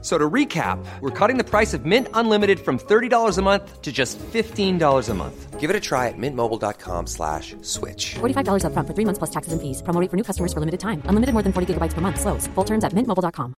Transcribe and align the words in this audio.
So 0.00 0.16
to 0.16 0.30
recap, 0.30 0.78
we're 1.00 1.10
cutting 1.10 1.38
the 1.38 1.44
price 1.44 1.74
of 1.74 1.84
Mint 1.84 2.06
Unlimited 2.14 2.60
from 2.60 2.78
$30 2.78 3.36
a 3.36 3.42
month 3.42 3.82
to 3.82 3.90
just 3.90 4.16
$15 4.18 5.08
a 5.08 5.14
month. 5.14 5.58
Give 5.58 5.70
it 5.70 5.74
a 5.74 5.80
try 5.80 6.06
at 6.06 6.14
mintmobile.com 6.16 7.08
slash 7.08 7.56
switch. 7.62 8.14
$45 8.20 8.62
upfront 8.62 8.86
for 8.86 8.94
three 8.94 9.04
months 9.04 9.18
plus 9.18 9.30
taxes 9.30 9.52
and 9.52 9.60
fees. 9.60 9.82
Promo 9.82 10.00
rate 10.00 10.08
for 10.08 10.16
new 10.16 10.22
customers 10.22 10.52
for 10.52 10.60
limited 10.60 10.78
time. 10.78 11.02
Unlimited 11.06 11.32
more 11.32 11.42
than 11.42 11.52
40 11.52 11.74
gigabytes 11.74 11.94
per 11.94 12.00
month. 12.00 12.20
Slows. 12.20 12.46
Full 12.54 12.64
terms 12.64 12.84
at 12.84 12.92
mintmobile.com. 12.92 13.54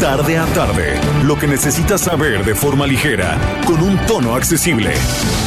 Tarde 0.00 0.38
a 0.38 0.46
tarde, 0.46 0.98
lo 1.24 1.36
que 1.36 1.46
necesitas 1.46 2.00
saber 2.00 2.42
de 2.42 2.54
forma 2.54 2.86
ligera, 2.86 3.38
con 3.66 3.82
un 3.82 3.98
tono 4.06 4.34
accesible. 4.34 4.94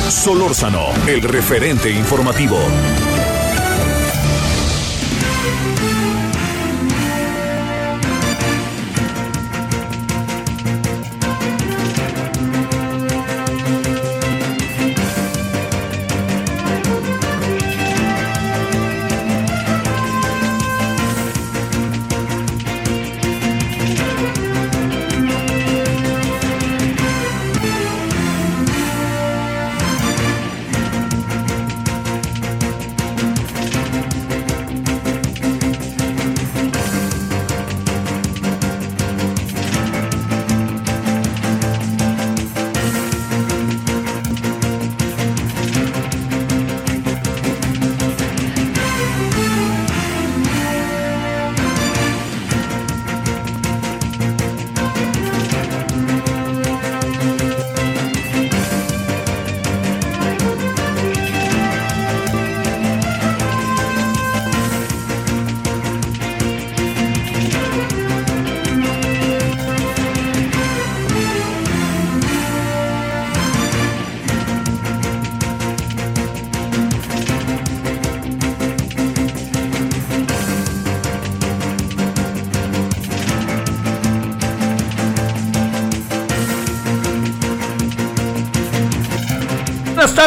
Solórzano, 0.09 0.89
el 1.07 1.23
referente 1.23 1.89
informativo. 1.89 2.59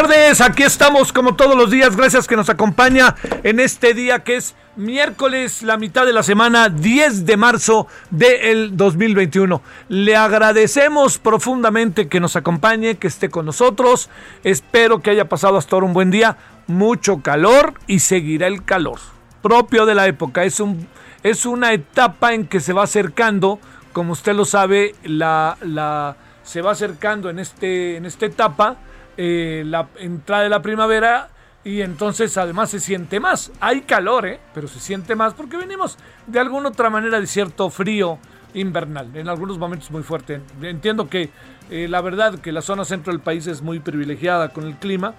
Tardes, 0.01 0.41
aquí 0.41 0.61
estamos 0.61 1.11
como 1.11 1.35
todos 1.35 1.55
los 1.55 1.71
días, 1.71 1.95
gracias 1.95 2.27
que 2.27 2.35
nos 2.35 2.49
acompaña 2.49 3.15
en 3.41 3.59
este 3.59 3.95
día 3.95 4.23
que 4.23 4.35
es 4.35 4.53
miércoles, 4.75 5.63
la 5.63 5.77
mitad 5.77 6.05
de 6.05 6.13
la 6.13 6.21
semana, 6.21 6.69
10 6.69 7.25
de 7.25 7.35
marzo 7.35 7.87
del 8.11 8.77
2021. 8.77 9.59
Le 9.89 10.15
agradecemos 10.15 11.17
profundamente 11.17 12.09
que 12.09 12.19
nos 12.19 12.35
acompañe, 12.35 12.97
que 12.97 13.07
esté 13.07 13.29
con 13.29 13.47
nosotros, 13.47 14.11
espero 14.43 15.01
que 15.01 15.09
haya 15.09 15.27
pasado 15.29 15.57
hasta 15.57 15.75
ahora 15.75 15.87
un 15.87 15.93
buen 15.93 16.11
día, 16.11 16.37
mucho 16.67 17.23
calor 17.23 17.73
y 17.87 17.97
seguirá 17.97 18.45
el 18.45 18.63
calor, 18.63 18.99
propio 19.41 19.87
de 19.87 19.95
la 19.95 20.05
época, 20.05 20.43
es, 20.43 20.59
un, 20.59 20.87
es 21.23 21.47
una 21.47 21.73
etapa 21.73 22.35
en 22.35 22.45
que 22.45 22.59
se 22.59 22.71
va 22.71 22.83
acercando, 22.83 23.59
como 23.93 24.13
usted 24.13 24.35
lo 24.35 24.45
sabe, 24.45 24.93
la, 25.03 25.57
la, 25.61 26.17
se 26.43 26.61
va 26.61 26.73
acercando 26.73 27.31
en, 27.31 27.39
este, 27.39 27.97
en 27.97 28.05
esta 28.05 28.27
etapa 28.27 28.77
eh, 29.17 29.63
la 29.65 29.87
entrada 29.99 30.43
de 30.43 30.49
la 30.49 30.61
primavera 30.61 31.29
y 31.63 31.81
entonces 31.81 32.37
además 32.37 32.69
se 32.69 32.79
siente 32.79 33.19
más. 33.19 33.51
Hay 33.59 33.81
calor, 33.81 34.25
¿eh? 34.25 34.39
pero 34.53 34.67
se 34.67 34.79
siente 34.79 35.15
más 35.15 35.33
porque 35.33 35.57
venimos 35.57 35.97
de 36.25 36.39
alguna 36.39 36.69
otra 36.69 36.89
manera 36.89 37.19
de 37.19 37.27
cierto 37.27 37.69
frío 37.69 38.19
invernal, 38.53 39.13
en 39.15 39.27
algunos 39.27 39.57
momentos 39.57 39.91
muy 39.91 40.03
fuerte. 40.03 40.41
Entiendo 40.61 41.09
que 41.09 41.29
eh, 41.69 41.87
la 41.89 41.99
verdad 42.01 42.39
que 42.39 42.51
la 42.51 42.61
zona 42.61 42.85
centro 42.85 43.11
del 43.11 43.21
país 43.21 43.47
es 43.47 43.61
muy 43.61 43.79
privilegiada 43.79 44.49
con 44.49 44.65
el 44.65 44.77
clima, 44.77 45.13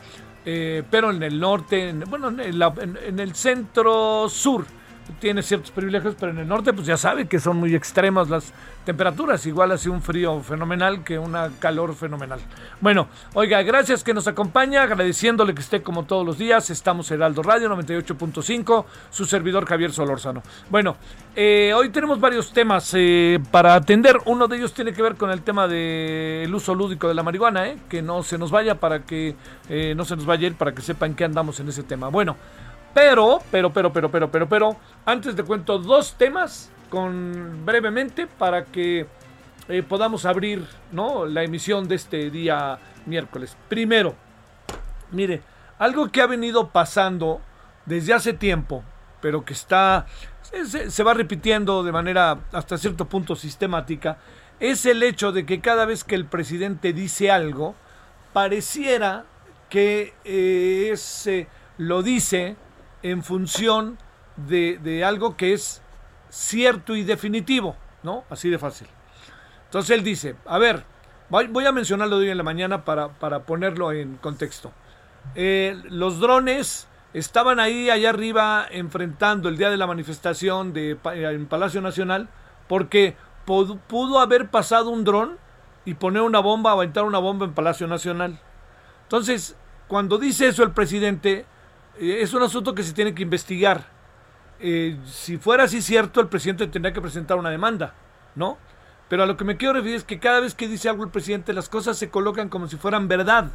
eh, 0.46 0.82
pero 0.90 1.10
en 1.10 1.22
el 1.22 1.38
norte, 1.38 1.90
en, 1.90 2.00
bueno, 2.08 2.28
en 2.30 3.20
el 3.20 3.34
centro 3.34 4.28
sur, 4.30 4.64
tiene 5.20 5.42
ciertos 5.42 5.70
privilegios, 5.70 6.14
pero 6.18 6.32
en 6.32 6.38
el 6.38 6.48
norte 6.48 6.72
pues 6.72 6.86
ya 6.86 6.96
sabe 6.96 7.26
que 7.26 7.38
son 7.38 7.56
muy 7.56 7.74
extremas 7.74 8.28
las 8.28 8.52
temperaturas, 8.84 9.44
igual 9.46 9.72
hace 9.72 9.90
un 9.90 10.00
frío 10.00 10.40
fenomenal 10.40 11.04
que 11.04 11.18
una 11.18 11.50
calor 11.58 11.94
fenomenal. 11.94 12.40
Bueno, 12.80 13.08
oiga, 13.34 13.62
gracias 13.62 14.02
que 14.02 14.14
nos 14.14 14.26
acompaña, 14.28 14.82
agradeciéndole 14.82 15.54
que 15.54 15.60
esté 15.60 15.82
como 15.82 16.04
todos 16.04 16.24
los 16.24 16.38
días, 16.38 16.70
estamos 16.70 17.10
Heraldo 17.10 17.42
Radio 17.42 17.68
98.5, 17.68 18.84
su 19.10 19.24
servidor 19.24 19.66
Javier 19.66 19.92
Solórzano. 19.92 20.42
Bueno, 20.70 20.96
eh, 21.36 21.72
hoy 21.76 21.90
tenemos 21.90 22.18
varios 22.18 22.52
temas 22.52 22.90
eh, 22.94 23.38
para 23.50 23.74
atender, 23.74 24.18
uno 24.24 24.48
de 24.48 24.56
ellos 24.56 24.72
tiene 24.72 24.92
que 24.92 25.02
ver 25.02 25.16
con 25.16 25.30
el 25.30 25.42
tema 25.42 25.68
del 25.68 26.54
uso 26.54 26.74
lúdico 26.74 27.08
de 27.08 27.14
la 27.14 27.22
marihuana, 27.22 27.68
eh, 27.68 27.78
que 27.88 28.02
no 28.02 28.22
se 28.22 28.38
nos 28.38 28.50
vaya 28.50 28.76
para 28.76 29.00
que 29.00 29.36
eh, 29.68 29.94
no 29.96 30.04
se 30.04 30.16
nos 30.16 30.26
vaya 30.26 30.46
a 30.46 30.50
ir, 30.50 30.56
para 30.56 30.72
que 30.72 30.82
sepan 30.82 31.14
que 31.14 31.24
andamos 31.24 31.60
en 31.60 31.68
ese 31.68 31.82
tema. 31.82 32.08
Bueno, 32.08 32.36
pero, 32.98 33.40
pero, 33.52 33.72
pero, 33.72 33.92
pero, 33.92 34.10
pero, 34.10 34.28
pero, 34.28 34.48
pero, 34.48 34.76
antes 35.06 35.36
te 35.36 35.44
cuento 35.44 35.78
dos 35.78 36.14
temas 36.14 36.68
con 36.90 37.64
brevemente 37.64 38.26
para 38.26 38.64
que 38.64 39.06
eh, 39.68 39.82
podamos 39.84 40.24
abrir 40.24 40.66
¿no? 40.90 41.24
la 41.24 41.44
emisión 41.44 41.86
de 41.86 41.94
este 41.94 42.28
día 42.28 42.76
miércoles. 43.06 43.56
Primero, 43.68 44.16
mire, 45.12 45.42
algo 45.78 46.08
que 46.08 46.20
ha 46.20 46.26
venido 46.26 46.70
pasando 46.70 47.40
desde 47.86 48.14
hace 48.14 48.32
tiempo, 48.32 48.82
pero 49.20 49.44
que 49.44 49.52
está 49.52 50.06
se, 50.42 51.02
va 51.04 51.14
repitiendo 51.14 51.84
de 51.84 51.92
manera 51.92 52.40
hasta 52.50 52.78
cierto 52.78 53.04
punto 53.04 53.36
sistemática, 53.36 54.18
es 54.58 54.86
el 54.86 55.04
hecho 55.04 55.30
de 55.30 55.46
que 55.46 55.60
cada 55.60 55.84
vez 55.84 56.02
que 56.02 56.16
el 56.16 56.24
presidente 56.24 56.92
dice 56.92 57.30
algo, 57.30 57.76
pareciera 58.32 59.24
que 59.68 60.14
eh, 60.24 60.96
lo 61.76 62.02
dice 62.02 62.56
en 63.02 63.22
función 63.22 63.98
de, 64.36 64.78
de, 64.82 65.04
algo 65.04 65.36
que 65.36 65.52
es 65.52 65.82
cierto 66.28 66.96
y 66.96 67.04
definitivo, 67.04 67.76
¿no? 68.02 68.24
Así 68.30 68.50
de 68.50 68.58
fácil. 68.58 68.88
Entonces 69.64 69.96
él 69.96 70.04
dice, 70.04 70.36
a 70.46 70.58
ver, 70.58 70.84
voy, 71.28 71.66
a 71.66 71.72
mencionarlo 71.72 72.16
hoy 72.16 72.30
en 72.30 72.38
la 72.38 72.42
mañana 72.42 72.84
para, 72.84 73.08
para 73.08 73.40
ponerlo 73.40 73.92
en 73.92 74.16
contexto. 74.16 74.72
Eh, 75.34 75.80
los 75.90 76.20
drones 76.20 76.88
estaban 77.12 77.60
ahí 77.60 77.90
allá 77.90 78.10
arriba 78.10 78.66
enfrentando 78.70 79.48
el 79.48 79.58
día 79.58 79.70
de 79.70 79.76
la 79.76 79.86
manifestación 79.86 80.72
de, 80.72 80.98
en 81.14 81.46
Palacio 81.46 81.80
Nacional 81.80 82.28
porque 82.66 83.16
pudo, 83.44 83.76
pudo 83.76 84.20
haber 84.20 84.50
pasado 84.50 84.90
un 84.90 85.04
dron 85.04 85.38
y 85.84 85.94
poner 85.94 86.22
una 86.22 86.40
bomba, 86.40 86.72
aventar 86.72 87.04
una 87.04 87.18
bomba 87.18 87.46
en 87.46 87.54
Palacio 87.54 87.86
Nacional. 87.86 88.38
Entonces, 89.04 89.56
cuando 89.86 90.18
dice 90.18 90.48
eso 90.48 90.62
el 90.62 90.72
presidente, 90.72 91.46
es 92.00 92.34
un 92.34 92.42
asunto 92.42 92.74
que 92.74 92.82
se 92.82 92.92
tiene 92.92 93.14
que 93.14 93.22
investigar. 93.22 93.86
Eh, 94.60 94.96
si 95.06 95.38
fuera 95.38 95.64
así 95.64 95.82
cierto, 95.82 96.20
el 96.20 96.28
presidente 96.28 96.66
tendría 96.66 96.92
que 96.92 97.00
presentar 97.00 97.38
una 97.38 97.50
demanda, 97.50 97.94
¿no? 98.34 98.58
Pero 99.08 99.22
a 99.22 99.26
lo 99.26 99.36
que 99.36 99.44
me 99.44 99.56
quiero 99.56 99.74
referir 99.74 99.96
es 99.96 100.04
que 100.04 100.18
cada 100.18 100.40
vez 100.40 100.54
que 100.54 100.68
dice 100.68 100.88
algo 100.88 101.04
el 101.04 101.10
presidente, 101.10 101.52
las 101.52 101.68
cosas 101.68 101.96
se 101.96 102.10
colocan 102.10 102.48
como 102.48 102.68
si 102.68 102.76
fueran 102.76 103.08
verdad. 103.08 103.50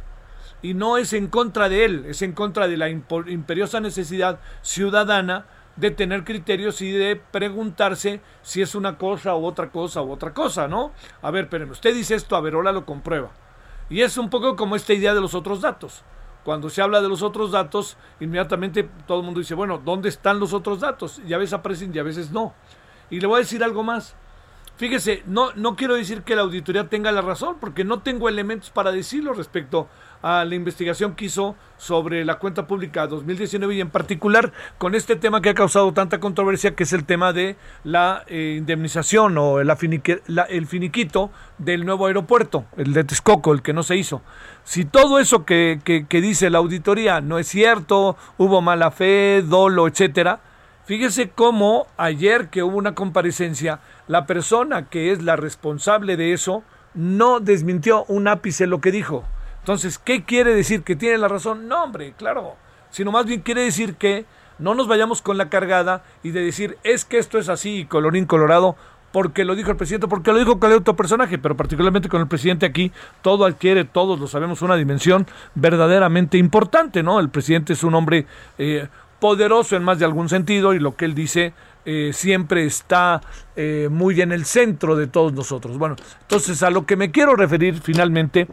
Y 0.62 0.74
no 0.74 0.96
es 0.96 1.12
en 1.12 1.28
contra 1.28 1.68
de 1.68 1.84
él, 1.84 2.04
es 2.06 2.22
en 2.22 2.32
contra 2.32 2.68
de 2.68 2.76
la 2.76 2.88
imperiosa 2.88 3.80
necesidad 3.80 4.40
ciudadana 4.62 5.46
de 5.76 5.90
tener 5.90 6.24
criterios 6.24 6.80
y 6.80 6.90
de 6.90 7.16
preguntarse 7.16 8.20
si 8.42 8.62
es 8.62 8.74
una 8.74 8.96
cosa 8.96 9.34
u 9.36 9.44
otra 9.44 9.70
cosa 9.70 10.02
u 10.02 10.10
otra 10.10 10.32
cosa, 10.32 10.68
¿no? 10.68 10.92
A 11.20 11.30
ver, 11.30 11.48
pero 11.48 11.70
usted 11.70 11.94
dice 11.94 12.14
esto, 12.14 12.36
a 12.36 12.40
ver, 12.40 12.54
ahora 12.54 12.72
lo 12.72 12.86
comprueba. 12.86 13.30
Y 13.90 14.00
es 14.00 14.16
un 14.16 14.30
poco 14.30 14.56
como 14.56 14.76
esta 14.76 14.94
idea 14.94 15.14
de 15.14 15.20
los 15.20 15.34
otros 15.34 15.60
datos. 15.60 16.02
Cuando 16.44 16.68
se 16.68 16.82
habla 16.82 17.00
de 17.00 17.08
los 17.08 17.22
otros 17.22 17.52
datos, 17.52 17.96
inmediatamente 18.20 18.88
todo 19.06 19.20
el 19.20 19.24
mundo 19.24 19.40
dice, 19.40 19.54
bueno, 19.54 19.80
¿dónde 19.82 20.10
están 20.10 20.38
los 20.38 20.52
otros 20.52 20.80
datos? 20.80 21.20
Y 21.26 21.32
a 21.32 21.38
veces 21.38 21.54
aparecen 21.54 21.92
y 21.94 21.98
a 21.98 22.02
veces 22.02 22.30
no. 22.30 22.52
Y 23.10 23.20
le 23.20 23.26
voy 23.26 23.36
a 23.36 23.38
decir 23.40 23.64
algo 23.64 23.82
más. 23.82 24.14
Fíjese, 24.76 25.22
no, 25.26 25.52
no 25.54 25.76
quiero 25.76 25.94
decir 25.94 26.22
que 26.22 26.36
la 26.36 26.42
auditoría 26.42 26.88
tenga 26.88 27.12
la 27.12 27.22
razón, 27.22 27.56
porque 27.60 27.84
no 27.84 28.00
tengo 28.00 28.28
elementos 28.28 28.70
para 28.70 28.92
decirlo 28.92 29.32
respecto 29.32 29.88
a 30.24 30.42
la 30.46 30.54
investigación 30.54 31.14
que 31.14 31.26
hizo 31.26 31.54
sobre 31.76 32.24
la 32.24 32.38
cuenta 32.38 32.66
pública 32.66 33.06
2019 33.06 33.74
y 33.74 33.82
en 33.82 33.90
particular 33.90 34.52
con 34.78 34.94
este 34.94 35.16
tema 35.16 35.42
que 35.42 35.50
ha 35.50 35.54
causado 35.54 35.92
tanta 35.92 36.18
controversia, 36.18 36.74
que 36.74 36.84
es 36.84 36.94
el 36.94 37.04
tema 37.04 37.34
de 37.34 37.56
la 37.84 38.24
eh, 38.26 38.54
indemnización 38.56 39.36
o 39.36 39.60
el 39.60 40.66
finiquito 40.66 41.30
del 41.58 41.84
nuevo 41.84 42.06
aeropuerto, 42.06 42.64
el 42.78 42.94
de 42.94 43.04
Texcoco, 43.04 43.52
el 43.52 43.60
que 43.60 43.74
no 43.74 43.82
se 43.82 43.96
hizo. 43.96 44.22
Si 44.62 44.86
todo 44.86 45.18
eso 45.18 45.44
que, 45.44 45.80
que 45.84 46.20
dice 46.22 46.48
la 46.48 46.56
auditoría 46.56 47.20
no 47.20 47.38
es 47.38 47.46
cierto, 47.46 48.16
hubo 48.38 48.62
mala 48.62 48.90
fe, 48.92 49.42
dolo, 49.42 49.86
etcétera, 49.86 50.40
fíjese 50.86 51.28
cómo 51.28 51.86
ayer 51.98 52.48
que 52.48 52.62
hubo 52.62 52.78
una 52.78 52.94
comparecencia, 52.94 53.80
la 54.08 54.24
persona 54.24 54.88
que 54.88 55.12
es 55.12 55.22
la 55.22 55.36
responsable 55.36 56.16
de 56.16 56.32
eso 56.32 56.64
no 56.94 57.40
desmintió 57.40 58.06
un 58.08 58.26
ápice 58.26 58.66
lo 58.66 58.80
que 58.80 58.90
dijo. 58.90 59.24
Entonces, 59.64 59.98
¿qué 59.98 60.24
quiere 60.24 60.54
decir? 60.54 60.82
¿Que 60.82 60.94
tiene 60.94 61.16
la 61.16 61.26
razón? 61.26 61.68
No, 61.68 61.84
hombre, 61.84 62.12
claro. 62.18 62.56
Sino 62.90 63.10
más 63.10 63.24
bien 63.24 63.40
quiere 63.40 63.62
decir 63.62 63.94
que 63.94 64.26
no 64.58 64.74
nos 64.74 64.86
vayamos 64.86 65.22
con 65.22 65.38
la 65.38 65.48
cargada 65.48 66.04
y 66.22 66.32
de 66.32 66.42
decir, 66.42 66.76
es 66.84 67.06
que 67.06 67.16
esto 67.16 67.38
es 67.38 67.48
así, 67.48 67.86
colorín 67.86 68.26
colorado, 68.26 68.76
porque 69.10 69.46
lo 69.46 69.54
dijo 69.54 69.70
el 69.70 69.78
presidente, 69.78 70.06
porque 70.06 70.32
lo 70.32 70.38
dijo 70.38 70.58
cualquier 70.58 70.82
otro 70.82 70.96
personaje, 70.96 71.38
pero 71.38 71.56
particularmente 71.56 72.10
con 72.10 72.20
el 72.20 72.28
presidente 72.28 72.66
aquí, 72.66 72.92
todo 73.22 73.46
adquiere, 73.46 73.86
todos 73.86 74.20
lo 74.20 74.26
sabemos, 74.26 74.60
una 74.60 74.76
dimensión 74.76 75.26
verdaderamente 75.54 76.36
importante, 76.36 77.02
¿no? 77.02 77.18
El 77.18 77.30
presidente 77.30 77.72
es 77.72 77.84
un 77.84 77.94
hombre 77.94 78.26
eh, 78.58 78.86
poderoso 79.18 79.76
en 79.76 79.82
más 79.82 79.98
de 79.98 80.04
algún 80.04 80.28
sentido 80.28 80.74
y 80.74 80.78
lo 80.78 80.94
que 80.94 81.06
él 81.06 81.14
dice 81.14 81.54
eh, 81.86 82.10
siempre 82.12 82.66
está 82.66 83.22
eh, 83.56 83.88
muy 83.90 84.20
en 84.20 84.30
el 84.30 84.44
centro 84.44 84.94
de 84.94 85.06
todos 85.06 85.32
nosotros. 85.32 85.78
Bueno, 85.78 85.96
entonces 86.20 86.62
a 86.62 86.68
lo 86.68 86.84
que 86.84 86.96
me 86.96 87.10
quiero 87.10 87.34
referir 87.34 87.80
finalmente 87.80 88.46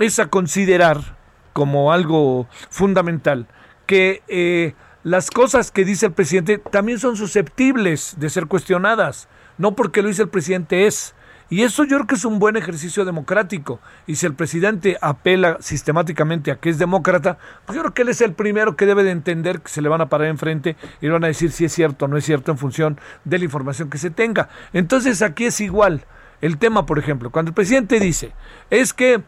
es 0.00 0.18
a 0.18 0.26
considerar 0.26 1.16
como 1.52 1.92
algo 1.92 2.48
fundamental 2.70 3.46
que 3.86 4.22
eh, 4.28 4.74
las 5.02 5.30
cosas 5.30 5.70
que 5.70 5.84
dice 5.84 6.06
el 6.06 6.12
presidente 6.12 6.58
también 6.58 6.98
son 6.98 7.16
susceptibles 7.16 8.16
de 8.18 8.30
ser 8.30 8.46
cuestionadas. 8.46 9.28
No 9.58 9.74
porque 9.74 10.02
lo 10.02 10.08
dice 10.08 10.22
el 10.22 10.28
presidente 10.28 10.86
es, 10.86 11.14
y 11.48 11.62
eso 11.62 11.82
yo 11.82 11.96
creo 11.96 12.06
que 12.06 12.14
es 12.14 12.24
un 12.24 12.38
buen 12.38 12.56
ejercicio 12.56 13.04
democrático. 13.04 13.80
Y 14.06 14.14
si 14.14 14.26
el 14.26 14.34
presidente 14.34 14.96
apela 15.00 15.56
sistemáticamente 15.60 16.52
a 16.52 16.56
que 16.56 16.70
es 16.70 16.78
demócrata, 16.78 17.38
pues 17.66 17.74
yo 17.74 17.82
creo 17.82 17.94
que 17.94 18.02
él 18.02 18.10
es 18.10 18.20
el 18.20 18.34
primero 18.34 18.76
que 18.76 18.86
debe 18.86 19.02
de 19.02 19.10
entender 19.10 19.60
que 19.60 19.68
se 19.68 19.82
le 19.82 19.88
van 19.88 20.00
a 20.00 20.08
parar 20.08 20.28
enfrente 20.28 20.76
y 21.00 21.06
le 21.06 21.12
van 21.12 21.24
a 21.24 21.26
decir 21.26 21.50
si 21.50 21.64
es 21.64 21.72
cierto 21.72 22.04
o 22.04 22.08
no 22.08 22.16
es 22.16 22.24
cierto 22.24 22.52
en 22.52 22.58
función 22.58 23.00
de 23.24 23.38
la 23.38 23.44
información 23.44 23.90
que 23.90 23.98
se 23.98 24.10
tenga. 24.10 24.48
Entonces 24.72 25.22
aquí 25.22 25.46
es 25.46 25.60
igual. 25.60 26.04
El 26.40 26.56
tema, 26.56 26.86
por 26.86 26.98
ejemplo, 26.98 27.30
cuando 27.30 27.50
el 27.50 27.54
presidente 27.54 27.98
dice, 27.98 28.32
es 28.70 28.94
que 28.94 29.22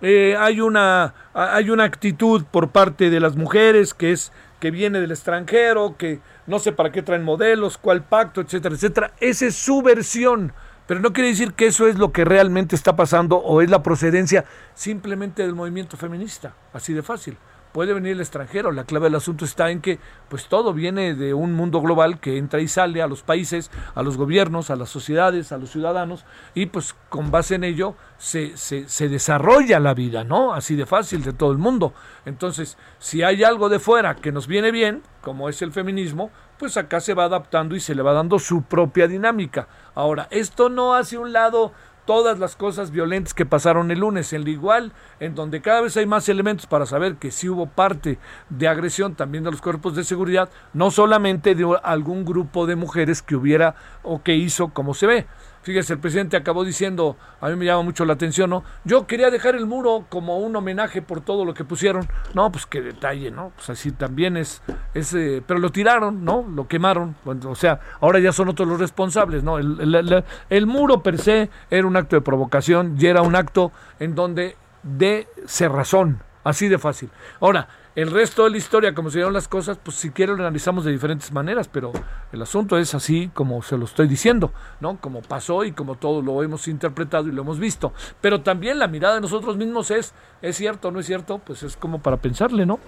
eh, 0.00 0.36
hay, 0.38 0.60
una, 0.60 1.14
hay 1.32 1.70
una 1.70 1.84
actitud 1.84 2.44
por 2.50 2.70
parte 2.70 3.10
de 3.10 3.20
las 3.20 3.36
mujeres 3.36 3.94
que 3.94 4.12
es 4.12 4.32
que 4.60 4.70
viene 4.70 5.00
del 5.00 5.10
extranjero, 5.10 5.96
que 5.98 6.20
no 6.46 6.58
sé 6.58 6.72
para 6.72 6.90
qué 6.90 7.02
traen 7.02 7.22
modelos, 7.22 7.76
cuál 7.76 8.02
pacto, 8.02 8.40
etcétera, 8.40 8.74
etcétera. 8.74 9.12
Esa 9.20 9.46
es 9.46 9.54
su 9.54 9.82
versión 9.82 10.52
pero 10.86 11.00
no 11.00 11.12
quiere 11.12 11.30
decir 11.30 11.54
que 11.54 11.66
eso 11.66 11.86
es 11.86 11.96
lo 11.96 12.12
que 12.12 12.24
realmente 12.24 12.76
está 12.76 12.94
pasando 12.94 13.36
o 13.38 13.62
es 13.62 13.70
la 13.70 13.82
procedencia 13.82 14.44
simplemente 14.74 15.42
del 15.42 15.54
movimiento 15.54 15.96
feminista, 15.96 16.54
así 16.72 16.92
de 16.92 17.02
fácil. 17.02 17.36
Puede 17.74 17.92
venir 17.92 18.12
el 18.12 18.20
extranjero, 18.20 18.70
la 18.70 18.84
clave 18.84 19.06
del 19.06 19.16
asunto 19.16 19.44
está 19.44 19.72
en 19.72 19.80
que 19.80 19.98
pues 20.28 20.46
todo 20.46 20.72
viene 20.72 21.16
de 21.16 21.34
un 21.34 21.54
mundo 21.54 21.80
global 21.80 22.20
que 22.20 22.38
entra 22.38 22.60
y 22.60 22.68
sale 22.68 23.02
a 23.02 23.08
los 23.08 23.24
países, 23.24 23.68
a 23.96 24.04
los 24.04 24.16
gobiernos, 24.16 24.70
a 24.70 24.76
las 24.76 24.90
sociedades, 24.90 25.50
a 25.50 25.58
los 25.58 25.70
ciudadanos 25.70 26.24
y 26.54 26.66
pues 26.66 26.94
con 27.08 27.32
base 27.32 27.56
en 27.56 27.64
ello 27.64 27.96
se, 28.16 28.56
se, 28.56 29.08
desarrolla 29.08 29.80
la 29.80 29.92
vida, 29.92 30.22
¿no? 30.22 30.54
Así 30.54 30.76
de 30.76 30.86
fácil 30.86 31.24
de 31.24 31.32
todo 31.32 31.50
el 31.50 31.58
mundo. 31.58 31.94
Entonces, 32.24 32.78
si 33.00 33.24
hay 33.24 33.42
algo 33.42 33.68
de 33.68 33.80
fuera 33.80 34.14
que 34.14 34.30
nos 34.30 34.46
viene 34.46 34.70
bien, 34.70 35.02
como 35.20 35.48
es 35.48 35.60
el 35.60 35.72
feminismo, 35.72 36.30
pues 36.60 36.76
acá 36.76 37.00
se 37.00 37.14
va 37.14 37.24
adaptando 37.24 37.74
y 37.74 37.80
se 37.80 37.96
le 37.96 38.02
va 38.02 38.12
dando 38.12 38.38
su 38.38 38.62
propia 38.62 39.08
dinámica. 39.08 39.66
Ahora, 39.96 40.28
esto 40.30 40.68
no 40.68 40.94
hace 40.94 41.18
un 41.18 41.32
lado 41.32 41.72
todas 42.04 42.38
las 42.38 42.56
cosas 42.56 42.90
violentas 42.90 43.34
que 43.34 43.46
pasaron 43.46 43.90
el 43.90 44.00
lunes, 44.00 44.32
en 44.32 44.42
el 44.42 44.48
igual, 44.48 44.92
en 45.20 45.34
donde 45.34 45.60
cada 45.60 45.80
vez 45.80 45.96
hay 45.96 46.06
más 46.06 46.28
elementos 46.28 46.66
para 46.66 46.86
saber 46.86 47.16
que 47.16 47.30
sí 47.30 47.48
hubo 47.48 47.66
parte 47.66 48.18
de 48.50 48.68
agresión 48.68 49.14
también 49.14 49.44
de 49.44 49.50
los 49.50 49.62
cuerpos 49.62 49.94
de 49.96 50.04
seguridad, 50.04 50.48
no 50.72 50.90
solamente 50.90 51.54
de 51.54 51.78
algún 51.82 52.24
grupo 52.24 52.66
de 52.66 52.76
mujeres 52.76 53.22
que 53.22 53.36
hubiera 53.36 53.74
o 54.02 54.22
que 54.22 54.34
hizo 54.34 54.68
como 54.68 54.94
se 54.94 55.06
ve, 55.06 55.26
Fíjese, 55.64 55.94
el 55.94 55.98
presidente 55.98 56.36
acabó 56.36 56.62
diciendo, 56.62 57.16
a 57.40 57.48
mí 57.48 57.56
me 57.56 57.64
llama 57.64 57.82
mucho 57.82 58.04
la 58.04 58.12
atención, 58.12 58.50
¿no? 58.50 58.64
Yo 58.84 59.06
quería 59.06 59.30
dejar 59.30 59.54
el 59.54 59.64
muro 59.64 60.04
como 60.10 60.38
un 60.38 60.54
homenaje 60.54 61.00
por 61.00 61.22
todo 61.22 61.46
lo 61.46 61.54
que 61.54 61.64
pusieron. 61.64 62.06
No, 62.34 62.52
pues 62.52 62.66
qué 62.66 62.82
detalle, 62.82 63.30
¿no? 63.30 63.50
Pues 63.56 63.70
así 63.70 63.90
también 63.90 64.36
es, 64.36 64.62
es 64.92 65.14
eh, 65.14 65.42
pero 65.46 65.58
lo 65.58 65.72
tiraron, 65.72 66.22
¿no? 66.22 66.46
Lo 66.54 66.68
quemaron. 66.68 67.16
o 67.24 67.54
sea, 67.54 67.80
ahora 68.02 68.18
ya 68.18 68.30
son 68.30 68.50
otros 68.50 68.68
los 68.68 68.78
responsables, 68.78 69.42
¿no? 69.42 69.58
El, 69.58 70.24
el 70.50 70.66
muro 70.66 71.02
per 71.02 71.16
se 71.18 71.48
era 71.70 71.86
un 71.86 71.96
acto 71.96 72.16
de 72.16 72.20
provocación 72.20 72.96
y 73.00 73.06
era 73.06 73.22
un 73.22 73.34
acto 73.34 73.72
en 73.98 74.14
donde 74.14 74.56
de 74.82 75.26
cerrazón, 75.46 76.20
así 76.44 76.68
de 76.68 76.78
fácil. 76.78 77.08
Ahora, 77.40 77.68
el 77.96 78.10
resto 78.10 78.44
de 78.44 78.50
la 78.50 78.56
historia, 78.56 78.94
como 78.94 79.10
se 79.10 79.18
dieron 79.18 79.32
las 79.32 79.46
cosas, 79.46 79.78
pues 79.80 79.96
si 79.96 80.10
quieren 80.10 80.36
lo 80.36 80.42
analizamos 80.42 80.84
de 80.84 80.90
diferentes 80.90 81.30
maneras, 81.32 81.68
pero 81.68 81.92
el 82.32 82.42
asunto 82.42 82.76
es 82.76 82.94
así 82.94 83.30
como 83.32 83.62
se 83.62 83.78
lo 83.78 83.84
estoy 83.84 84.08
diciendo, 84.08 84.52
¿no? 84.80 84.98
Como 85.00 85.22
pasó 85.22 85.64
y 85.64 85.72
como 85.72 85.94
todo 85.94 86.20
lo 86.20 86.42
hemos 86.42 86.66
interpretado 86.66 87.28
y 87.28 87.32
lo 87.32 87.42
hemos 87.42 87.60
visto. 87.60 87.92
Pero 88.20 88.40
también 88.40 88.80
la 88.80 88.88
mirada 88.88 89.14
de 89.14 89.20
nosotros 89.20 89.56
mismos 89.56 89.92
es, 89.92 90.12
¿es 90.42 90.56
cierto 90.56 90.88
o 90.88 90.90
no 90.90 91.00
es 91.00 91.06
cierto? 91.06 91.38
Pues 91.38 91.62
es 91.62 91.76
como 91.76 92.00
para 92.00 92.16
pensarle, 92.16 92.66
¿no? 92.66 92.80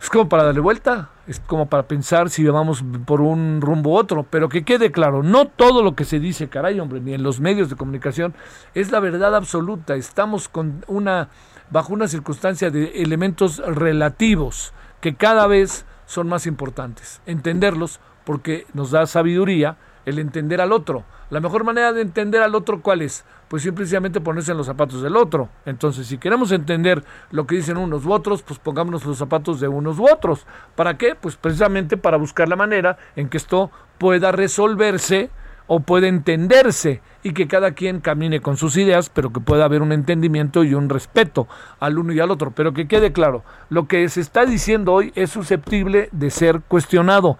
Es 0.00 0.10
como 0.10 0.28
para 0.28 0.44
darle 0.44 0.60
vuelta, 0.60 1.10
es 1.26 1.40
como 1.40 1.66
para 1.66 1.88
pensar 1.88 2.30
si 2.30 2.44
vamos 2.46 2.84
por 3.04 3.20
un 3.20 3.60
rumbo 3.60 3.90
u 3.90 3.96
otro, 3.96 4.22
pero 4.22 4.48
que 4.48 4.64
quede 4.64 4.92
claro, 4.92 5.24
no 5.24 5.46
todo 5.46 5.82
lo 5.82 5.96
que 5.96 6.04
se 6.04 6.20
dice, 6.20 6.48
caray 6.48 6.78
hombre, 6.78 7.00
ni 7.00 7.14
en 7.14 7.24
los 7.24 7.40
medios 7.40 7.68
de 7.68 7.74
comunicación, 7.74 8.32
es 8.74 8.92
la 8.92 9.00
verdad 9.00 9.34
absoluta. 9.34 9.96
Estamos 9.96 10.48
con 10.48 10.84
una 10.86 11.30
bajo 11.70 11.92
una 11.92 12.08
circunstancia 12.08 12.70
de 12.70 13.02
elementos 13.02 13.58
relativos 13.58 14.72
que 15.00 15.14
cada 15.14 15.46
vez 15.46 15.84
son 16.06 16.28
más 16.28 16.46
importantes. 16.46 17.20
Entenderlos 17.26 18.00
porque 18.24 18.66
nos 18.74 18.90
da 18.90 19.06
sabiduría 19.06 19.76
el 20.06 20.18
entender 20.18 20.60
al 20.60 20.72
otro. 20.72 21.04
La 21.30 21.40
mejor 21.40 21.64
manera 21.64 21.92
de 21.92 22.00
entender 22.00 22.42
al 22.42 22.54
otro, 22.54 22.80
¿cuál 22.80 23.02
es? 23.02 23.24
Pues 23.48 23.62
simplemente 23.62 24.20
ponerse 24.20 24.52
en 24.52 24.58
los 24.58 24.66
zapatos 24.66 25.02
del 25.02 25.16
otro. 25.16 25.50
Entonces, 25.66 26.06
si 26.06 26.16
queremos 26.16 26.50
entender 26.52 27.04
lo 27.30 27.46
que 27.46 27.56
dicen 27.56 27.76
unos 27.76 28.06
u 28.06 28.12
otros, 28.12 28.42
pues 28.42 28.58
pongámonos 28.58 29.04
los 29.04 29.18
zapatos 29.18 29.60
de 29.60 29.68
unos 29.68 29.98
u 29.98 30.06
otros. 30.10 30.46
¿Para 30.74 30.96
qué? 30.96 31.14
Pues 31.14 31.36
precisamente 31.36 31.98
para 31.98 32.16
buscar 32.16 32.48
la 32.48 32.56
manera 32.56 32.96
en 33.16 33.28
que 33.28 33.36
esto 33.36 33.70
pueda 33.98 34.32
resolverse 34.32 35.30
o 35.68 35.80
puede 35.80 36.08
entenderse 36.08 37.00
y 37.22 37.32
que 37.34 37.46
cada 37.46 37.72
quien 37.72 38.00
camine 38.00 38.40
con 38.40 38.56
sus 38.56 38.76
ideas, 38.76 39.10
pero 39.10 39.32
que 39.32 39.40
pueda 39.40 39.66
haber 39.66 39.82
un 39.82 39.92
entendimiento 39.92 40.64
y 40.64 40.74
un 40.74 40.88
respeto 40.88 41.46
al 41.78 41.98
uno 41.98 42.12
y 42.12 42.20
al 42.20 42.30
otro. 42.30 42.50
Pero 42.50 42.72
que 42.72 42.88
quede 42.88 43.12
claro, 43.12 43.44
lo 43.68 43.86
que 43.86 44.08
se 44.08 44.20
está 44.20 44.46
diciendo 44.46 44.94
hoy 44.94 45.12
es 45.14 45.30
susceptible 45.30 46.08
de 46.10 46.30
ser 46.30 46.62
cuestionado, 46.66 47.38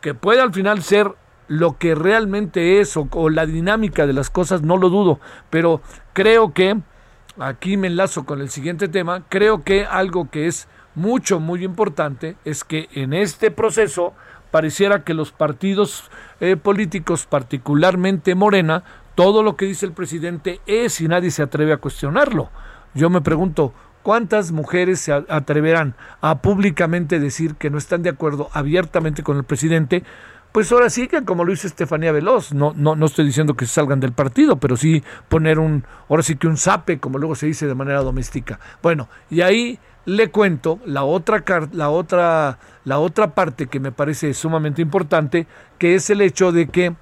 que 0.00 0.12
puede 0.12 0.40
al 0.40 0.52
final 0.52 0.82
ser 0.82 1.12
lo 1.46 1.78
que 1.78 1.94
realmente 1.94 2.80
es 2.80 2.96
o, 2.96 3.08
o 3.12 3.30
la 3.30 3.46
dinámica 3.46 4.06
de 4.06 4.12
las 4.12 4.28
cosas, 4.28 4.62
no 4.62 4.76
lo 4.76 4.90
dudo, 4.90 5.20
pero 5.48 5.80
creo 6.12 6.52
que, 6.52 6.80
aquí 7.38 7.76
me 7.76 7.86
enlazo 7.86 8.24
con 8.24 8.40
el 8.40 8.50
siguiente 8.50 8.88
tema, 8.88 9.22
creo 9.28 9.62
que 9.62 9.84
algo 9.84 10.30
que 10.30 10.46
es 10.46 10.68
mucho, 10.94 11.40
muy 11.40 11.64
importante 11.64 12.36
es 12.44 12.64
que 12.64 12.88
en 12.92 13.12
este 13.12 13.50
proceso 13.50 14.14
pareciera 14.52 15.02
que 15.02 15.14
los 15.14 15.32
partidos 15.32 16.08
eh, 16.38 16.56
políticos, 16.56 17.26
particularmente 17.26 18.36
Morena, 18.36 18.84
todo 19.16 19.42
lo 19.42 19.56
que 19.56 19.64
dice 19.64 19.86
el 19.86 19.92
presidente 19.92 20.60
es 20.66 21.00
y 21.00 21.08
nadie 21.08 21.32
se 21.32 21.42
atreve 21.42 21.72
a 21.72 21.78
cuestionarlo. 21.78 22.50
Yo 22.94 23.10
me 23.10 23.22
pregunto, 23.22 23.72
¿cuántas 24.02 24.52
mujeres 24.52 25.00
se 25.00 25.12
atreverán 25.12 25.94
a 26.20 26.40
públicamente 26.42 27.18
decir 27.18 27.56
que 27.56 27.70
no 27.70 27.78
están 27.78 28.02
de 28.02 28.10
acuerdo 28.10 28.50
abiertamente 28.52 29.22
con 29.22 29.38
el 29.38 29.44
presidente? 29.44 30.04
Pues 30.52 30.70
ahora 30.70 30.90
sí 30.90 31.08
que 31.08 31.24
como 31.24 31.44
lo 31.44 31.52
hizo 31.52 31.66
Estefanía 31.66 32.12
Veloz, 32.12 32.52
no, 32.52 32.74
no, 32.76 32.94
no 32.94 33.06
estoy 33.06 33.24
diciendo 33.24 33.54
que 33.54 33.64
salgan 33.64 34.00
del 34.00 34.12
partido, 34.12 34.56
pero 34.56 34.76
sí 34.76 35.02
poner 35.30 35.58
un, 35.58 35.84
ahora 36.10 36.22
sí 36.22 36.36
que 36.36 36.46
un 36.46 36.58
zape, 36.58 37.00
como 37.00 37.16
luego 37.16 37.34
se 37.34 37.46
dice 37.46 37.66
de 37.66 37.74
manera 37.74 38.02
doméstica. 38.02 38.60
Bueno, 38.82 39.08
y 39.30 39.40
ahí 39.40 39.78
le 40.04 40.30
cuento 40.30 40.80
la 40.84 41.04
otra, 41.04 41.44
la 41.72 41.90
otra, 41.90 42.58
la 42.84 42.98
otra 42.98 43.34
parte 43.34 43.66
que 43.66 43.80
me 43.80 43.92
parece 43.92 44.34
sumamente 44.34 44.82
importante, 44.82 45.46
que 45.78 45.94
es 45.94 46.10
el 46.10 46.20
hecho 46.20 46.52
de 46.52 46.68
que 46.68 46.94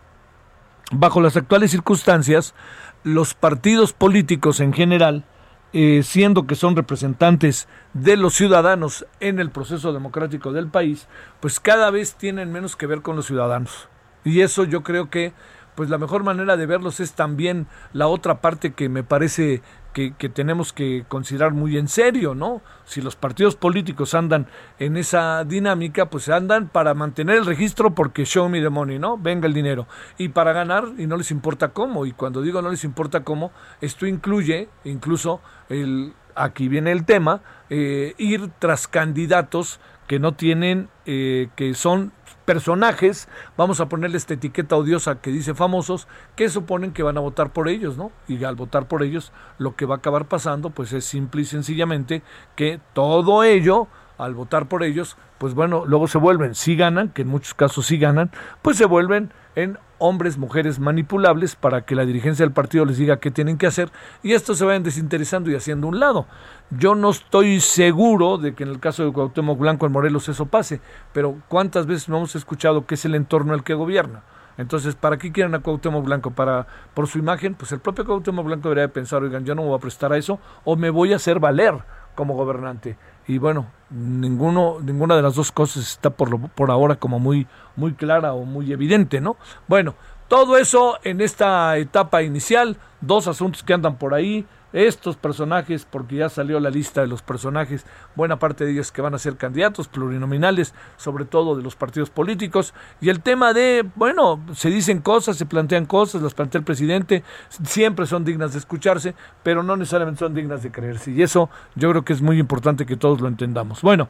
bajo 0.92 1.20
las 1.20 1.36
actuales 1.36 1.70
circunstancias, 1.70 2.54
los 3.02 3.34
partidos 3.34 3.92
políticos 3.92 4.60
en 4.60 4.72
general 4.72 5.24
eh, 5.72 6.02
siendo 6.02 6.48
que 6.48 6.56
son 6.56 6.74
representantes 6.74 7.68
de 7.94 8.16
los 8.16 8.34
ciudadanos 8.34 9.06
en 9.20 9.38
el 9.38 9.50
proceso 9.50 9.92
democrático 9.92 10.52
del 10.52 10.66
país, 10.66 11.06
pues 11.38 11.60
cada 11.60 11.92
vez 11.92 12.16
tienen 12.16 12.50
menos 12.50 12.74
que 12.74 12.86
ver 12.86 13.02
con 13.02 13.14
los 13.14 13.26
ciudadanos. 13.26 13.88
Y 14.24 14.40
eso 14.40 14.64
yo 14.64 14.82
creo 14.82 15.10
que 15.10 15.32
pues 15.76 15.88
la 15.88 15.98
mejor 15.98 16.24
manera 16.24 16.56
de 16.56 16.66
verlos 16.66 16.98
es 16.98 17.12
también 17.12 17.68
la 17.92 18.08
otra 18.08 18.40
parte 18.40 18.72
que 18.72 18.88
me 18.88 19.04
parece 19.04 19.62
que, 19.92 20.10
tenemos 20.28 20.72
que 20.72 21.04
considerar 21.08 21.52
muy 21.52 21.76
en 21.76 21.88
serio, 21.88 22.34
¿no? 22.34 22.62
Si 22.84 23.00
los 23.00 23.16
partidos 23.16 23.56
políticos 23.56 24.14
andan 24.14 24.46
en 24.78 24.96
esa 24.96 25.44
dinámica, 25.44 26.06
pues 26.06 26.28
andan 26.28 26.68
para 26.68 26.94
mantener 26.94 27.36
el 27.36 27.46
registro 27.46 27.94
porque 27.94 28.24
show 28.24 28.48
me 28.48 28.60
the 28.60 28.68
money, 28.68 28.98
¿no? 28.98 29.18
Venga 29.18 29.46
el 29.46 29.54
dinero. 29.54 29.86
Y 30.18 30.28
para 30.28 30.52
ganar, 30.52 30.84
y 30.96 31.06
no 31.06 31.16
les 31.16 31.30
importa 31.30 31.68
cómo. 31.68 32.06
Y 32.06 32.12
cuando 32.12 32.42
digo 32.42 32.62
no 32.62 32.70
les 32.70 32.84
importa 32.84 33.24
cómo, 33.24 33.52
esto 33.80 34.06
incluye 34.06 34.68
incluso 34.84 35.40
el, 35.68 36.14
aquí 36.34 36.68
viene 36.68 36.92
el 36.92 37.04
tema, 37.04 37.42
eh, 37.68 38.14
ir 38.18 38.50
tras 38.58 38.88
candidatos 38.88 39.80
que 40.10 40.18
no 40.18 40.34
tienen, 40.34 40.88
eh, 41.06 41.50
que 41.54 41.72
son 41.72 42.10
personajes, 42.44 43.28
vamos 43.56 43.78
a 43.78 43.88
ponerle 43.88 44.16
esta 44.16 44.34
etiqueta 44.34 44.74
odiosa 44.74 45.20
que 45.20 45.30
dice 45.30 45.54
famosos, 45.54 46.08
que 46.34 46.48
suponen 46.48 46.92
que 46.92 47.04
van 47.04 47.16
a 47.16 47.20
votar 47.20 47.52
por 47.52 47.68
ellos, 47.68 47.96
¿no? 47.96 48.10
Y 48.26 48.42
al 48.42 48.56
votar 48.56 48.88
por 48.88 49.04
ellos, 49.04 49.32
lo 49.58 49.76
que 49.76 49.86
va 49.86 49.94
a 49.94 49.98
acabar 49.98 50.24
pasando, 50.24 50.70
pues 50.70 50.92
es 50.92 51.04
simple 51.04 51.42
y 51.42 51.44
sencillamente 51.44 52.24
que 52.56 52.80
todo 52.92 53.44
ello, 53.44 53.86
al 54.18 54.34
votar 54.34 54.66
por 54.66 54.82
ellos, 54.82 55.16
pues 55.38 55.54
bueno, 55.54 55.84
luego 55.86 56.08
se 56.08 56.18
vuelven, 56.18 56.56
si 56.56 56.74
ganan, 56.74 57.10
que 57.10 57.22
en 57.22 57.28
muchos 57.28 57.54
casos 57.54 57.86
sí 57.86 57.96
ganan, 57.96 58.32
pues 58.62 58.78
se 58.78 58.86
vuelven 58.86 59.32
en 59.54 59.78
hombres, 60.00 60.38
mujeres 60.38 60.80
manipulables 60.80 61.54
para 61.54 61.82
que 61.82 61.94
la 61.94 62.04
dirigencia 62.04 62.44
del 62.44 62.52
partido 62.52 62.84
les 62.84 62.96
diga 62.98 63.18
qué 63.18 63.30
tienen 63.30 63.58
que 63.58 63.68
hacer 63.68 63.92
y 64.22 64.32
esto 64.32 64.54
se 64.54 64.64
vayan 64.64 64.82
desinteresando 64.82 65.50
y 65.50 65.54
haciendo 65.54 65.86
un 65.86 66.00
lado. 66.00 66.26
Yo 66.70 66.94
no 66.96 67.10
estoy 67.10 67.60
seguro 67.60 68.38
de 68.38 68.54
que 68.54 68.64
en 68.64 68.70
el 68.70 68.80
caso 68.80 69.04
de 69.04 69.12
Cuauhtémoc 69.12 69.58
Blanco 69.58 69.86
en 69.86 69.92
Morelos 69.92 70.28
eso 70.28 70.46
pase, 70.46 70.80
pero 71.12 71.36
¿cuántas 71.48 71.86
veces 71.86 72.08
no 72.08 72.16
hemos 72.16 72.34
escuchado 72.34 72.86
que 72.86 72.96
es 72.96 73.04
el 73.04 73.14
entorno 73.14 73.54
el 73.54 73.62
que 73.62 73.74
gobierna? 73.74 74.22
Entonces, 74.58 74.94
¿para 74.94 75.16
qué 75.16 75.32
quieren 75.32 75.54
a 75.54 75.60
Cuauhtémoc 75.60 76.04
Blanco? 76.04 76.32
¿Para, 76.32 76.66
por 76.92 77.06
su 77.06 77.18
imagen? 77.18 77.54
Pues 77.54 77.72
el 77.72 77.78
propio 77.78 78.04
Cuauhtémoc 78.04 78.44
Blanco 78.44 78.68
debería 78.68 78.92
pensar, 78.92 79.22
oigan, 79.22 79.44
yo 79.44 79.54
no 79.54 79.62
me 79.62 79.68
voy 79.68 79.78
a 79.78 79.80
prestar 79.80 80.12
a 80.12 80.16
eso 80.16 80.38
o 80.64 80.76
me 80.76 80.90
voy 80.90 81.12
a 81.12 81.16
hacer 81.16 81.38
valer 81.38 81.74
como 82.14 82.34
gobernante 82.34 82.96
y 83.26 83.38
bueno, 83.38 83.66
ninguno, 83.90 84.78
ninguna 84.82 85.16
de 85.16 85.22
las 85.22 85.34
dos 85.34 85.52
cosas 85.52 85.88
está 85.88 86.10
por, 86.10 86.30
lo, 86.30 86.38
por 86.38 86.70
ahora 86.70 86.96
como 86.96 87.18
muy, 87.18 87.46
muy 87.76 87.92
clara 87.94 88.32
o 88.32 88.44
muy 88.44 88.72
evidente, 88.72 89.20
¿no? 89.20 89.36
Bueno, 89.68 89.94
todo 90.28 90.56
eso 90.56 90.98
en 91.02 91.20
esta 91.20 91.76
etapa 91.76 92.22
inicial, 92.22 92.76
dos 93.00 93.26
asuntos 93.26 93.62
que 93.62 93.72
andan 93.72 93.96
por 93.96 94.14
ahí, 94.14 94.46
estos 94.72 95.16
personajes, 95.16 95.86
porque 95.90 96.16
ya 96.16 96.28
salió 96.28 96.60
la 96.60 96.70
lista 96.70 97.00
de 97.00 97.06
los 97.06 97.22
personajes, 97.22 97.84
buena 98.14 98.38
parte 98.38 98.64
de 98.64 98.72
ellos 98.72 98.92
que 98.92 99.02
van 99.02 99.14
a 99.14 99.18
ser 99.18 99.36
candidatos 99.36 99.88
plurinominales, 99.88 100.74
sobre 100.96 101.24
todo 101.24 101.56
de 101.56 101.62
los 101.62 101.76
partidos 101.76 102.10
políticos, 102.10 102.74
y 103.00 103.08
el 103.08 103.20
tema 103.20 103.52
de, 103.52 103.84
bueno, 103.96 104.40
se 104.54 104.70
dicen 104.70 105.00
cosas, 105.00 105.36
se 105.36 105.46
plantean 105.46 105.86
cosas, 105.86 106.22
las 106.22 106.34
plantea 106.34 106.60
el 106.60 106.64
presidente, 106.64 107.24
siempre 107.64 108.06
son 108.06 108.24
dignas 108.24 108.52
de 108.52 108.58
escucharse, 108.58 109.14
pero 109.42 109.62
no 109.62 109.76
necesariamente 109.76 110.20
son 110.20 110.34
dignas 110.34 110.62
de 110.62 110.70
creerse, 110.70 111.10
y 111.10 111.22
eso 111.22 111.50
yo 111.74 111.90
creo 111.90 112.04
que 112.04 112.12
es 112.12 112.22
muy 112.22 112.38
importante 112.38 112.86
que 112.86 112.96
todos 112.96 113.20
lo 113.20 113.28
entendamos. 113.28 113.82
Bueno, 113.82 114.08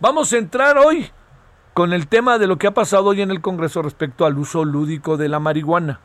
vamos 0.00 0.32
a 0.32 0.38
entrar 0.38 0.78
hoy 0.78 1.10
con 1.74 1.92
el 1.92 2.08
tema 2.08 2.38
de 2.38 2.46
lo 2.48 2.58
que 2.58 2.66
ha 2.66 2.74
pasado 2.74 3.06
hoy 3.06 3.22
en 3.22 3.30
el 3.30 3.40
Congreso 3.40 3.82
respecto 3.82 4.26
al 4.26 4.36
uso 4.36 4.64
lúdico 4.64 5.16
de 5.16 5.28
la 5.28 5.38
marihuana. 5.38 6.00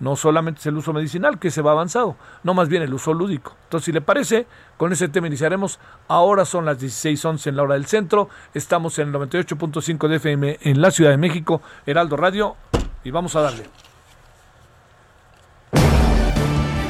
No 0.00 0.16
solamente 0.16 0.60
es 0.60 0.66
el 0.66 0.76
uso 0.76 0.92
medicinal 0.92 1.38
que 1.38 1.50
se 1.50 1.62
va 1.62 1.70
avanzado, 1.70 2.16
no 2.42 2.52
más 2.52 2.68
bien 2.68 2.82
el 2.82 2.92
uso 2.92 3.14
lúdico. 3.14 3.56
Entonces, 3.64 3.86
si 3.86 3.92
le 3.92 4.00
parece, 4.00 4.46
con 4.76 4.92
ese 4.92 5.08
tema 5.08 5.28
iniciaremos. 5.28 5.78
Ahora 6.08 6.44
son 6.44 6.64
las 6.64 6.78
16:11 6.80 7.48
en 7.48 7.56
la 7.56 7.62
hora 7.62 7.74
del 7.74 7.86
centro. 7.86 8.28
Estamos 8.52 8.98
en 8.98 9.08
el 9.08 9.14
98.5 9.14 10.08
de 10.08 10.16
FM 10.16 10.58
en 10.62 10.80
la 10.80 10.90
Ciudad 10.90 11.10
de 11.10 11.16
México, 11.16 11.62
Heraldo 11.86 12.16
Radio, 12.16 12.56
y 13.04 13.10
vamos 13.10 13.36
a 13.36 13.42
darle. 13.42 13.64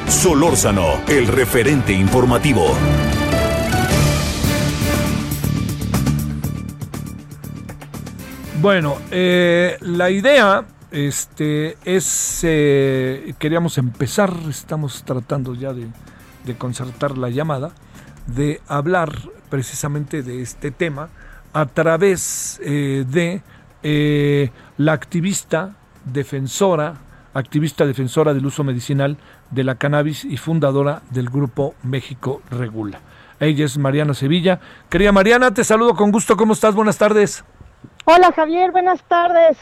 Solórzano, 0.07 1.01
el 1.07 1.27
referente 1.27 1.93
informativo. 1.93 2.75
Bueno, 8.61 8.97
eh, 9.11 9.77
la 9.81 10.09
idea 10.09 10.65
este 10.95 11.77
es, 11.83 12.39
eh, 12.43 13.33
queríamos 13.37 13.77
empezar, 13.77 14.33
estamos 14.49 15.03
tratando 15.03 15.53
ya 15.53 15.73
de, 15.73 15.89
concertar 16.57 17.17
la 17.17 17.29
llamada, 17.29 17.71
de 18.27 18.61
hablar 18.67 19.11
precisamente 19.49 20.23
de 20.23 20.41
este 20.41 20.71
tema 20.71 21.09
a 21.51 21.65
través 21.65 22.61
eh, 22.63 23.03
de 23.07 23.41
eh, 23.83 24.51
la 24.77 24.93
activista 24.93 25.75
defensora, 26.05 26.95
activista 27.33 27.85
defensora 27.85 28.33
del 28.33 28.45
uso 28.45 28.63
medicinal 28.63 29.17
de 29.51 29.65
la 29.65 29.75
cannabis 29.75 30.23
y 30.23 30.37
fundadora 30.37 31.01
del 31.09 31.29
grupo 31.29 31.75
México 31.83 32.41
Regula. 32.49 33.01
Ella 33.41 33.65
es 33.65 33.77
Mariana 33.77 34.13
Sevilla. 34.13 34.61
Querida 34.89 35.11
Mariana, 35.11 35.53
te 35.53 35.65
saludo 35.65 35.93
con 35.93 36.13
gusto. 36.13 36.37
¿Cómo 36.37 36.53
estás? 36.53 36.73
Buenas 36.73 36.97
tardes. 36.97 37.43
Hola 38.05 38.31
Javier, 38.31 38.71
buenas 38.71 39.03
tardes. 39.03 39.57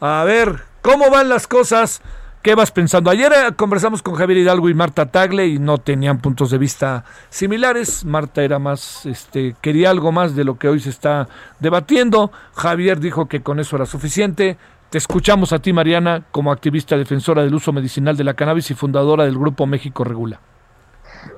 A 0.00 0.24
ver, 0.24 0.71
¿Cómo 0.82 1.10
van 1.10 1.28
las 1.28 1.46
cosas? 1.46 2.02
¿Qué 2.42 2.56
vas 2.56 2.72
pensando? 2.72 3.08
Ayer 3.08 3.32
eh, 3.32 3.52
conversamos 3.54 4.02
con 4.02 4.16
Javier 4.16 4.38
Hidalgo 4.40 4.68
y 4.68 4.74
Marta 4.74 5.06
Tagle 5.06 5.46
y 5.46 5.60
no 5.60 5.78
tenían 5.78 6.18
puntos 6.18 6.50
de 6.50 6.58
vista 6.58 7.04
similares. 7.30 8.04
Marta 8.04 8.42
era 8.42 8.58
más, 8.58 9.06
este, 9.06 9.54
quería 9.60 9.90
algo 9.90 10.10
más 10.10 10.34
de 10.34 10.42
lo 10.42 10.58
que 10.58 10.68
hoy 10.68 10.80
se 10.80 10.90
está 10.90 11.28
debatiendo. 11.60 12.32
Javier 12.56 12.98
dijo 12.98 13.26
que 13.26 13.44
con 13.44 13.60
eso 13.60 13.76
era 13.76 13.86
suficiente. 13.86 14.58
Te 14.90 14.98
escuchamos 14.98 15.52
a 15.52 15.60
ti, 15.60 15.72
Mariana, 15.72 16.24
como 16.32 16.50
activista 16.50 16.96
defensora 16.96 17.44
del 17.44 17.54
uso 17.54 17.72
medicinal 17.72 18.16
de 18.16 18.24
la 18.24 18.34
cannabis 18.34 18.72
y 18.72 18.74
fundadora 18.74 19.24
del 19.24 19.38
Grupo 19.38 19.66
México 19.66 20.02
Regula. 20.02 20.40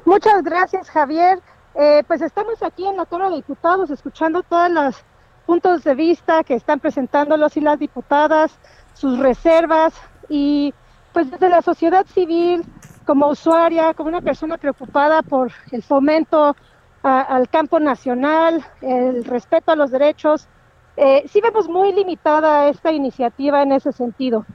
Muchas 0.06 0.42
gracias, 0.42 0.88
Javier. 0.88 1.38
Eh, 1.74 2.02
pues 2.06 2.22
estamos 2.22 2.62
aquí 2.62 2.86
en 2.86 2.96
la 2.96 3.04
Cámara 3.04 3.28
de 3.28 3.36
Diputados 3.36 3.90
escuchando 3.90 4.42
todos 4.42 4.70
los 4.70 5.04
puntos 5.44 5.84
de 5.84 5.94
vista 5.94 6.42
que 6.44 6.54
están 6.54 6.80
presentando 6.80 7.36
los 7.36 7.54
y 7.58 7.60
las 7.60 7.78
diputadas 7.78 8.58
sus 8.94 9.18
reservas 9.18 9.94
y 10.28 10.72
pues 11.12 11.30
desde 11.30 11.48
la 11.48 11.62
sociedad 11.62 12.06
civil, 12.06 12.64
como 13.06 13.28
usuaria, 13.28 13.94
como 13.94 14.08
una 14.08 14.20
persona 14.20 14.58
preocupada 14.58 15.22
por 15.22 15.52
el 15.70 15.82
fomento 15.82 16.56
al 17.02 17.50
campo 17.50 17.78
nacional, 17.78 18.64
el 18.80 19.24
respeto 19.24 19.72
a 19.72 19.76
los 19.76 19.90
derechos, 19.90 20.48
eh, 20.96 21.24
sí 21.28 21.40
vemos 21.42 21.68
muy 21.68 21.92
limitada 21.92 22.68
esta 22.68 22.92
iniciativa 22.92 23.62
en 23.62 23.72
ese 23.72 23.92
sentido. 23.92 24.46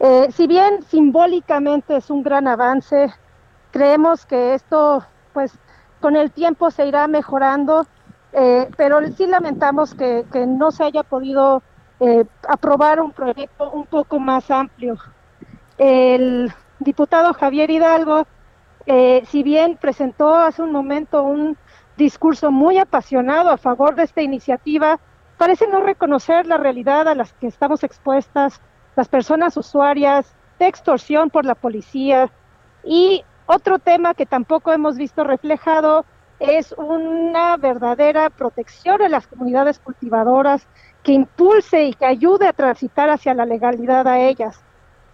Eh, 0.00 0.28
si 0.32 0.46
bien 0.46 0.82
simbólicamente 0.84 1.96
es 1.96 2.08
un 2.08 2.22
gran 2.22 2.48
avance, 2.48 3.12
creemos 3.72 4.24
que 4.24 4.54
esto, 4.54 5.04
pues, 5.34 5.58
con 6.00 6.16
el 6.16 6.30
tiempo 6.30 6.70
se 6.70 6.86
irá 6.86 7.08
mejorando, 7.08 7.84
eh, 8.32 8.70
pero 8.76 9.00
sí 9.08 9.26
lamentamos 9.26 9.94
que, 9.94 10.24
que 10.32 10.46
no 10.46 10.70
se 10.70 10.84
haya 10.84 11.02
podido 11.02 11.62
eh, 12.00 12.24
aprobar 12.48 13.00
un 13.00 13.12
proyecto 13.12 13.70
un 13.70 13.86
poco 13.86 14.18
más 14.18 14.50
amplio. 14.50 14.96
El 15.78 16.52
diputado 16.78 17.34
Javier 17.34 17.70
Hidalgo, 17.70 18.26
eh, 18.86 19.22
si 19.26 19.42
bien 19.42 19.76
presentó 19.76 20.34
hace 20.34 20.62
un 20.62 20.72
momento 20.72 21.22
un 21.22 21.56
discurso 21.96 22.50
muy 22.50 22.78
apasionado 22.78 23.50
a 23.50 23.56
favor 23.56 23.96
de 23.96 24.04
esta 24.04 24.22
iniciativa, 24.22 25.00
parece 25.36 25.66
no 25.66 25.80
reconocer 25.80 26.46
la 26.46 26.56
realidad 26.56 27.08
a 27.08 27.14
las 27.14 27.32
que 27.34 27.48
estamos 27.48 27.82
expuestas 27.82 28.60
las 28.96 29.08
personas 29.08 29.56
usuarias 29.56 30.34
de 30.58 30.66
extorsión 30.66 31.30
por 31.30 31.44
la 31.44 31.54
policía. 31.54 32.30
Y 32.84 33.24
otro 33.46 33.78
tema 33.78 34.14
que 34.14 34.26
tampoco 34.26 34.72
hemos 34.72 34.96
visto 34.96 35.24
reflejado 35.24 36.04
es 36.40 36.72
una 36.76 37.56
verdadera 37.56 38.30
protección 38.30 38.98
de 38.98 39.08
las 39.08 39.26
comunidades 39.26 39.78
cultivadoras 39.78 40.66
que 41.02 41.12
impulse 41.12 41.84
y 41.84 41.94
que 41.94 42.06
ayude 42.06 42.46
a 42.46 42.52
transitar 42.52 43.10
hacia 43.10 43.34
la 43.34 43.46
legalidad 43.46 44.06
a 44.06 44.20
ellas. 44.20 44.60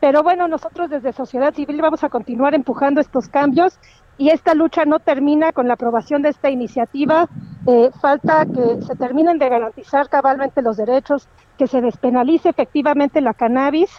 Pero 0.01 0.23
bueno, 0.23 0.49
nosotros 0.49 0.91
desde 0.91 1.13
sociedad 1.13 1.55
civil 1.55 1.81
vamos 1.81 2.05
a 2.05 2.09
continuar 2.09 2.55
empujando 2.55 3.01
estos 3.01 3.29
cambios 3.29 3.79
y 4.19 4.31
esta 4.31 4.55
lucha 4.55 4.85
no 4.85 4.99
termina 4.99 5.53
con 5.53 5.67
la 5.67 5.75
aprobación 5.75 6.23
de 6.23 6.29
esta 6.29 6.51
iniciativa. 6.51 7.29
Eh, 7.67 7.91
falta 8.01 8.45
que 8.45 8.83
se 8.83 8.95
terminen 8.97 9.39
de 9.39 9.49
garantizar 9.49 10.09
cabalmente 10.09 10.63
los 10.63 10.77
derechos, 10.77 11.29
que 11.57 11.67
se 11.67 11.81
despenalice 11.81 12.51
efectivamente 12.51 13.21
la 13.21 13.35
cannabis 13.35 13.91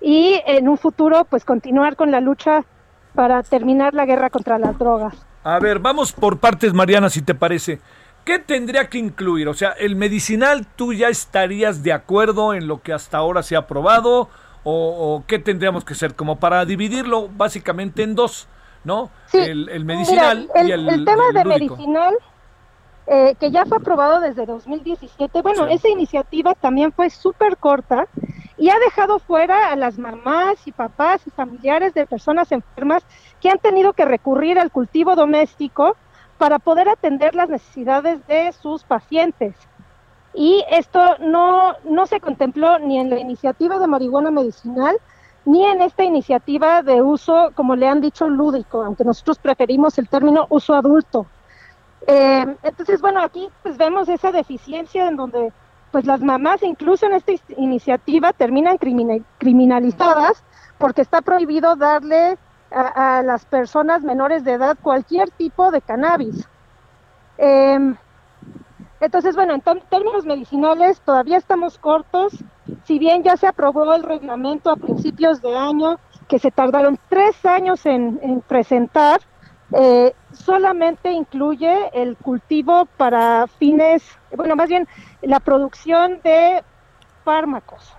y 0.00 0.40
en 0.46 0.68
un 0.68 0.78
futuro 0.78 1.24
pues 1.28 1.44
continuar 1.44 1.96
con 1.96 2.10
la 2.10 2.20
lucha 2.20 2.64
para 3.14 3.42
terminar 3.42 3.94
la 3.94 4.06
guerra 4.06 4.30
contra 4.30 4.58
las 4.58 4.78
drogas. 4.78 5.14
A 5.44 5.58
ver, 5.58 5.80
vamos 5.80 6.12
por 6.12 6.38
partes, 6.38 6.72
Mariana, 6.72 7.10
si 7.10 7.20
te 7.20 7.34
parece. 7.34 7.80
¿Qué 8.24 8.38
tendría 8.38 8.88
que 8.88 8.98
incluir? 8.98 9.48
O 9.48 9.54
sea, 9.54 9.70
el 9.70 9.96
medicinal, 9.96 10.66
¿tú 10.76 10.92
ya 10.92 11.08
estarías 11.08 11.82
de 11.82 11.92
acuerdo 11.92 12.54
en 12.54 12.68
lo 12.68 12.80
que 12.80 12.92
hasta 12.92 13.18
ahora 13.18 13.42
se 13.42 13.56
ha 13.56 13.60
aprobado? 13.60 14.28
¿O, 14.64 15.24
qué 15.26 15.40
tendríamos 15.40 15.84
que 15.84 15.94
hacer? 15.94 16.14
Como 16.14 16.38
para 16.38 16.64
dividirlo 16.64 17.28
básicamente 17.28 18.02
en 18.04 18.14
dos. 18.14 18.46
¿no? 18.84 19.10
Sí. 19.26 19.38
El, 19.38 19.68
el 19.68 19.84
medicinal 19.84 20.48
Mira, 20.48 20.60
el, 20.60 20.68
y 20.68 20.72
el, 20.72 20.88
el 20.88 21.04
tema 21.04 21.28
el 21.28 21.34
de 21.34 21.44
medicinal, 21.44 22.14
eh, 23.06 23.34
que 23.38 23.50
ya 23.50 23.64
fue 23.64 23.78
aprobado 23.78 24.20
desde 24.20 24.46
2017, 24.46 25.42
bueno, 25.42 25.66
Sí. 25.66 25.74
esa 25.74 25.88
iniciativa 25.88 26.54
también 26.54 26.92
fue 26.92 27.10
súper 27.10 27.56
corta 27.56 28.06
y 28.56 28.70
ha 28.70 28.78
dejado 28.78 29.18
fuera 29.18 29.70
a 29.72 29.76
las 29.76 29.98
mamás 29.98 30.66
y 30.66 30.72
papás 30.72 31.20
y 31.26 31.30
familiares 31.30 31.94
de 31.94 32.06
personas 32.06 32.50
enfermas 32.52 33.04
que 33.40 33.50
han 33.50 33.58
tenido 33.58 33.92
que 33.92 34.04
recurrir 34.04 34.58
al 34.58 34.70
cultivo 34.70 35.14
doméstico 35.16 35.96
para 36.38 36.58
poder 36.58 36.88
atender 36.88 37.34
las 37.34 37.48
necesidades 37.48 38.26
de 38.26 38.52
sus 38.52 38.84
pacientes. 38.84 39.54
Y 40.34 40.64
esto 40.70 41.00
no, 41.20 41.74
no 41.84 42.06
se 42.06 42.20
contempló 42.20 42.78
ni 42.78 42.98
en 42.98 43.10
la 43.10 43.18
iniciativa 43.18 43.78
de 43.78 43.86
marihuana 43.86 44.30
medicinal, 44.30 44.96
ni 45.44 45.64
en 45.64 45.82
esta 45.82 46.04
iniciativa 46.04 46.82
de 46.82 47.02
uso, 47.02 47.50
como 47.54 47.76
le 47.76 47.88
han 47.88 48.00
dicho, 48.00 48.28
lúdico, 48.28 48.82
aunque 48.82 49.04
nosotros 49.04 49.38
preferimos 49.38 49.98
el 49.98 50.08
término 50.08 50.46
uso 50.48 50.74
adulto. 50.74 51.26
Eh, 52.06 52.56
entonces, 52.62 53.00
bueno, 53.00 53.20
aquí 53.20 53.48
pues 53.62 53.76
vemos 53.76 54.08
esa 54.08 54.32
deficiencia 54.32 55.06
en 55.06 55.16
donde 55.16 55.52
pues 55.92 56.06
las 56.06 56.20
mamás 56.20 56.62
incluso 56.62 57.06
en 57.06 57.12
esta 57.12 57.32
iniciativa 57.58 58.32
terminan 58.32 58.78
crimina- 58.78 59.22
criminalizadas 59.38 60.42
porque 60.78 61.02
está 61.02 61.20
prohibido 61.20 61.76
darle 61.76 62.38
a, 62.74 63.22
las 63.22 63.44
personas 63.44 64.02
menores 64.02 64.44
de 64.44 64.52
edad 64.52 64.76
cualquier 64.80 65.30
tipo 65.30 65.70
de 65.70 65.80
cannabis. 65.80 66.48
Em, 67.38 67.96
entonces, 69.00 69.34
bueno, 69.34 69.54
en 69.54 69.60
términos 69.60 70.24
medicinales 70.24 71.00
todavía 71.00 71.36
estamos 71.36 71.78
cortos, 71.78 72.32
si 72.84 72.98
bien 72.98 73.22
ya 73.22 73.36
se 73.36 73.46
aprobó 73.46 73.92
el 73.94 74.02
reglamento 74.02 74.70
a 74.70 74.76
principios 74.76 75.42
de 75.42 75.56
año, 75.56 75.98
que 76.28 76.38
se 76.38 76.50
tardaron 76.50 76.98
tres 77.08 77.44
años 77.44 77.84
en, 77.84 78.20
en 78.22 78.40
presentar, 78.40 79.20
eh, 79.74 80.14
solamente 80.32 81.10
incluye 81.10 81.90
el 81.94 82.16
cultivo 82.16 82.86
para 82.96 83.46
fines, 83.46 84.04
bueno, 84.36 84.54
más 84.54 84.68
bien 84.68 84.86
la 85.22 85.40
producción 85.40 86.20
de 86.22 86.62
fármacos, 87.24 87.94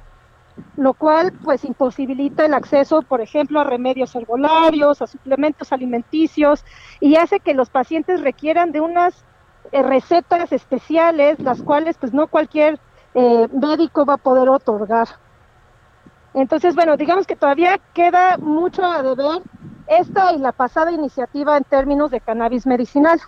lo 0.78 0.94
cual 0.94 1.34
pues 1.44 1.64
imposibilita 1.66 2.46
el 2.46 2.54
acceso, 2.54 3.02
por 3.02 3.22
ejemplo, 3.22 3.60
a 3.60 3.64
remedios 3.64 4.16
herbolarios, 4.16 5.02
a 5.02 5.08
suplementos 5.08 5.72
alimenticios 5.72 6.64
y 7.00 7.16
hace 7.16 7.40
que 7.40 7.54
los 7.54 7.70
pacientes 7.70 8.22
requieran 8.22 8.72
de 8.72 8.82
unas 8.82 9.26
eh, 9.72 9.82
recetas 9.82 10.52
especiales, 10.52 11.40
las 11.40 11.62
cuales 11.62 11.98
pues 11.98 12.14
no 12.14 12.28
cualquier 12.28 12.80
eh, 13.16 13.48
médico 13.52 14.06
va 14.06 14.16
a 14.16 14.18
poder 14.18 14.50
otorgar. 14.50 15.08
Entonces, 16.34 16.76
bueno, 16.76 16.98
digamos 16.98 17.28
que 17.28 17.36
todavía 17.36 17.80
queda 17.94 18.38
mucho 18.38 18.84
a 18.84 19.04
deber 19.04 19.42
esta 19.88 20.34
y 20.34 20.40
la 20.40 20.52
pasada 20.52 20.92
iniciativa 20.92 21.58
en 21.58 21.64
términos 21.64 22.10
de 22.10 22.22
cannabis 22.22 22.66
medicinal. 22.66 23.20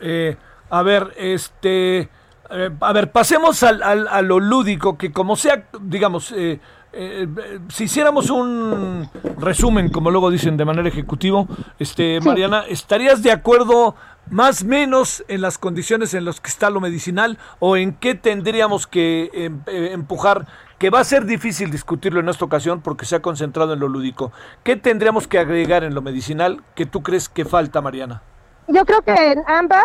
Eh, 0.00 0.36
a 0.70 0.82
ver, 0.82 1.12
este, 1.16 2.08
eh, 2.50 2.70
a 2.80 2.92
ver, 2.92 3.10
pasemos 3.12 3.62
al, 3.62 3.82
al- 3.82 4.08
a 4.08 4.22
lo 4.22 4.40
lúdico, 4.40 4.96
que 4.98 5.12
como 5.12 5.36
sea, 5.36 5.64
digamos, 5.80 6.32
eh, 6.32 6.60
eh, 6.92 7.28
si 7.68 7.84
hiciéramos 7.84 8.30
un 8.30 9.08
resumen, 9.38 9.90
como 9.90 10.10
luego 10.10 10.30
dicen 10.30 10.56
de 10.56 10.64
manera 10.64 10.88
ejecutivo, 10.88 11.46
este, 11.78 12.20
Mariana, 12.20 12.64
¿estarías 12.68 13.22
de 13.22 13.30
acuerdo 13.32 13.94
más 14.28 14.64
menos 14.64 15.24
en 15.28 15.40
las 15.40 15.58
condiciones 15.58 16.14
en 16.14 16.24
las 16.24 16.40
que 16.40 16.48
está 16.50 16.70
lo 16.70 16.80
medicinal 16.80 17.38
o 17.58 17.76
en 17.76 17.92
qué 17.94 18.14
tendríamos 18.14 18.86
que 18.86 19.30
em- 19.32 19.60
eh, 19.66 19.90
empujar? 19.92 20.46
Que 20.78 20.88
va 20.90 21.00
a 21.00 21.04
ser 21.04 21.26
difícil 21.26 21.70
discutirlo 21.70 22.20
en 22.20 22.28
esta 22.30 22.44
ocasión 22.44 22.80
porque 22.80 23.04
se 23.04 23.14
ha 23.16 23.20
concentrado 23.20 23.74
en 23.74 23.80
lo 23.80 23.88
lúdico. 23.88 24.32
¿Qué 24.64 24.76
tendríamos 24.76 25.28
que 25.28 25.38
agregar 25.38 25.84
en 25.84 25.94
lo 25.94 26.00
medicinal 26.02 26.62
que 26.74 26.86
tú 26.86 27.02
crees 27.02 27.28
que 27.28 27.44
falta, 27.44 27.80
Mariana? 27.82 28.22
Yo 28.66 28.84
creo 28.86 29.02
que 29.02 29.32
en 29.32 29.42
ambas 29.46 29.84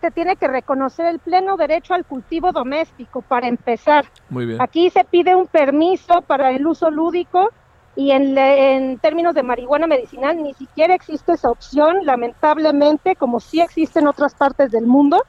se 0.00 0.10
tiene 0.10 0.36
que 0.36 0.48
reconocer 0.48 1.06
el 1.06 1.18
pleno 1.18 1.56
derecho 1.56 1.94
al 1.94 2.04
cultivo 2.04 2.52
doméstico 2.52 3.22
para 3.22 3.48
empezar. 3.48 4.06
Muy 4.30 4.46
bien. 4.46 4.60
Aquí 4.60 4.90
se 4.90 5.04
pide 5.04 5.34
un 5.34 5.46
permiso 5.46 6.22
para 6.22 6.50
el 6.50 6.66
uso 6.66 6.90
lúdico 6.90 7.50
y 7.96 8.12
en, 8.12 8.38
en 8.38 8.98
términos 8.98 9.34
de 9.34 9.42
marihuana 9.42 9.86
medicinal 9.86 10.40
ni 10.42 10.54
siquiera 10.54 10.94
existe 10.94 11.32
esa 11.32 11.50
opción, 11.50 12.04
lamentablemente, 12.04 13.16
como 13.16 13.40
sí 13.40 13.60
existe 13.60 13.98
en 13.98 14.06
otras 14.06 14.34
partes 14.34 14.70
del 14.70 14.86
mundo. 14.86 15.24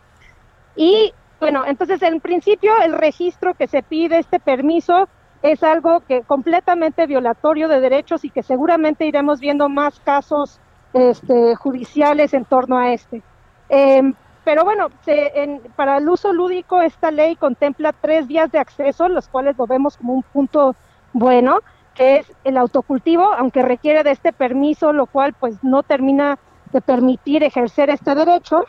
Y 0.75 1.13
bueno, 1.39 1.63
entonces 1.65 2.01
en 2.03 2.19
principio 2.19 2.73
el 2.83 2.93
registro 2.93 3.53
que 3.53 3.67
se 3.67 3.81
pide, 3.81 4.19
este 4.19 4.39
permiso, 4.39 5.07
es 5.41 5.63
algo 5.63 6.01
que 6.01 6.21
completamente 6.23 7.07
violatorio 7.07 7.67
de 7.67 7.79
derechos 7.79 8.25
y 8.25 8.29
que 8.29 8.43
seguramente 8.43 9.05
iremos 9.05 9.39
viendo 9.39 9.69
más 9.69 9.99
casos 10.01 10.59
este, 10.93 11.55
judiciales 11.55 12.33
en 12.33 12.45
torno 12.45 12.77
a 12.77 12.91
este. 12.91 13.21
Em, 13.69 14.13
pero 14.43 14.63
bueno, 14.63 14.89
se- 15.01 15.31
en- 15.43 15.61
para 15.75 15.97
el 15.97 16.09
uso 16.09 16.33
lúdico 16.33 16.81
esta 16.81 17.11
ley 17.11 17.35
contempla 17.35 17.93
tres 17.93 18.27
vías 18.27 18.51
de 18.51 18.59
acceso, 18.59 19.07
los 19.09 19.27
cuales 19.29 19.57
lo 19.57 19.67
vemos 19.67 19.97
como 19.97 20.13
un 20.13 20.23
punto 20.23 20.77
bueno, 21.11 21.59
que 21.93 22.17
es 22.17 22.33
el 22.43 22.57
autocultivo, 22.57 23.33
aunque 23.33 23.61
requiere 23.63 24.03
de 24.03 24.11
este 24.11 24.33
permiso, 24.33 24.93
lo 24.93 25.07
cual 25.07 25.33
pues 25.33 25.63
no 25.63 25.83
termina 25.83 26.39
de 26.71 26.81
permitir 26.81 27.43
ejercer 27.43 27.89
este 27.89 28.15
derecho. 28.15 28.63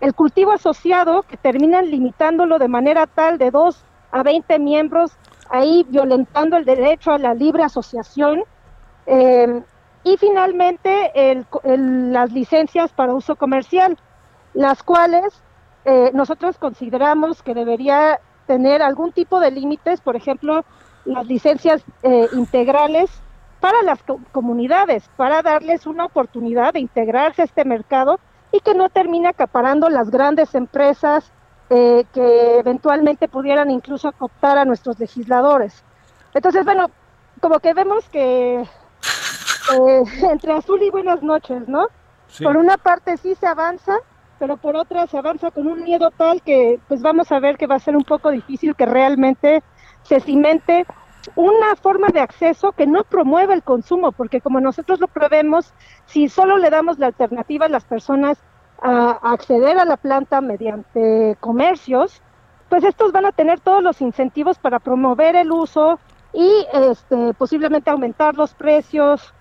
El 0.00 0.14
cultivo 0.14 0.52
asociado, 0.52 1.22
que 1.24 1.36
terminan 1.36 1.90
limitándolo 1.90 2.58
de 2.58 2.68
manera 2.68 3.06
tal 3.06 3.38
de 3.38 3.50
2 3.50 3.86
a 4.10 4.22
20 4.22 4.58
miembros, 4.58 5.18
ahí 5.48 5.84
violentando 5.88 6.56
el 6.56 6.64
derecho 6.64 7.12
a 7.12 7.18
la 7.18 7.34
libre 7.34 7.62
asociación. 7.64 8.44
Eh, 9.06 9.62
y 10.02 10.16
finalmente 10.16 11.10
el 11.14 11.46
el- 11.64 12.12
las 12.12 12.32
licencias 12.32 12.92
para 12.92 13.14
uso 13.14 13.36
comercial, 13.36 13.98
las 14.54 14.82
cuales 14.82 15.32
eh, 15.84 16.10
nosotros 16.14 16.58
consideramos 16.58 17.42
que 17.42 17.54
debería 17.54 18.20
tener 18.46 18.82
algún 18.82 19.12
tipo 19.12 19.40
de 19.40 19.50
límites, 19.50 20.00
por 20.00 20.16
ejemplo, 20.16 20.64
las 21.04 21.26
licencias 21.26 21.82
eh, 22.02 22.28
integrales 22.32 23.10
para 23.60 23.82
las 23.82 24.02
co- 24.02 24.20
comunidades, 24.32 25.08
para 25.16 25.42
darles 25.42 25.86
una 25.86 26.04
oportunidad 26.06 26.72
de 26.72 26.80
integrarse 26.80 27.42
a 27.42 27.44
este 27.44 27.64
mercado 27.64 28.18
y 28.52 28.60
que 28.60 28.74
no 28.74 28.88
termine 28.88 29.28
acaparando 29.28 29.88
las 29.88 30.10
grandes 30.10 30.54
empresas 30.54 31.30
eh, 31.70 32.04
que 32.12 32.58
eventualmente 32.58 33.28
pudieran 33.28 33.70
incluso 33.70 34.10
cooptar 34.12 34.58
a 34.58 34.64
nuestros 34.64 34.98
legisladores. 34.98 35.84
Entonces, 36.34 36.64
bueno, 36.64 36.90
como 37.40 37.60
que 37.60 37.72
vemos 37.74 38.08
que 38.08 38.60
eh, 38.60 40.02
entre 40.30 40.52
azul 40.52 40.82
y 40.82 40.90
buenas 40.90 41.22
noches, 41.22 41.68
¿no? 41.68 41.86
Sí. 42.28 42.44
Por 42.44 42.56
una 42.56 42.76
parte 42.76 43.16
sí 43.16 43.34
se 43.34 43.46
avanza, 43.46 43.94
pero 44.40 44.56
por 44.56 44.74
otra 44.74 45.06
se 45.06 45.18
avanza 45.18 45.50
con 45.50 45.68
un 45.68 45.84
miedo 45.84 46.10
tal 46.10 46.40
que 46.40 46.80
pues 46.88 47.02
vamos 47.02 47.30
a 47.30 47.38
ver 47.38 47.58
que 47.58 47.66
va 47.66 47.74
a 47.74 47.78
ser 47.78 47.94
un 47.94 48.04
poco 48.04 48.30
difícil 48.30 48.74
que 48.74 48.86
realmente 48.86 49.62
se 50.02 50.18
cimente 50.18 50.86
una 51.36 51.76
forma 51.76 52.08
de 52.08 52.20
acceso 52.20 52.72
que 52.72 52.86
no 52.86 53.04
promueva 53.04 53.52
el 53.52 53.62
consumo, 53.62 54.10
porque 54.12 54.40
como 54.40 54.58
nosotros 54.58 54.98
lo 54.98 55.08
prevemos, 55.08 55.74
si 56.06 56.30
solo 56.30 56.56
le 56.56 56.70
damos 56.70 56.98
la 56.98 57.08
alternativa 57.08 57.66
a 57.66 57.68
las 57.68 57.84
personas 57.84 58.38
a 58.82 59.18
acceder 59.22 59.78
a 59.78 59.84
la 59.84 59.98
planta 59.98 60.40
mediante 60.40 61.36
comercios, 61.40 62.22
pues 62.70 62.82
estos 62.82 63.12
van 63.12 63.26
a 63.26 63.32
tener 63.32 63.60
todos 63.60 63.82
los 63.82 64.00
incentivos 64.00 64.58
para 64.58 64.78
promover 64.78 65.36
el 65.36 65.52
uso 65.52 66.00
y 66.32 66.66
este, 66.72 67.34
posiblemente 67.34 67.90
aumentar 67.90 68.36
los 68.36 68.54
precios 68.54 69.34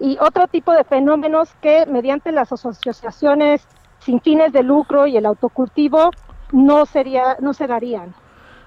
y 0.00 0.16
otro 0.22 0.48
tipo 0.48 0.72
de 0.72 0.84
fenómenos 0.84 1.54
que 1.60 1.84
mediante 1.84 2.32
las 2.32 2.50
asociaciones 2.50 3.68
sin 4.00 4.20
fines 4.20 4.52
de 4.52 4.62
lucro 4.62 5.06
y 5.06 5.16
el 5.16 5.26
autocultivo 5.26 6.10
no 6.52 6.86
sería 6.86 7.36
no 7.40 7.52
se 7.52 7.66
darían. 7.66 8.14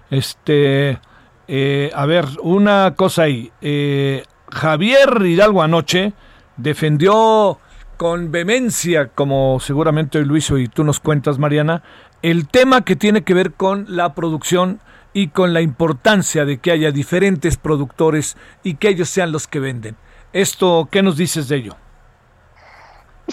Este, 0.09 0.99
eh, 1.47 1.91
a 1.93 2.05
ver, 2.05 2.25
una 2.41 2.93
cosa 2.95 3.23
ahí. 3.23 3.51
Eh, 3.61 4.23
Javier 4.49 5.21
Hidalgo 5.25 5.63
anoche 5.63 6.13
defendió 6.57 7.59
con 7.97 8.31
vehemencia, 8.31 9.09
como 9.09 9.59
seguramente 9.59 10.17
hoy 10.17 10.25
lo 10.25 10.57
y 10.57 10.67
tú 10.67 10.83
nos 10.83 10.99
cuentas, 10.99 11.39
Mariana, 11.39 11.83
el 12.21 12.47
tema 12.47 12.81
que 12.81 12.95
tiene 12.95 13.23
que 13.23 13.33
ver 13.33 13.53
con 13.53 13.85
la 13.89 14.15
producción 14.15 14.79
y 15.13 15.27
con 15.27 15.53
la 15.53 15.61
importancia 15.61 16.45
de 16.45 16.57
que 16.57 16.71
haya 16.71 16.91
diferentes 16.91 17.57
productores 17.57 18.37
y 18.63 18.75
que 18.75 18.89
ellos 18.89 19.09
sean 19.09 19.31
los 19.31 19.47
que 19.47 19.59
venden. 19.59 19.95
Esto, 20.33 20.87
¿qué 20.89 21.03
nos 21.03 21.17
dices 21.17 21.47
de 21.47 21.57
ello? 21.57 21.75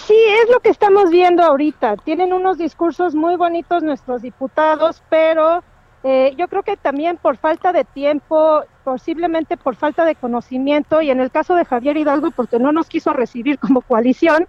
Sí, 0.05 0.15
es 0.43 0.49
lo 0.49 0.59
que 0.59 0.69
estamos 0.69 1.09
viendo 1.09 1.43
ahorita. 1.43 1.97
Tienen 1.97 2.33
unos 2.33 2.57
discursos 2.57 3.15
muy 3.15 3.35
bonitos 3.35 3.83
nuestros 3.83 4.21
diputados, 4.21 5.03
pero 5.09 5.63
eh, 6.03 6.33
yo 6.37 6.47
creo 6.47 6.63
que 6.63 6.77
también 6.77 7.17
por 7.17 7.37
falta 7.37 7.73
de 7.73 7.83
tiempo, 7.83 8.63
posiblemente 8.83 9.57
por 9.57 9.75
falta 9.75 10.05
de 10.05 10.15
conocimiento, 10.15 11.01
y 11.01 11.09
en 11.09 11.19
el 11.19 11.31
caso 11.31 11.55
de 11.55 11.65
Javier 11.65 11.97
Hidalgo, 11.97 12.31
porque 12.31 12.59
no 12.59 12.71
nos 12.71 12.87
quiso 12.87 13.13
recibir 13.13 13.59
como 13.59 13.81
coalición, 13.81 14.47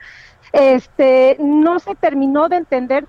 este, 0.52 1.36
no 1.40 1.78
se 1.78 1.94
terminó 1.94 2.48
de 2.48 2.56
entender 2.56 3.06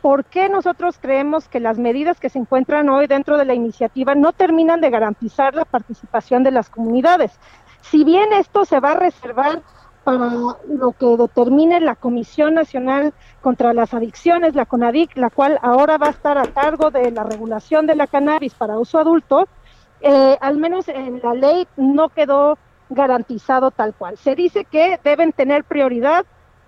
por 0.00 0.24
qué 0.24 0.48
nosotros 0.48 0.98
creemos 1.00 1.48
que 1.48 1.60
las 1.60 1.78
medidas 1.78 2.20
que 2.20 2.28
se 2.28 2.38
encuentran 2.38 2.88
hoy 2.90 3.06
dentro 3.06 3.38
de 3.38 3.46
la 3.46 3.54
iniciativa 3.54 4.14
no 4.14 4.32
terminan 4.32 4.80
de 4.80 4.90
garantizar 4.90 5.54
la 5.54 5.64
participación 5.64 6.42
de 6.42 6.50
las 6.50 6.68
comunidades. 6.68 7.32
Si 7.80 8.04
bien 8.04 8.32
esto 8.32 8.64
se 8.64 8.80
va 8.80 8.92
a 8.92 8.96
reservar 8.96 9.62
para 10.04 10.30
lo 10.68 10.92
que 10.92 11.06
determine 11.16 11.80
la 11.80 11.96
Comisión 11.96 12.54
Nacional 12.54 13.14
contra 13.40 13.72
las 13.72 13.94
Adicciones, 13.94 14.54
la 14.54 14.66
CONADIC, 14.66 15.16
la 15.16 15.30
cual 15.30 15.58
ahora 15.62 15.96
va 15.96 16.08
a 16.08 16.10
estar 16.10 16.36
a 16.36 16.46
cargo 16.46 16.90
de 16.90 17.10
la 17.10 17.24
regulación 17.24 17.86
de 17.86 17.96
la 17.96 18.06
cannabis 18.06 18.54
para 18.54 18.78
uso 18.78 18.98
adulto, 18.98 19.48
eh, 20.00 20.36
al 20.40 20.58
menos 20.58 20.88
en 20.88 21.20
la 21.22 21.34
ley 21.34 21.66
no 21.76 22.10
quedó 22.10 22.58
garantizado 22.90 23.70
tal 23.70 23.94
cual. 23.94 24.18
Se 24.18 24.34
dice 24.34 24.66
que 24.66 25.00
deben 25.02 25.32
tener 25.32 25.64
prioridad, 25.64 26.26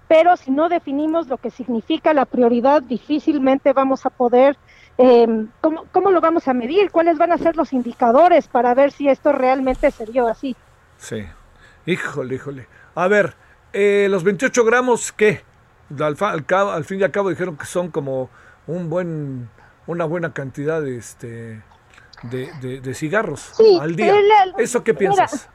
pero 0.09 0.37
si 0.37 0.51
no 0.51 0.70
definimos 0.70 1.29
lo 1.29 1.37
que 1.37 1.51
significa 1.51 2.14
la 2.14 2.25
prioridad, 2.25 2.83
difícilmente 2.83 3.75
vamos 3.75 4.07
a 4.07 4.11
poder, 4.11 4.57
eh, 4.96 5.27
¿cómo, 5.61 5.85
¿cómo 5.92 6.11
lo 6.11 6.22
vamos 6.22 6.49
a 6.49 6.55
medir? 6.55 6.90
¿Cuáles 6.90 7.18
van 7.18 7.33
a 7.33 7.38
ser 7.38 7.57
los 7.57 7.75
indicadores 7.75 8.49
para 8.49 8.72
ver 8.75 8.92
si 8.92 9.09
esto 9.09 9.33
realmente 9.33 9.90
se 9.90 10.07
dio 10.07 10.27
así? 10.27 10.57
Sí. 10.96 11.27
Híjole, 11.85 12.35
híjole. 12.35 12.66
A 12.96 13.06
ver, 13.09 13.35
eh, 13.72 14.09
los 14.11 14.24
28 14.24 14.64
gramos, 14.64 15.12
¿qué? 15.12 15.42
Al, 16.00 16.16
fa- 16.16 16.30
al 16.32 16.44
cabo- 16.44 16.72
al 16.72 16.85
fin 16.85 16.98
y 17.00 17.04
al 17.04 17.11
cabo 17.12 17.28
dijeron 17.30 17.56
que 17.56 17.66
son 17.66 17.90
como 17.90 18.28
un 18.66 18.88
buen, 18.90 19.48
una 19.87 20.04
buena 20.06 20.32
cantidad 20.32 20.80
de, 20.82 20.96
este, 20.96 21.62
de, 22.24 22.50
de- 22.61 22.80
de 22.80 22.94
cigarros 22.94 23.52
Sí, 23.56 23.78
al 23.80 23.94
día. 23.94 24.12
el- 24.16 24.54
¿Eso 24.59 24.82
qué 24.82 24.92
mira, 24.94 24.98
piensas? 25.14 25.48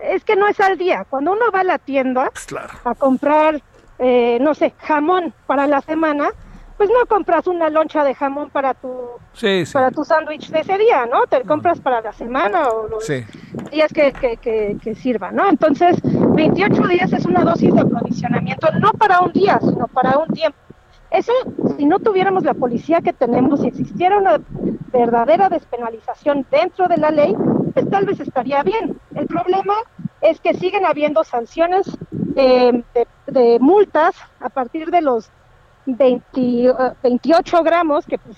Es 0.00 0.24
que 0.24 0.36
no 0.36 0.46
es 0.48 0.58
al 0.60 0.78
día. 0.78 1.04
Cuando 1.10 1.32
uno 1.32 1.50
va 1.52 1.60
a 1.60 1.64
la 1.64 1.78
tienda 1.78 2.30
Pues 2.30 2.46
claro. 2.46 2.72
a 2.84 2.94
comprar, 2.94 3.60
eh, 3.98 4.38
no 4.40 4.54
sé, 4.54 4.72
jamón 4.78 5.34
para 5.46 5.66
la 5.66 5.80
semana, 5.82 6.30
pues 6.76 6.90
no 6.90 7.06
compras 7.06 7.46
una 7.46 7.70
loncha 7.70 8.04
de 8.04 8.14
jamón 8.14 8.50
para 8.50 8.74
tu 8.74 8.88
Sí, 9.32 9.64
sí. 9.66 9.72
para 9.72 9.90
tu 9.90 10.04
sándwich 10.04 10.50
de 10.50 10.60
ese 10.60 10.76
día, 10.78 11.06
¿no? 11.06 11.26
Te 11.26 11.42
compras 11.42 11.80
para 11.80 12.00
la 12.00 12.12
semana 12.12 12.68
o 12.70 12.88
los 12.88 13.04
Sí. 13.06 13.24
días 13.70 13.92
que, 13.92 14.12
que, 14.12 14.36
que, 14.36 14.76
que 14.82 14.94
sirva, 14.94 15.30
¿no? 15.30 15.48
Entonces, 15.48 15.96
28 16.02 16.86
días 16.88 17.12
es 17.12 17.24
una 17.26 17.42
dosis 17.44 17.72
de 17.74 17.80
aprovisionamiento, 17.80 18.68
no 18.80 18.92
para 18.92 19.20
un 19.20 19.32
día, 19.32 19.58
sino 19.60 19.86
para 19.88 20.18
un 20.18 20.28
tiempo. 20.28 20.58
Eso, 21.10 21.32
si 21.78 21.86
no 21.86 22.00
tuviéramos 22.00 22.42
la 22.44 22.54
policía 22.54 23.00
que 23.00 23.12
tenemos, 23.12 23.60
si 23.60 23.68
existiera 23.68 24.18
una 24.18 24.40
verdadera 24.92 25.48
despenalización 25.48 26.44
dentro 26.50 26.88
de 26.88 26.96
la 26.96 27.10
ley, 27.10 27.34
pues 27.72 27.88
tal 27.88 28.04
vez 28.06 28.18
estaría 28.20 28.62
bien. 28.64 28.98
El 29.14 29.26
problema 29.26 29.74
es 30.20 30.40
que 30.40 30.54
siguen 30.54 30.84
habiendo 30.86 31.22
sanciones 31.22 31.86
eh, 32.36 32.82
de, 32.94 33.06
de 33.28 33.58
multas 33.60 34.16
a 34.40 34.48
partir 34.48 34.90
de 34.90 35.02
los 35.02 35.30
20, 35.86 36.40
eh, 36.40 36.72
28 37.02 37.62
gramos, 37.62 38.06
que 38.06 38.18
pues 38.18 38.36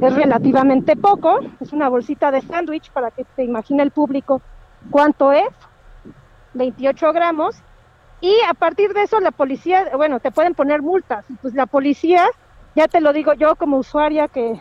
es 0.00 0.14
relativamente 0.14 0.96
poco, 0.96 1.40
es 1.60 1.72
una 1.72 1.88
bolsita 1.88 2.30
de 2.30 2.42
sándwich 2.42 2.90
para 2.90 3.10
que 3.10 3.24
te 3.36 3.44
imagine 3.44 3.82
el 3.82 3.90
público 3.90 4.42
cuánto 4.90 5.32
es, 5.32 5.48
28 6.54 7.12
gramos, 7.12 7.56
y 8.20 8.34
a 8.48 8.54
partir 8.54 8.92
de 8.92 9.02
eso 9.02 9.20
la 9.20 9.30
policía, 9.30 9.90
bueno, 9.96 10.20
te 10.20 10.30
pueden 10.30 10.54
poner 10.54 10.82
multas, 10.82 11.24
y 11.28 11.34
pues 11.34 11.54
la 11.54 11.66
policía, 11.66 12.26
ya 12.74 12.88
te 12.88 13.00
lo 13.00 13.12
digo 13.12 13.34
yo 13.34 13.56
como 13.56 13.78
usuaria 13.78 14.28
que 14.28 14.60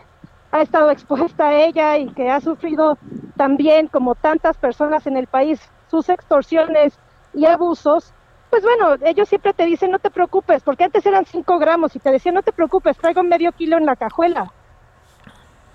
ha 0.51 0.61
estado 0.61 0.91
expuesta 0.91 1.47
a 1.47 1.55
ella 1.55 1.97
y 1.97 2.09
que 2.13 2.29
ha 2.29 2.39
sufrido 2.39 2.97
también, 3.35 3.87
como 3.87 4.15
tantas 4.15 4.57
personas 4.57 5.07
en 5.07 5.17
el 5.17 5.27
país, 5.27 5.59
sus 5.89 6.09
extorsiones 6.09 6.99
y 7.33 7.45
abusos, 7.45 8.13
pues 8.53 8.61
bueno, 8.61 8.97
ellos 9.03 9.27
siempre 9.29 9.51
te 9.51 9.65
dicen 9.65 9.89
no 9.89 9.97
te 9.97 10.11
preocupes, 10.11 10.61
porque 10.61 10.83
antes 10.83 11.03
eran 11.07 11.25
5 11.25 11.57
gramos 11.57 11.95
y 11.95 11.99
te 11.99 12.11
decían 12.11 12.35
no 12.35 12.43
te 12.43 12.51
preocupes, 12.51 12.95
traigo 12.95 13.23
medio 13.23 13.51
kilo 13.51 13.79
en 13.79 13.87
la 13.87 13.95
cajuela. 13.95 14.53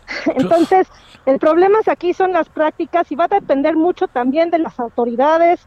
Entonces, 0.26 0.86
el 1.26 1.40
problema 1.40 1.80
es 1.80 1.88
aquí 1.88 2.14
son 2.14 2.32
las 2.32 2.48
prácticas 2.48 3.10
y 3.10 3.16
va 3.16 3.24
a 3.24 3.40
depender 3.40 3.74
mucho 3.74 4.06
también 4.06 4.52
de 4.52 4.60
las 4.60 4.78
autoridades 4.78 5.66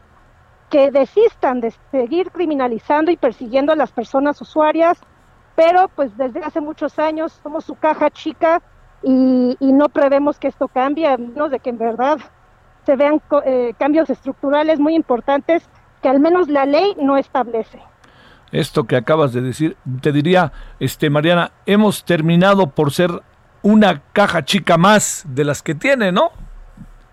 que 0.69 0.89
desistan 0.89 1.60
de 1.60 1.74
seguir 1.91 2.32
criminalizando 2.32 3.12
y 3.12 3.17
persiguiendo 3.17 3.74
a 3.74 3.76
las 3.76 3.91
personas 3.91 4.39
usuarias, 4.39 4.97
pero 5.58 5.89
pues 5.89 6.15
desde 6.15 6.39
hace 6.39 6.62
muchos 6.62 6.97
años 6.97 7.38
somos 7.43 7.65
su 7.65 7.76
caja 7.76 8.10
chica 8.10 8.62
y, 9.04 9.58
y 9.60 9.74
no 9.74 9.89
prevemos 9.89 10.39
que 10.39 10.47
esto 10.47 10.69
cambie, 10.69 11.08
a 11.08 11.17
menos 11.17 11.52
de 11.52 11.60
que 11.60 11.71
en 11.71 11.78
verdad 11.78 12.19
se 12.86 12.95
vean 12.95 13.21
eh, 13.43 13.74
cambios 13.78 14.10
estructurales 14.10 14.80
muy 14.80 14.95
importantes 14.95 15.69
que 16.02 16.10
al 16.10 16.20
menos 16.20 16.50
la 16.50 16.66
ley 16.66 16.96
no 17.00 17.18
establece. 17.18 17.80
Esto 18.52 18.84
que 18.84 18.98
acabas 18.98 19.32
de 19.34 19.42
decir, 19.42 19.78
te 20.02 20.12
diría, 20.12 20.52
este 20.80 21.10
Mariana, 21.10 21.52
hemos 21.66 22.04
terminado 22.04 22.68
por 22.68 22.92
ser 22.92 23.12
una 23.62 24.02
caja 24.12 24.44
chica 24.44 24.78
más 24.78 25.24
de 25.28 25.46
las 25.46 25.62
que 25.62 25.76
tiene, 25.76 26.12
¿no? 26.12 26.32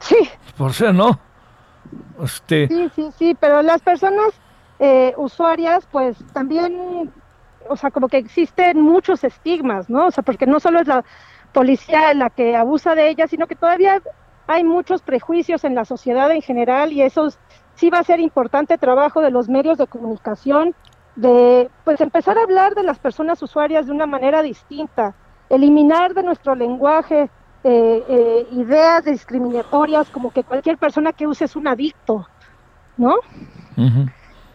Sí, 0.01 0.17
Por 0.57 0.73
ser, 0.73 0.95
¿no? 0.95 1.19
Este, 2.23 2.69
Sí, 2.69 2.91
sí, 2.95 3.11
sí, 3.19 3.37
pero 3.39 3.63
las 3.63 3.81
personas 3.83 4.33
eh, 4.79 5.15
usuarias, 5.17 5.87
pues 5.91 6.17
también, 6.33 7.13
o 7.69 7.77
sea, 7.77 7.91
como 7.91 8.09
que 8.09 8.19
existen 8.19 8.81
muchos 8.81 9.25
estigmas, 9.25 9.89
¿no? 9.91 10.07
O 10.07 10.11
sea, 10.11 10.23
porque 10.23 10.47
no 10.47 10.61
solo 10.61 10.81
es 10.81 10.87
la 10.87 11.05
policía 11.53 12.15
la 12.15 12.31
que 12.31 12.57
abusa 12.57 12.95
de 12.95 13.09
ellas, 13.11 13.31
sino 13.31 13.47
que 13.47 13.57
todavía 13.57 14.03
hay 14.47 14.65
muchos 14.65 15.03
prejuicios 15.03 15.65
en 15.65 15.75
la 15.75 15.85
sociedad 15.85 16.31
en 16.31 16.43
general 16.43 16.93
y 16.93 17.03
eso 17.03 17.29
sí 17.79 17.91
va 17.91 18.01
a 18.01 18.05
ser 18.05 18.19
importante 18.19 18.77
trabajo 18.77 19.21
de 19.21 19.31
los 19.31 19.49
medios 19.49 19.79
de 19.79 19.87
comunicación, 19.87 20.75
de 21.15 21.71
pues 21.85 22.01
empezar 22.01 22.37
a 22.37 22.43
hablar 22.43 22.75
de 22.75 22.83
las 22.83 22.99
personas 22.99 23.41
usuarias 23.41 23.87
de 23.87 23.93
una 23.93 24.07
manera 24.07 24.43
distinta, 24.43 25.15
eliminar 25.49 26.13
de 26.13 26.25
nuestro 26.25 26.57
lenguaje 26.57 27.31
eh, 27.65 28.05
eh, 28.09 28.47
ideas 28.53 29.05
discriminatorias 29.05 30.11
como 30.11 30.33
que 30.33 30.43
cualquier 30.43 30.77
persona 30.77 31.13
que 31.13 31.27
use 31.27 31.45
es 31.45 31.55
un 31.55 31.69
adicto, 31.69 32.27
¿no? 32.97 33.15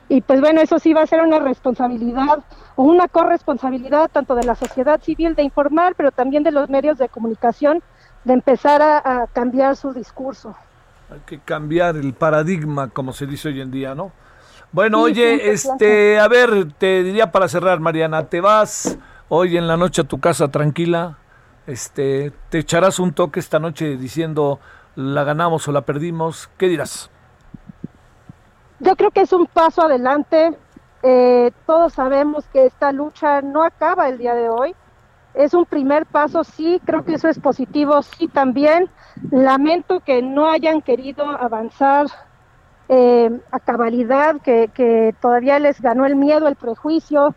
Y 0.10 0.22
pues 0.22 0.42
bueno, 0.42 0.60
eso 0.60 0.78
sí 0.78 0.94
va 0.94 1.04
a 1.04 1.08
ser 1.08 1.22
una 1.22 1.40
responsabilidad 1.40 2.44
o 2.76 2.84
una 2.84 3.08
corresponsabilidad 3.08 4.10
tanto 4.12 4.36
de 4.36 4.44
la 4.44 4.56
sociedad 4.56 5.02
civil 5.02 5.34
de 5.36 5.44
informar, 5.44 5.96
pero 5.96 6.12
también 6.12 6.44
de 6.44 6.52
los 6.52 6.70
medios 6.70 6.98
de 6.98 7.08
comunicación 7.08 7.82
de 8.26 8.34
empezar 8.34 8.82
a, 8.82 8.98
a 8.98 9.28
cambiar 9.28 9.78
su 9.78 9.94
discurso. 9.94 10.56
Hay 11.14 11.20
que 11.28 11.40
cambiar 11.40 11.96
el 11.96 12.14
paradigma, 12.14 12.90
como 12.90 13.14
se 13.14 13.28
dice 13.28 13.50
hoy 13.50 13.62
en 13.62 13.70
día, 13.70 13.94
¿no? 13.94 14.12
Bueno, 14.72 15.06
Sí, 15.06 15.12
oye, 15.12 15.36
100%. 15.36 15.54
este, 15.54 16.20
a 16.20 16.28
ver, 16.28 16.74
te 16.80 17.04
diría 17.04 17.32
para 17.32 17.48
cerrar, 17.48 17.80
Mariana, 17.80 18.30
¿te 18.30 18.42
vas 18.42 18.98
hoy 19.30 19.58
en 19.58 19.68
la 19.68 19.78
noche 19.78 20.02
a 20.02 20.06
tu 20.06 20.20
casa 20.20 20.48
tranquila? 20.50 21.20
Este, 21.68 22.32
¿te 22.50 22.58
echarás 22.58 22.98
un 22.98 23.14
toque 23.14 23.40
esta 23.40 23.60
noche 23.60 23.96
diciendo 23.96 24.60
la 24.96 25.24
ganamos 25.24 25.68
o 25.68 25.72
la 25.72 25.82
perdimos? 25.82 26.50
¿Qué 26.58 26.68
dirás? 26.68 27.12
Yo 28.80 28.96
creo 28.96 29.12
que 29.12 29.22
es 29.22 29.32
un 29.34 29.46
paso 29.46 29.84
adelante. 29.84 30.58
Eh, 31.04 31.52
todos 31.68 31.94
sabemos 31.94 32.46
que 32.52 32.66
esta 32.66 32.92
lucha 32.92 33.42
no 33.44 33.64
acaba 33.64 34.10
el 34.10 34.18
día 34.18 34.34
de 34.34 34.50
hoy. 34.50 34.74
Es 35.34 35.54
un 35.54 35.66
primer 35.66 36.06
paso, 36.06 36.44
sí, 36.44 36.80
creo 36.86 37.04
que 37.04 37.16
eso 37.16 37.28
es 37.28 37.40
positivo, 37.40 38.02
sí 38.04 38.28
también. 38.28 38.90
Lamento 39.32 40.00
que 40.00 40.22
no 40.22 40.50
hayan 40.50 40.82
querido 40.82 41.26
avanzar 41.26 42.08
eh, 42.90 43.32
a 43.52 43.60
cabalidad, 43.60 44.42
que, 44.42 44.70
que 44.74 45.16
todavía 45.22 45.58
les 45.60 45.82
ganó 45.82 46.06
el 46.06 46.16
miedo, 46.16 46.48
el 46.48 46.56
prejuicio, 46.56 47.36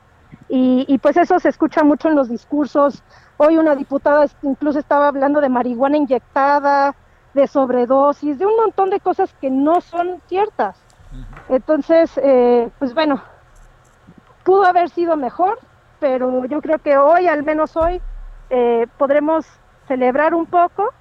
y, 0.48 0.84
y 0.88 0.98
pues 0.98 1.16
eso 1.16 1.38
se 1.38 1.48
escucha 1.48 1.82
mucho 1.84 2.08
en 2.08 2.16
los 2.16 2.28
discursos. 2.28 3.02
Hoy 3.38 3.56
una 3.56 3.74
diputada 3.74 4.26
incluso 4.42 4.78
estaba 4.78 5.08
hablando 5.08 5.40
de 5.40 5.48
marihuana 5.48 5.96
inyectada, 5.96 6.94
de 7.34 7.46
sobredosis, 7.46 8.38
de 8.38 8.46
un 8.46 8.56
montón 8.56 8.90
de 8.90 9.00
cosas 9.00 9.34
que 9.40 9.50
no 9.50 9.80
son 9.80 10.20
ciertas. 10.26 10.82
Entonces, 11.48 12.18
eh, 12.22 12.68
pues 12.78 12.94
bueno, 12.94 13.22
pudo 14.44 14.64
haber 14.64 14.90
sido 14.90 15.16
mejor, 15.16 15.58
pero 16.00 16.44
yo 16.46 16.60
creo 16.60 16.78
que 16.78 16.96
hoy, 16.96 17.26
al 17.26 17.42
menos 17.42 17.76
hoy, 17.76 18.00
eh, 18.50 18.86
podremos 18.98 19.46
celebrar 19.88 20.34
un 20.34 20.46
poco 20.46 20.92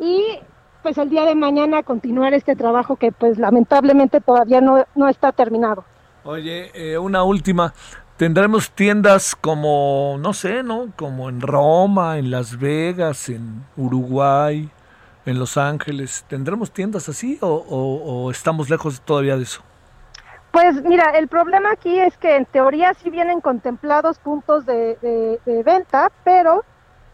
y 0.00 0.38
pues 0.82 0.96
el 0.98 1.10
día 1.10 1.24
de 1.24 1.34
mañana 1.34 1.82
continuar 1.82 2.32
este 2.34 2.56
trabajo 2.56 2.96
que 2.96 3.12
pues 3.12 3.38
lamentablemente 3.38 4.20
todavía 4.20 4.60
no, 4.60 4.84
no 4.94 5.08
está 5.08 5.32
terminado. 5.32 5.84
Oye, 6.24 6.70
eh, 6.74 6.98
una 6.98 7.22
última. 7.22 7.72
Tendremos 8.16 8.70
tiendas 8.72 9.34
como, 9.34 10.16
no 10.20 10.32
sé, 10.34 10.62
¿no? 10.62 10.88
Como 10.96 11.28
en 11.30 11.40
Roma, 11.40 12.18
en 12.18 12.30
Las 12.30 12.58
Vegas, 12.58 13.30
en 13.30 13.64
Uruguay, 13.78 14.68
en 15.24 15.38
Los 15.38 15.56
Ángeles. 15.56 16.24
¿Tendremos 16.28 16.70
tiendas 16.70 17.08
así 17.08 17.38
o, 17.40 17.48
o- 17.48 18.24
o 18.26 18.30
estamos 18.30 18.68
lejos 18.68 19.00
todavía 19.00 19.36
de 19.38 19.44
eso? 19.44 19.62
Pues 20.52 20.82
mira, 20.82 21.10
el 21.10 21.28
problema 21.28 21.70
aquí 21.72 21.98
es 22.00 22.16
que 22.18 22.36
en 22.36 22.44
teoría 22.44 22.92
sí 22.94 23.08
vienen 23.10 23.40
contemplados 23.40 24.18
puntos 24.18 24.66
de, 24.66 24.96
de- 25.44 25.62
venta, 25.62 26.10
pero 26.24 26.64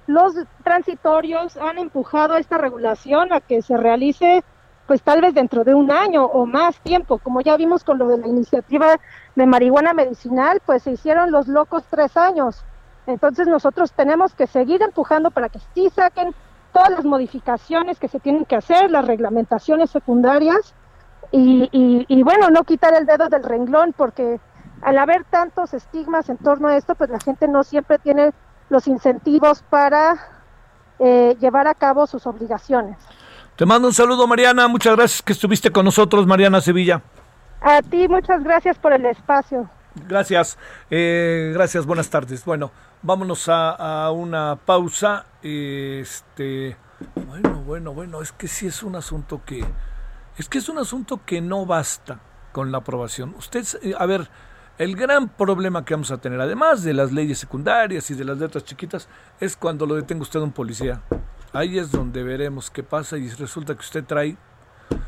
los 0.07 0.35
transitorios 0.65 1.57
han 1.59 1.79
empujado 1.79 2.37
esta 2.37 2.57
regulación 2.57 3.33
a 3.33 3.41
que 3.41 3.61
se 3.63 3.77
realice 3.77 4.43
pues 4.87 5.03
tal 5.03 5.21
vez 5.21 5.35
dentro 5.35 5.65
de 5.65 5.75
un 5.75 5.91
año 5.91 6.25
o 6.25 6.47
más 6.47 6.79
tiempo, 6.81 7.19
como 7.19 7.41
ya 7.41 7.57
vimos 7.57 7.83
con 7.83 7.99
lo 7.99 8.07
de 8.07 8.19
la 8.19 8.29
iniciativa 8.29 8.97
de 9.35 9.47
marihuana 9.47 9.93
medicinal, 9.93 10.61
pues 10.65 10.85
se 10.85 10.93
hicieron 10.93 11.33
los 11.33 11.49
locos 11.49 11.83
tres 11.91 12.17
años. 12.17 12.65
Entonces 13.07 13.49
nosotros 13.49 13.93
tenemos 13.93 14.35
que 14.35 14.47
seguir 14.47 14.83
empujando 14.83 15.33
para 15.33 15.49
que 15.49 15.59
sí 15.75 15.91
saquen 15.91 16.35
todas 16.73 16.91
las 16.91 17.05
modificaciones 17.05 17.99
que 17.99 18.07
se 18.09 18.21
tienen 18.21 18.45
que 18.45 18.55
hacer, 18.57 18.91
las 18.93 19.05
reglamentaciones 19.07 19.91
secundarias, 19.91 20.73
y, 21.33 21.69
y, 21.73 22.07
y 22.09 22.23
bueno, 22.23 22.51
no 22.51 22.65
quitar 22.65 22.95
el 22.95 23.07
dedo 23.07 23.29
del 23.29 23.43
renglón 23.43 23.95
porque 23.97 24.41
al 24.83 24.99
haber 24.99 25.25
tantos 25.25 25.75
estigmas 25.75 26.29
en 26.29 26.37
torno 26.39 26.69
a 26.69 26.77
esto, 26.77 26.95
pues 26.95 27.11
la 27.11 27.21
gente 27.21 27.49
no 27.49 27.65
siempre 27.65 27.99
tiene 27.99 28.33
los 28.69 28.87
incentivos 28.87 29.63
para 29.63 30.17
eh, 30.99 31.37
llevar 31.41 31.67
a 31.67 31.75
cabo 31.75 32.07
sus 32.07 32.27
obligaciones. 32.27 32.97
Te 33.57 33.65
mando 33.65 33.89
un 33.89 33.95
saludo, 33.95 34.27
Mariana. 34.27 34.69
Muchas 34.69 34.97
gracias 34.97 35.23
que 35.23 35.33
estuviste 35.33 35.71
con 35.71 35.85
nosotros, 35.85 36.27
Mariana 36.27 36.61
Sevilla. 36.61 37.03
A 37.61 37.81
ti, 37.83 38.07
muchas 38.07 38.45
gracias 38.45 38.79
por 38.79 38.93
el 38.93 39.07
espacio. 39.07 39.69
Gracias, 40.07 40.59
eh, 40.91 41.53
gracias, 41.55 41.87
buenas 41.87 42.11
tardes. 42.11 42.45
Bueno, 42.45 42.71
vámonos 43.01 43.49
a, 43.49 43.71
a, 43.71 44.11
una 44.11 44.57
pausa. 44.57 45.25
Este, 45.43 46.77
bueno, 47.27 47.63
bueno, 47.65 47.95
bueno, 47.95 48.21
es 48.21 48.33
que 48.33 48.47
sí 48.47 48.67
es 48.67 48.83
un 48.83 48.95
asunto 48.95 49.41
que, 49.47 49.65
es 50.37 50.49
que 50.49 50.59
es 50.59 50.69
un 50.69 50.79
asunto 50.79 51.21
que 51.25 51.41
no 51.41 51.67
basta 51.67 52.21
con 52.53 52.73
la 52.73 52.79
aprobación. 52.79 53.35
Usted, 53.37 53.67
eh, 53.83 53.95
a 53.99 54.07
ver, 54.07 54.29
el 54.79 54.97
gran 54.97 55.29
problema 55.29 55.85
que 55.85 55.95
vamos 55.95 56.11
a 56.11 56.19
tener, 56.19 56.41
además 56.41 56.83
de 56.83 56.93
las 56.93 57.13
leyes 57.13 57.39
secundarias 57.39 58.11
y 58.11 58.15
de 58.15 58.25
las 58.25 58.39
letras 58.39 58.65
chiquitas, 58.65 59.09
es 59.41 59.57
cuando 59.57 59.87
lo 59.87 59.95
detenga 59.95 60.23
usted 60.23 60.41
un 60.41 60.53
policía. 60.53 61.03
Ahí 61.53 61.79
es 61.79 61.91
donde 61.91 62.23
veremos 62.23 62.71
qué 62.71 62.83
pasa 62.83 63.17
y 63.17 63.29
resulta 63.31 63.75
que 63.75 63.81
usted 63.81 64.05
trae 64.05 64.37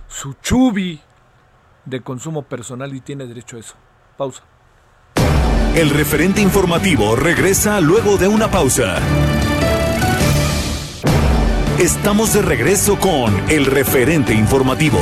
su 0.06 0.34
chubi 0.34 1.00
de 1.84 2.00
consumo 2.00 2.42
personal 2.42 2.94
y 2.94 3.00
tiene 3.00 3.26
derecho 3.26 3.56
a 3.56 3.60
eso. 3.60 3.74
Pausa. 4.16 4.42
El 5.74 5.90
referente 5.90 6.40
informativo 6.40 7.14
regresa 7.14 7.80
luego 7.80 8.16
de 8.16 8.28
una 8.28 8.50
pausa. 8.50 8.96
Estamos 11.78 12.32
de 12.32 12.42
regreso 12.42 12.98
con 12.98 13.32
el 13.48 13.64
referente 13.64 14.34
informativo. 14.34 14.98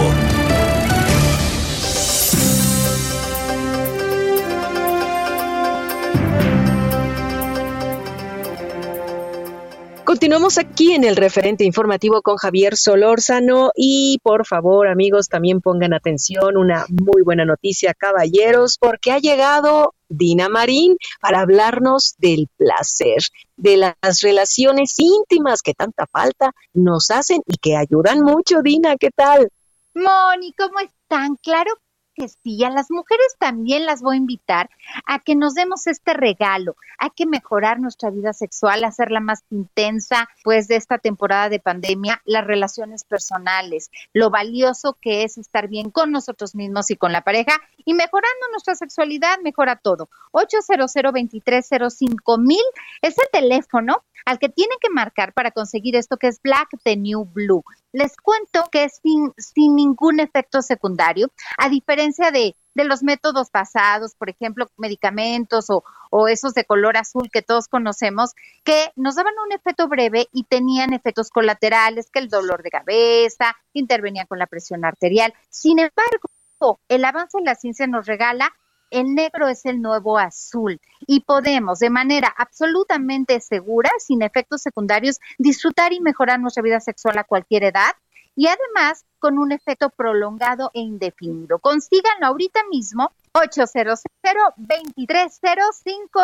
Continuamos 10.16 10.56
aquí 10.56 10.94
en 10.94 11.04
el 11.04 11.14
referente 11.14 11.64
informativo 11.64 12.22
con 12.22 12.38
Javier 12.38 12.74
Solórzano 12.78 13.70
y 13.76 14.18
por 14.22 14.46
favor 14.46 14.88
amigos 14.88 15.28
también 15.28 15.60
pongan 15.60 15.92
atención, 15.92 16.56
una 16.56 16.86
muy 16.88 17.20
buena 17.22 17.44
noticia 17.44 17.92
caballeros 17.92 18.78
porque 18.80 19.12
ha 19.12 19.18
llegado 19.18 19.92
Dina 20.08 20.48
Marín 20.48 20.96
para 21.20 21.40
hablarnos 21.40 22.14
del 22.16 22.48
placer, 22.56 23.18
de 23.58 23.76
las 23.76 24.22
relaciones 24.22 24.94
íntimas 24.96 25.60
que 25.60 25.74
tanta 25.74 26.06
falta 26.06 26.52
nos 26.72 27.10
hacen 27.10 27.42
y 27.46 27.58
que 27.58 27.76
ayudan 27.76 28.20
mucho. 28.22 28.62
Dina, 28.62 28.96
¿qué 28.96 29.10
tal? 29.14 29.50
Moni, 29.92 30.54
¿cómo 30.54 30.80
están? 30.80 31.36
Claro 31.42 31.72
que 32.16 32.28
sí, 32.28 32.64
a 32.64 32.70
las 32.70 32.90
mujeres 32.90 33.36
también 33.38 33.84
las 33.86 34.02
voy 34.02 34.16
a 34.16 34.18
invitar 34.18 34.70
a 35.06 35.18
que 35.18 35.36
nos 35.36 35.54
demos 35.54 35.86
este 35.86 36.14
regalo. 36.14 36.76
Hay 36.98 37.10
que 37.10 37.26
mejorar 37.26 37.78
nuestra 37.78 38.10
vida 38.10 38.32
sexual, 38.32 38.84
hacerla 38.84 39.20
más 39.20 39.44
intensa, 39.50 40.28
pues 40.42 40.66
de 40.68 40.76
esta 40.76 40.98
temporada 40.98 41.48
de 41.48 41.60
pandemia, 41.60 42.22
las 42.24 42.46
relaciones 42.46 43.04
personales, 43.04 43.90
lo 44.12 44.30
valioso 44.30 44.96
que 45.00 45.24
es 45.24 45.36
estar 45.36 45.68
bien 45.68 45.90
con 45.90 46.10
nosotros 46.10 46.54
mismos 46.54 46.90
y 46.90 46.96
con 46.96 47.12
la 47.12 47.22
pareja 47.22 47.60
y 47.84 47.94
mejorando 47.94 48.48
nuestra 48.50 48.74
sexualidad, 48.74 49.38
mejora 49.42 49.76
todo. 49.76 50.08
800 50.32 50.76
230 50.76 52.36
mil 52.38 52.62
es 53.02 53.16
el 53.18 53.28
teléfono 53.32 54.04
al 54.24 54.38
que 54.38 54.48
tienen 54.48 54.76
que 54.80 54.90
marcar 54.90 55.32
para 55.32 55.50
conseguir 55.52 55.96
esto 55.96 56.16
que 56.16 56.26
es 56.28 56.40
Black 56.42 56.68
the 56.82 56.96
New 56.96 57.24
Blue. 57.24 57.64
Les 57.92 58.16
cuento 58.16 58.64
que 58.70 58.84
es 58.84 59.00
sin, 59.02 59.32
sin 59.38 59.76
ningún 59.76 60.20
efecto 60.20 60.62
secundario, 60.62 61.30
a 61.58 61.68
diferencia 61.68 62.05
de, 62.14 62.54
los 62.74 63.02
métodos 63.02 63.50
pasados, 63.50 64.14
por 64.14 64.30
ejemplo, 64.30 64.66
medicamentos 64.76 65.70
o, 65.70 65.82
o 66.10 66.28
esos 66.28 66.54
de 66.54 66.64
color 66.64 66.96
azul 66.96 67.28
que 67.32 67.42
todos 67.42 67.68
conocemos, 67.68 68.32
que 68.64 68.90
nos 68.96 69.16
daban 69.16 69.34
un 69.44 69.52
efecto 69.52 69.88
breve 69.88 70.28
y 70.32 70.44
tenían 70.44 70.92
efectos 70.92 71.30
colaterales, 71.30 72.10
que 72.10 72.20
el 72.20 72.28
dolor 72.28 72.62
de 72.62 72.70
cabeza, 72.70 73.56
intervenían 73.72 74.26
con 74.26 74.38
la 74.38 74.46
presión 74.46 74.84
arterial. 74.84 75.34
Sin 75.50 75.78
embargo, 75.78 76.80
el 76.88 77.04
avance 77.04 77.38
en 77.38 77.44
la 77.44 77.54
ciencia 77.54 77.86
nos 77.86 78.06
regala 78.06 78.52
el 78.90 79.14
negro 79.14 79.48
es 79.48 79.66
el 79.66 79.80
nuevo 79.82 80.18
azul 80.18 80.80
y 81.06 81.20
podemos 81.20 81.80
de 81.80 81.90
manera 81.90 82.32
absolutamente 82.36 83.40
segura, 83.40 83.90
sin 83.98 84.22
efectos 84.22 84.62
secundarios, 84.62 85.18
disfrutar 85.38 85.92
y 85.92 86.00
mejorar 86.00 86.38
nuestra 86.40 86.62
vida 86.62 86.78
sexual 86.80 87.18
a 87.18 87.24
cualquier 87.24 87.64
edad 87.64 87.92
y 88.36 88.46
además 88.46 89.04
con 89.18 89.38
un 89.38 89.50
efecto 89.50 89.90
prolongado 89.90 90.70
e 90.74 90.80
indefinido. 90.80 91.58
Consíganlo 91.58 92.26
ahorita 92.26 92.60
mismo 92.70 93.10
800 93.32 94.00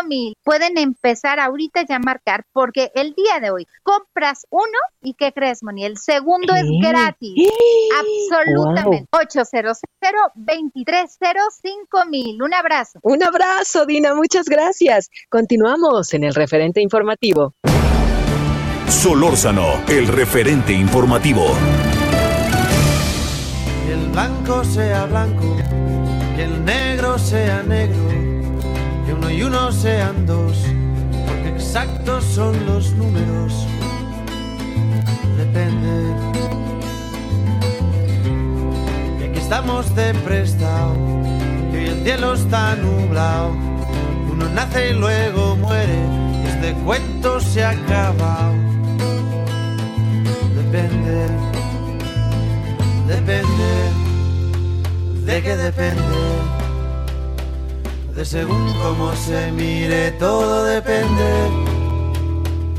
mil. 0.07 0.35
Pueden 0.44 0.79
empezar 0.79 1.40
ahorita 1.40 1.85
ya 1.87 1.96
a 1.96 1.98
marcar 1.98 2.44
porque 2.53 2.92
el 2.94 3.14
día 3.14 3.40
de 3.40 3.51
hoy 3.51 3.66
compras 3.83 4.46
uno 4.51 4.79
y 5.03 5.14
¿qué 5.14 5.33
crees, 5.33 5.62
Moni? 5.62 5.85
El 5.85 5.98
segundo 5.98 6.55
es 6.55 6.66
gratis. 6.81 7.51
Absolutamente. 7.98 9.09
Wow. 9.12 9.22
800 9.22 9.79
mil. 12.09 12.42
Un 12.42 12.55
abrazo. 12.55 12.98
Un 13.03 13.22
abrazo, 13.22 13.85
Dina. 13.87 14.14
Muchas 14.14 14.46
gracias. 14.46 15.11
Continuamos 15.29 16.14
en 16.14 16.25
el 16.25 16.35
referente 16.35 16.81
informativo. 16.81 17.55
Solórzano, 18.88 19.83
el 19.88 20.07
referente 20.07 20.72
informativo. 20.72 21.57
Que 23.93 23.99
el 23.99 24.09
blanco 24.09 24.65
sea 24.65 25.05
blanco 25.05 25.55
que 26.35 26.45
el 26.45 26.65
negro 26.65 27.19
sea 27.19 27.63
negro, 27.63 28.09
que 29.05 29.13
uno 29.13 29.31
y 29.31 29.43
uno 29.43 29.71
sean 29.71 30.25
dos, 30.25 30.65
porque 31.27 31.51
exactos 31.51 32.25
son 32.25 32.55
los 32.65 32.93
números. 32.93 33.67
Depende. 35.37 36.15
Que 39.19 39.25
aquí 39.27 39.39
estamos 39.39 39.95
de 39.95 40.15
prestado, 40.25 40.95
que 41.71 41.77
hoy 41.77 41.85
el 41.85 42.03
cielo 42.03 42.33
está 42.33 42.75
nublado. 42.77 43.51
Uno 44.31 44.49
nace 44.55 44.93
y 44.93 44.95
luego 44.95 45.55
muere, 45.57 45.99
y 46.43 46.47
este 46.47 46.73
cuento 46.83 47.41
se 47.41 47.63
ha 47.63 47.71
acabado. 47.73 48.55
Depende, 50.57 51.27
depende 53.12 53.68
de 55.27 55.42
qué 55.42 55.57
depende. 55.57 56.03
De 58.14 58.25
según 58.25 58.72
cómo 58.75 59.14
se 59.14 59.53
mire, 59.53 60.12
todo 60.12 60.64
depende. 60.64 61.48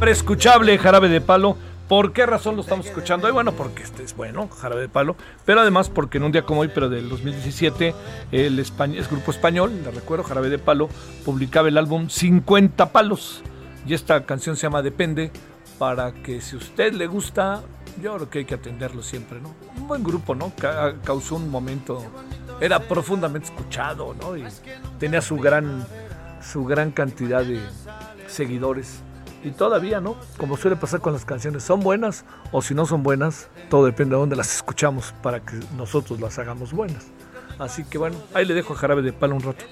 Escuchable 0.06 0.78
Jarabe 0.78 1.10
de 1.10 1.22
Palo. 1.22 1.56
¿Por 1.88 2.14
qué 2.14 2.26
razón 2.26 2.56
lo 2.56 2.62
estamos 2.62 2.88
escuchando 2.88 3.28
hoy? 3.28 3.34
Bueno, 3.34 3.52
porque 3.52 3.84
este 3.84 4.04
es 4.04 4.16
bueno, 4.16 4.50
Jarabe 4.50 4.82
de 4.82 4.90
Palo, 4.90 5.16
pero 5.46 5.62
además 5.62 5.90
porque 5.90 6.18
en 6.18 6.24
un 6.24 6.32
día 6.32 6.44
como 6.44 6.62
hoy, 6.62 6.72
pero 6.74 6.90
del 6.90 7.10
2017, 7.10 7.94
el, 8.32 8.66
grupo 9.10 9.32
español, 9.32 9.72
le 9.84 9.92
recuerdo, 9.92 10.24
Jarabe 10.24 10.50
de 10.50 10.60
Palo, 10.60 10.90
publicaba 11.26 11.68
el 11.68 11.78
álbum 11.78 12.10
50 12.10 12.92
Palos. 12.92 13.44
Y 13.86 13.94
esta 13.94 14.26
canción 14.26 14.56
se 14.56 14.64
llama 14.64 14.82
Depende, 14.82 15.32
para 15.78 16.14
que 16.14 16.42
si 16.42 16.56
usted 16.56 16.94
le 16.94 17.06
gusta, 17.08 17.62
yo 18.02 18.16
creo 18.16 18.30
que 18.30 18.40
hay 18.40 18.46
que 18.46 18.56
atenderlo 18.56 19.02
siempre, 19.02 19.40
¿no? 19.40 19.54
Un 19.78 19.88
buen 19.88 20.04
grupo, 20.04 20.36
¿no? 20.36 20.52
Ca 20.56 20.96
causó 21.04 21.36
un 21.36 21.50
momento, 21.50 22.04
era 22.60 22.80
profundamente 22.80 23.48
escuchado, 23.48 24.14
¿no? 24.14 24.38
Y 24.38 24.46
tenía 25.00 25.22
su 25.22 25.38
gran, 25.38 25.86
su 26.42 26.66
gran 26.66 26.92
cantidad 26.92 27.44
de 27.44 27.62
seguidores. 28.28 29.02
Y 29.44 29.52
todavía, 29.52 30.00
¿no? 30.00 30.16
Como 30.38 30.56
suele 30.56 30.78
pasar 30.78 31.02
con 31.02 31.14
las 31.14 31.26
canciones, 31.26 31.64
son 31.64 31.82
buenas 31.82 32.24
o 32.52 32.62
si 32.62 32.74
no 32.74 32.86
son 32.86 33.04
buenas, 33.04 33.50
todo 33.70 33.86
depende 33.86 34.16
de 34.16 34.20
dónde 34.20 34.36
las 34.36 34.56
escuchamos 34.56 35.14
para 35.22 35.42
que 35.42 35.60
nosotros 35.76 36.20
las 36.22 36.40
hagamos 36.40 36.72
buenas. 36.72 37.08
Así 37.60 37.84
que 37.84 37.98
bueno, 37.98 38.18
ahí 38.34 38.46
le 38.46 38.54
dejo 38.54 38.74
a 38.74 38.78
Jarabe 38.78 39.02
de 39.02 39.12
Palo 39.12 39.36
un 39.36 39.42
rato. 39.42 39.66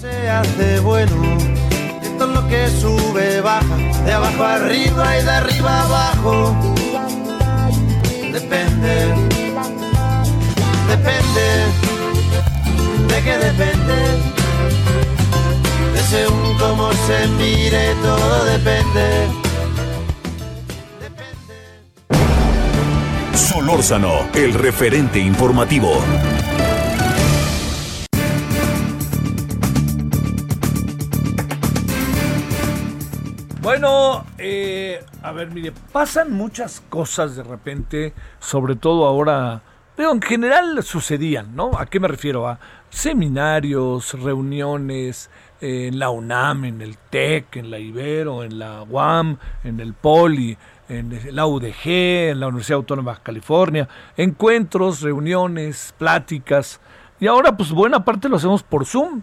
Se 0.00 0.28
hace 0.30 0.80
bueno, 0.80 1.14
lo 2.18 2.48
que 2.48 2.68
sube, 2.68 3.40
baja, 3.40 3.76
de 4.04 4.12
abajo 4.12 4.42
arriba 4.44 5.18
y 5.18 5.24
de 5.24 5.30
arriba 5.30 5.82
abajo 5.82 6.79
depende, 8.32 9.14
depende, 10.88 11.46
de 13.08 13.22
qué 13.24 13.38
depende, 13.38 13.96
de 15.94 16.02
según 16.02 16.58
cómo 16.58 16.92
se 16.92 17.26
mire, 17.38 17.94
todo 18.02 18.44
depende. 18.44 19.28
Solórzano, 23.34 24.28
el 24.34 24.54
referente 24.54 25.18
informativo. 25.18 26.00
Bueno, 33.60 34.24
eh, 34.38 35.00
a 35.22 35.32
ver, 35.32 35.50
mire, 35.50 35.72
pasan 35.92 36.32
muchas 36.32 36.80
cosas 36.88 37.36
de 37.36 37.42
repente, 37.42 38.14
sobre 38.38 38.76
todo 38.76 39.06
ahora, 39.06 39.62
Pero 39.96 40.12
en 40.12 40.22
general 40.22 40.82
sucedían, 40.82 41.54
¿no? 41.54 41.72
¿A 41.78 41.84
qué 41.84 42.00
me 42.00 42.08
refiero? 42.08 42.48
A 42.48 42.58
seminarios, 42.88 44.14
reuniones 44.14 45.28
en 45.60 45.98
la 45.98 46.08
UNAM, 46.08 46.64
en 46.64 46.80
el 46.80 46.96
TEC, 46.96 47.56
en 47.56 47.70
la 47.70 47.78
Ibero, 47.78 48.42
en 48.42 48.58
la 48.58 48.82
UAM, 48.82 49.36
en 49.62 49.78
el 49.78 49.92
POLI, 49.92 50.56
en 50.88 51.34
la 51.36 51.46
UDG, 51.46 52.30
en 52.30 52.40
la 52.40 52.48
Universidad 52.48 52.78
Autónoma 52.78 53.14
de 53.14 53.20
California, 53.22 53.88
encuentros, 54.16 55.02
reuniones, 55.02 55.94
pláticas, 55.98 56.80
y 57.20 57.26
ahora 57.26 57.54
pues 57.54 57.70
buena 57.70 58.02
parte 58.02 58.30
lo 58.30 58.36
hacemos 58.36 58.62
por 58.62 58.86
Zoom, 58.86 59.20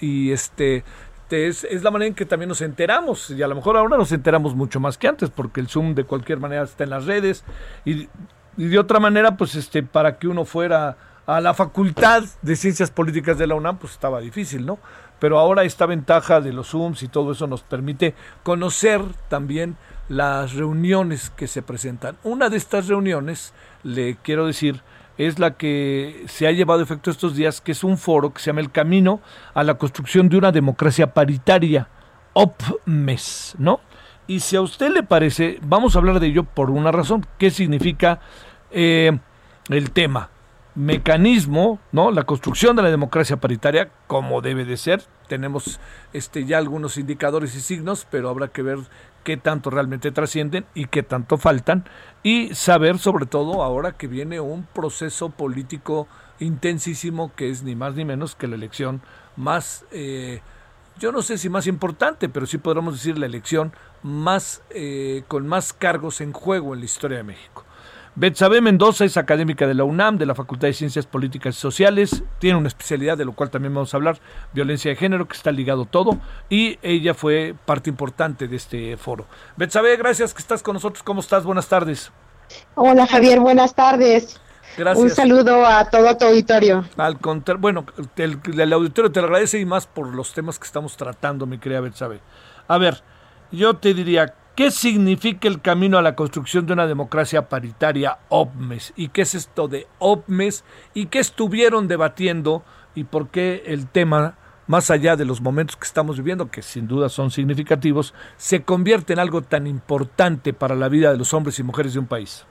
y 0.00 0.32
este, 0.32 0.84
es, 1.30 1.64
es, 1.64 1.82
la 1.82 1.90
manera 1.90 2.08
en 2.08 2.14
que 2.14 2.26
también 2.26 2.48
nos 2.48 2.60
enteramos, 2.60 3.30
y 3.30 3.42
a 3.42 3.48
lo 3.48 3.54
mejor 3.54 3.76
ahora 3.76 3.96
nos 3.96 4.12
enteramos 4.12 4.54
mucho 4.54 4.80
más 4.80 4.98
que 4.98 5.08
antes, 5.08 5.30
porque 5.30 5.60
el 5.60 5.68
Zoom 5.68 5.94
de 5.94 6.04
cualquier 6.04 6.38
manera 6.38 6.62
está 6.62 6.84
en 6.84 6.90
las 6.90 7.06
redes, 7.06 7.44
y, 7.84 8.08
y 8.56 8.68
de 8.68 8.78
otra 8.78 9.00
manera, 9.00 9.36
pues 9.36 9.54
este, 9.54 9.82
para 9.82 10.18
que 10.18 10.28
uno 10.28 10.44
fuera 10.44 10.96
a 11.26 11.40
la 11.40 11.54
Facultad 11.54 12.24
de 12.42 12.56
Ciencias 12.56 12.90
Políticas 12.90 13.38
de 13.38 13.46
la 13.46 13.54
UNAM, 13.54 13.78
pues 13.78 13.92
estaba 13.92 14.20
difícil, 14.20 14.66
¿no? 14.66 14.78
Pero 15.20 15.38
ahora 15.38 15.64
esta 15.64 15.86
ventaja 15.86 16.40
de 16.40 16.52
los 16.52 16.70
Zooms 16.70 17.02
y 17.02 17.08
todo 17.08 17.32
eso 17.32 17.46
nos 17.46 17.62
permite 17.62 18.14
conocer 18.42 19.02
también 19.28 19.76
las 20.08 20.54
reuniones 20.54 21.30
que 21.30 21.46
se 21.46 21.62
presentan. 21.62 22.16
Una 22.24 22.48
de 22.48 22.56
estas 22.56 22.88
reuniones, 22.88 23.54
le 23.84 24.16
quiero 24.16 24.46
decir, 24.46 24.82
es 25.26 25.38
la 25.38 25.52
que 25.52 26.24
se 26.28 26.46
ha 26.46 26.52
llevado 26.52 26.80
a 26.80 26.82
efecto 26.82 27.10
estos 27.10 27.36
días, 27.36 27.60
que 27.60 27.72
es 27.72 27.84
un 27.84 27.98
foro 27.98 28.32
que 28.32 28.40
se 28.40 28.46
llama 28.46 28.62
El 28.62 28.70
Camino 28.70 29.20
a 29.52 29.62
la 29.62 29.74
Construcción 29.74 30.30
de 30.30 30.38
una 30.38 30.50
Democracia 30.50 31.12
Paritaria, 31.12 31.88
OPMES, 32.32 33.56
¿no? 33.58 33.80
Y 34.26 34.40
si 34.40 34.56
a 34.56 34.62
usted 34.62 34.90
le 34.90 35.02
parece, 35.02 35.58
vamos 35.60 35.94
a 35.94 35.98
hablar 35.98 36.20
de 36.20 36.28
ello 36.28 36.44
por 36.44 36.70
una 36.70 36.90
razón. 36.90 37.26
¿Qué 37.36 37.50
significa 37.50 38.20
eh, 38.70 39.18
el 39.68 39.90
tema? 39.90 40.30
mecanismo, 40.74 41.80
¿no? 41.92 42.10
La 42.10 42.24
construcción 42.24 42.76
de 42.76 42.82
la 42.82 42.90
democracia 42.90 43.38
paritaria, 43.38 43.90
como 44.06 44.40
debe 44.40 44.64
de 44.64 44.76
ser. 44.76 45.02
Tenemos 45.28 45.80
este 46.12 46.44
ya 46.44 46.58
algunos 46.58 46.96
indicadores 46.96 47.54
y 47.54 47.60
signos, 47.60 48.06
pero 48.10 48.28
habrá 48.28 48.48
que 48.48 48.62
ver 48.62 48.78
qué 49.24 49.36
tanto 49.36 49.70
realmente 49.70 50.10
trascienden 50.10 50.66
y 50.74 50.86
qué 50.86 51.02
tanto 51.02 51.38
faltan. 51.38 51.84
Y 52.22 52.54
saber, 52.54 52.98
sobre 52.98 53.26
todo, 53.26 53.62
ahora 53.62 53.92
que 53.92 54.06
viene 54.06 54.40
un 54.40 54.64
proceso 54.64 55.30
político 55.30 56.08
intensísimo, 56.38 57.32
que 57.34 57.50
es 57.50 57.62
ni 57.62 57.76
más 57.76 57.94
ni 57.94 58.04
menos 58.04 58.34
que 58.34 58.48
la 58.48 58.56
elección 58.56 59.02
más, 59.36 59.84
eh, 59.90 60.40
yo 60.98 61.12
no 61.12 61.22
sé 61.22 61.38
si 61.38 61.48
más 61.48 61.66
importante, 61.66 62.28
pero 62.28 62.46
sí 62.46 62.58
podríamos 62.58 62.94
decir 62.94 63.18
la 63.18 63.26
elección 63.26 63.72
más, 64.02 64.62
eh, 64.70 65.24
con 65.28 65.46
más 65.46 65.72
cargos 65.72 66.20
en 66.20 66.32
juego 66.32 66.74
en 66.74 66.80
la 66.80 66.86
historia 66.86 67.18
de 67.18 67.24
México. 67.24 67.64
Betsabe 68.20 68.60
Mendoza 68.60 69.06
es 69.06 69.16
académica 69.16 69.66
de 69.66 69.72
la 69.72 69.84
UNAM, 69.84 70.18
de 70.18 70.26
la 70.26 70.34
Facultad 70.34 70.68
de 70.68 70.74
Ciencias 70.74 71.06
Políticas 71.06 71.56
y 71.56 71.58
Sociales. 71.58 72.22
Tiene 72.38 72.58
una 72.58 72.68
especialidad 72.68 73.16
de 73.16 73.24
lo 73.24 73.32
cual 73.32 73.48
también 73.48 73.72
vamos 73.72 73.94
a 73.94 73.96
hablar, 73.96 74.18
violencia 74.52 74.90
de 74.90 74.96
género, 74.96 75.26
que 75.26 75.34
está 75.34 75.50
ligado 75.50 75.86
todo. 75.86 76.18
Y 76.50 76.78
ella 76.82 77.14
fue 77.14 77.54
parte 77.64 77.88
importante 77.88 78.46
de 78.46 78.56
este 78.56 78.98
foro. 78.98 79.24
Betsabe, 79.56 79.96
gracias 79.96 80.34
que 80.34 80.42
estás 80.42 80.62
con 80.62 80.74
nosotros. 80.74 81.02
¿Cómo 81.02 81.20
estás? 81.20 81.44
Buenas 81.44 81.66
tardes. 81.66 82.12
Hola 82.74 83.06
Javier, 83.06 83.40
buenas 83.40 83.74
tardes. 83.74 84.38
Gracias. 84.76 85.02
Un 85.02 85.08
saludo 85.08 85.64
a 85.64 85.88
todo 85.88 86.14
tu 86.18 86.26
auditorio. 86.26 86.84
Al 86.98 87.18
contrario, 87.18 87.62
bueno, 87.62 87.86
el, 88.16 88.38
el, 88.54 88.72
auditorio 88.74 89.10
te 89.10 89.20
agradece 89.20 89.58
y 89.58 89.64
más 89.64 89.86
por 89.86 90.14
los 90.14 90.34
temas 90.34 90.58
que 90.58 90.66
estamos 90.66 90.94
tratando, 90.98 91.46
mi 91.46 91.56
querida 91.56 91.80
Betsabe. 91.80 92.20
A 92.68 92.76
ver, 92.76 93.02
yo 93.50 93.78
te 93.78 93.94
diría, 93.94 94.34
¿Qué 94.60 94.70
significa 94.70 95.48
el 95.48 95.62
camino 95.62 95.96
a 95.96 96.02
la 96.02 96.14
construcción 96.14 96.66
de 96.66 96.74
una 96.74 96.86
democracia 96.86 97.48
paritaria 97.48 98.18
OPMES? 98.28 98.92
¿Y 98.94 99.08
qué 99.08 99.22
es 99.22 99.34
esto 99.34 99.68
de 99.68 99.86
OPMES? 100.00 100.64
¿Y 100.92 101.06
qué 101.06 101.18
estuvieron 101.18 101.88
debatiendo? 101.88 102.62
¿Y 102.94 103.04
por 103.04 103.30
qué 103.30 103.62
el 103.64 103.88
tema, 103.88 104.36
más 104.66 104.90
allá 104.90 105.16
de 105.16 105.24
los 105.24 105.40
momentos 105.40 105.76
que 105.76 105.86
estamos 105.86 106.18
viviendo, 106.18 106.50
que 106.50 106.60
sin 106.60 106.86
duda 106.86 107.08
son 107.08 107.30
significativos, 107.30 108.12
se 108.36 108.62
convierte 108.62 109.14
en 109.14 109.20
algo 109.20 109.40
tan 109.40 109.66
importante 109.66 110.52
para 110.52 110.74
la 110.74 110.90
vida 110.90 111.10
de 111.10 111.16
los 111.16 111.32
hombres 111.32 111.58
y 111.58 111.62
mujeres 111.62 111.94
de 111.94 112.00
un 112.00 112.06
país? 112.06 112.44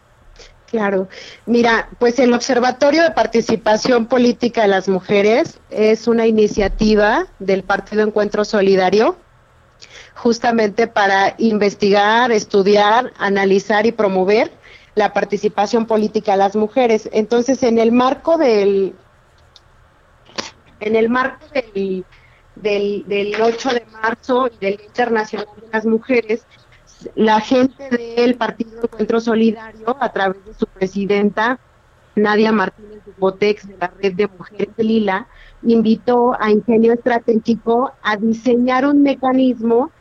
Claro, 0.66 1.10
mira, 1.46 1.90
pues 2.00 2.18
el 2.18 2.34
Observatorio 2.34 3.04
de 3.04 3.12
Participación 3.12 4.08
Política 4.08 4.64
de 4.64 4.70
las 4.70 4.90
Mujeres 4.90 5.60
es 5.70 6.08
una 6.08 6.26
iniciativa 6.26 7.28
del 7.38 7.62
Partido 7.62 8.02
Encuentro 8.02 8.44
Solidario 8.46 9.16
justamente 10.20 10.88
para 10.88 11.36
investigar, 11.38 12.32
estudiar, 12.32 13.14
analizar 13.18 13.86
y 13.86 13.94
promover 13.94 14.52
la 14.96 15.14
participación 15.14 15.86
política 15.86 16.34
de 16.34 16.40
las 16.40 16.56
mujeres. 16.58 17.10
Entonces, 17.14 17.64
en 17.64 17.80
el 17.80 17.94
marco 17.94 18.38
del 18.38 18.96
en 20.82 20.96
el 20.96 21.10
marco 21.10 21.46
del, 21.54 22.06
del, 22.56 23.06
del 23.08 23.42
8 23.42 23.70
de 23.70 23.86
marzo 24.02 24.48
y 24.48 24.58
del 24.58 24.82
Internacional 24.86 25.48
de 25.56 25.68
las 25.72 25.86
Mujeres, 25.86 26.46
la 27.16 27.40
gente 27.40 27.90
del 27.90 28.36
Partido 28.36 28.84
Encuentro 28.84 29.22
Solidario, 29.22 29.96
a 30.00 30.12
través 30.12 30.44
de 30.46 30.54
su 30.54 30.68
presidenta, 30.68 31.60
Nadia 32.16 32.52
Martínez 32.52 33.02
Botex, 33.18 33.68
de 33.68 33.78
la 33.78 33.94
Red 34.02 34.14
de 34.16 34.28
Mujeres 34.28 34.70
Lila, 34.78 35.28
invitó 35.64 36.36
a 36.40 36.52
Ingenio 36.52 36.94
Estratégico 36.94 37.94
a 38.02 38.18
diseñar 38.18 38.86
un 38.86 39.02
mecanismo 39.02 39.92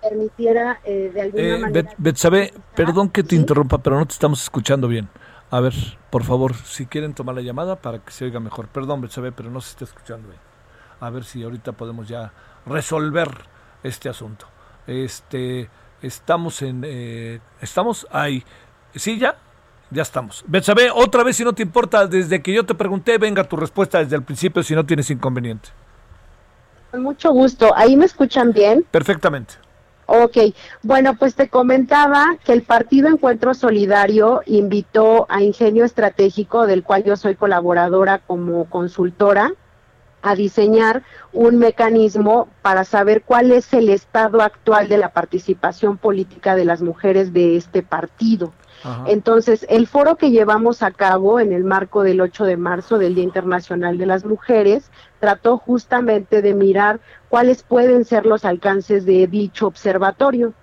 permitiera 0.00 0.80
eh, 0.84 1.10
de 1.12 1.20
alguna 1.20 1.42
eh, 1.42 1.58
manera... 1.58 1.94
Betsabe, 1.98 2.52
perdón 2.74 3.10
que 3.10 3.22
te 3.22 3.36
interrumpa, 3.36 3.78
pero 3.78 3.98
no 3.98 4.06
te 4.06 4.12
estamos 4.12 4.42
escuchando 4.42 4.88
bien. 4.88 5.08
A 5.50 5.60
ver, 5.60 5.74
por 6.10 6.22
favor, 6.22 6.54
si 6.54 6.86
quieren 6.86 7.12
tomar 7.12 7.34
la 7.34 7.42
llamada 7.42 7.76
para 7.76 7.98
que 7.98 8.12
se 8.12 8.24
oiga 8.24 8.40
mejor. 8.40 8.68
Perdón, 8.68 9.00
Betsabe, 9.00 9.32
pero 9.32 9.50
no 9.50 9.60
se 9.60 9.70
está 9.70 9.84
escuchando 9.84 10.28
bien. 10.28 10.40
A 11.00 11.10
ver 11.10 11.24
si 11.24 11.42
ahorita 11.42 11.72
podemos 11.72 12.08
ya 12.08 12.32
resolver 12.66 13.28
este 13.82 14.08
asunto. 14.08 14.46
Este, 14.86 15.68
estamos 16.02 16.62
en... 16.62 16.82
Eh, 16.86 17.40
estamos 17.60 18.06
ahí. 18.10 18.44
¿Sí, 18.94 19.18
ya? 19.18 19.36
Ya 19.90 20.02
estamos. 20.02 20.44
Betsabe, 20.46 20.90
otra 20.92 21.24
vez, 21.24 21.36
si 21.36 21.44
no 21.44 21.52
te 21.52 21.62
importa, 21.62 22.06
desde 22.06 22.40
que 22.40 22.52
yo 22.52 22.64
te 22.64 22.74
pregunté, 22.74 23.18
venga 23.18 23.42
tu 23.42 23.56
respuesta 23.56 23.98
desde 23.98 24.16
el 24.16 24.22
principio, 24.22 24.62
si 24.62 24.74
no 24.74 24.86
tienes 24.86 25.10
inconveniente. 25.10 25.70
Con 26.92 27.02
mucho 27.02 27.32
gusto. 27.32 27.72
¿Ahí 27.76 27.96
me 27.96 28.04
escuchan 28.04 28.52
bien? 28.52 28.84
Perfectamente. 28.90 29.54
Ok, 30.12 30.38
bueno, 30.82 31.14
pues 31.16 31.36
te 31.36 31.48
comentaba 31.48 32.36
que 32.44 32.52
el 32.52 32.62
Partido 32.62 33.08
Encuentro 33.08 33.54
Solidario 33.54 34.42
invitó 34.44 35.26
a 35.28 35.40
Ingenio 35.40 35.84
Estratégico, 35.84 36.66
del 36.66 36.82
cual 36.82 37.04
yo 37.04 37.16
soy 37.16 37.36
colaboradora 37.36 38.18
como 38.18 38.64
consultora, 38.64 39.52
a 40.20 40.34
diseñar 40.34 41.04
un 41.32 41.58
mecanismo 41.58 42.48
para 42.60 42.82
saber 42.82 43.22
cuál 43.22 43.52
es 43.52 43.72
el 43.72 43.88
estado 43.88 44.42
actual 44.42 44.88
de 44.88 44.98
la 44.98 45.10
participación 45.10 45.96
política 45.96 46.56
de 46.56 46.64
las 46.64 46.82
mujeres 46.82 47.32
de 47.32 47.56
este 47.56 47.84
partido. 47.84 48.52
Entonces, 49.06 49.66
el 49.68 49.86
foro 49.86 50.16
que 50.16 50.30
llevamos 50.30 50.82
a 50.82 50.90
cabo 50.90 51.40
en 51.40 51.52
el 51.52 51.64
marco 51.64 52.02
del 52.02 52.20
8 52.20 52.44
de 52.44 52.56
marzo 52.56 52.98
del 52.98 53.14
Día 53.14 53.24
Internacional 53.24 53.98
de 53.98 54.06
las 54.06 54.24
Mujeres 54.24 54.90
trató 55.18 55.58
justamente 55.58 56.42
de 56.42 56.54
mirar 56.54 57.00
cuáles 57.28 57.62
pueden 57.62 58.04
ser 58.04 58.26
los 58.26 58.44
alcances 58.44 59.04
de 59.04 59.26
dicho 59.26 59.66
observatorio. 59.66 60.54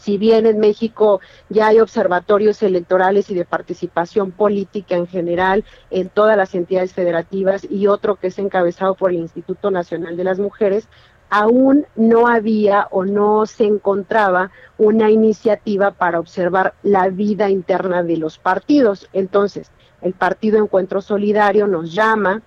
Si 0.00 0.16
bien 0.16 0.46
en 0.46 0.58
México 0.58 1.20
ya 1.50 1.66
hay 1.66 1.78
observatorios 1.78 2.62
electorales 2.62 3.28
y 3.28 3.34
de 3.34 3.44
participación 3.44 4.30
política 4.30 4.96
en 4.96 5.06
general 5.06 5.62
en 5.90 6.08
todas 6.08 6.38
las 6.38 6.54
entidades 6.54 6.94
federativas 6.94 7.66
y 7.68 7.86
otro 7.86 8.16
que 8.16 8.28
es 8.28 8.38
encabezado 8.38 8.94
por 8.94 9.10
el 9.10 9.18
Instituto 9.18 9.70
Nacional 9.70 10.16
de 10.16 10.24
las 10.24 10.38
Mujeres, 10.38 10.88
aún 11.30 11.86
no 11.96 12.26
había 12.26 12.88
o 12.90 13.04
no 13.04 13.46
se 13.46 13.64
encontraba 13.64 14.50
una 14.78 15.10
iniciativa 15.10 15.92
para 15.92 16.18
observar 16.18 16.74
la 16.82 17.08
vida 17.08 17.48
interna 17.48 18.02
de 18.02 18.16
los 18.16 18.38
partidos. 18.38 19.08
Entonces, 19.12 19.70
el 20.02 20.12
Partido 20.12 20.58
Encuentro 20.58 21.00
Solidario 21.00 21.66
nos 21.66 21.94
llama, 21.94 22.42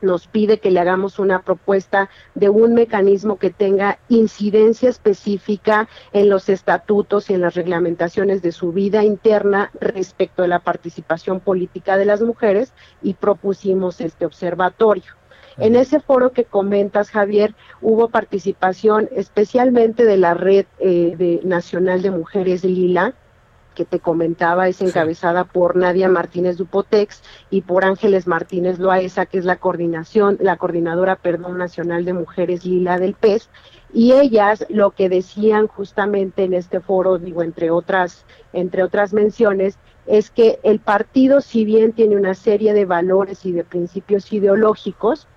nos 0.00 0.26
pide 0.26 0.58
que 0.58 0.70
le 0.70 0.80
hagamos 0.80 1.18
una 1.18 1.42
propuesta 1.42 2.10
de 2.34 2.48
un 2.48 2.74
mecanismo 2.74 3.38
que 3.38 3.50
tenga 3.50 3.98
incidencia 4.08 4.88
específica 4.88 5.88
en 6.12 6.28
los 6.28 6.48
estatutos 6.48 7.30
y 7.30 7.34
en 7.34 7.42
las 7.42 7.54
reglamentaciones 7.54 8.42
de 8.42 8.52
su 8.52 8.72
vida 8.72 9.04
interna 9.04 9.70
respecto 9.80 10.42
de 10.42 10.48
la 10.48 10.58
participación 10.58 11.38
política 11.40 11.96
de 11.96 12.06
las 12.06 12.22
mujeres 12.22 12.72
y 13.02 13.14
propusimos 13.14 14.00
este 14.00 14.26
observatorio. 14.26 15.21
En 15.58 15.76
ese 15.76 16.00
foro 16.00 16.32
que 16.32 16.44
comentas, 16.44 17.10
Javier, 17.10 17.54
hubo 17.80 18.08
participación 18.08 19.08
especialmente 19.12 20.04
de 20.04 20.16
la 20.16 20.34
Red 20.34 20.66
eh, 20.78 21.14
de, 21.16 21.40
Nacional 21.44 22.02
de 22.02 22.10
Mujeres 22.10 22.64
Lila, 22.64 23.14
que 23.74 23.84
te 23.84 24.00
comentaba 24.00 24.68
es 24.68 24.82
encabezada 24.82 25.44
por 25.44 25.76
Nadia 25.76 26.08
Martínez 26.08 26.58
Dupotex 26.58 27.22
y 27.50 27.62
por 27.62 27.84
Ángeles 27.84 28.26
Martínez 28.26 28.78
Loaesa, 28.78 29.26
que 29.26 29.38
es 29.38 29.44
la 29.44 29.56
coordinación, 29.56 30.36
la 30.40 30.56
coordinadora, 30.56 31.16
perdón, 31.16 31.58
nacional 31.58 32.04
de 32.04 32.12
mujeres 32.12 32.64
Lila 32.64 32.98
del 32.98 33.14
PES, 33.14 33.48
y 33.92 34.12
ellas 34.12 34.66
lo 34.68 34.90
que 34.90 35.08
decían 35.08 35.66
justamente 35.68 36.44
en 36.44 36.54
este 36.54 36.80
foro, 36.80 37.18
digo, 37.18 37.42
entre 37.42 37.70
otras, 37.70 38.24
entre 38.52 38.82
otras 38.82 39.12
menciones, 39.12 39.78
es 40.06 40.30
que 40.30 40.58
el 40.62 40.80
partido, 40.80 41.40
si 41.40 41.64
bien 41.64 41.92
tiene 41.92 42.16
una 42.16 42.34
serie 42.34 42.74
de 42.74 42.84
valores 42.84 43.46
y 43.46 43.52
de 43.52 43.64
principios 43.64 44.32
ideológicos, 44.32 45.28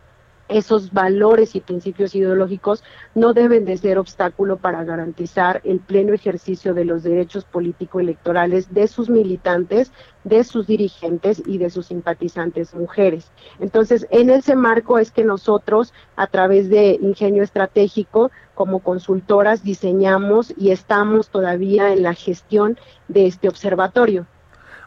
esos 0.47 0.91
valores 0.91 1.55
y 1.55 1.61
principios 1.61 2.15
ideológicos 2.15 2.83
no 3.15 3.33
deben 3.33 3.65
de 3.65 3.77
ser 3.77 3.97
obstáculo 3.97 4.57
para 4.57 4.83
garantizar 4.83 5.61
el 5.63 5.79
pleno 5.79 6.13
ejercicio 6.13 6.73
de 6.73 6.85
los 6.85 7.03
derechos 7.03 7.45
político-electorales 7.45 8.73
de 8.73 8.87
sus 8.87 9.09
militantes, 9.09 9.91
de 10.23 10.43
sus 10.43 10.67
dirigentes 10.67 11.41
y 11.45 11.57
de 11.57 11.69
sus 11.69 11.87
simpatizantes 11.87 12.75
mujeres. 12.75 13.31
Entonces, 13.59 14.07
en 14.11 14.29
ese 14.29 14.55
marco 14.55 14.99
es 14.99 15.11
que 15.11 15.23
nosotros, 15.23 15.93
a 16.15 16.27
través 16.27 16.69
de 16.69 16.99
Ingenio 17.01 17.43
Estratégico, 17.43 18.31
como 18.53 18.79
consultoras, 18.79 19.63
diseñamos 19.63 20.53
y 20.57 20.71
estamos 20.71 21.29
todavía 21.29 21.91
en 21.91 22.03
la 22.03 22.13
gestión 22.13 22.77
de 23.07 23.27
este 23.27 23.49
observatorio. 23.49 24.25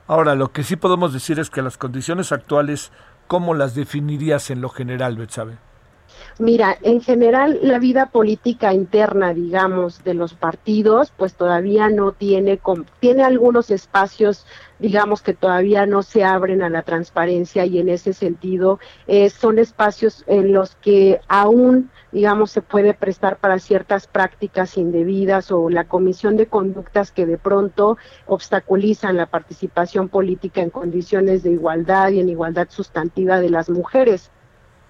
Ahora, 0.07 0.35
lo 0.35 0.53
que 0.53 0.65
sí 0.65 0.77
podemos 0.77 1.13
decir 1.13 1.39
es 1.39 1.51
que 1.51 1.61
las 1.61 1.77
condiciones 1.77 2.33
actuales 2.33 2.93
¿cómo 3.29 3.55
las 3.55 3.75
definirías 3.75 4.51
en 4.51 4.61
lo 4.61 4.71
general, 4.71 5.17
Betsabe? 5.17 5.59
Mira, 6.39 6.79
en 6.83 7.01
general 7.01 7.59
la 7.63 7.81
vida 7.81 8.07
política 8.07 8.73
interna, 8.73 9.35
digamos, 9.35 10.05
de 10.05 10.15
los 10.15 10.35
partidos, 10.35 11.13
pues 11.17 11.35
todavía 11.35 11.89
no 11.89 12.13
tiene, 12.13 12.61
tiene 13.01 13.25
algunos 13.25 13.71
espacios, 13.73 14.47
digamos, 14.79 15.21
que 15.21 15.35
todavía 15.35 15.85
no 15.87 16.05
se 16.05 16.23
abren 16.23 16.63
a 16.63 16.71
la 16.71 16.83
transparencia 16.83 17.67
y 17.67 17.79
en 17.79 17.89
ese 17.89 18.13
sentido 18.13 18.79
eh, 19.09 19.31
son 19.31 19.59
espacios 19.59 20.23
en 20.29 20.53
los 20.53 20.77
que 20.77 21.21
aún, 21.27 21.91
digamos, 22.13 22.53
se 22.53 22.63
puede 22.63 22.95
prestar 22.95 23.39
para 23.39 23.59
ciertas 23.59 24.07
prácticas 24.07 24.77
indebidas 24.77 25.51
o 25.51 25.69
la 25.71 25.89
comisión 25.89 26.37
de 26.37 26.47
conductas 26.47 27.11
que 27.11 27.27
de 27.27 27.39
pronto 27.39 27.99
obstaculizan 28.27 29.17
la 29.17 29.27
participación 29.27 30.09
política 30.09 30.61
en 30.61 30.71
condiciones 30.71 31.43
de 31.43 31.51
igualdad 31.51 32.11
y 32.11 32.21
en 32.21 32.29
igualdad 32.29 32.69
sustantiva 32.71 33.41
de 33.41 33.51
las 33.51 33.69
mujeres 33.69 34.31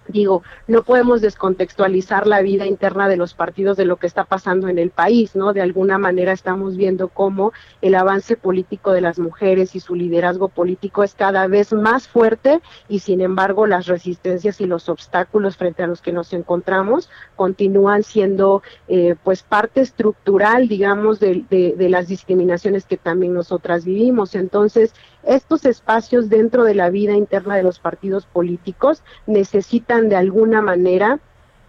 digo, 0.09 0.43
no 0.67 0.83
podemos 0.83 1.21
descontextualizar 1.21 2.27
la 2.27 2.43
vida 2.43 2.67
interna 2.67 3.09
de 3.09 3.17
los 3.17 3.35
partidos 3.35 3.77
de 3.77 3.85
lo 3.85 3.97
que 3.97 4.07
está 4.07 4.25
pasando 4.25 4.69
en 4.69 4.79
el 4.79 4.91
país, 4.91 5.37
¿no? 5.37 5.53
De 5.53 5.61
alguna 5.61 5.99
manera 5.99 6.33
estamos 6.33 6.77
viendo 6.77 7.09
cómo 7.09 7.53
el 7.83 7.95
avance 7.95 8.37
político 8.37 8.93
de 8.93 9.01
las 9.01 9.19
mujeres 9.19 9.75
y 9.75 9.81
su 9.81 9.95
liderazgo 9.95 10.49
político 10.49 11.03
es 11.03 11.15
cada 11.15 11.47
vez 11.47 11.73
más 11.73 12.09
fuerte 12.09 12.61
y 12.89 13.01
sin 13.01 13.21
embargo 13.21 13.67
las 13.67 13.87
resistencias 13.87 14.61
y 14.61 14.67
los 14.67 14.89
obstáculos 14.89 15.57
frente 15.57 15.83
a 15.83 15.87
los 15.87 16.03
que 16.03 16.13
nos 16.13 16.33
encontramos 16.33 17.11
continúan 17.37 18.03
siendo 18.03 18.63
eh, 18.89 19.15
pues 19.23 19.43
parte 19.43 19.81
estructural, 19.81 20.69
digamos, 20.69 21.21
de, 21.21 21.45
de 21.49 21.89
las 21.89 22.09
discriminaciones 22.09 22.85
que 22.87 22.97
también 22.97 23.35
nosotras 23.35 23.85
vivimos. 23.85 24.35
Entonces, 24.35 24.95
estos 25.23 25.65
espacios 25.65 26.29
dentro 26.29 26.65
de 26.65 26.75
la 26.75 26.91
vida 26.91 27.15
interna 27.15 27.57
de 27.57 27.63
los 27.63 27.79
partidos 27.79 28.27
políticos 28.27 29.03
necesitan 29.27 30.09
de 30.09 30.17
alguna 30.17 30.63
manera 30.63 31.21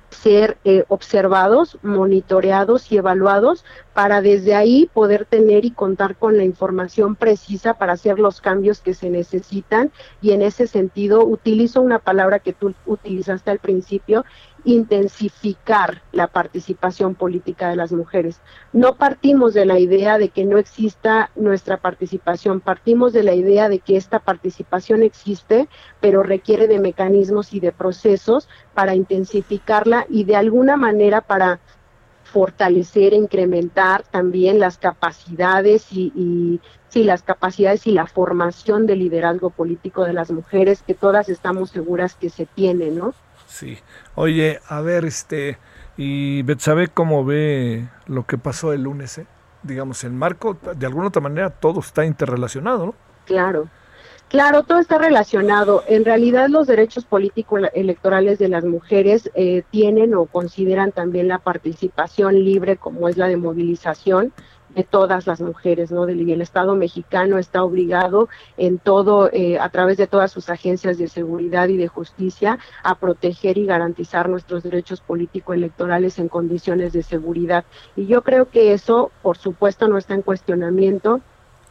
ser 0.09 0.57
eh, 0.63 0.85
observados, 0.87 1.77
monitoreados 1.81 2.91
y 2.91 2.97
evaluados 2.97 3.63
para 3.93 4.21
desde 4.21 4.55
ahí 4.55 4.89
poder 4.93 5.25
tener 5.25 5.65
y 5.65 5.71
contar 5.71 6.15
con 6.15 6.37
la 6.37 6.43
información 6.43 7.15
precisa 7.15 7.75
para 7.75 7.93
hacer 7.93 8.19
los 8.19 8.41
cambios 8.41 8.81
que 8.81 8.93
se 8.93 9.09
necesitan. 9.09 9.91
Y 10.21 10.31
en 10.31 10.41
ese 10.41 10.67
sentido 10.67 11.23
utilizo 11.25 11.81
una 11.81 11.99
palabra 11.99 12.39
que 12.39 12.53
tú 12.53 12.73
utilizaste 12.85 13.51
al 13.51 13.59
principio 13.59 14.25
intensificar 14.63 16.01
la 16.11 16.27
participación 16.27 17.15
política 17.15 17.69
de 17.69 17.75
las 17.75 17.91
mujeres. 17.91 18.41
No 18.73 18.95
partimos 18.95 19.53
de 19.53 19.65
la 19.65 19.79
idea 19.79 20.17
de 20.17 20.29
que 20.29 20.45
no 20.45 20.57
exista 20.57 21.29
nuestra 21.35 21.77
participación, 21.77 22.59
partimos 22.59 23.13
de 23.13 23.23
la 23.23 23.33
idea 23.33 23.69
de 23.69 23.79
que 23.79 23.97
esta 23.97 24.19
participación 24.19 25.03
existe, 25.03 25.67
pero 25.99 26.23
requiere 26.23 26.67
de 26.67 26.79
mecanismos 26.79 27.53
y 27.53 27.59
de 27.59 27.71
procesos 27.71 28.47
para 28.73 28.95
intensificarla 28.95 30.05
y 30.09 30.23
de 30.23 30.35
alguna 30.35 30.77
manera 30.77 31.21
para 31.21 31.59
fortalecer, 32.29 33.13
incrementar 33.13 34.03
también 34.03 34.59
las 34.59 34.77
capacidades 34.77 35.91
y, 35.91 36.61
sí, 36.89 37.03
las 37.03 37.23
capacidades 37.23 37.87
y 37.87 37.91
la 37.91 38.05
formación 38.05 38.85
de 38.85 38.95
liderazgo 38.95 39.49
político 39.49 40.03
de 40.05 40.13
las 40.13 40.31
mujeres 40.31 40.83
que 40.83 40.93
todas 40.93 41.27
estamos 41.29 41.71
seguras 41.71 42.15
que 42.15 42.29
se 42.29 42.45
tienen, 42.45 42.97
¿no? 42.97 43.13
Sí. 43.49 43.77
Oye, 44.15 44.59
a 44.67 44.79
ver, 44.81 45.05
este, 45.05 45.57
y 45.97 46.43
Betsabe, 46.43 46.87
¿cómo 46.87 47.25
ve 47.25 47.89
lo 48.05 48.25
que 48.25 48.37
pasó 48.37 48.71
el 48.73 48.83
lunes? 48.83 49.17
Eh? 49.17 49.25
Digamos, 49.63 50.03
en 50.03 50.15
marco, 50.15 50.57
de 50.75 50.85
alguna 50.85 51.07
otra 51.07 51.21
manera, 51.21 51.49
todo 51.49 51.81
está 51.81 52.05
interrelacionado, 52.05 52.85
¿no? 52.85 52.95
Claro. 53.25 53.67
Claro, 54.29 54.61
todo 54.61 54.77
está 54.77 54.99
relacionado. 54.99 55.83
En 55.87 56.05
realidad 56.05 56.49
los 56.49 56.67
derechos 56.67 57.03
políticos 57.03 57.61
electorales 57.73 58.37
de 58.37 58.47
las 58.47 58.63
mujeres 58.63 59.31
eh, 59.33 59.63
tienen 59.71 60.13
o 60.13 60.27
consideran 60.27 60.91
también 60.91 61.27
la 61.27 61.39
participación 61.39 62.35
libre 62.35 62.77
como 62.77 63.09
es 63.09 63.17
la 63.17 63.27
de 63.27 63.37
movilización 63.37 64.31
de 64.79 64.85
todas 64.85 65.27
las 65.27 65.41
mujeres, 65.41 65.91
¿no? 65.91 66.09
Y 66.09 66.31
el 66.31 66.41
Estado 66.41 66.73
mexicano 66.73 67.37
está 67.37 67.63
obligado 67.63 68.29
en 68.55 68.79
todo, 68.79 69.29
eh, 69.33 69.59
a 69.59 69.67
través 69.67 69.97
de 69.97 70.07
todas 70.07 70.31
sus 70.31 70.49
agencias 70.49 70.97
de 70.97 71.09
seguridad 71.09 71.67
y 71.67 71.75
de 71.75 71.89
justicia, 71.89 72.59
a 72.81 72.95
proteger 72.95 73.57
y 73.57 73.65
garantizar 73.65 74.29
nuestros 74.29 74.63
derechos 74.63 75.01
político-electorales 75.01 76.17
en 76.17 76.29
condiciones 76.29 76.93
de 76.93 77.03
seguridad. 77.03 77.65
Y 77.97 78.05
yo 78.07 78.21
creo 78.21 78.49
que 78.49 78.71
eso, 78.71 79.11
por 79.21 79.37
supuesto, 79.37 79.89
no 79.89 79.97
está 79.97 80.13
en 80.13 80.21
cuestionamiento 80.21 81.19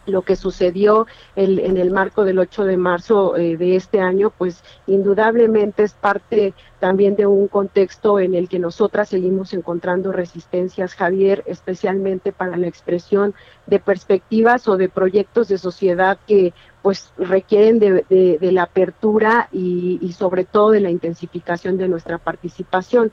lo 0.09 0.23
que 0.23 0.37
sucedió 0.37 1.07
en 1.37 1.77
el 1.77 1.91
marco 1.91 2.25
del 2.25 2.39
8 2.39 2.65
de 2.65 2.77
marzo 2.77 3.37
eh, 3.37 3.57
de 3.57 3.77
este 3.77 4.01
año, 4.01 4.33
pues 4.37 4.63
indudablemente 4.87 5.83
es 5.83 5.93
parte 5.93 6.55
también 6.81 7.17
de 7.17 7.27
un 7.27 7.49
contexto 7.49 8.19
en 8.21 8.35
el 8.35 8.49
que 8.49 8.59
nosotras 8.59 9.09
seguimos 9.09 9.53
encontrando 9.53 10.13
resistencias, 10.13 10.95
Javier, 10.95 11.43
especialmente 11.47 12.33
para 12.33 12.57
la 12.57 12.67
expresión 12.69 13.35
de 13.67 13.79
perspectivas 13.79 14.69
o 14.69 14.77
de 14.77 14.89
proyectos 14.89 15.49
de 15.49 15.59
sociedad 15.59 16.19
que 16.27 16.53
pues 16.83 17.13
requieren 17.19 17.79
de, 17.79 18.39
la 18.41 18.63
apertura 18.63 19.49
y 19.53 20.15
sobre 20.17 20.45
todo 20.45 20.71
de 20.71 20.81
la 20.81 20.91
intensificación 20.91 21.77
de 21.77 21.89
nuestra 21.89 22.19
participación 22.19 23.13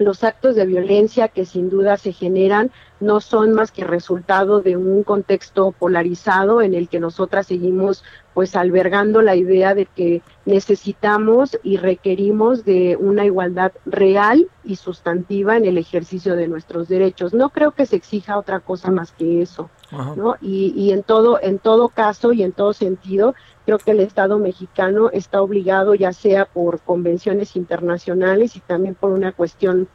los 0.00 0.24
actos 0.24 0.56
de 0.56 0.64
violencia 0.64 1.28
que 1.28 1.44
sin 1.44 1.68
duda 1.68 1.98
se 1.98 2.12
generan 2.12 2.70
no 3.00 3.20
son 3.20 3.52
más 3.52 3.70
que 3.70 3.84
resultado 3.84 4.62
de 4.62 4.76
un 4.76 5.02
contexto 5.02 5.72
polarizado 5.72 6.62
en 6.62 6.74
el 6.74 6.88
que 6.88 7.00
nosotras 7.00 7.46
seguimos 7.46 8.02
pues 8.32 8.56
albergando 8.56 9.20
la 9.20 9.36
idea 9.36 9.74
de 9.74 9.84
que 9.84 10.22
necesitamos 10.46 11.58
y 11.62 11.76
requerimos 11.76 12.64
de 12.64 12.96
una 12.98 13.26
igualdad 13.26 13.72
real 13.84 14.48
y 14.64 14.76
sustantiva 14.76 15.58
en 15.58 15.66
el 15.66 15.76
ejercicio 15.76 16.34
de 16.34 16.48
nuestros 16.48 16.88
derechos. 16.88 17.34
No 17.34 17.50
creo 17.50 17.72
que 17.72 17.84
se 17.84 17.96
exija 17.96 18.38
otra 18.38 18.60
cosa 18.60 18.90
más 18.90 19.12
que 19.12 19.42
eso, 19.42 19.68
¿no? 19.90 20.36
Y, 20.40 20.72
y 20.76 20.92
en 20.92 21.02
todo 21.02 21.40
en 21.42 21.58
todo 21.58 21.88
caso 21.88 22.32
y 22.32 22.42
en 22.42 22.52
todo 22.52 22.72
sentido 22.72 23.34
creo 23.64 23.78
que 23.78 23.90
el 23.90 24.00
Estado 24.00 24.38
mexicano 24.38 25.10
está 25.12 25.42
obligado 25.42 25.94
ya 25.94 26.12
sea 26.12 26.44
por 26.44 26.80
convenciones 26.80 27.56
internacionales 27.56 28.56
y 28.56 28.60
también 28.60 28.94
por 28.94 29.10
una 29.10 29.32
cuestión 29.32 29.88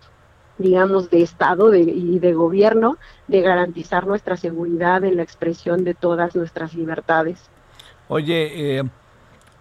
digamos, 0.58 1.10
de 1.10 1.22
Estado 1.22 1.76
y 1.76 2.20
de 2.20 2.34
gobierno, 2.34 2.98
de 3.28 3.41
garantizar 3.41 4.08
nuestra 4.08 4.38
seguridad 4.38 5.04
en 5.04 5.18
la 5.18 5.24
expresión 5.24 5.84
de 5.84 5.93
todas 5.93 6.36
nuestras 6.36 6.74
libertades. 6.74 7.50
Oye, 8.08 8.78
eh, 8.80 8.84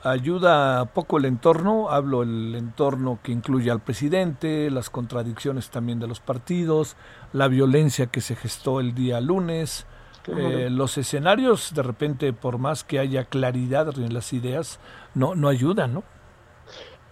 ayuda 0.03 0.85
poco 0.87 1.19
el 1.19 1.25
entorno, 1.25 1.91
hablo 1.91 2.23
el 2.23 2.55
entorno 2.55 3.19
que 3.23 3.33
incluye 3.33 3.71
al 3.71 3.81
presidente, 3.81 4.71
las 4.71 4.91
contradicciones 4.91 5.71
también 5.71 5.99
de 5.99 6.07
los 6.07 6.21
partidos, 6.21 6.97
la 7.33 7.49
violencia 7.49 8.07
que 8.07 8.21
se 8.21 8.37
gestó 8.37 8.81
el 8.81 8.95
día 8.95 9.21
lunes, 9.21 9.87
eh, 10.27 10.69
los 10.71 10.97
escenarios 10.99 11.75
de 11.75 11.83
repente, 11.83 12.33
por 12.33 12.59
más 12.59 12.85
que 12.85 12.99
haya 12.99 13.25
claridad 13.25 13.99
en 13.99 14.15
las 14.15 14.33
ideas, 14.33 14.81
no, 15.15 15.35
no 15.35 15.49
ayudan, 15.49 15.95
¿no? 15.95 16.05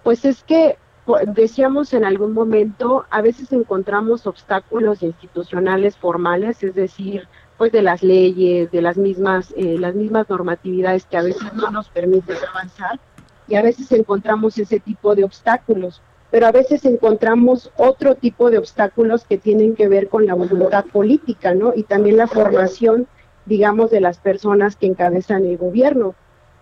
Pues 0.03 0.25
es 0.25 0.43
que 0.43 0.79
decíamos 1.29 1.93
en 1.95 2.05
algún 2.05 2.33
momento, 2.33 3.07
a 3.11 3.21
veces 3.23 3.53
encontramos 3.53 4.27
obstáculos 4.27 5.03
institucionales 5.03 5.97
formales, 5.97 6.63
es 6.63 6.75
decir, 6.75 7.29
pues 7.59 7.73
de 7.73 7.83
las 7.83 8.03
leyes, 8.03 8.71
de 8.71 8.83
las 8.83 8.97
mismas, 8.97 9.53
eh, 9.57 9.77
las 9.79 9.95
mismas 9.95 10.29
normatividades 10.29 11.07
que 11.07 11.17
a 11.17 11.23
veces 11.23 11.53
no 11.55 11.71
nos 11.71 11.89
permiten 11.89 12.37
avanzar, 12.51 13.01
y 13.49 13.57
a 13.57 13.63
veces 13.63 13.91
encontramos 13.93 14.59
ese 14.59 14.81
tipo 14.81 15.15
de 15.15 15.25
obstáculos, 15.25 16.01
pero 16.33 16.47
a 16.47 16.53
veces 16.53 16.85
encontramos 16.85 17.71
otro 17.77 18.17
tipo 18.17 18.51
de 18.51 18.59
obstáculos 18.59 19.25
que 19.25 19.39
tienen 19.39 19.77
que 19.77 19.87
ver 19.87 20.09
con 20.09 20.27
la 20.27 20.35
voluntad 20.35 20.85
política, 20.87 21.55
¿no? 21.55 21.73
Y 21.77 21.85
también 21.85 22.17
la 22.17 22.27
formación 22.27 23.07
digamos, 23.47 23.91
de 23.91 24.01
las 24.01 24.19
personas 24.19 24.77
que 24.77 24.87
encabezan 24.87 25.45
el 25.45 25.59
gobierno. 25.59 26.15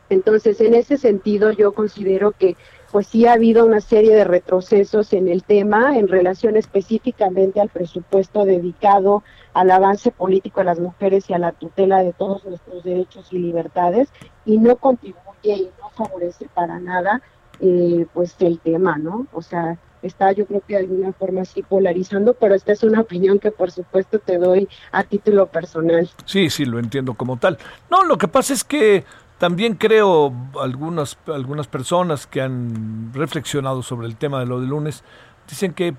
Entonces, 0.08 0.60
en 0.60 0.74
ese 0.74 0.96
sentido, 0.96 1.52
yo 1.52 1.72
considero 1.72 2.32
que 2.32 2.56
pues 2.90 3.06
sí 3.06 3.26
ha 3.26 3.34
habido 3.34 3.64
una 3.64 3.80
serie 3.80 4.16
de 4.16 4.24
retrocesos 4.24 5.12
en 5.12 5.28
el 5.28 5.44
tema 5.44 5.96
en 5.96 6.08
relación 6.08 6.56
específicamente 6.56 7.60
al 7.60 7.68
presupuesto 7.68 8.44
dedicado 8.44 9.22
al 9.54 9.70
avance 9.70 10.10
político 10.10 10.58
de 10.58 10.64
las 10.64 10.80
mujeres 10.80 11.30
y 11.30 11.34
a 11.34 11.38
la 11.38 11.52
tutela 11.52 12.02
de 12.02 12.12
todos 12.12 12.44
nuestros 12.44 12.82
derechos 12.82 13.32
y 13.32 13.38
libertades 13.38 14.08
y 14.44 14.58
no 14.58 14.74
contribuye 14.74 15.20
y 15.44 15.70
no 15.80 15.90
favorece 15.90 16.48
para 16.52 16.80
nada 16.80 17.22
eh, 17.60 18.06
pues 18.12 18.36
el 18.40 18.58
tema, 18.58 18.96
¿no? 18.98 19.26
O 19.32 19.42
sea, 19.42 19.78
está 20.02 20.32
yo 20.32 20.46
creo 20.46 20.62
que 20.66 20.74
de 20.74 20.80
alguna 20.80 21.12
forma 21.12 21.42
así 21.42 21.62
polarizando, 21.62 22.34
pero 22.34 22.54
esta 22.54 22.72
es 22.72 22.82
una 22.82 23.00
opinión 23.02 23.38
que 23.38 23.50
por 23.50 23.70
supuesto 23.70 24.18
te 24.18 24.38
doy 24.38 24.68
a 24.92 25.04
título 25.04 25.46
personal. 25.46 26.08
Sí, 26.24 26.50
sí, 26.50 26.64
lo 26.64 26.78
entiendo 26.78 27.14
como 27.14 27.36
tal. 27.36 27.58
No, 27.90 28.04
lo 28.04 28.18
que 28.18 28.28
pasa 28.28 28.54
es 28.54 28.64
que 28.64 29.04
también 29.38 29.74
creo 29.74 30.32
algunas, 30.60 31.18
algunas 31.26 31.66
personas 31.66 32.26
que 32.26 32.40
han 32.40 33.12
reflexionado 33.14 33.82
sobre 33.82 34.06
el 34.06 34.16
tema 34.16 34.40
de 34.40 34.46
lo 34.46 34.60
de 34.60 34.66
lunes, 34.66 35.02
dicen 35.48 35.72
que, 35.72 35.94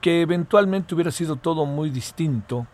que 0.00 0.22
eventualmente 0.22 0.94
hubiera 0.94 1.10
sido 1.10 1.36
todo 1.36 1.66
muy 1.66 1.90
distinto. 1.90 2.66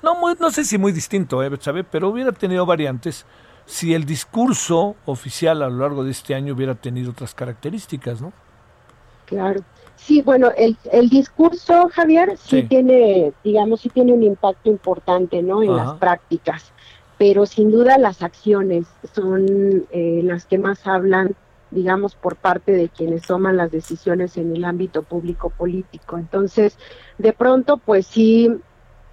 No, 0.00 0.14
muy, 0.14 0.34
no 0.38 0.50
sé 0.52 0.64
si 0.64 0.78
muy 0.78 0.92
distinto, 0.92 1.42
¿eh, 1.42 1.50
pero 1.90 2.08
hubiera 2.08 2.30
tenido 2.30 2.64
variantes 2.66 3.26
si 3.68 3.94
el 3.94 4.04
discurso 4.04 4.96
oficial 5.06 5.62
a 5.62 5.68
lo 5.68 5.78
largo 5.78 6.02
de 6.02 6.10
este 6.10 6.34
año 6.34 6.54
hubiera 6.54 6.74
tenido 6.74 7.12
otras 7.12 7.34
características, 7.34 8.20
¿no? 8.20 8.32
Claro. 9.26 9.60
Sí, 9.94 10.22
bueno, 10.22 10.50
el, 10.56 10.76
el 10.92 11.08
discurso, 11.08 11.88
Javier, 11.92 12.36
sí, 12.38 12.62
tiene, 12.62 13.32
digamos, 13.44 13.80
sí 13.80 13.88
tiene 13.88 14.12
un 14.12 14.22
impacto 14.22 14.70
importante, 14.70 15.42
¿no? 15.42 15.62
En 15.62 15.76
las 15.76 15.94
prácticas 15.94 16.72
pero 17.18 17.46
sin 17.46 17.70
duda 17.70 17.98
las 17.98 18.22
acciones 18.22 18.86
son 19.12 19.86
eh, 19.90 20.20
las 20.22 20.46
que 20.46 20.56
más 20.56 20.86
hablan, 20.86 21.34
digamos, 21.72 22.14
por 22.14 22.36
parte 22.36 22.72
de 22.72 22.88
quienes 22.88 23.22
toman 23.22 23.56
las 23.56 23.72
decisiones 23.72 24.36
en 24.36 24.54
el 24.54 24.64
ámbito 24.64 25.02
público 25.02 25.50
político. 25.50 26.16
Entonces, 26.16 26.78
de 27.18 27.32
pronto, 27.32 27.76
pues 27.76 28.06
sí, 28.06 28.48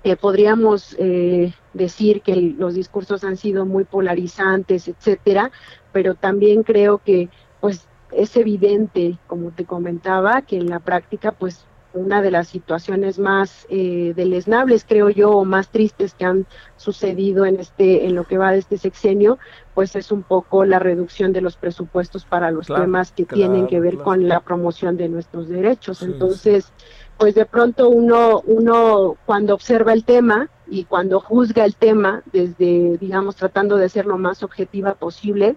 eh, 0.06 0.16
podríamos 0.16 0.96
eh, 1.00 1.52
decir 1.74 2.22
que 2.22 2.36
los 2.36 2.76
discursos 2.76 3.24
han 3.24 3.38
sido 3.38 3.66
muy 3.66 3.86
polarizantes, 3.86 4.88
etcétera, 4.88 5.52
pero 5.92 6.14
también 6.14 6.62
creo 6.62 7.00
que, 7.00 7.28
pues, 7.60 7.88
es 8.12 8.38
evidente, 8.38 9.18
como 9.26 9.50
te 9.50 9.66
comentaba, 9.66 10.44
que 10.44 10.58
en 10.58 10.70
la 10.70 10.80
práctica, 10.80 11.32
pues, 11.32 11.66
una 11.96 12.22
de 12.22 12.30
las 12.30 12.50
situaciones 12.50 13.18
más 13.18 13.66
eh, 13.70 14.14
deleznables, 14.16 14.86
creo 14.88 15.10
yo, 15.10 15.32
o 15.32 15.44
más 15.44 15.70
tristes 15.70 16.14
que 16.14 16.26
han 16.26 16.46
sucedido 16.76 17.46
en 17.46 17.60
este, 17.60 18.06
en 18.06 18.14
lo 18.14 18.26
que 18.26 18.38
va 18.38 18.52
de 18.52 18.60
este 18.60 18.78
sexenio, 18.78 19.40
pues 19.74 19.96
es 19.96 20.12
un 20.12 20.22
poco 20.22 20.66
la 20.66 20.78
reducción 20.78 21.34
de 21.34 21.42
los 21.42 21.56
presupuestos 21.56 22.26
para 22.26 22.52
los 22.52 22.68
temas 22.68 23.12
que 23.12 23.26
tienen 23.26 23.66
que 23.66 23.80
ver 23.80 23.98
con 23.98 24.28
la 24.28 24.42
promoción 24.42 24.98
de 24.98 25.10
nuestros 25.10 25.48
derechos. 25.48 26.04
Entonces, 26.04 26.72
pues 27.18 27.36
de 27.36 27.46
pronto 27.46 27.90
uno, 27.90 28.42
uno 28.46 29.16
cuando 29.26 29.54
observa 29.54 29.94
el 29.94 30.04
tema 30.04 30.50
y 30.68 30.86
cuando 30.86 31.20
juzga 31.20 31.66
el 31.66 31.76
tema, 31.76 32.24
desde, 32.32 32.98
digamos, 32.98 33.36
tratando 33.36 33.78
de 33.78 33.90
ser 33.90 34.06
lo 34.06 34.18
más 34.18 34.44
objetiva 34.44 34.96
posible, 34.96 35.56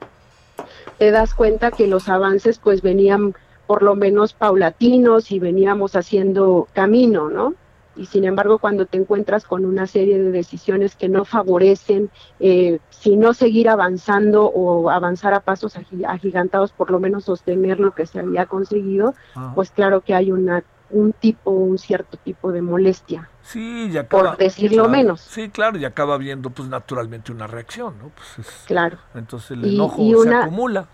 te 0.98 1.10
das 1.10 1.34
cuenta 1.34 1.70
que 1.70 1.86
los 1.86 2.08
avances 2.08 2.58
pues 2.58 2.82
venían 2.82 3.34
por 3.66 3.82
lo 3.82 3.94
menos 3.94 4.32
paulatinos 4.32 5.30
y 5.30 5.38
veníamos 5.38 5.94
haciendo 5.94 6.68
camino, 6.72 7.28
¿no? 7.28 7.54
Y 7.96 8.06
sin 8.06 8.24
embargo, 8.24 8.58
cuando 8.58 8.86
te 8.86 8.96
encuentras 8.96 9.44
con 9.44 9.64
una 9.64 9.88
serie 9.88 10.18
de 10.18 10.30
decisiones 10.30 10.94
que 10.94 11.08
no 11.08 11.24
favorecen, 11.24 12.10
eh, 12.38 12.78
si 12.90 13.16
no 13.16 13.34
seguir 13.34 13.68
avanzando 13.68 14.46
o 14.46 14.88
avanzar 14.88 15.34
a 15.34 15.40
pasos 15.40 15.76
agigantados, 16.06 16.70
por 16.70 16.92
lo 16.92 17.00
menos 17.00 17.24
sostener 17.24 17.80
lo 17.80 17.92
que 17.94 18.06
se 18.06 18.20
había 18.20 18.46
conseguido, 18.46 19.14
pues 19.56 19.70
claro 19.70 20.00
que 20.00 20.14
hay 20.14 20.30
una 20.30 20.62
un 20.90 21.12
tipo, 21.12 21.50
un 21.50 21.78
cierto 21.78 22.16
tipo 22.18 22.52
de 22.52 22.62
molestia. 22.62 23.28
Sí, 23.42 23.90
y 23.92 23.96
acaba, 23.96 24.30
por 24.30 24.38
decirlo 24.38 24.88
menos. 24.88 25.20
Sí, 25.20 25.48
claro, 25.48 25.78
y 25.78 25.84
acaba 25.84 26.14
habiendo 26.14 26.50
pues 26.50 26.68
naturalmente 26.68 27.32
una 27.32 27.46
reacción, 27.46 27.98
¿no? 27.98 28.10
Pues 28.10 28.46
claro. 28.66 28.98
Entonces 29.14 29.52
el 29.52 29.64
enojo 29.64 30.22
se 30.22 30.34
acumula. 30.34 30.88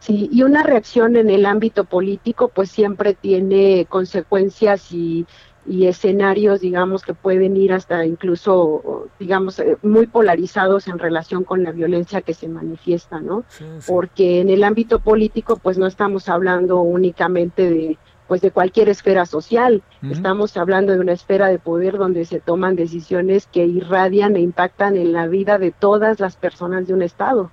Sí, 0.00 0.28
y 0.32 0.42
una 0.42 0.64
reacción 0.64 1.14
en 1.14 1.30
el 1.30 1.46
ámbito 1.46 1.84
político 1.84 2.48
pues 2.48 2.70
siempre 2.72 3.14
tiene 3.14 3.86
consecuencias 3.88 4.90
y, 4.92 5.26
escenarios, 5.64 6.60
digamos, 6.60 7.04
que 7.04 7.14
pueden 7.14 7.56
ir 7.56 7.72
hasta 7.72 8.04
incluso, 8.04 9.06
digamos, 9.20 9.60
eh, 9.60 9.78
muy 9.82 10.08
polarizados 10.08 10.88
en 10.88 10.98
relación 10.98 11.44
con 11.44 11.62
la 11.62 11.70
violencia 11.70 12.20
que 12.20 12.34
se 12.34 12.48
manifiesta, 12.48 13.20
¿no? 13.20 13.44
Porque 13.86 14.40
en 14.40 14.50
el 14.50 14.64
ámbito 14.64 14.98
político 14.98 15.54
pues 15.54 15.78
no 15.78 15.86
estamos 15.86 16.28
hablando 16.28 16.80
únicamente 16.80 17.70
de 17.70 17.96
pues 18.28 18.40
de 18.40 18.50
cualquier 18.50 18.88
esfera 18.88 19.26
social, 19.26 19.82
estamos 20.10 20.56
hablando 20.56 20.92
de 20.92 21.00
una 21.00 21.12
esfera 21.12 21.48
de 21.48 21.58
poder 21.58 21.98
donde 21.98 22.24
se 22.24 22.40
toman 22.40 22.76
decisiones 22.76 23.46
que 23.46 23.66
irradian 23.66 24.36
e 24.36 24.40
impactan 24.40 24.96
en 24.96 25.12
la 25.12 25.26
vida 25.26 25.58
de 25.58 25.70
todas 25.70 26.20
las 26.20 26.36
personas 26.36 26.86
de 26.86 26.94
un 26.94 27.02
estado. 27.02 27.50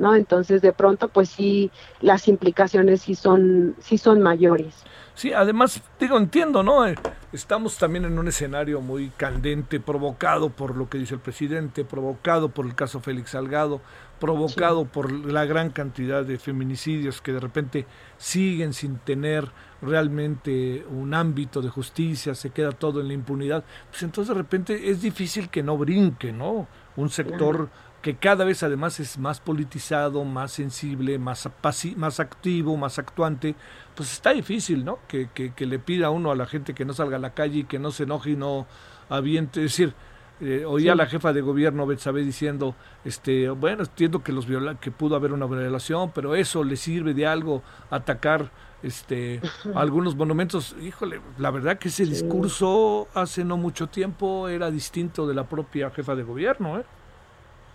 ¿no? 0.00 0.14
Entonces, 0.14 0.62
de 0.62 0.72
pronto, 0.72 1.08
pues 1.08 1.28
sí, 1.28 1.70
las 2.00 2.26
implicaciones 2.26 3.02
sí 3.02 3.14
son, 3.14 3.76
sí 3.80 3.98
son 3.98 4.20
mayores. 4.22 4.74
Sí, 5.14 5.32
además, 5.34 5.82
digo, 6.00 6.16
entiendo, 6.16 6.62
¿no? 6.62 6.86
Eh, 6.86 6.96
estamos 7.32 7.76
también 7.76 8.06
en 8.06 8.18
un 8.18 8.26
escenario 8.26 8.80
muy 8.80 9.10
candente, 9.10 9.78
provocado 9.78 10.48
por 10.48 10.76
lo 10.76 10.88
que 10.88 10.96
dice 10.96 11.14
el 11.14 11.20
presidente, 11.20 11.84
provocado 11.84 12.48
por 12.48 12.64
el 12.64 12.74
caso 12.74 13.00
Félix 13.00 13.30
Salgado, 13.30 13.82
provocado 14.20 14.84
por 14.84 15.10
la 15.10 15.44
gran 15.46 15.70
cantidad 15.70 16.24
de 16.24 16.38
feminicidios 16.38 17.20
que 17.20 17.32
de 17.32 17.40
repente 17.40 17.86
siguen 18.18 18.72
sin 18.72 18.98
tener 18.98 19.50
realmente 19.82 20.84
un 20.90 21.14
ámbito 21.14 21.62
de 21.62 21.70
justicia, 21.70 22.34
se 22.34 22.50
queda 22.50 22.70
todo 22.70 23.00
en 23.00 23.08
la 23.08 23.14
impunidad, 23.14 23.64
pues 23.90 24.02
entonces 24.02 24.34
de 24.34 24.40
repente 24.40 24.90
es 24.90 25.02
difícil 25.02 25.48
que 25.48 25.62
no 25.62 25.76
brinque, 25.76 26.32
¿no? 26.32 26.68
Un 26.96 27.08
sector 27.08 27.70
que 28.02 28.16
cada 28.16 28.44
vez 28.44 28.62
además 28.62 28.98
es 29.00 29.18
más 29.18 29.40
politizado, 29.40 30.24
más 30.24 30.52
sensible, 30.52 31.18
más, 31.18 31.48
más 31.96 32.20
activo, 32.20 32.76
más 32.76 32.98
actuante, 32.98 33.54
pues 33.94 34.12
está 34.12 34.32
difícil, 34.32 34.84
¿no? 34.84 35.00
Que, 35.06 35.28
que, 35.34 35.66
le 35.66 35.78
pida 35.78 36.10
uno 36.10 36.30
a 36.30 36.36
la 36.36 36.46
gente 36.46 36.74
que 36.74 36.84
no 36.84 36.94
salga 36.94 37.16
a 37.16 37.20
la 37.20 37.34
calle 37.34 37.60
y 37.60 37.64
que 37.64 37.78
no 37.78 37.90
se 37.90 38.04
enoje 38.04 38.30
y 38.30 38.36
no 38.36 38.66
aviente. 39.08 39.60
Es 39.60 39.72
decir, 39.72 39.94
eh, 40.40 40.64
oía 40.64 40.92
a 40.92 40.96
la 40.96 41.06
jefa 41.06 41.32
de 41.32 41.40
gobierno 41.40 41.86
Betsabe 41.86 42.22
diciendo, 42.22 42.74
este, 43.04 43.50
bueno, 43.50 43.82
entiendo 43.82 44.22
que 44.22 44.32
los 44.32 44.46
viola 44.46 44.76
que 44.80 44.90
pudo 44.90 45.16
haber 45.16 45.32
una 45.32 45.46
violación, 45.46 46.10
pero 46.14 46.34
eso 46.34 46.64
le 46.64 46.76
sirve 46.76 47.14
de 47.14 47.26
algo 47.26 47.62
atacar 47.90 48.50
este 48.82 49.40
algunos 49.74 50.16
monumentos. 50.16 50.74
Híjole, 50.80 51.20
la 51.38 51.50
verdad 51.50 51.78
que 51.78 51.88
ese 51.88 52.06
discurso 52.06 53.08
hace 53.14 53.44
no 53.44 53.56
mucho 53.56 53.88
tiempo 53.88 54.48
era 54.48 54.70
distinto 54.70 55.26
de 55.26 55.34
la 55.34 55.44
propia 55.44 55.90
jefa 55.90 56.14
de 56.14 56.22
gobierno, 56.22 56.78
¿eh? 56.78 56.84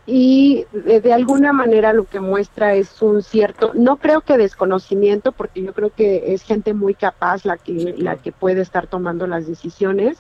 y 0.07 0.65
de, 0.71 1.13
alguna 1.13 1.51
manera 1.51 1.91
lo 1.91 2.05
que 2.05 2.19
muestra 2.19 2.75
es 2.75 3.01
un 3.01 3.23
cierto, 3.23 3.71
no 3.73 3.97
creo 3.97 4.21
que 4.21 4.37
desconocimiento, 4.37 5.31
porque 5.31 5.63
yo 5.63 5.73
creo 5.73 5.89
que 5.89 6.33
es 6.33 6.43
gente 6.43 6.73
muy 6.75 6.93
capaz 6.93 7.43
la 7.43 7.57
que, 7.57 7.95
la 7.97 8.17
que 8.17 8.31
puede 8.31 8.61
estar 8.61 8.85
tomando 8.85 9.25
las 9.25 9.47
decisiones, 9.47 10.19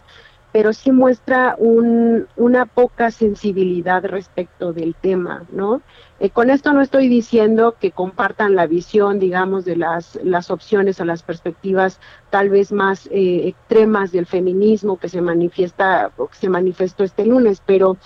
pero 0.55 0.71
sí 0.71 0.93
muestra 0.93 1.55
un, 1.57 2.27
una 2.37 2.65
poca 2.65 3.11
sensibilidad 3.11 4.05
respecto 4.05 4.71
del 4.71 4.95
tema, 4.95 5.43
¿no? 5.51 5.81
Eh, 6.21 6.29
con 6.29 6.49
esto 6.49 6.71
no 6.71 6.79
estoy 6.79 7.09
diciendo 7.09 7.75
que 7.77 7.91
compartan 7.91 8.55
la 8.55 8.65
visión, 8.65 9.19
digamos, 9.19 9.65
de 9.65 9.75
las, 9.75 10.15
opciones 10.49 11.01
o 11.01 11.03
las 11.03 11.23
perspectivas 11.23 11.99
tal 12.29 12.49
vez 12.49 12.71
más 12.71 13.07
eh, 13.07 13.49
extremas 13.49 14.13
del 14.13 14.27
feminismo 14.27 14.97
que 14.97 15.09
se 15.09 15.19
manifiesta, 15.19 16.13
que 16.17 16.37
se 16.37 16.47
manifestó 16.47 17.03
este 17.03 17.25
lunes, 17.25 17.61
pero 17.65 17.97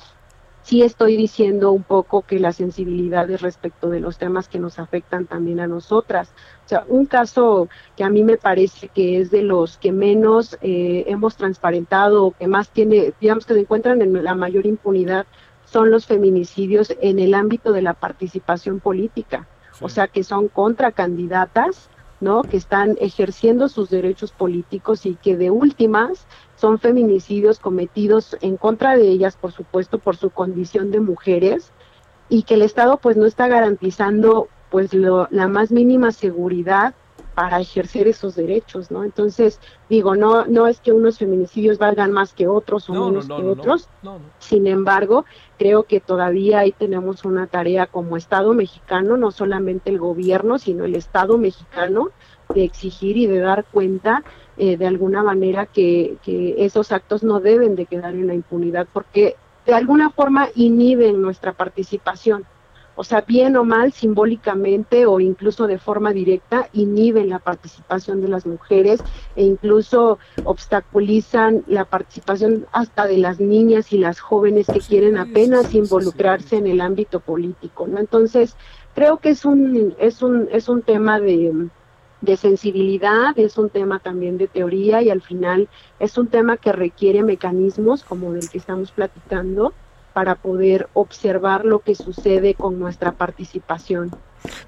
sí 0.64 0.82
estoy 0.82 1.18
diciendo 1.18 1.72
un 1.72 1.84
poco 1.84 2.24
que 2.24 2.40
las 2.40 2.56
sensibilidades 2.56 3.44
respecto 3.44 3.92
de 3.92 4.00
los 4.00 4.18
temas 4.18 4.48
que 4.48 4.58
nos 4.58 4.80
afectan 4.80 5.28
también 5.28 5.60
a 5.60 5.68
nosotras. 5.68 6.32
O 6.70 6.76
sea, 6.78 6.86
un 6.88 7.08
caso 7.08 7.68
que 7.98 8.04
a 8.04 8.12
mí 8.12 8.24
me 8.24 8.38
parece 8.38 8.90
que 8.90 9.20
es 9.20 9.32
de 9.32 9.42
los 9.42 9.80
que 9.80 9.92
menos 9.92 10.56
eh, 10.62 11.04
hemos 11.08 11.36
transparentado 11.36 12.26
o 12.26 12.32
que 12.32 12.46
más 12.46 12.70
tiene, 12.70 13.12
digamos 13.20 13.48
que 13.48 13.56
se 13.56 13.62
encuentran 13.62 14.04
en 14.04 14.24
la 14.24 14.36
mayor 14.36 14.68
impunidad, 14.68 15.26
son 15.66 15.90
los 15.90 16.06
feminicidios 16.06 16.96
en 17.02 17.18
el 17.18 17.34
ámbito 17.34 17.72
de 17.72 17.82
la 17.82 17.96
participación 17.96 18.82
política. 18.82 19.48
O 19.82 19.90
sea, 19.90 20.10
que 20.10 20.24
son 20.24 20.48
contracandidatas 20.48 21.90
¿no? 22.22 22.44
que 22.44 22.58
están 22.58 22.98
ejerciendo 23.02 23.68
sus 23.68 23.90
derechos 23.90 24.32
políticos 24.32 25.08
y 25.08 25.16
que 25.16 25.38
de 25.38 25.50
últimas 25.50 26.28
son 26.56 26.78
feminicidios 26.78 27.58
cometidos 27.58 28.38
en 28.42 28.58
contra 28.58 28.96
de 28.96 29.08
ellas, 29.08 29.38
por 29.38 29.54
supuesto, 29.54 29.98
por 29.98 30.18
su 30.18 30.30
condición 30.30 30.92
de 30.92 31.00
mujeres 31.00 31.72
y 32.30 32.44
que 32.44 32.54
el 32.54 32.62
Estado 32.62 32.98
pues 32.98 33.18
no 33.18 33.26
está 33.26 33.48
garantizando 33.48 34.50
pues 34.70 34.94
lo, 34.94 35.28
la 35.32 35.48
más 35.48 35.72
mínima 35.72 36.12
seguridad 36.12 36.94
para 37.36 37.62
ejercer 37.62 38.08
esos 38.08 38.36
derechos, 38.36 38.92
¿no? 38.92 39.04
Entonces, 39.04 39.62
digo, 39.90 40.16
no, 40.16 40.46
no 40.46 40.68
es 40.68 40.82
que 40.82 40.92
unos 40.92 41.18
feminicidios 41.18 41.78
valgan 41.78 42.12
más 42.12 42.34
que 42.34 42.48
otros 42.48 42.90
o 42.90 42.94
menos 42.94 43.28
que 43.28 43.44
otros, 43.44 43.88
sin 44.40 44.68
embargo, 44.68 45.26
creo 45.58 45.84
que 45.84 46.02
todavía 46.02 46.60
ahí 46.60 46.74
tenemos 46.74 47.24
una 47.24 47.48
tarea 47.48 47.88
como 47.88 48.18
Estado 48.18 48.54
mexicano, 48.54 49.16
no 49.16 49.32
solamente 49.32 49.90
el 49.90 50.00
gobierno, 50.00 50.60
sino 50.60 50.84
el 50.84 50.96
Estado 50.96 51.38
mexicano, 51.38 52.10
de 52.54 52.64
exigir 52.64 53.16
y 53.16 53.28
de 53.28 53.40
dar 53.40 53.64
cuenta 53.72 54.24
eh, 54.58 54.76
de 54.76 54.88
alguna 54.88 55.24
manera 55.24 55.66
que, 55.66 56.18
que 56.24 56.66
esos 56.66 56.92
actos 56.92 57.24
no 57.24 57.40
deben 57.40 57.76
de 57.76 57.86
quedar 57.86 58.16
en 58.16 58.28
la 58.28 58.34
impunidad, 58.34 58.88
porque 58.92 59.36
de 59.66 59.74
alguna 59.74 60.10
forma 60.10 60.50
inhiben 60.56 61.22
nuestra 61.22 61.54
participación 61.54 62.46
o 63.00 63.06
sea, 63.06 63.22
bien 63.22 63.56
o 63.56 63.64
mal, 63.64 63.94
simbólicamente 63.94 65.06
o 65.06 65.22
incluso 65.22 65.68
de 65.68 65.78
forma 65.78 66.12
directa, 66.12 66.68
inhiben 66.74 67.30
la 67.30 67.40
participación 67.40 68.20
de 68.20 68.28
las 68.28 68.46
mujeres 68.46 69.00
e 69.38 69.46
incluso 69.46 70.20
obstaculizan 70.44 71.64
la 71.68 71.86
participación 71.86 72.66
hasta 72.74 73.08
de 73.08 73.18
las 73.18 73.40
niñas 73.40 73.94
y 73.94 74.00
las 74.00 74.20
jóvenes 74.20 74.68
que 74.68 74.82
quieren 74.82 75.18
apenas 75.18 75.74
involucrarse 75.74 76.58
en 76.58 76.68
el 76.68 76.82
ámbito 76.82 77.22
político, 77.22 77.88
¿no? 77.88 78.00
Entonces, 78.00 78.58
creo 78.96 79.20
que 79.20 79.30
es 79.30 79.46
un, 79.46 79.96
es 79.98 80.22
un, 80.22 80.50
es 80.52 80.68
un 80.68 80.82
tema 80.82 81.22
de, 81.22 81.70
de 82.20 82.36
sensibilidad, 82.36 83.32
es 83.40 83.58
un 83.58 83.70
tema 83.70 84.00
también 84.00 84.38
de 84.38 84.50
teoría 84.50 85.02
y 85.02 85.10
al 85.10 85.22
final 85.22 85.70
es 86.00 86.18
un 86.18 86.28
tema 86.28 86.58
que 86.58 86.74
requiere 86.74 87.24
mecanismos 87.24 88.04
como 88.04 88.34
del 88.34 88.50
que 88.50 88.58
estamos 88.58 88.92
platicando 88.92 89.74
para 90.14 90.36
poder 90.36 90.90
observar 90.94 91.66
lo 91.66 91.80
que 91.80 91.96
sucede 91.96 92.54
con 92.54 92.80
nuestra 92.80 93.12
participación. 93.12 94.12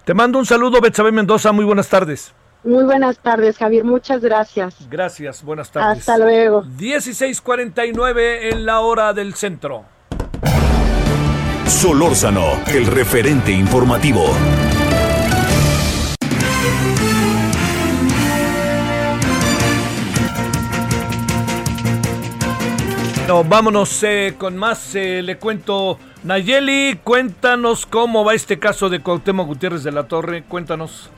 Te 0.05 0.13
mando 0.13 0.39
un 0.39 0.45
saludo, 0.45 0.81
Betsabe 0.81 1.11
Mendoza, 1.11 1.51
muy 1.51 1.65
buenas 1.65 1.89
tardes. 1.89 2.33
Muy 2.63 2.83
buenas 2.83 3.17
tardes, 3.17 3.57
Javier, 3.57 3.83
muchas 3.83 4.21
gracias. 4.21 4.75
Gracias, 4.89 5.43
buenas 5.43 5.71
tardes. 5.71 5.99
Hasta 5.99 6.17
luego. 6.17 6.63
16:49 6.63 8.51
en 8.51 8.65
la 8.65 8.81
hora 8.81 9.13
del 9.13 9.33
centro. 9.33 9.85
Solórzano, 11.65 12.61
el 12.67 12.85
referente 12.85 13.51
informativo. 13.51 14.25
Vámonos 23.31 24.03
eh, 24.03 24.35
con 24.37 24.57
más. 24.57 24.95
Eh, 24.95 25.21
le 25.21 25.37
cuento, 25.37 25.97
Nayeli, 26.23 26.99
cuéntanos 27.03 27.85
cómo 27.85 28.25
va 28.25 28.33
este 28.33 28.59
caso 28.59 28.89
de 28.89 29.01
Cuauhtémoc 29.01 29.47
Gutiérrez 29.47 29.83
de 29.83 29.91
la 29.91 30.07
Torre. 30.07 30.43
Cuéntanos. 30.43 31.09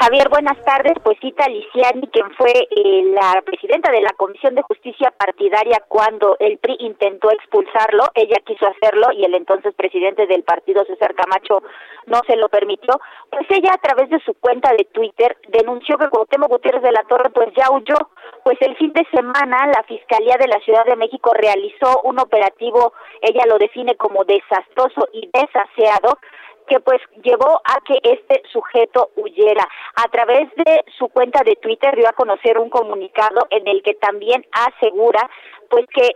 Javier, 0.00 0.28
buenas 0.28 0.62
tardes. 0.64 0.94
Pues 1.02 1.18
Cita 1.20 1.48
Liciani, 1.48 2.06
quien 2.08 2.30
fue 2.32 2.50
eh, 2.52 3.02
la 3.12 3.40
presidenta 3.42 3.90
de 3.92 4.00
la 4.00 4.12
Comisión 4.12 4.54
de 4.54 4.62
Justicia 4.62 5.12
Partidaria 5.16 5.82
cuando 5.88 6.36
el 6.40 6.58
PRI 6.58 6.76
intentó 6.80 7.30
expulsarlo, 7.30 8.04
ella 8.14 8.36
quiso 8.44 8.66
hacerlo 8.66 9.12
y 9.12 9.24
el 9.24 9.34
entonces 9.34 9.74
presidente 9.74 10.26
del 10.26 10.42
partido, 10.42 10.84
César 10.84 11.14
Camacho, 11.14 11.62
no 12.06 12.20
se 12.26 12.36
lo 12.36 12.48
permitió. 12.48 13.00
Pues 13.30 13.46
ella 13.50 13.72
a 13.72 13.78
través 13.78 14.10
de 14.10 14.20
su 14.20 14.34
cuenta 14.34 14.72
de 14.76 14.84
Twitter 14.84 15.36
denunció 15.48 15.96
que 15.96 16.08
Cuauhtémoc 16.08 16.50
Gutiérrez 16.50 16.82
de 16.82 16.92
la 16.92 17.04
Torre 17.04 17.30
pues 17.30 17.48
ya 17.56 17.70
huyó. 17.70 17.96
Pues 18.42 18.58
el 18.60 18.76
fin 18.76 18.92
de 18.92 19.06
semana 19.14 19.66
la 19.66 19.82
Fiscalía 19.84 20.36
de 20.38 20.48
la 20.48 20.58
Ciudad 20.60 20.84
de 20.84 20.96
México 20.96 21.32
realizó 21.34 22.00
un 22.02 22.18
operativo, 22.18 22.92
ella 23.22 23.44
lo 23.46 23.58
define 23.58 23.96
como 23.96 24.24
desastroso 24.24 25.08
y 25.12 25.30
desaseado, 25.32 26.18
que 26.66 26.80
pues 26.80 27.00
llevó 27.22 27.60
a 27.64 27.78
que 27.86 27.98
este 28.02 28.42
sujeto 28.52 29.10
huyera. 29.16 29.66
A 29.96 30.08
través 30.08 30.48
de 30.56 30.84
su 30.98 31.08
cuenta 31.08 31.42
de 31.44 31.56
Twitter 31.56 31.94
dio 31.96 32.08
a 32.08 32.12
conocer 32.12 32.58
un 32.58 32.70
comunicado 32.70 33.46
en 33.50 33.66
el 33.68 33.82
que 33.82 33.94
también 33.94 34.44
asegura 34.52 35.28
pues 35.68 35.86
que 35.94 36.10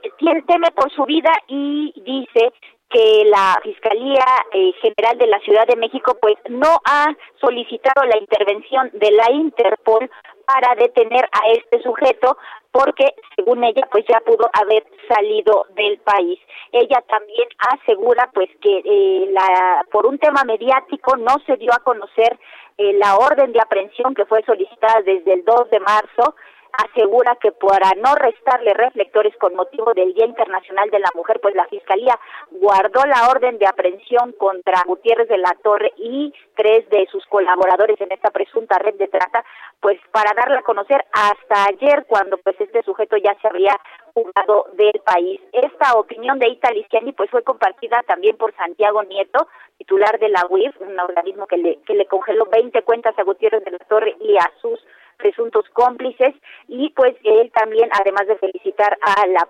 teme 0.46 0.70
por 0.74 0.90
su 0.92 1.04
vida 1.04 1.32
y 1.48 1.92
dice 2.04 2.52
que 2.90 3.24
la 3.26 3.58
Fiscalía 3.62 4.24
eh, 4.52 4.72
General 4.80 5.18
de 5.18 5.26
la 5.26 5.38
Ciudad 5.40 5.66
de 5.66 5.76
México 5.76 6.16
pues 6.20 6.36
no 6.48 6.80
ha 6.84 7.14
solicitado 7.40 8.06
la 8.06 8.18
intervención 8.18 8.90
de 8.94 9.10
la 9.12 9.30
Interpol 9.30 10.10
para 10.46 10.74
detener 10.76 11.24
a 11.26 11.50
este 11.50 11.82
sujeto 11.82 12.38
porque 12.72 13.14
según 13.36 13.64
ella 13.64 13.86
pues 13.90 14.04
ya 14.08 14.20
pudo 14.20 14.48
haber 14.52 14.84
salido 15.08 15.66
del 15.74 15.98
país. 15.98 16.38
Ella 16.72 17.02
también 17.08 17.48
asegura 17.74 18.30
pues 18.32 18.48
que 18.62 18.82
eh, 18.84 19.26
la 19.30 19.84
por 19.90 20.06
un 20.06 20.18
tema 20.18 20.44
mediático 20.44 21.16
no 21.16 21.36
se 21.46 21.56
dio 21.56 21.72
a 21.72 21.82
conocer 21.84 22.38
eh, 22.78 22.92
la 22.94 23.16
orden 23.16 23.52
de 23.52 23.60
aprehensión 23.60 24.14
que 24.14 24.24
fue 24.24 24.42
solicitada 24.44 25.02
desde 25.02 25.34
el 25.34 25.44
2 25.44 25.70
de 25.70 25.80
marzo 25.80 26.34
asegura 26.78 27.36
que 27.36 27.52
para 27.52 27.90
no 27.96 28.14
restarle 28.14 28.72
reflectores 28.74 29.36
con 29.36 29.54
motivo 29.54 29.92
del 29.94 30.14
Día 30.14 30.26
Internacional 30.26 30.88
de 30.90 31.00
la 31.00 31.10
Mujer, 31.14 31.40
pues 31.40 31.54
la 31.54 31.66
Fiscalía 31.66 32.18
guardó 32.50 33.04
la 33.04 33.28
orden 33.30 33.58
de 33.58 33.66
aprehensión 33.66 34.32
contra 34.32 34.84
Gutiérrez 34.86 35.28
de 35.28 35.38
la 35.38 35.56
Torre 35.62 35.92
y 35.96 36.32
tres 36.54 36.88
de 36.90 37.06
sus 37.10 37.24
colaboradores 37.26 38.00
en 38.00 38.12
esta 38.12 38.30
presunta 38.30 38.78
red 38.78 38.94
de 38.94 39.08
trata, 39.08 39.44
pues 39.80 39.98
para 40.12 40.32
darla 40.34 40.60
a 40.60 40.62
conocer 40.62 41.04
hasta 41.12 41.66
ayer 41.66 42.04
cuando 42.06 42.38
pues 42.38 42.60
este 42.60 42.82
sujeto 42.82 43.16
ya 43.16 43.36
se 43.40 43.48
había 43.48 43.78
jugado 44.14 44.66
del 44.74 45.00
país. 45.04 45.40
Esta 45.52 45.94
opinión 45.94 46.38
de 46.38 46.48
Ita 46.48 46.70
pues 47.16 47.30
fue 47.30 47.42
compartida 47.42 48.02
también 48.06 48.36
por 48.36 48.54
Santiago 48.54 49.02
Nieto, 49.02 49.48
titular 49.78 50.18
de 50.18 50.28
la 50.28 50.46
UIF, 50.48 50.80
un 50.80 50.98
organismo 50.98 51.46
que 51.46 51.56
le, 51.56 51.80
que 51.82 51.94
le 51.94 52.06
congeló 52.06 52.46
20 52.46 52.82
cuentas 52.82 53.18
a 53.18 53.22
Gutiérrez 53.22 53.64
de 53.64 53.72
la 53.72 53.78
Torre 53.78 54.16
y 54.20 54.36
a 54.36 54.50
sus 54.60 54.80
presuntos 55.18 55.64
cómplices 55.72 56.34
y 56.68 56.90
pues 56.90 57.14
él 57.24 57.50
también 57.52 57.90
además 58.00 58.26
de 58.26 58.36
felicitar 58.36 58.96
a 59.02 59.26
la 59.26 59.46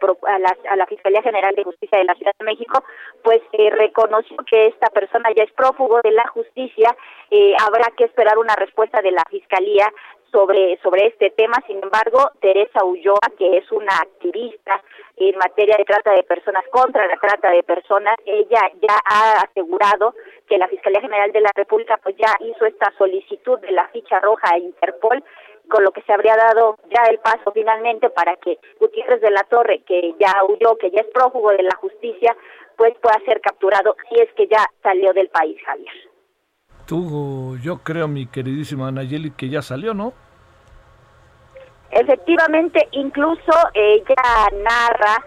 a 0.68 0.76
la, 0.76 0.86
Fiscalía 0.86 1.22
General 1.22 1.54
de 1.54 1.64
Justicia 1.64 1.98
de 1.98 2.04
la 2.04 2.14
Ciudad 2.14 2.32
de 2.38 2.44
México 2.44 2.82
pues 3.22 3.40
eh, 3.52 3.70
reconoció 3.70 4.36
que 4.50 4.66
esta 4.66 4.88
persona 4.88 5.28
ya 5.36 5.44
es 5.44 5.52
prófugo 5.52 6.00
de 6.02 6.12
la 6.12 6.26
justicia 6.28 6.96
eh, 7.30 7.54
habrá 7.64 7.92
que 7.96 8.04
esperar 8.04 8.38
una 8.38 8.56
respuesta 8.56 9.02
de 9.02 9.12
la 9.12 9.22
Fiscalía 9.30 9.92
sobre 10.32 10.78
sobre 10.82 11.06
este 11.06 11.30
tema. 11.30 11.56
Sin 11.66 11.82
embargo, 11.82 12.30
Teresa 12.40 12.84
Ulloa, 12.84 13.20
que 13.38 13.58
es 13.58 13.70
una 13.72 13.94
activista 13.96 14.82
en 15.16 15.36
materia 15.38 15.76
de 15.76 15.84
trata 15.84 16.12
de 16.12 16.22
personas 16.22 16.64
contra 16.70 17.06
la 17.06 17.16
trata 17.16 17.50
de 17.50 17.62
personas, 17.62 18.14
ella 18.24 18.60
ya 18.80 18.98
ha 19.04 19.40
asegurado 19.42 20.14
que 20.48 20.58
la 20.58 20.68
Fiscalía 20.68 21.00
General 21.00 21.32
de 21.32 21.40
la 21.40 21.50
República 21.54 21.98
pues 22.02 22.16
ya 22.16 22.34
hizo 22.40 22.66
esta 22.66 22.92
solicitud 22.96 23.58
de 23.60 23.72
la 23.72 23.88
ficha 23.88 24.20
roja 24.20 24.52
a 24.52 24.58
Interpol 24.58 25.22
con 25.68 25.84
lo 25.84 25.92
que 25.92 26.02
se 26.02 26.12
habría 26.12 26.36
dado 26.36 26.76
ya 26.90 27.02
el 27.10 27.18
paso 27.18 27.52
finalmente 27.52 28.10
para 28.10 28.36
que 28.36 28.58
Gutiérrez 28.80 29.20
de 29.20 29.30
la 29.30 29.44
Torre, 29.44 29.82
que 29.86 30.14
ya 30.18 30.32
huyó, 30.44 30.76
que 30.78 30.90
ya 30.90 31.00
es 31.00 31.06
prófugo 31.12 31.50
de 31.50 31.62
la 31.62 31.76
justicia, 31.76 32.36
pues 32.76 32.94
pueda 33.00 33.18
ser 33.24 33.40
capturado 33.40 33.96
si 34.08 34.20
es 34.20 34.32
que 34.34 34.46
ya 34.46 34.64
salió 34.82 35.12
del 35.12 35.28
país, 35.28 35.56
Javier. 35.64 35.92
Tú, 36.86 37.58
yo 37.62 37.78
creo, 37.78 38.08
mi 38.08 38.26
queridísima 38.26 38.90
Nayeli, 38.90 39.32
que 39.32 39.48
ya 39.48 39.60
salió, 39.60 39.92
¿no? 39.92 40.14
Efectivamente, 41.90 42.88
incluso 42.92 43.52
ella 43.74 44.50
narra 44.62 45.24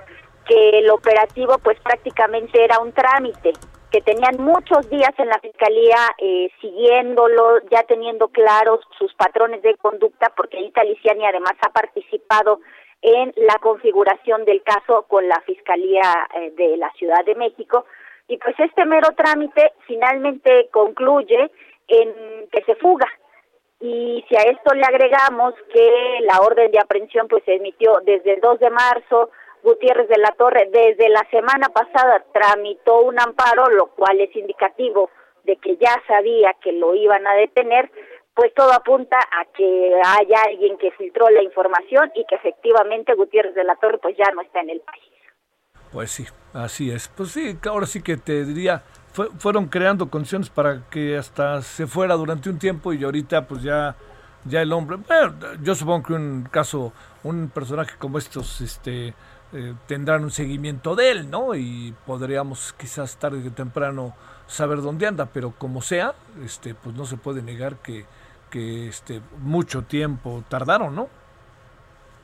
que 0.47 0.79
el 0.79 0.89
operativo 0.89 1.57
pues 1.59 1.79
prácticamente 1.81 2.63
era 2.63 2.79
un 2.79 2.91
trámite, 2.91 3.53
que 3.91 4.01
tenían 4.01 4.37
muchos 4.39 4.89
días 4.89 5.11
en 5.17 5.27
la 5.27 5.39
fiscalía 5.39 5.97
eh, 6.17 6.49
siguiéndolo, 6.61 7.59
ya 7.69 7.83
teniendo 7.83 8.29
claros 8.29 8.79
sus 8.97 9.13
patrones 9.15 9.61
de 9.61 9.75
conducta, 9.75 10.31
porque 10.35 10.61
Ita 10.61 10.83
Liciani 10.83 11.25
además 11.25 11.53
ha 11.61 11.69
participado 11.69 12.61
en 13.01 13.33
la 13.35 13.55
configuración 13.61 14.45
del 14.45 14.63
caso 14.63 15.03
con 15.09 15.27
la 15.27 15.41
Fiscalía 15.41 16.27
eh, 16.35 16.51
de 16.51 16.77
la 16.77 16.89
Ciudad 16.93 17.25
de 17.25 17.35
México. 17.35 17.85
Y 18.27 18.37
pues 18.37 18.55
este 18.59 18.85
mero 18.85 19.09
trámite 19.17 19.73
finalmente 19.87 20.69
concluye 20.71 21.51
en 21.87 22.47
que 22.49 22.63
se 22.63 22.75
fuga. 22.75 23.07
Y 23.81 24.23
si 24.29 24.35
a 24.37 24.43
esto 24.43 24.73
le 24.73 24.83
agregamos 24.83 25.53
que 25.73 26.19
la 26.21 26.39
orden 26.39 26.71
de 26.71 26.79
aprehensión 26.79 27.27
pues 27.27 27.43
se 27.43 27.55
emitió 27.55 27.99
desde 28.05 28.35
el 28.35 28.39
2 28.39 28.59
de 28.59 28.69
marzo, 28.69 29.31
Gutiérrez 29.63 30.07
de 30.09 30.17
la 30.17 30.31
Torre 30.31 30.69
desde 30.71 31.09
la 31.09 31.25
semana 31.29 31.69
pasada 31.69 32.23
tramitó 32.33 33.01
un 33.01 33.19
amparo, 33.19 33.69
lo 33.69 33.87
cual 33.87 34.19
es 34.19 34.35
indicativo 34.35 35.09
de 35.43 35.55
que 35.57 35.77
ya 35.77 36.01
sabía 36.07 36.55
que 36.61 36.71
lo 36.71 36.95
iban 36.95 37.25
a 37.27 37.33
detener, 37.33 37.91
pues 38.33 38.53
todo 38.53 38.71
apunta 38.71 39.17
a 39.17 39.45
que 39.55 39.93
haya 40.03 40.41
alguien 40.47 40.77
que 40.77 40.91
filtró 40.91 41.29
la 41.29 41.43
información 41.43 42.11
y 42.15 42.25
que 42.25 42.35
efectivamente 42.35 43.13
Gutiérrez 43.13 43.55
de 43.55 43.63
la 43.63 43.75
Torre 43.75 43.99
pues 43.99 44.15
ya 44.17 44.31
no 44.33 44.41
está 44.41 44.61
en 44.61 44.71
el 44.71 44.81
país. 44.81 45.03
Pues 45.91 46.11
sí, 46.11 46.25
así 46.53 46.89
es. 46.89 47.09
Pues 47.09 47.31
sí, 47.31 47.57
ahora 47.67 47.85
sí 47.85 48.01
que 48.01 48.17
te 48.17 48.45
diría, 48.45 48.83
fueron 49.37 49.67
creando 49.67 50.09
condiciones 50.09 50.49
para 50.49 50.83
que 50.89 51.17
hasta 51.17 51.61
se 51.61 51.85
fuera 51.85 52.15
durante 52.15 52.49
un 52.49 52.59
tiempo 52.59 52.93
y 52.93 53.03
ahorita 53.03 53.47
pues 53.47 53.61
ya 53.61 53.95
ya 54.45 54.61
el 54.61 54.73
hombre, 54.73 54.97
bueno, 54.97 55.35
yo 55.61 55.75
supongo 55.75 56.07
que 56.07 56.13
un 56.13 56.47
caso, 56.51 56.93
un 57.23 57.49
personaje 57.49 57.95
como 57.97 58.17
estos, 58.17 58.61
este, 58.61 59.13
eh, 59.53 59.73
tendrán 59.87 60.23
un 60.23 60.31
seguimiento 60.31 60.95
de 60.95 61.11
él, 61.11 61.29
¿no? 61.29 61.55
Y 61.55 61.93
podríamos 62.05 62.73
quizás 62.73 63.17
tarde 63.17 63.43
que 63.43 63.49
temprano 63.49 64.15
saber 64.47 64.81
dónde 64.81 65.07
anda, 65.07 65.27
pero 65.33 65.53
como 65.57 65.81
sea, 65.81 66.13
este, 66.43 66.75
pues 66.75 66.95
no 66.95 67.05
se 67.05 67.17
puede 67.17 67.41
negar 67.41 67.75
que, 67.77 68.05
que 68.49 68.87
este, 68.87 69.21
mucho 69.39 69.83
tiempo 69.83 70.43
tardaron, 70.49 70.95
¿no? 70.95 71.09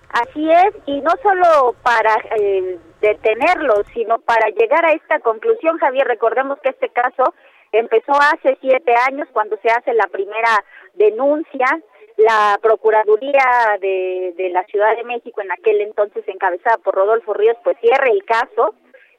Así 0.09 0.49
es, 0.49 0.73
y 0.85 1.01
no 1.01 1.11
solo 1.21 1.75
para 1.83 2.15
eh, 2.39 2.79
detenerlo, 3.01 3.83
sino 3.93 4.19
para 4.19 4.47
llegar 4.49 4.85
a 4.85 4.93
esta 4.93 5.19
conclusión, 5.19 5.77
Javier, 5.79 6.07
recordemos 6.07 6.59
que 6.59 6.69
este 6.69 6.89
caso 6.89 7.33
empezó 7.71 8.13
hace 8.13 8.57
siete 8.61 8.93
años 9.09 9.27
cuando 9.33 9.57
se 9.57 9.69
hace 9.69 9.93
la 9.93 10.07
primera 10.07 10.63
denuncia, 10.93 11.67
la 12.17 12.59
Procuraduría 12.61 13.77
de, 13.79 14.33
de 14.35 14.49
la 14.49 14.63
Ciudad 14.65 14.95
de 14.95 15.03
México, 15.03 15.41
en 15.41 15.51
aquel 15.51 15.81
entonces 15.81 16.27
encabezada 16.27 16.77
por 16.77 16.95
Rodolfo 16.95 17.33
Ríos, 17.33 17.57
pues 17.63 17.77
cierra 17.79 18.07
el 18.09 18.25
caso, 18.25 18.73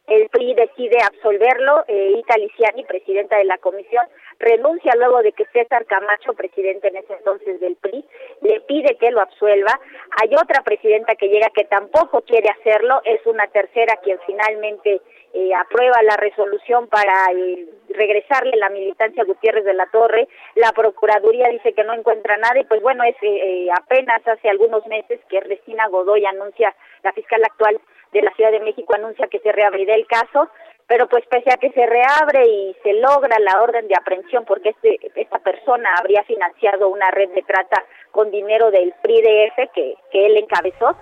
el 0.08 0.28
PRI 0.30 0.54
decide 0.54 0.96
absolverlo, 1.04 1.84
eh, 1.86 2.14
Ita 2.18 2.38
Liciani, 2.38 2.82
presidenta 2.84 3.36
de 3.36 3.44
la 3.44 3.58
comisión, 3.58 4.04
renuncia 4.38 4.94
luego 4.96 5.22
de 5.22 5.32
que 5.32 5.44
César 5.52 5.84
Camacho, 5.84 6.32
presidente 6.32 6.88
en 6.88 6.96
ese 6.96 7.12
entonces 7.12 7.60
del 7.60 7.76
PRI, 7.76 8.04
le 8.40 8.60
pide 8.62 8.96
que 8.96 9.10
lo 9.10 9.20
absuelva. 9.20 9.78
Hay 10.22 10.30
otra 10.34 10.62
presidenta 10.64 11.14
que 11.14 11.28
llega 11.28 11.50
que 11.54 11.64
tampoco 11.64 12.22
quiere 12.22 12.48
hacerlo, 12.48 13.02
es 13.04 13.24
una 13.26 13.46
tercera 13.48 13.96
quien 14.02 14.18
finalmente 14.26 15.02
eh, 15.34 15.54
aprueba 15.54 16.02
la 16.02 16.16
resolución 16.16 16.88
para 16.88 17.32
eh, 17.32 17.66
regresarle 17.90 18.56
la 18.56 18.70
militancia 18.70 19.22
a 19.22 19.26
Gutiérrez 19.26 19.64
de 19.64 19.74
la 19.74 19.86
Torre. 19.86 20.26
La 20.54 20.72
Procuraduría 20.72 21.48
dice 21.48 21.74
que 21.74 21.84
no 21.84 21.92
encuentra 21.92 22.36
nada 22.38 22.58
y 22.58 22.64
pues 22.64 22.80
bueno, 22.82 23.04
es 23.04 23.16
eh, 23.22 23.68
apenas 23.76 24.26
hace 24.26 24.48
algunos 24.48 24.86
meses 24.86 25.20
que 25.28 25.40
Restina 25.40 25.86
Godoy 25.88 26.24
anuncia, 26.24 26.74
la 27.02 27.12
fiscal 27.12 27.42
actual 27.44 27.78
de 28.12 28.22
la 28.22 28.32
Ciudad 28.32 28.52
de 28.52 28.60
México 28.60 28.94
anuncia 28.94 29.28
que 29.28 29.40
se 29.40 29.52
reabrirá 29.52 29.94
el 29.94 30.06
caso, 30.06 30.48
pero 30.86 31.06
pues 31.08 31.26
pese 31.26 31.52
a 31.52 31.58
que 31.58 31.70
se 31.72 31.84
reabre 31.84 32.46
y 32.46 32.76
se 32.82 32.94
logra 32.94 33.38
la 33.38 33.60
orden 33.60 33.86
de 33.86 33.94
aprehensión 33.94 34.46
porque 34.46 34.70
este, 34.70 34.98
esta 35.14 35.38
persona 35.40 35.90
habría 35.98 36.24
financiado 36.24 36.88
una 36.88 37.10
red 37.10 37.28
de 37.30 37.42
trata 37.42 37.84
con 38.10 38.30
dinero 38.30 38.70
del 38.70 38.94
PRI-DF 39.02 39.72
que, 39.74 39.94
que 40.10 40.26
él 40.26 40.38
encabezó, 40.38 40.96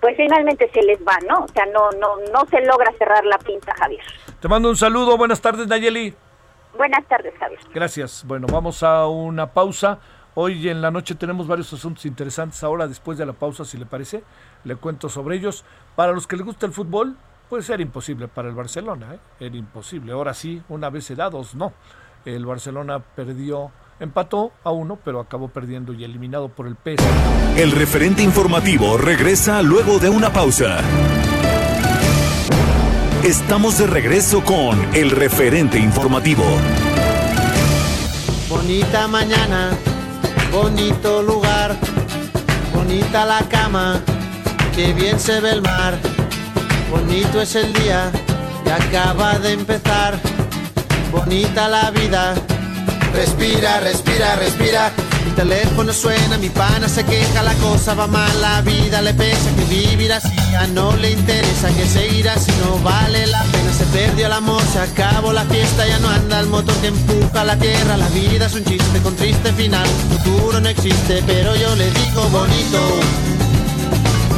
pues 0.00 0.16
finalmente 0.16 0.70
se 0.72 0.82
les 0.82 0.98
va, 1.00 1.18
¿no? 1.28 1.44
O 1.44 1.48
sea, 1.48 1.66
no, 1.66 1.90
no, 1.92 2.16
no 2.32 2.46
se 2.46 2.60
logra 2.64 2.92
cerrar 2.98 3.24
la 3.24 3.38
pinza, 3.38 3.72
Javier. 3.74 4.02
Te 4.40 4.48
mando 4.48 4.70
un 4.70 4.76
saludo, 4.76 5.16
buenas 5.16 5.40
tardes, 5.40 5.66
Nayeli. 5.66 6.14
Buenas 6.76 7.06
tardes, 7.06 7.34
Javier. 7.38 7.60
Gracias. 7.74 8.24
Bueno, 8.26 8.46
vamos 8.50 8.82
a 8.82 9.06
una 9.06 9.52
pausa. 9.52 9.98
Hoy 10.34 10.68
en 10.68 10.80
la 10.80 10.90
noche 10.90 11.14
tenemos 11.16 11.46
varios 11.46 11.72
asuntos 11.72 12.06
interesantes. 12.06 12.62
Ahora, 12.62 12.86
después 12.86 13.18
de 13.18 13.26
la 13.26 13.32
pausa, 13.32 13.64
si 13.64 13.76
le 13.76 13.84
parece, 13.84 14.22
le 14.64 14.76
cuento 14.76 15.08
sobre 15.08 15.36
ellos. 15.36 15.64
Para 15.96 16.12
los 16.12 16.26
que 16.26 16.36
les 16.36 16.46
gusta 16.46 16.66
el 16.66 16.72
fútbol, 16.72 17.16
puede 17.48 17.62
ser 17.62 17.80
imposible 17.80 18.28
para 18.28 18.48
el 18.48 18.54
Barcelona, 18.54 19.14
¿eh? 19.14 19.18
Era 19.40 19.56
imposible. 19.56 20.12
Ahora 20.12 20.32
sí, 20.32 20.62
una 20.68 20.88
vez 20.88 21.04
se 21.04 21.16
da, 21.16 21.28
dos 21.28 21.54
no. 21.54 21.72
El 22.24 22.46
Barcelona 22.46 23.00
perdió, 23.00 23.72
empató 24.00 24.52
a 24.64 24.72
uno, 24.72 24.98
pero 25.04 25.20
acabó 25.20 25.48
perdiendo 25.48 25.92
y 25.92 26.02
eliminado 26.04 26.48
por 26.48 26.66
el 26.66 26.74
PS. 26.74 27.04
El 27.56 27.70
referente 27.72 28.22
informativo 28.22 28.96
regresa 28.96 29.62
luego 29.62 29.98
de 29.98 30.08
una 30.08 30.32
pausa. 30.32 30.78
Estamos 33.22 33.76
de 33.78 33.86
regreso 33.86 34.42
con 34.42 34.78
el 34.94 35.10
referente 35.10 35.78
informativo. 35.78 36.42
Bonita 38.48 39.06
mañana, 39.06 39.70
bonito 40.50 41.22
lugar, 41.22 41.76
bonita 42.74 43.26
la 43.26 43.46
cama, 43.48 44.00
que 44.74 44.94
bien 44.94 45.20
se 45.20 45.40
ve 45.40 45.50
el 45.50 45.62
mar. 45.62 45.98
Bonito 46.90 47.42
es 47.42 47.54
el 47.54 47.72
día 47.74 48.10
que 48.64 48.72
acaba 48.72 49.38
de 49.38 49.52
empezar. 49.52 50.18
Bonita 51.12 51.68
la 51.68 51.90
vida. 51.90 52.34
Respira, 53.14 53.80
respira, 53.80 54.36
respira. 54.36 54.92
Mi 55.24 55.32
teléfono 55.32 55.92
suena, 55.92 56.38
mi 56.38 56.48
pana 56.48 56.88
se 56.88 57.04
queja, 57.04 57.42
la 57.42 57.54
cosa 57.54 57.94
va 57.94 58.06
mal, 58.06 58.40
la 58.40 58.62
vida 58.62 59.02
le 59.02 59.12
pesa, 59.12 59.50
que 59.56 59.64
vivir 59.64 60.12
así 60.12 60.34
ya 60.50 60.66
no 60.68 60.96
le 60.96 61.10
interesa, 61.10 61.68
que 61.68 61.86
seguir 61.86 62.28
así 62.28 62.50
no 62.64 62.78
vale 62.82 63.26
la 63.26 63.42
pena, 63.44 63.72
se 63.72 63.84
perdió 63.86 64.26
el 64.26 64.32
amor, 64.32 64.62
se 64.72 64.78
acabó 64.80 65.32
la 65.32 65.44
fiesta, 65.44 65.86
ya 65.86 65.98
no 65.98 66.08
anda 66.08 66.40
el 66.40 66.46
motor 66.46 66.74
que 66.76 66.88
empuja 66.88 67.44
la 67.44 67.56
tierra, 67.56 67.96
la 67.96 68.08
vida 68.08 68.46
es 68.46 68.54
un 68.54 68.64
chiste 68.64 68.98
con 69.00 69.14
triste 69.14 69.52
final, 69.52 69.86
futuro 70.10 70.60
no 70.60 70.68
existe, 70.68 71.22
pero 71.26 71.54
yo 71.54 71.76
le 71.76 71.90
digo 71.90 72.22
bonito, 72.30 72.78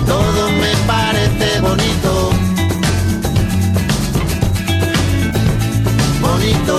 todo 0.07 0.51
me 0.51 0.77
parece 0.87 1.61
bonito. 1.61 2.31
Bonito, 6.21 6.79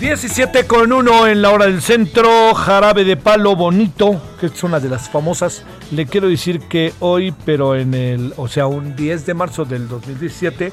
17 0.00 0.66
con 0.66 0.92
1 0.92 1.26
en 1.28 1.40
la 1.40 1.50
hora 1.50 1.64
del 1.64 1.80
centro, 1.80 2.54
jarabe 2.54 3.04
de 3.04 3.16
palo 3.16 3.56
bonito, 3.56 4.20
que 4.38 4.46
es 4.46 4.62
una 4.62 4.78
de 4.78 4.90
las 4.90 5.08
famosas. 5.08 5.62
Le 5.90 6.04
quiero 6.04 6.28
decir 6.28 6.60
que 6.68 6.92
hoy, 7.00 7.34
pero 7.46 7.74
en 7.74 7.94
el, 7.94 8.34
o 8.36 8.46
sea, 8.46 8.66
un 8.66 8.94
10 8.94 9.24
de 9.24 9.32
marzo 9.32 9.64
del 9.64 9.88
2017, 9.88 10.70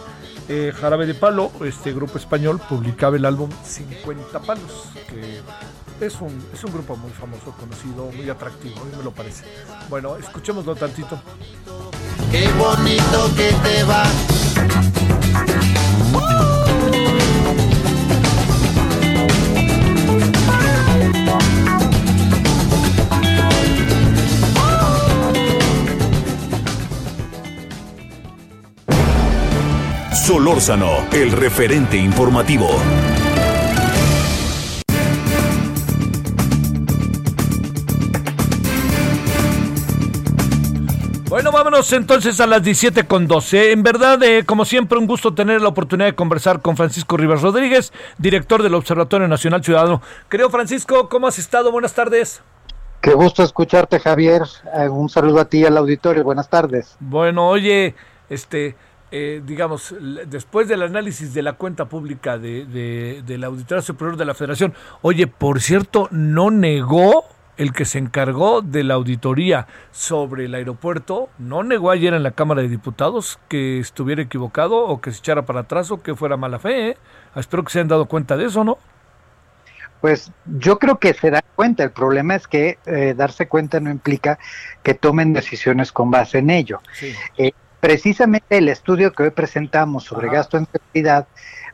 eh, 0.49 0.73
Jarabe 0.75 1.05
de 1.05 1.13
Palo, 1.13 1.51
este 1.63 1.93
grupo 1.93 2.17
español, 2.17 2.59
publicaba 2.67 3.15
el 3.15 3.23
álbum 3.23 3.49
50 3.63 4.41
Palos, 4.41 4.89
que 5.07 6.05
es 6.05 6.19
un, 6.19 6.45
es 6.53 6.61
un 6.65 6.73
grupo 6.73 6.97
muy 6.97 7.11
famoso, 7.11 7.55
conocido, 7.57 8.11
muy 8.11 8.29
atractivo, 8.29 8.81
a 8.81 8.83
mí 8.83 8.91
me 8.97 9.03
lo 9.03 9.11
parece. 9.11 9.45
Bueno, 9.89 10.17
escuchémoslo 10.17 10.75
tantito. 10.75 11.17
Qué 12.29 12.49
bonito 12.57 13.31
que 13.37 13.53
te 13.63 13.83
va. 13.85 14.03
Solórzano, 30.23 30.89
el 31.11 31.33
referente 31.33 31.97
informativo. 31.97 32.69
Bueno, 41.27 41.51
vámonos 41.51 41.91
entonces 41.91 42.39
a 42.39 42.47
las 42.47 42.63
17 42.63 43.03
con 43.03 43.27
12. 43.27 43.73
En 43.73 43.83
verdad, 43.83 44.23
eh, 44.23 44.45
como 44.45 44.63
siempre, 44.63 44.97
un 44.97 45.07
gusto 45.07 45.33
tener 45.33 45.61
la 45.61 45.67
oportunidad 45.67 46.07
de 46.07 46.15
conversar 46.15 46.61
con 46.61 46.77
Francisco 46.77 47.17
Rivas 47.17 47.41
Rodríguez, 47.41 47.91
director 48.17 48.63
del 48.63 48.75
Observatorio 48.75 49.27
Nacional 49.27 49.61
Ciudadano. 49.61 50.01
Creo, 50.29 50.49
Francisco, 50.49 51.09
¿cómo 51.09 51.27
has 51.27 51.37
estado? 51.37 51.69
Buenas 51.69 51.95
tardes. 51.95 52.41
Qué 53.01 53.13
gusto 53.13 53.43
escucharte, 53.43 53.99
Javier. 53.99 54.43
Eh, 54.73 54.87
un 54.87 55.09
saludo 55.09 55.41
a 55.41 55.45
ti 55.49 55.57
y 55.57 55.65
al 55.65 55.75
auditorio. 55.75 56.23
Buenas 56.23 56.49
tardes. 56.49 56.95
Bueno, 57.01 57.49
oye, 57.49 57.93
este, 58.29 58.77
eh, 59.15 59.43
digamos, 59.45 59.95
después 60.25 60.67
del 60.67 60.81
análisis 60.81 61.35
de 61.35 61.43
la 61.43 61.53
cuenta 61.53 61.85
pública 61.85 62.39
de, 62.39 62.65
de, 62.65 63.21
de 63.23 63.37
la 63.37 63.45
Auditoría 63.45 63.83
Superior 63.83 64.17
de 64.17 64.25
la 64.25 64.33
Federación, 64.33 64.73
oye, 65.03 65.27
por 65.27 65.61
cierto, 65.61 66.07
no 66.09 66.49
negó 66.49 67.25
el 67.57 67.73
que 67.73 67.85
se 67.85 67.99
encargó 67.99 68.63
de 68.63 68.83
la 68.83 68.95
auditoría 68.95 69.67
sobre 69.91 70.45
el 70.45 70.55
aeropuerto, 70.55 71.29
no 71.37 71.61
negó 71.61 71.91
ayer 71.91 72.15
en 72.15 72.23
la 72.23 72.31
Cámara 72.31 72.63
de 72.63 72.69
Diputados 72.69 73.39
que 73.49 73.77
estuviera 73.77 74.23
equivocado 74.23 74.77
o 74.77 74.99
que 74.99 75.11
se 75.11 75.19
echara 75.19 75.43
para 75.43 75.59
atrás 75.59 75.91
o 75.91 76.01
que 76.01 76.15
fuera 76.15 76.35
mala 76.35 76.57
fe. 76.57 76.89
¿eh? 76.89 76.97
Espero 77.35 77.63
que 77.63 77.71
se 77.71 77.79
hayan 77.79 77.89
dado 77.89 78.07
cuenta 78.07 78.35
de 78.35 78.45
eso, 78.45 78.63
¿no? 78.63 78.79
Pues 80.01 80.31
yo 80.45 80.79
creo 80.79 80.97
que 80.97 81.13
se 81.13 81.29
dan 81.29 81.43
cuenta. 81.55 81.83
El 81.83 81.91
problema 81.91 82.33
es 82.33 82.47
que 82.47 82.79
eh, 82.87 83.13
darse 83.15 83.47
cuenta 83.47 83.79
no 83.79 83.91
implica 83.91 84.39
que 84.81 84.95
tomen 84.95 85.33
decisiones 85.33 85.91
con 85.91 86.09
base 86.09 86.39
en 86.39 86.49
ello. 86.49 86.81
Sí. 86.93 87.13
Eh, 87.37 87.51
precisamente 87.83 88.59
el 88.59 88.69
estudio 88.69 89.11
que 89.11 89.23
hoy 89.23 89.31
presentamos 89.31 90.05
sobre 90.05 90.29
gasto 90.29 90.57
en 90.57 90.65
seguridad, 90.71 91.27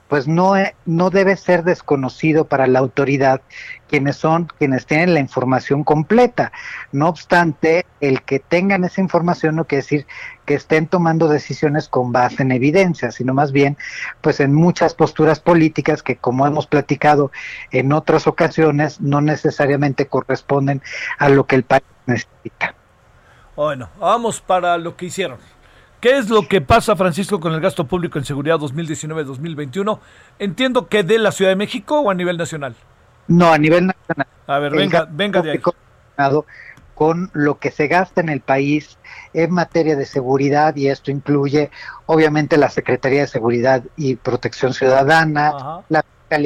pues 0.07 0.28
no, 0.28 0.57
e- 0.57 0.76
no 0.88 1.12
debe 1.12 1.38
ser 1.38 1.64
desconocido 1.64 2.45
para 2.45 2.66
la 2.66 2.80
autoridad 2.80 3.41
quienes 3.88 4.16
son 4.16 4.47
quienes 4.57 4.88
tienen 4.88 5.14
la 5.14 5.20
información 5.20 5.84
completa. 5.84 6.51
No 6.91 7.10
obstante, 7.10 7.86
el 8.01 8.24
que 8.24 8.39
tengan 8.39 8.86
esa 8.86 9.01
información 9.01 9.55
no 9.55 9.66
quiere 9.66 9.84
decir 9.84 10.07
que 10.45 10.55
estén 10.55 10.88
tomando 10.88 11.28
decisiones 11.28 11.88
con 11.88 12.12
base 12.12 12.41
en 12.41 12.53
evidencia, 12.53 13.12
sino 13.12 13.36
más 13.36 13.51
bien 13.51 13.78
pues 14.20 14.39
en 14.39 14.55
muchas 14.55 14.95
posturas 14.95 15.39
políticas 15.39 16.01
que 16.01 16.16
como 16.16 16.47
hemos 16.47 16.66
platicado 16.66 17.32
en 17.70 17.93
otras 17.93 18.26
ocasiones 18.26 18.99
no 18.99 19.22
necesariamente 19.22 20.07
corresponden 20.07 20.82
a 21.20 21.30
lo 21.30 21.45
que 21.45 21.55
el 21.55 21.66
país 21.66 21.84
necesita. 22.07 22.74
Bueno, 23.55 23.91
vamos 23.99 24.41
para 24.41 24.76
lo 24.80 24.97
que 24.97 25.05
hicieron. 25.05 25.38
¿Qué 26.00 26.18
es 26.18 26.30
lo 26.30 26.47
que 26.47 26.62
pasa, 26.62 26.95
Francisco, 26.95 27.39
con 27.39 27.54
el 27.54 27.60
gasto 27.60 27.86
público 27.86 28.18
en 28.18 28.26
seguridad 28.26 28.58
2019-2021? 28.58 30.00
Entiendo 30.39 30.88
que 30.88 31.04
de 31.04 31.20
la 31.20 31.32
Ciudad 31.32 31.52
de 31.52 31.58
México 31.58 32.00
o 32.00 32.10
a 32.10 32.14
nivel 32.14 32.38
nacional. 32.38 32.76
No, 33.28 33.52
a 33.52 33.58
nivel 33.58 33.88
nacional. 33.88 34.28
A 34.47 34.60
ver, 34.60 34.72
El 34.74 34.80
venga, 34.80 35.08
venga 35.12 35.41
de 35.41 35.52
ahí. 35.52 35.62
con 36.95 37.30
lo 37.34 37.60
que 37.60 37.72
se 37.72 37.88
gasta 37.88 38.22
en 38.22 38.30
el 38.30 38.39
país 38.39 38.97
en 39.34 39.52
materia 39.52 39.95
de 39.95 40.06
seguridad 40.06 40.76
y 40.76 40.88
esto 40.88 41.12
incluye 41.12 41.70
obviamente 42.06 42.58
la 42.58 42.70
Secretaría 42.70 43.22
de 43.22 43.28
Seguridad 43.28 43.84
y 43.97 44.16
Protección 44.16 44.74
Ciudadana, 44.74 45.84
la 45.89 46.04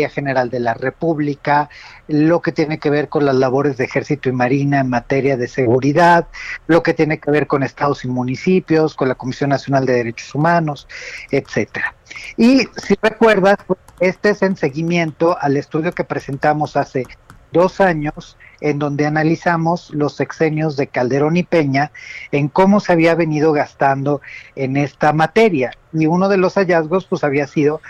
General 0.10 0.50
de 0.50 0.60
la 0.60 0.74
República, 0.74 1.70
lo 2.08 2.42
que 2.42 2.52
tiene 2.52 2.80
que 2.80 2.90
ver 2.90 3.10
con 3.10 3.26
las 3.26 3.36
labores 3.36 3.78
de 3.78 3.86
Ejército 3.86 4.30
y 4.30 4.32
Marina 4.32 4.80
en 4.80 4.90
materia 4.90 5.38
de 5.38 5.48
seguridad, 5.48 6.28
lo 6.68 6.82
que 6.82 6.94
tiene 6.94 7.20
que 7.20 7.32
ver 7.32 7.48
con 7.48 7.64
estados 7.64 8.06
y 8.06 8.08
municipios, 8.08 8.96
con 8.96 9.10
la 9.10 9.16
Comisión 9.16 9.50
Nacional 9.50 9.86
de 9.86 9.94
Derechos 9.94 10.34
Humanos, 10.34 10.88
etcétera. 11.32 11.96
Y 12.38 12.68
si 12.78 12.96
recuerdas, 13.02 13.58
pues, 13.68 13.80
este 14.00 14.30
es 14.32 14.42
en 14.42 14.56
seguimiento 14.56 15.38
al 15.40 15.58
estudio 15.58 15.92
que 15.92 16.04
presentamos 16.04 16.78
hace 16.78 17.06
dos 17.52 17.80
años 17.80 18.38
en 18.64 18.80
donde 18.80 19.06
analizamos 19.06 19.90
los 19.92 20.16
sexenios 20.16 20.78
de 20.78 20.88
Calderón 20.88 21.36
y 21.36 21.44
Peña 21.44 21.92
en 22.32 22.48
cómo 22.48 22.80
se 22.80 22.94
había 22.94 23.14
venido 23.14 23.52
gastando 23.52 24.22
en 24.56 24.78
esta 24.78 25.12
materia. 25.12 25.72
Y 25.92 26.08
uno 26.08 26.30
de 26.30 26.38
los 26.38 26.56
hallazgos 26.56 27.06
pues 27.06 27.26
había 27.26 27.46
sido 27.46 27.82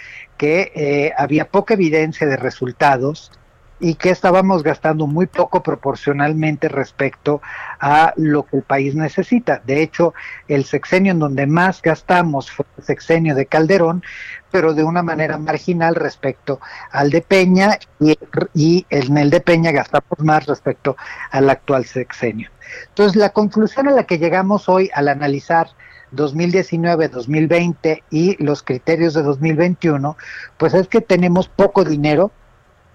que 0.44 0.74
eh, 0.76 1.14
había 1.18 1.48
poca 1.48 1.76
evidencia 1.76 2.28
de 2.28 2.36
resultados 2.36 3.32
y 3.80 3.96
que 3.96 4.10
estábamos 4.10 4.62
gastando 4.62 5.08
muy 5.08 5.26
poco 5.26 5.64
proporcionalmente 5.64 6.68
respecto 6.68 7.42
a 7.80 8.14
lo 8.18 8.46
que 8.46 8.58
el 8.58 8.64
país 8.64 8.94
necesita. 8.94 9.62
De 9.66 9.82
hecho, 9.82 10.14
el 10.50 10.66
sexenio 10.66 11.14
en 11.14 11.20
donde 11.20 11.48
más 11.48 11.82
gastamos 11.82 12.52
fue 12.52 12.66
el 12.78 12.84
sexenio 12.84 13.36
de 13.36 13.46
Calderón, 13.46 14.04
pero 14.52 14.74
de 14.74 14.84
una 14.84 15.02
manera 15.02 15.38
marginal 15.38 15.96
respecto 15.96 16.60
al 16.92 17.10
de 17.10 17.22
Peña 17.22 17.80
y, 18.02 18.20
y 18.54 18.86
en 18.90 19.18
el 19.18 19.30
de 19.30 19.40
Peña 19.40 19.72
gastamos 19.72 20.20
más 20.20 20.46
respecto 20.46 20.98
al 21.32 21.50
actual 21.50 21.86
sexenio. 21.86 22.50
Entonces, 22.90 23.16
la 23.16 23.30
conclusión 23.30 23.88
a 23.88 23.92
la 23.92 24.04
que 24.04 24.18
llegamos 24.18 24.68
hoy 24.68 24.90
al 24.94 25.08
analizar 25.08 25.68
2019, 26.14 27.10
2020 27.10 28.04
y 28.10 28.44
los 28.44 28.64
criterios 28.64 29.14
de 29.14 29.24
2021, 29.24 30.16
pues 30.58 30.74
es 30.74 30.88
que 30.88 31.02
tenemos 31.02 31.48
poco 31.48 31.84
dinero, 31.84 32.32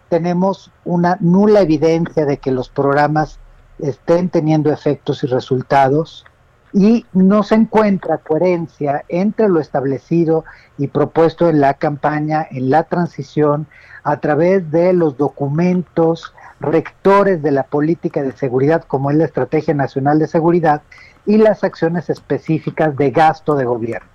tenemos 0.09 0.71
una 0.85 1.19
nula 1.21 1.61
evidencia 1.61 2.25
de 2.25 2.39
que 2.39 2.51
los 2.51 2.69
programas 2.69 3.39
estén 3.79 4.29
teniendo 4.29 4.73
efectos 4.73 5.23
y 5.25 5.27
resultados 5.27 6.25
y 6.73 7.07
no 7.13 7.43
se 7.43 7.55
encuentra 7.55 8.19
coherencia 8.19 9.05
entre 9.09 9.49
lo 9.49 9.61
establecido 9.61 10.45
y 10.77 10.89
propuesto 10.89 11.49
en 11.49 11.61
la 11.61 11.75
campaña, 11.75 12.47
en 12.51 12.71
la 12.71 12.85
transición, 12.85 13.67
a 14.05 14.21
través 14.21 14.71
de 14.71 14.93
los 14.93 15.17
documentos 15.17 16.35
rectores 16.61 17.43
de 17.43 17.53
la 17.53 17.63
política 17.65 18.23
de 18.23 18.33
seguridad, 18.33 18.85
como 18.85 19.11
es 19.11 19.17
la 19.17 19.25
Estrategia 19.25 19.75
Nacional 19.75 20.19
de 20.19 20.27
Seguridad, 20.27 20.83
y 21.29 21.37
las 21.37 21.63
acciones 21.63 22.09
específicas 22.09 22.97
de 22.97 23.11
gasto 23.11 23.55
de 23.55 23.67
gobierno. 23.67 24.09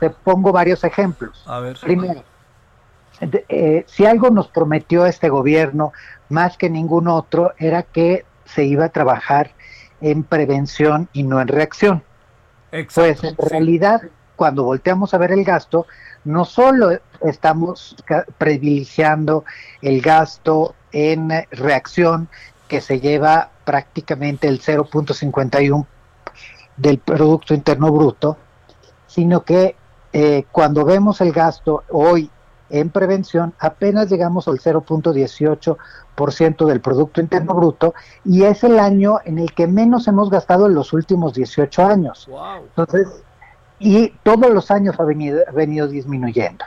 Te 0.00 0.10
pongo 0.10 0.50
varios 0.50 0.82
ejemplos. 0.82 1.44
A 1.46 1.60
ver. 1.60 1.78
Primero, 1.80 2.24
eh, 3.20 3.84
si 3.86 4.04
algo 4.04 4.28
nos 4.30 4.48
prometió 4.48 5.06
este 5.06 5.28
gobierno 5.28 5.92
más 6.28 6.58
que 6.58 6.70
ningún 6.70 7.06
otro 7.06 7.54
era 7.56 7.84
que 7.84 8.24
se 8.44 8.64
iba 8.64 8.86
a 8.86 8.88
trabajar 8.88 9.52
en 10.00 10.24
prevención 10.24 11.08
y 11.12 11.22
no 11.22 11.40
en 11.40 11.46
reacción. 11.46 12.02
Pues 12.70 13.22
en 13.22 13.36
realidad, 13.36 14.02
cuando 14.34 14.64
volteamos 14.64 15.14
a 15.14 15.18
ver 15.18 15.30
el 15.30 15.44
gasto, 15.44 15.86
no 16.24 16.44
solo 16.44 16.98
estamos 17.20 17.94
privilegiando 18.38 19.44
el 19.82 20.00
gasto 20.00 20.74
en 20.90 21.30
reacción, 21.52 22.28
que 22.66 22.80
se 22.80 22.98
lleva 22.98 23.50
prácticamente 23.64 24.48
el 24.48 24.60
0.51 24.60 25.86
del 26.78 26.98
Producto 26.98 27.54
Interno 27.54 27.92
Bruto, 27.92 28.36
sino 29.06 29.44
que 29.44 29.76
eh, 30.12 30.44
cuando 30.50 30.84
vemos 30.84 31.20
el 31.20 31.32
gasto 31.32 31.84
hoy 31.90 32.30
en 32.70 32.90
prevención, 32.90 33.54
apenas 33.58 34.10
llegamos 34.10 34.46
al 34.48 34.58
0.18% 34.58 36.66
del 36.66 36.80
Producto 36.80 37.20
Interno 37.20 37.54
Bruto 37.54 37.94
y 38.24 38.42
es 38.44 38.64
el 38.64 38.78
año 38.78 39.18
en 39.24 39.38
el 39.38 39.52
que 39.52 39.66
menos 39.66 40.08
hemos 40.08 40.30
gastado 40.30 40.66
en 40.66 40.74
los 40.74 40.92
últimos 40.92 41.34
18 41.34 41.84
años. 41.86 42.26
Entonces, 42.68 43.08
y 43.78 44.08
todos 44.22 44.50
los 44.52 44.70
años 44.70 44.98
ha 44.98 45.04
venido, 45.04 45.40
ha 45.48 45.52
venido 45.52 45.88
disminuyendo. 45.88 46.64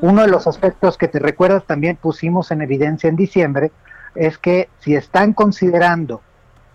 Uno 0.00 0.22
de 0.22 0.28
los 0.28 0.46
aspectos 0.46 0.96
que 0.96 1.08
te 1.08 1.18
recuerdas 1.18 1.64
también 1.64 1.96
pusimos 1.96 2.50
en 2.50 2.62
evidencia 2.62 3.08
en 3.08 3.16
diciembre 3.16 3.70
es 4.14 4.38
que 4.38 4.68
si 4.80 4.96
están 4.96 5.32
considerando 5.34 6.20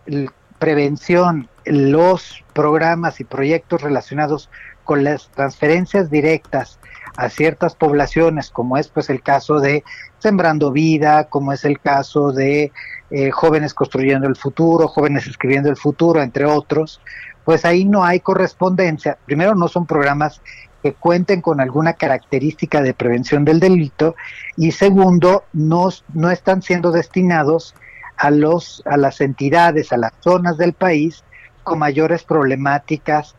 el- 0.05 0.29
prevención, 0.59 1.49
los 1.65 2.42
programas 2.53 3.19
y 3.19 3.23
proyectos 3.23 3.81
relacionados 3.81 4.49
con 4.83 5.03
las 5.03 5.29
transferencias 5.29 6.09
directas 6.09 6.79
a 7.15 7.29
ciertas 7.29 7.75
poblaciones, 7.75 8.49
como 8.49 8.77
es 8.77 8.87
pues 8.87 9.09
el 9.09 9.21
caso 9.21 9.59
de 9.59 9.83
Sembrando 10.19 10.71
Vida, 10.71 11.25
como 11.25 11.53
es 11.53 11.63
el 11.65 11.79
caso 11.79 12.31
de 12.31 12.71
eh, 13.11 13.31
Jóvenes 13.31 13.73
Construyendo 13.73 14.27
el 14.27 14.35
Futuro, 14.35 14.87
Jóvenes 14.87 15.27
Escribiendo 15.27 15.69
el 15.69 15.77
Futuro, 15.77 16.21
entre 16.21 16.45
otros, 16.45 17.01
pues 17.43 17.65
ahí 17.65 17.85
no 17.85 18.03
hay 18.03 18.19
correspondencia. 18.19 19.17
Primero, 19.25 19.53
no 19.55 19.67
son 19.67 19.85
programas 19.85 20.41
que 20.81 20.93
cuenten 20.93 21.41
con 21.41 21.61
alguna 21.61 21.93
característica 21.93 22.81
de 22.81 22.93
prevención 22.93 23.45
del 23.45 23.59
delito 23.59 24.15
y 24.57 24.71
segundo, 24.71 25.45
no, 25.53 25.89
no 26.13 26.31
están 26.31 26.61
siendo 26.61 26.91
destinados 26.91 27.75
a, 28.17 28.31
los, 28.31 28.83
a 28.85 28.97
las 28.97 29.21
entidades, 29.21 29.93
a 29.93 29.97
las 29.97 30.11
zonas 30.19 30.57
del 30.57 30.73
país 30.73 31.23
con 31.63 31.79
mayores 31.79 32.23
problemáticas 32.23 33.35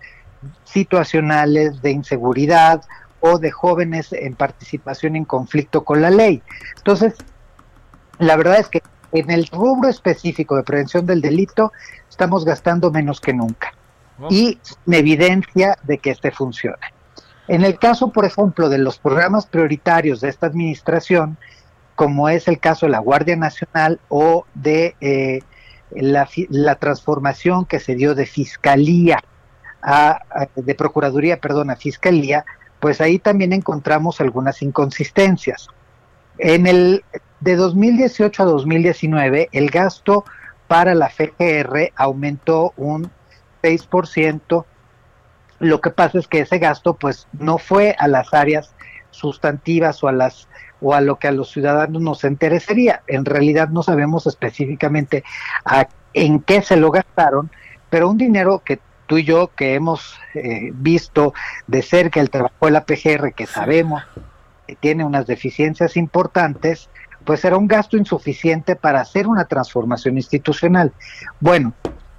situacionales 0.64 1.80
de 1.82 1.90
inseguridad 1.90 2.82
o 3.20 3.38
de 3.38 3.50
jóvenes 3.50 4.12
en 4.12 4.34
participación 4.34 5.16
en 5.16 5.24
conflicto 5.24 5.84
con 5.84 6.02
la 6.02 6.10
ley. 6.10 6.42
Entonces, 6.76 7.14
la 8.18 8.36
verdad 8.36 8.60
es 8.60 8.68
que 8.68 8.82
en 9.12 9.30
el 9.30 9.46
rubro 9.46 9.88
específico 9.88 10.56
de 10.56 10.62
prevención 10.62 11.06
del 11.06 11.20
delito 11.20 11.72
estamos 12.08 12.44
gastando 12.44 12.90
menos 12.90 13.20
que 13.20 13.32
nunca 13.32 13.72
y 14.28 14.58
sin 14.62 14.94
evidencia 14.94 15.78
de 15.82 15.98
que 15.98 16.10
este 16.10 16.30
funcione. 16.30 16.76
En 17.48 17.64
el 17.64 17.78
caso, 17.78 18.10
por 18.10 18.24
ejemplo, 18.24 18.68
de 18.68 18.78
los 18.78 18.98
programas 18.98 19.46
prioritarios 19.46 20.20
de 20.20 20.28
esta 20.28 20.46
administración, 20.46 21.36
como 21.94 22.28
es 22.28 22.48
el 22.48 22.58
caso 22.58 22.86
de 22.86 22.92
la 22.92 22.98
Guardia 22.98 23.36
Nacional 23.36 24.00
o 24.08 24.46
de 24.54 24.96
eh, 25.00 25.40
la, 25.94 26.28
la 26.50 26.74
transformación 26.76 27.64
que 27.66 27.80
se 27.80 27.94
dio 27.94 28.14
de 28.14 28.26
fiscalía 28.26 29.20
a, 29.82 30.18
a- 30.30 30.48
de 30.56 30.74
procuraduría, 30.74 31.40
perdón, 31.40 31.70
a 31.70 31.76
fiscalía, 31.76 32.44
pues 32.80 33.00
ahí 33.00 33.18
también 33.18 33.52
encontramos 33.52 34.20
algunas 34.20 34.60
inconsistencias. 34.62 35.68
En 36.38 36.66
el 36.66 37.04
de 37.40 37.56
2018 37.56 38.42
a 38.42 38.46
2019, 38.46 39.48
el 39.52 39.70
gasto 39.70 40.24
para 40.68 40.94
la 40.94 41.08
FGR 41.10 41.92
aumentó 41.96 42.72
un 42.76 43.10
6%. 43.62 44.64
Lo 45.60 45.80
que 45.80 45.90
pasa 45.90 46.18
es 46.18 46.26
que 46.28 46.40
ese 46.40 46.58
gasto 46.58 46.94
pues 46.94 47.28
no 47.32 47.58
fue 47.58 47.94
a 47.98 48.08
las 48.08 48.34
áreas 48.34 48.74
sustantivas 49.10 50.02
o 50.02 50.08
a 50.08 50.12
las 50.12 50.48
o 50.84 50.92
a 50.94 51.00
lo 51.00 51.16
que 51.16 51.28
a 51.28 51.32
los 51.32 51.50
ciudadanos 51.50 52.02
nos 52.02 52.24
interesaría. 52.24 53.02
En 53.06 53.24
realidad 53.24 53.70
no 53.70 53.82
sabemos 53.82 54.26
específicamente 54.26 55.24
a- 55.64 55.88
en 56.12 56.40
qué 56.40 56.60
se 56.60 56.76
lo 56.76 56.90
gastaron, 56.90 57.50
pero 57.88 58.10
un 58.10 58.18
dinero 58.18 58.62
que 58.64 58.78
tú 59.06 59.16
y 59.18 59.24
yo 59.24 59.50
que 59.56 59.74
hemos 59.74 60.18
eh, 60.34 60.70
visto 60.74 61.32
de 61.66 61.80
cerca 61.82 62.20
el 62.20 62.28
trabajo 62.30 62.66
de 62.66 62.70
la 62.72 62.84
PGR, 62.84 63.32
que 63.32 63.46
sabemos 63.46 64.02
que 64.66 64.76
tiene 64.76 65.04
unas 65.04 65.26
deficiencias 65.26 65.96
importantes, 65.96 66.88
pues 67.24 67.44
era 67.44 67.56
un 67.56 67.66
gasto 67.66 67.96
insuficiente 67.96 68.76
para 68.76 69.00
hacer 69.00 69.26
una 69.26 69.46
transformación 69.46 70.16
institucional. 70.18 70.92
Bueno, 71.40 71.72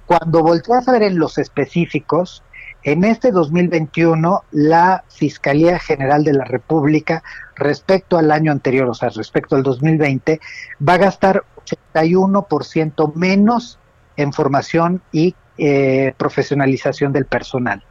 cuando 0.06 0.42
volteas 0.42 0.88
a 0.88 0.92
ver 0.92 1.04
en 1.04 1.18
los 1.18 1.38
específicos, 1.38 2.42
En 2.82 3.02
este 3.02 3.32
2021, 3.32 4.44
la 4.52 5.02
Fiscalía 5.08 5.80
General 5.80 6.22
de 6.22 6.34
la 6.34 6.44
República, 6.44 7.24
respecto 7.56 8.18
al 8.18 8.30
año 8.30 8.52
anterior, 8.52 8.88
o 8.88 8.94
sea, 8.94 9.08
respecto 9.08 9.56
al 9.56 9.62
2020, 9.62 10.40
va 10.86 10.94
a 10.94 10.98
gastar 10.98 11.44
81% 11.64 13.14
menos 13.14 13.78
en 14.16 14.32
formación 14.32 15.02
y 15.12 15.34
eh, 15.58 16.14
profesionalización 16.16 17.12
del 17.12 17.26
personal. 17.26 17.82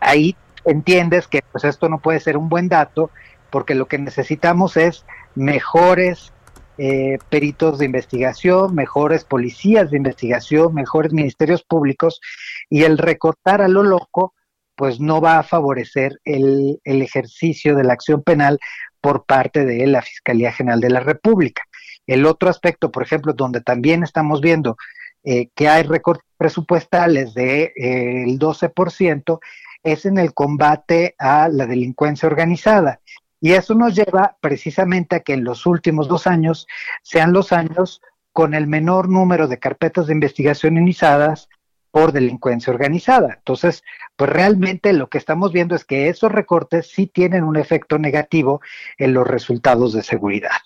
Ahí 0.00 0.36
entiendes 0.64 1.26
que 1.26 1.42
pues 1.50 1.64
esto 1.64 1.88
no 1.88 1.98
puede 1.98 2.20
ser 2.20 2.36
un 2.36 2.48
buen 2.48 2.68
dato 2.68 3.10
porque 3.50 3.74
lo 3.74 3.86
que 3.86 3.98
necesitamos 3.98 4.76
es 4.76 5.04
mejores 5.34 6.32
eh, 6.78 7.18
peritos 7.28 7.78
de 7.78 7.84
investigación, 7.86 8.74
mejores 8.74 9.24
policías 9.24 9.90
de 9.90 9.98
investigación, 9.98 10.74
mejores 10.74 11.12
ministerios 11.12 11.62
públicos 11.62 12.20
y 12.70 12.84
el 12.84 12.98
recortar 12.98 13.60
a 13.60 13.68
lo 13.68 13.82
loco 13.82 14.34
pues 14.76 15.00
no 15.00 15.20
va 15.20 15.38
a 15.38 15.42
favorecer 15.42 16.20
el, 16.24 16.80
el 16.84 17.02
ejercicio 17.02 17.76
de 17.76 17.84
la 17.84 17.92
acción 17.92 18.22
penal 18.22 18.58
por 19.00 19.24
parte 19.24 19.64
de 19.64 19.86
la 19.86 20.02
Fiscalía 20.02 20.52
General 20.52 20.80
de 20.80 20.90
la 20.90 21.00
República. 21.00 21.62
El 22.06 22.26
otro 22.26 22.48
aspecto, 22.50 22.90
por 22.90 23.02
ejemplo, 23.02 23.32
donde 23.32 23.60
también 23.60 24.02
estamos 24.02 24.40
viendo 24.40 24.76
eh, 25.24 25.50
que 25.54 25.68
hay 25.68 25.84
recortes 25.84 26.24
presupuestales 26.36 27.34
del 27.34 27.72
de, 27.76 28.24
eh, 28.24 28.38
12%, 28.38 29.40
es 29.84 30.04
en 30.04 30.18
el 30.18 30.34
combate 30.34 31.14
a 31.18 31.48
la 31.48 31.66
delincuencia 31.66 32.28
organizada. 32.28 33.00
Y 33.40 33.52
eso 33.52 33.74
nos 33.74 33.94
lleva 33.94 34.36
precisamente 34.40 35.16
a 35.16 35.20
que 35.20 35.34
en 35.34 35.44
los 35.44 35.66
últimos 35.66 36.08
dos 36.08 36.26
años 36.26 36.66
sean 37.02 37.32
los 37.32 37.52
años 37.52 38.00
con 38.32 38.54
el 38.54 38.66
menor 38.66 39.08
número 39.08 39.48
de 39.48 39.58
carpetas 39.58 40.06
de 40.06 40.12
investigación 40.12 40.76
iniciadas 40.76 41.48
por 41.92 42.10
delincuencia 42.10 42.72
organizada. 42.72 43.34
Entonces, 43.36 43.84
pues 44.16 44.30
realmente 44.30 44.92
lo 44.92 45.08
que 45.08 45.18
estamos 45.18 45.52
viendo 45.52 45.76
es 45.76 45.84
que 45.84 46.08
esos 46.08 46.32
recortes 46.32 46.90
sí 46.90 47.06
tienen 47.06 47.44
un 47.44 47.56
efecto 47.56 47.98
negativo 47.98 48.60
en 48.98 49.12
los 49.12 49.26
resultados 49.26 49.92
de 49.92 50.02
seguridad. 50.02 50.58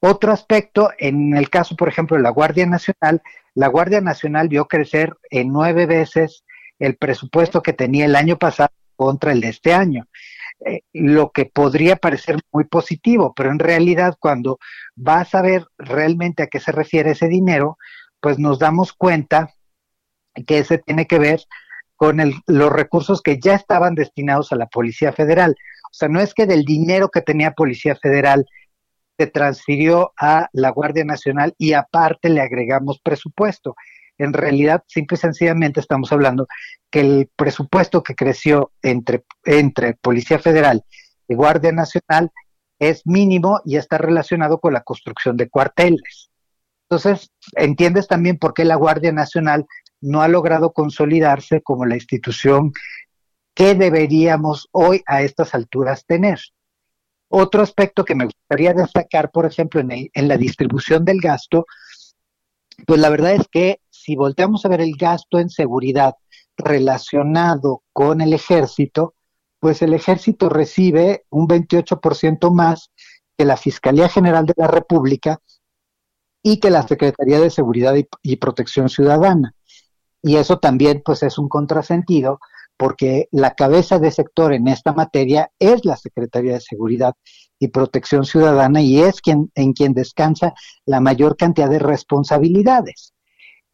Otro 0.00 0.32
aspecto, 0.32 0.90
en 0.98 1.36
el 1.36 1.48
caso, 1.48 1.76
por 1.76 1.88
ejemplo, 1.88 2.16
de 2.16 2.22
la 2.22 2.30
Guardia 2.30 2.66
Nacional, 2.66 3.22
la 3.54 3.68
Guardia 3.68 4.00
Nacional 4.00 4.48
vio 4.48 4.66
crecer 4.66 5.16
en 5.30 5.48
nueve 5.48 5.86
veces 5.86 6.44
el 6.78 6.96
presupuesto 6.96 7.62
que 7.62 7.72
tenía 7.72 8.04
el 8.04 8.16
año 8.16 8.36
pasado 8.36 8.70
contra 8.96 9.32
el 9.32 9.40
de 9.40 9.48
este 9.48 9.72
año. 9.72 10.06
Eh, 10.64 10.80
lo 10.92 11.30
que 11.30 11.46
podría 11.46 11.96
parecer 11.96 12.38
muy 12.50 12.64
positivo, 12.64 13.34
pero 13.34 13.50
en 13.50 13.58
realidad 13.58 14.16
cuando 14.18 14.58
vas 14.94 15.34
a 15.34 15.42
ver 15.42 15.66
realmente 15.78 16.42
a 16.42 16.46
qué 16.48 16.60
se 16.60 16.72
refiere 16.72 17.12
ese 17.12 17.28
dinero, 17.28 17.78
pues 18.20 18.38
nos 18.38 18.58
damos 18.58 18.92
cuenta 18.92 19.50
que 20.44 20.58
ese 20.58 20.78
tiene 20.78 21.06
que 21.06 21.18
ver 21.18 21.40
con 21.96 22.18
los 22.46 22.72
recursos 22.72 23.22
que 23.22 23.38
ya 23.38 23.54
estaban 23.54 23.94
destinados 23.94 24.52
a 24.52 24.56
la 24.56 24.66
Policía 24.66 25.12
Federal. 25.12 25.56
O 25.84 25.94
sea, 25.94 26.08
no 26.08 26.20
es 26.20 26.34
que 26.34 26.46
del 26.46 26.64
dinero 26.64 27.08
que 27.08 27.22
tenía 27.22 27.52
Policía 27.52 27.96
Federal 27.96 28.44
se 29.18 29.26
transfirió 29.26 30.12
a 30.20 30.48
la 30.52 30.70
Guardia 30.70 31.04
Nacional 31.04 31.54
y 31.56 31.72
aparte 31.72 32.28
le 32.28 32.42
agregamos 32.42 33.00
presupuesto 33.02 33.74
en 34.18 34.32
realidad 34.32 34.82
simple 34.86 35.16
y 35.16 35.18
sencillamente 35.18 35.80
estamos 35.80 36.12
hablando 36.12 36.46
que 36.90 37.00
el 37.00 37.30
presupuesto 37.36 38.02
que 38.02 38.14
creció 38.14 38.72
entre, 38.82 39.24
entre 39.44 39.94
Policía 39.94 40.38
Federal 40.38 40.84
y 41.28 41.34
Guardia 41.34 41.72
Nacional 41.72 42.30
es 42.78 43.06
mínimo 43.06 43.60
y 43.64 43.76
está 43.76 43.98
relacionado 43.98 44.58
con 44.58 44.72
la 44.72 44.82
construcción 44.82 45.36
de 45.36 45.48
cuarteles. 45.48 46.30
Entonces, 46.88 47.30
entiendes 47.52 48.06
también 48.06 48.38
por 48.38 48.54
qué 48.54 48.64
la 48.64 48.76
Guardia 48.76 49.12
Nacional 49.12 49.66
no 50.00 50.22
ha 50.22 50.28
logrado 50.28 50.72
consolidarse 50.72 51.62
como 51.62 51.86
la 51.86 51.94
institución 51.94 52.72
que 53.54 53.74
deberíamos 53.74 54.68
hoy 54.72 55.02
a 55.06 55.22
estas 55.22 55.54
alturas 55.54 56.04
tener. 56.06 56.38
Otro 57.28 57.62
aspecto 57.62 58.04
que 58.04 58.14
me 58.14 58.26
gustaría 58.26 58.72
destacar, 58.72 59.30
por 59.30 59.46
ejemplo, 59.46 59.80
en, 59.80 60.28
la 60.28 60.36
distribución 60.36 61.04
del 61.04 61.20
gasto, 61.20 61.66
pues 62.86 63.00
la 63.00 63.08
verdad 63.08 63.32
es 63.32 63.48
que 63.50 63.80
si 63.90 64.14
volteamos 64.14 64.64
a 64.64 64.68
ver 64.68 64.80
el 64.80 64.96
gasto 64.96 65.38
en 65.38 65.48
seguridad 65.48 66.14
relacionado 66.56 67.82
con 67.92 68.20
el 68.20 68.32
ejército, 68.32 69.14
pues 69.58 69.82
el 69.82 69.94
ejército 69.94 70.48
recibe 70.48 71.24
un 71.30 71.48
28% 71.48 72.52
más 72.52 72.90
que 73.36 73.44
la 73.44 73.56
Fiscalía 73.56 74.08
General 74.08 74.46
de 74.46 74.54
la 74.56 74.68
República 74.68 75.40
y 76.42 76.60
que 76.60 76.70
la 76.70 76.86
Secretaría 76.86 77.40
de 77.40 77.50
Seguridad 77.50 77.94
y, 78.22 78.36
Protección 78.36 78.88
Ciudadana. 78.88 79.55
Y 80.22 80.36
eso 80.36 80.58
también 80.58 81.02
pues 81.04 81.22
es 81.22 81.38
un 81.38 81.48
contrasentido 81.48 82.40
porque 82.76 83.28
la 83.30 83.54
cabeza 83.54 83.98
de 83.98 84.10
sector 84.10 84.52
en 84.52 84.68
esta 84.68 84.92
materia 84.92 85.50
es 85.58 85.84
la 85.84 85.96
Secretaría 85.96 86.54
de 86.54 86.60
Seguridad 86.60 87.14
y 87.58 87.68
Protección 87.68 88.24
Ciudadana 88.24 88.82
y 88.82 89.00
es 89.00 89.20
quien 89.20 89.50
en 89.54 89.72
quien 89.72 89.94
descansa 89.94 90.54
la 90.84 91.00
mayor 91.00 91.36
cantidad 91.36 91.70
de 91.70 91.78
responsabilidades. 91.78 93.14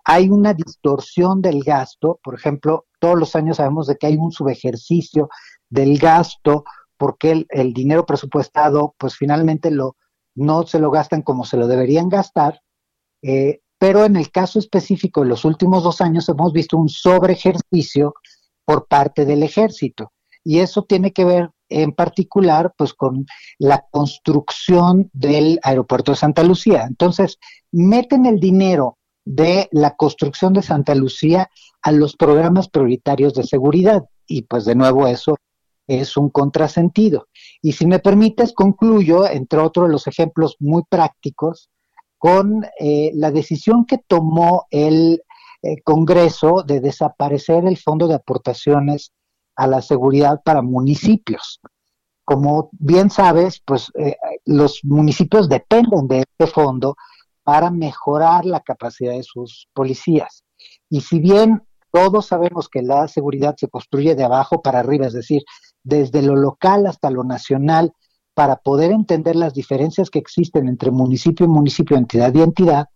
Hay 0.05 0.29
una 0.31 0.55
distorsión 0.55 1.43
del 1.43 1.63
gasto, 1.63 2.21
por 2.23 2.35
ejemplo, 2.35 2.87
todos 2.99 3.19
los 3.19 3.37
años 3.37 3.57
sabemos 3.59 3.87
de 3.87 3.97
que 3.97 4.09
hay 4.09 4.17
un 4.17 4.33
subejercicio 4.33 5.29
del 5.69 5.99
gasto 5.99 6.65
porque 6.97 7.47
el, 7.49 7.73
dinero 7.73 8.07
presupuestado, 8.07 8.95
pues 8.99 9.17
finalmente 9.17 9.73
lo, 9.73 9.97
no 10.37 10.65
se 10.65 10.79
lo 10.79 10.91
gastan 10.91 11.23
como 11.23 11.45
se 11.45 11.57
lo 11.57 11.67
deberían 11.67 12.09
gastar, 12.09 12.61
eh, 13.23 13.62
pero 13.83 14.05
en 14.05 14.15
el 14.15 14.31
caso 14.31 14.61
específico 14.61 15.23
de 15.23 15.27
los 15.27 15.45
últimos 15.45 15.83
dos 15.83 16.01
años 16.01 16.29
hemos 16.29 16.53
visto 16.53 16.77
un 16.77 16.89
sobreejercicio 16.89 18.15
por 18.65 18.87
parte 18.87 19.25
del 19.25 19.43
ejército. 19.43 20.13
Y 20.45 20.61
eso 20.61 20.85
tiene 20.85 21.13
que 21.13 21.25
ver 21.25 21.51
en 21.69 21.91
particular 21.91 22.73
pues 22.79 22.95
con 22.95 23.27
la 23.59 23.85
construcción 23.91 25.11
del 25.13 25.59
aeropuerto 25.65 26.13
de 26.13 26.17
Santa 26.17 26.45
Lucía. 26.45 26.85
Entonces, 26.87 27.41
meten 27.73 28.25
el 28.25 28.39
dinero 28.39 28.99
de 29.25 29.69
la 29.73 29.97
construcción 29.97 30.53
de 30.53 30.63
Santa 30.63 30.95
Lucía 30.95 31.51
a 31.83 31.91
los 31.91 32.15
programas 32.15 32.69
prioritarios 32.69 33.35
de 33.35 33.43
seguridad. 33.43 34.05
Y 34.29 34.43
pues 34.43 34.65
de 34.65 34.77
nuevo 34.77 35.09
eso 35.09 35.39
es 35.89 36.17
un 36.17 36.31
contrasentido. 36.31 37.27
Y 37.61 37.73
si 37.73 37.87
me 37.87 37.99
permites, 37.99 38.53
concluyo, 38.53 39.29
entre 39.29 39.59
otros 39.59 39.91
los 39.91 40.07
ejemplos 40.07 40.55
muy 40.61 40.85
prácticos, 40.89 41.69
con 42.23 42.65
eh, 42.79 43.11
la 43.15 43.33
decisión 43.33 43.85
que 43.85 43.99
tomó 43.99 44.69
el 44.71 45.25
eh, 45.61 45.83
Congreso 45.83 46.63
de 46.65 46.79
desaparecer 46.79 47.67
el 47.67 47.77
fondo 47.77 48.07
de 48.07 48.15
aportaciones 48.15 49.11
a 49.57 49.67
la 49.67 49.83
seguridad 49.83 50.41
para 50.45 50.63
municipios. 50.63 51.61
Como 52.25 52.71
bien 52.75 53.11
sabes, 53.11 53.61
pues 53.67 53.91
eh, 53.99 54.15
los 54.45 54.85
municipios 54.85 55.49
dependen 55.49 56.07
de 56.07 56.21
este 56.21 56.47
fondo 56.47 56.95
para 57.43 57.73
mejorar 57.73 58.45
la 58.45 58.61
capacidad 58.61 59.15
de 59.15 59.25
sus 59.25 59.67
policías. 59.75 60.45
Y 60.89 61.01
si 61.01 61.19
bien 61.19 61.65
todos 61.91 62.27
sabemos 62.27 62.69
que 62.69 62.83
la 62.83 63.09
seguridad 63.09 63.57
se 63.59 63.67
construye 63.67 64.15
de 64.15 64.23
abajo 64.23 64.63
para 64.63 64.79
arriba, 64.79 65.09
es 65.09 65.13
decir, 65.13 65.43
desde 65.83 66.23
lo 66.23 66.37
local 66.37 66.87
hasta 66.87 67.11
lo 67.11 67.25
nacional, 67.25 67.93
para 68.35 68.57
poder 68.57 68.93
entender 68.93 69.37
las 69.37 69.55
diferencias 69.55 70.11
que 70.11 70.19
existen 70.19 70.69
entre 70.69 70.91
municipio 70.91 71.47
y 71.47 71.49
municipio, 71.49 71.97
entidad 71.97 72.35
y 72.35 72.43
entidad, 72.43 72.87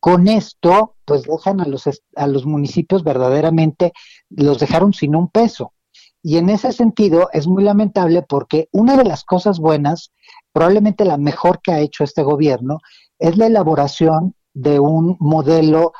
con 0.00 0.26
esto, 0.26 0.96
pues 1.04 1.22
dejan 1.22 1.60
a 1.60 1.66
los, 1.66 1.88
a 2.16 2.26
los 2.26 2.44
municipios 2.44 3.04
verdaderamente, 3.04 3.92
los 4.30 4.58
dejaron 4.58 4.92
sin 4.92 5.14
un 5.14 5.28
peso. 5.28 5.74
Y 6.22 6.38
en 6.38 6.50
ese 6.50 6.72
sentido 6.72 7.28
es 7.32 7.46
muy 7.46 7.62
lamentable 7.62 8.22
porque 8.22 8.68
una 8.72 8.96
de 8.96 9.04
las 9.04 9.24
cosas 9.24 9.58
buenas, 9.58 10.12
probablemente 10.52 11.04
la 11.04 11.18
mejor 11.18 11.60
que 11.62 11.72
ha 11.72 11.80
hecho 11.80 12.02
este 12.02 12.22
gobierno, 12.22 12.78
es 13.18 13.36
la 13.36 13.46
elaboración 13.46 14.34
de 14.54 14.80
un 14.80 15.16
modelo 15.20 15.92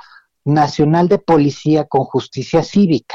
nacional 0.45 1.09
de 1.09 1.18
policía 1.18 1.85
con 1.85 2.05
justicia 2.05 2.62
cívica. 2.62 3.14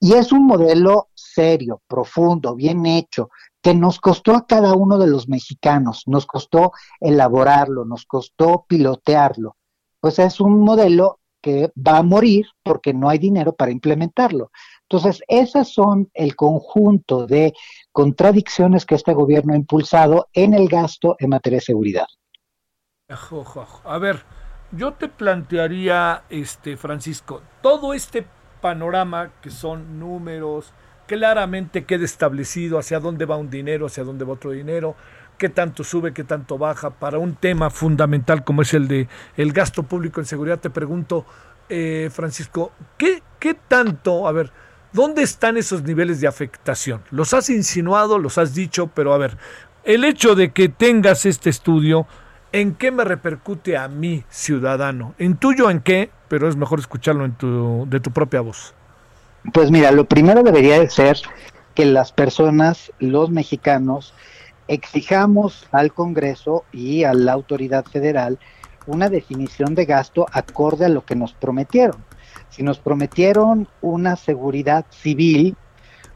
Y 0.00 0.14
es 0.14 0.32
un 0.32 0.46
modelo 0.46 1.08
serio, 1.14 1.82
profundo, 1.86 2.54
bien 2.54 2.84
hecho, 2.86 3.28
que 3.64 3.72
nos 3.72 3.98
costó 3.98 4.36
a 4.36 4.46
cada 4.46 4.74
uno 4.74 4.98
de 4.98 5.06
los 5.06 5.26
mexicanos, 5.26 6.02
nos 6.06 6.26
costó 6.26 6.72
elaborarlo, 7.00 7.86
nos 7.86 8.04
costó 8.04 8.66
pilotearlo. 8.68 9.56
Pues 10.00 10.18
es 10.18 10.38
un 10.38 10.60
modelo 10.60 11.20
que 11.40 11.72
va 11.74 11.96
a 11.96 12.02
morir 12.02 12.44
porque 12.62 12.92
no 12.92 13.08
hay 13.08 13.16
dinero 13.16 13.54
para 13.54 13.70
implementarlo. 13.70 14.50
Entonces, 14.82 15.22
esas 15.28 15.72
son 15.72 16.10
el 16.12 16.36
conjunto 16.36 17.26
de 17.26 17.54
contradicciones 17.90 18.84
que 18.84 18.96
este 18.96 19.14
gobierno 19.14 19.54
ha 19.54 19.56
impulsado 19.56 20.28
en 20.34 20.52
el 20.52 20.68
gasto 20.68 21.16
en 21.18 21.30
materia 21.30 21.56
de 21.56 21.64
seguridad. 21.64 22.06
A 23.84 23.98
ver, 23.98 24.24
yo 24.72 24.92
te 24.92 25.08
plantearía, 25.08 26.24
este 26.28 26.76
Francisco, 26.76 27.40
todo 27.62 27.94
este 27.94 28.26
panorama 28.60 29.32
que 29.40 29.48
son 29.48 29.98
números, 29.98 30.74
claramente 31.06 31.84
queda 31.84 32.04
establecido 32.04 32.78
hacia 32.78 33.00
dónde 33.00 33.24
va 33.24 33.36
un 33.36 33.50
dinero, 33.50 33.86
hacia 33.86 34.04
dónde 34.04 34.24
va 34.24 34.32
otro 34.34 34.50
dinero, 34.50 34.96
qué 35.38 35.48
tanto 35.48 35.84
sube, 35.84 36.12
qué 36.12 36.24
tanto 36.24 36.58
baja, 36.58 36.90
para 36.90 37.18
un 37.18 37.34
tema 37.34 37.70
fundamental 37.70 38.44
como 38.44 38.62
es 38.62 38.74
el 38.74 38.88
de 38.88 39.08
el 39.36 39.52
gasto 39.52 39.82
público 39.82 40.20
en 40.20 40.26
seguridad, 40.26 40.60
te 40.60 40.70
pregunto, 40.70 41.26
eh, 41.68 42.10
Francisco, 42.12 42.72
¿qué, 42.96 43.22
¿qué 43.38 43.54
tanto, 43.54 44.28
a 44.28 44.32
ver, 44.32 44.52
¿Dónde 44.94 45.24
están 45.24 45.56
esos 45.56 45.82
niveles 45.82 46.20
de 46.20 46.28
afectación? 46.28 47.02
Los 47.10 47.34
has 47.34 47.50
insinuado, 47.50 48.20
los 48.20 48.38
has 48.38 48.54
dicho, 48.54 48.86
pero 48.94 49.12
a 49.12 49.18
ver, 49.18 49.36
el 49.82 50.04
hecho 50.04 50.36
de 50.36 50.52
que 50.52 50.68
tengas 50.68 51.26
este 51.26 51.50
estudio, 51.50 52.06
¿en 52.52 52.76
qué 52.76 52.92
me 52.92 53.02
repercute 53.02 53.76
a 53.76 53.88
mí, 53.88 54.22
ciudadano? 54.28 55.16
¿En 55.18 55.36
tuyo 55.36 55.68
en 55.68 55.80
qué? 55.80 56.10
Pero 56.28 56.48
es 56.48 56.54
mejor 56.54 56.78
escucharlo 56.78 57.24
en 57.24 57.32
tu, 57.32 57.88
de 57.90 57.98
tu 57.98 58.12
propia 58.12 58.40
voz. 58.40 58.72
Pues 59.52 59.70
mira, 59.70 59.90
lo 59.90 60.06
primero 60.06 60.42
debería 60.42 60.80
de 60.80 60.88
ser 60.88 61.18
que 61.74 61.84
las 61.84 62.12
personas, 62.12 62.92
los 62.98 63.30
mexicanos, 63.30 64.14
exijamos 64.68 65.68
al 65.72 65.92
Congreso 65.92 66.64
y 66.72 67.04
a 67.04 67.12
la 67.12 67.32
autoridad 67.32 67.84
federal 67.84 68.38
una 68.86 69.08
definición 69.08 69.74
de 69.74 69.84
gasto 69.84 70.26
acorde 70.32 70.86
a 70.86 70.88
lo 70.88 71.04
que 71.04 71.16
nos 71.16 71.34
prometieron. 71.34 72.04
Si 72.48 72.62
nos 72.62 72.78
prometieron 72.78 73.68
una 73.80 74.16
seguridad 74.16 74.86
civil, 74.90 75.56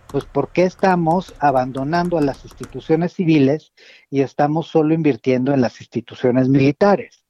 pues 0.07 0.25
¿por 0.25 0.49
qué 0.49 0.65
estamos 0.65 1.35
abandonando 1.39 2.17
a 2.17 2.23
las 2.23 2.45
instituciones 2.45 3.13
civiles 3.13 3.73
y 4.11 4.23
estamos 4.23 4.69
solo 4.69 4.95
invirtiendo 4.95 5.53
en 5.53 5.61
las 5.61 5.81
instituciones 5.81 6.49
militares? 6.49 7.25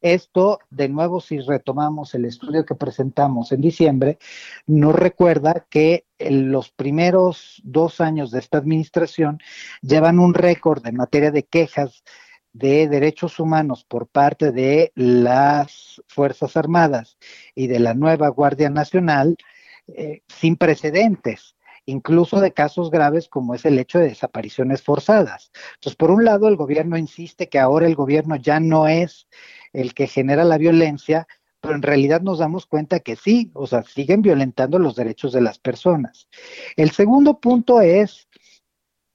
Esto, 0.00 0.60
de 0.70 0.88
nuevo, 0.88 1.20
si 1.20 1.38
retomamos 1.38 2.14
el 2.14 2.24
estudio 2.24 2.64
que 2.64 2.74
presentamos 2.74 3.52
en 3.52 3.60
diciembre, 3.60 4.18
nos 4.66 4.94
recuerda 4.94 5.66
que 5.68 6.06
en 6.18 6.52
los 6.52 6.70
primeros 6.70 7.60
dos 7.64 8.00
años 8.00 8.30
de 8.30 8.38
esta 8.38 8.58
administración 8.58 9.38
llevan 9.82 10.18
un 10.18 10.34
récord 10.34 10.86
en 10.86 10.96
materia 10.96 11.30
de 11.30 11.44
quejas 11.44 12.04
de 12.54 12.88
derechos 12.88 13.40
humanos 13.40 13.84
por 13.84 14.06
parte 14.06 14.52
de 14.52 14.92
las 14.94 16.00
Fuerzas 16.06 16.56
Armadas 16.56 17.18
y 17.54 17.66
de 17.66 17.80
la 17.80 17.94
nueva 17.94 18.28
Guardia 18.28 18.70
Nacional 18.70 19.36
eh, 19.88 20.22
sin 20.28 20.56
precedentes, 20.56 21.56
incluso 21.84 22.40
de 22.40 22.52
casos 22.52 22.90
graves 22.90 23.28
como 23.28 23.54
es 23.54 23.64
el 23.64 23.78
hecho 23.78 23.98
de 23.98 24.08
desapariciones 24.08 24.82
forzadas. 24.82 25.50
Entonces, 25.74 25.96
por 25.96 26.12
un 26.12 26.24
lado, 26.24 26.48
el 26.48 26.56
gobierno 26.56 26.96
insiste 26.96 27.48
que 27.48 27.58
ahora 27.58 27.86
el 27.86 27.96
gobierno 27.96 28.36
ya 28.36 28.60
no 28.60 28.86
es 28.86 29.26
el 29.74 29.92
que 29.92 30.06
genera 30.06 30.44
la 30.44 30.56
violencia, 30.56 31.26
pero 31.60 31.74
en 31.74 31.82
realidad 31.82 32.22
nos 32.22 32.38
damos 32.38 32.64
cuenta 32.64 33.00
que 33.00 33.16
sí, 33.16 33.50
o 33.54 33.66
sea, 33.66 33.82
siguen 33.82 34.22
violentando 34.22 34.78
los 34.78 34.96
derechos 34.96 35.32
de 35.32 35.42
las 35.42 35.58
personas. 35.58 36.28
El 36.76 36.90
segundo 36.92 37.40
punto 37.40 37.80
es 37.80 38.28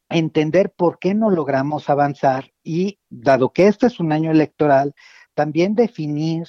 entender 0.10 0.72
por 0.72 1.00
qué 1.00 1.14
no 1.14 1.30
logramos 1.30 1.90
avanzar 1.90 2.52
y, 2.64 3.00
dado 3.10 3.54
que 3.54 3.68
este 3.68 3.88
es 3.88 4.00
un 4.00 4.12
año 4.12 4.32
electoral, 4.32 4.94
también 5.34 5.76
definir 5.76 6.48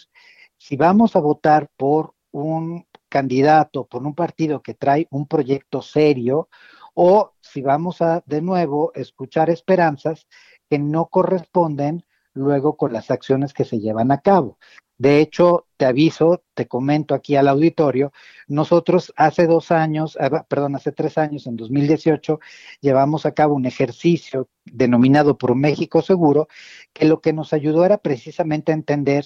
si 0.58 0.76
vamos 0.76 1.16
a 1.16 1.20
votar 1.20 1.68
por 1.76 2.14
un 2.32 2.86
candidato, 3.08 3.86
por 3.86 4.02
un 4.04 4.14
partido 4.14 4.62
que 4.62 4.74
trae 4.74 5.06
un 5.11 5.26
proyecto 5.26 5.82
serio, 5.82 6.48
o 6.94 7.32
si 7.40 7.62
vamos 7.62 8.02
a 8.02 8.22
de 8.26 8.42
nuevo 8.42 8.92
escuchar 8.94 9.50
esperanzas 9.50 10.26
que 10.68 10.78
no 10.78 11.06
corresponden 11.06 12.04
luego 12.34 12.76
con 12.76 12.92
las 12.92 13.10
acciones 13.10 13.52
que 13.52 13.64
se 13.64 13.80
llevan 13.80 14.12
a 14.12 14.20
cabo. 14.20 14.58
De 15.00 15.20
hecho, 15.20 15.66
te 15.78 15.86
aviso, 15.86 16.42
te 16.52 16.68
comento 16.68 17.14
aquí 17.14 17.34
al 17.34 17.48
auditorio, 17.48 18.12
nosotros 18.48 19.14
hace 19.16 19.46
dos 19.46 19.70
años, 19.70 20.18
ah, 20.20 20.44
perdón, 20.46 20.76
hace 20.76 20.92
tres 20.92 21.16
años, 21.16 21.46
en 21.46 21.56
2018, 21.56 22.38
llevamos 22.82 23.24
a 23.24 23.32
cabo 23.32 23.54
un 23.54 23.64
ejercicio 23.64 24.50
denominado 24.66 25.38
por 25.38 25.54
México 25.54 26.02
Seguro, 26.02 26.48
que 26.92 27.06
lo 27.06 27.22
que 27.22 27.32
nos 27.32 27.54
ayudó 27.54 27.86
era 27.86 27.96
precisamente 27.96 28.72
a 28.72 28.74
entender 28.74 29.24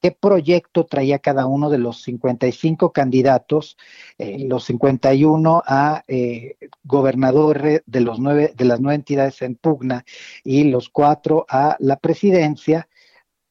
qué 0.00 0.12
proyecto 0.12 0.86
traía 0.86 1.18
cada 1.18 1.46
uno 1.46 1.70
de 1.70 1.78
los 1.78 2.02
55 2.02 2.92
candidatos, 2.92 3.76
eh, 4.18 4.46
los 4.46 4.64
51 4.64 5.62
a 5.66 6.04
eh, 6.08 6.56
gobernador 6.84 7.82
de, 7.84 8.00
los 8.00 8.18
nueve, 8.18 8.52
de 8.56 8.64
las 8.64 8.80
nueve 8.80 8.96
entidades 8.96 9.42
en 9.42 9.56
pugna 9.56 10.04
y 10.44 10.64
los 10.64 10.88
cuatro 10.88 11.46
a 11.48 11.76
la 11.80 11.96
presidencia, 11.96 12.88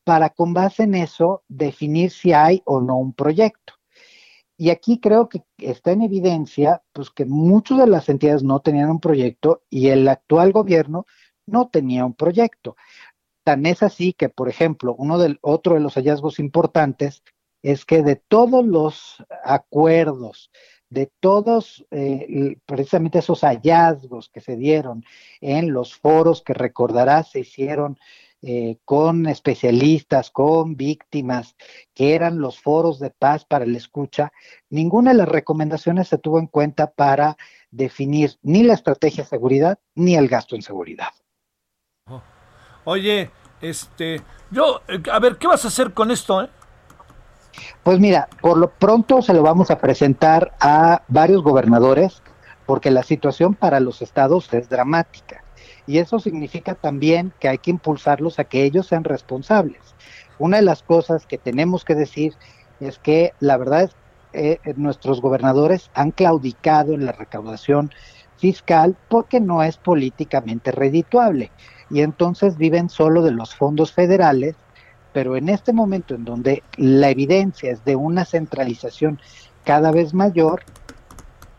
para 0.03 0.29
con 0.29 0.53
base 0.53 0.83
en 0.83 0.95
eso 0.95 1.43
definir 1.47 2.11
si 2.11 2.31
hay 2.31 2.61
o 2.65 2.79
no 2.79 2.97
un 2.97 3.13
proyecto. 3.13 3.73
Y 4.57 4.69
aquí 4.69 4.99
creo 4.99 5.27
que 5.27 5.43
está 5.57 5.91
en 5.91 6.03
evidencia 6.03 6.81
pues 6.93 7.09
que 7.09 7.25
muchas 7.25 7.79
de 7.79 7.87
las 7.87 8.07
entidades 8.07 8.43
no 8.43 8.61
tenían 8.61 8.89
un 8.89 8.99
proyecto 9.01 9.63
y 9.69 9.87
el 9.89 10.07
actual 10.07 10.53
gobierno 10.53 11.05
no 11.45 11.67
tenía 11.67 12.05
un 12.05 12.13
proyecto. 12.13 12.75
Tan 13.45 13.67
es 13.67 13.83
así 13.83 14.13
que, 14.13 14.27
por 14.27 14.49
ejemplo, 14.49 14.95
uno 14.97 15.19
del 15.19 15.37
otro 15.41 15.75
de 15.75 15.79
los 15.79 15.93
hallazgos 15.93 16.39
importantes 16.39 17.21
es 17.61 17.85
que 17.85 18.01
de 18.01 18.15
todos 18.15 18.65
los 18.65 19.23
acuerdos, 19.43 20.49
de 20.89 21.11
todos 21.19 21.85
eh, 21.91 22.57
precisamente 22.65 23.19
esos 23.19 23.41
hallazgos 23.41 24.29
que 24.29 24.41
se 24.41 24.55
dieron 24.55 25.05
en 25.41 25.73
los 25.73 25.93
foros 25.93 26.41
que 26.41 26.55
recordarás 26.55 27.29
se 27.29 27.41
hicieron 27.41 27.99
eh, 28.41 28.77
con 28.83 29.27
especialistas, 29.27 30.31
con 30.31 30.75
víctimas, 30.75 31.55
que 31.93 32.15
eran 32.15 32.39
los 32.39 32.59
foros 32.59 32.99
de 32.99 33.11
paz 33.11 33.45
para 33.45 33.67
la 33.67 33.77
escucha, 33.77 34.31
ninguna 34.71 35.11
de 35.11 35.17
las 35.17 35.29
recomendaciones 35.29 36.07
se 36.07 36.17
tuvo 36.17 36.39
en 36.39 36.47
cuenta 36.47 36.91
para 36.93 37.37
definir 37.69 38.39
ni 38.41 38.63
la 38.63 38.73
estrategia 38.73 39.23
de 39.23 39.29
seguridad 39.29 39.79
ni 39.93 40.15
el 40.15 40.27
gasto 40.27 40.55
en 40.55 40.63
seguridad. 40.63 41.09
Oye, 42.86 43.31
este, 43.61 44.21
yo, 44.51 44.81
eh, 44.88 45.01
a 45.11 45.19
ver, 45.19 45.38
¿qué 45.38 45.47
vas 45.47 45.65
a 45.65 45.69
hacer 45.69 45.91
con 45.93 46.11
esto? 46.11 46.43
Eh? 46.43 46.49
Pues 47.83 47.99
mira, 47.99 48.29
por 48.41 48.57
lo 48.57 48.69
pronto 48.69 49.23
se 49.23 49.33
lo 49.33 49.41
vamos 49.41 49.71
a 49.71 49.79
presentar 49.79 50.55
a 50.59 51.01
varios 51.07 51.41
gobernadores, 51.41 52.21
porque 52.67 52.91
la 52.91 53.01
situación 53.01 53.55
para 53.55 53.79
los 53.79 54.03
estados 54.03 54.53
es 54.53 54.69
dramática. 54.69 55.43
Y 55.88 55.97
eso 55.97 56.19
significa 56.19 56.75
también 56.75 57.33
que 57.39 57.47
hay 57.47 57.57
que 57.57 57.71
impulsarlos 57.71 58.38
a 58.38 58.43
que 58.43 58.63
ellos 58.63 58.88
sean 58.88 59.03
responsables. 59.03 59.81
Una 60.38 60.57
de 60.57 60.63
las 60.63 60.83
cosas 60.83 61.25
que 61.25 61.39
tenemos 61.39 61.86
que 61.86 61.95
decir 61.95 62.36
es 62.79 62.99
que 62.99 63.33
la 63.39 63.57
verdad 63.57 63.83
es 63.83 63.95
eh, 64.33 64.59
nuestros 64.75 65.21
gobernadores 65.21 65.89
han 65.93 66.11
claudicado 66.11 66.93
en 66.93 67.05
la 67.05 67.13
recaudación 67.13 67.91
fiscal 68.38 68.95
porque 69.07 69.39
no 69.39 69.63
es 69.63 69.77
políticamente 69.77 70.71
redituable 70.71 71.51
y 71.89 72.01
entonces 72.01 72.57
viven 72.57 72.89
solo 72.89 73.21
de 73.21 73.31
los 73.31 73.55
fondos 73.55 73.93
federales, 73.93 74.55
pero 75.13 75.38
en 75.38 75.49
este 75.49 75.73
momento 75.73 76.15
en 76.15 76.25
donde 76.25 76.63
la 76.77 77.09
evidencia 77.09 77.71
es 77.71 77.83
de 77.86 77.95
una 77.95 78.25
centralización 78.25 79.19
cada 79.63 79.91
vez 79.91 80.13
mayor 80.13 80.63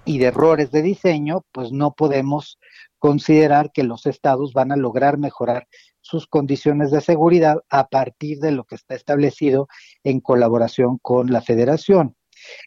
y 0.04 0.18
de 0.18 0.26
errores 0.26 0.70
de 0.70 0.82
diseño, 0.82 1.44
pues 1.52 1.72
no 1.72 1.92
podemos 1.92 2.58
considerar 2.98 3.72
que 3.72 3.82
los 3.82 4.06
estados 4.06 4.52
van 4.52 4.72
a 4.72 4.76
lograr 4.76 5.18
mejorar 5.18 5.66
sus 6.00 6.26
condiciones 6.26 6.90
de 6.90 7.00
seguridad 7.00 7.62
a 7.68 7.88
partir 7.88 8.38
de 8.38 8.52
lo 8.52 8.64
que 8.64 8.76
está 8.76 8.94
establecido 8.94 9.68
en 10.04 10.20
colaboración 10.20 10.98
con 10.98 11.32
la 11.32 11.42
federación. 11.42 12.14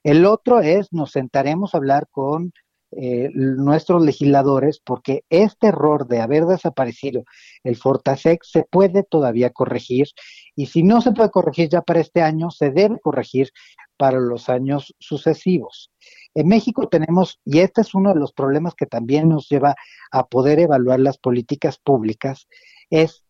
El 0.04 0.26
otro 0.26 0.60
es, 0.60 0.92
nos 0.92 1.12
sentaremos 1.12 1.74
a 1.74 1.78
hablar 1.78 2.08
con 2.12 2.52
eh, 2.92 3.30
nuestros 3.34 4.04
legisladores 4.04 4.82
porque 4.84 5.24
este 5.30 5.68
error 5.68 6.08
de 6.08 6.22
haber 6.22 6.46
desaparecido 6.46 7.24
el 7.64 7.76
Fortasec 7.76 8.44
se 8.44 8.64
puede 8.64 9.04
todavía 9.04 9.52
corregir 9.52 10.08
y 10.56 10.66
si 10.66 10.82
no 10.82 11.00
se 11.02 11.12
puede 11.12 11.30
corregir 11.30 11.70
ya 11.70 11.82
para 11.82 12.00
este 12.00 12.22
año, 12.24 12.50
se 12.50 12.72
debe 12.72 13.00
corregir 13.00 13.52
para 13.96 14.20
los 14.20 14.50
años 14.50 14.96
sucesivos. 15.00 15.92
En 16.34 16.48
México 16.48 16.88
tenemos, 16.88 17.40
y 17.46 17.60
este 17.60 17.82
es 17.82 17.94
uno 17.94 18.14
de 18.14 18.20
los 18.20 18.34
problemas 18.34 18.74
que 18.74 18.86
también 18.86 19.30
nos 19.30 19.50
lleva 19.50 19.76
a 20.12 20.28
poder 20.28 20.60
evaluar 20.60 21.00
las 21.00 21.18
políticas 21.18 21.78
públicas, 21.78 22.48
es 22.90 23.24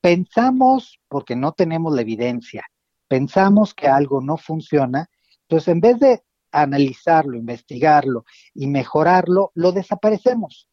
pensamos, 0.00 0.98
porque 1.08 1.36
no 1.36 1.52
tenemos 1.52 1.94
la 1.94 2.02
evidencia, 2.02 2.64
pensamos 3.06 3.74
que 3.74 3.86
algo 3.86 4.20
no 4.20 4.36
funciona, 4.36 5.08
entonces 5.42 5.68
en 5.68 5.80
vez 5.80 6.00
de 6.00 6.22
analizarlo, 6.62 7.36
investigarlo 7.36 8.24
y 8.54 8.66
mejorarlo, 8.66 9.50
lo 9.54 9.72
desaparecemos. 9.72 10.68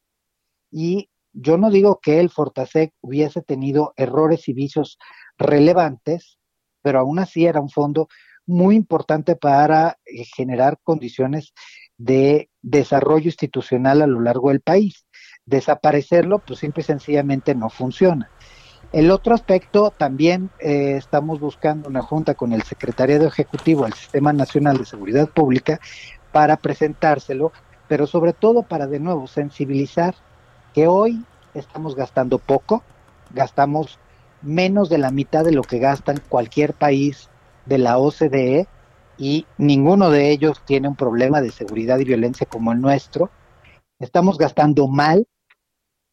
Y 0.71 1.09
yo 1.33 1.57
no 1.57 1.69
digo 1.69 1.99
que 2.01 2.19
el 2.19 2.29
Fortasec 2.29 2.93
hubiese 3.01 3.41
tenido 3.41 3.93
errores 3.95 4.47
y 4.47 4.53
vicios 4.53 4.97
relevantes, 5.37 6.39
pero 6.81 6.99
aún 6.99 7.19
así 7.19 7.45
era 7.45 7.61
un 7.61 7.69
fondo 7.69 8.07
muy 8.45 8.75
importante 8.75 9.35
para 9.35 9.97
eh, 10.05 10.25
generar 10.25 10.79
condiciones 10.83 11.53
de 11.97 12.49
desarrollo 12.61 13.25
institucional 13.25 14.01
a 14.01 14.07
lo 14.07 14.19
largo 14.21 14.49
del 14.49 14.61
país. 14.61 15.05
Desaparecerlo, 15.45 16.39
pues 16.39 16.59
simple 16.59 16.81
y 16.81 16.85
sencillamente 16.85 17.55
no 17.55 17.69
funciona. 17.69 18.29
El 18.91 19.09
otro 19.09 19.33
aspecto, 19.33 19.93
también 19.97 20.49
eh, 20.59 20.95
estamos 20.97 21.39
buscando 21.39 21.87
una 21.87 22.01
junta 22.01 22.33
con 22.33 22.51
el 22.51 22.63
Secretariado 22.63 23.25
Ejecutivo 23.25 23.83
del 23.85 23.93
Sistema 23.93 24.33
Nacional 24.33 24.77
de 24.77 24.85
Seguridad 24.85 25.29
Pública 25.29 25.79
para 26.33 26.57
presentárselo, 26.57 27.53
pero 27.87 28.05
sobre 28.05 28.33
todo 28.33 28.63
para 28.63 28.87
de 28.87 28.99
nuevo 28.99 29.27
sensibilizar 29.27 30.15
que 30.73 30.87
hoy 30.87 31.23
estamos 31.53 31.95
gastando 31.95 32.37
poco, 32.37 32.83
gastamos 33.33 33.97
menos 34.41 34.89
de 34.89 34.97
la 34.97 35.11
mitad 35.11 35.45
de 35.45 35.53
lo 35.53 35.61
que 35.61 35.79
gasta 35.79 36.13
cualquier 36.27 36.73
país 36.73 37.29
de 37.65 37.77
la 37.77 37.97
OCDE 37.97 38.67
y 39.17 39.45
ninguno 39.57 40.09
de 40.09 40.31
ellos 40.31 40.61
tiene 40.65 40.89
un 40.89 40.97
problema 40.97 41.39
de 41.39 41.51
seguridad 41.51 41.99
y 41.99 42.05
violencia 42.05 42.45
como 42.45 42.73
el 42.73 42.81
nuestro. 42.81 43.29
Estamos 43.99 44.37
gastando 44.37 44.89
mal, 44.89 45.27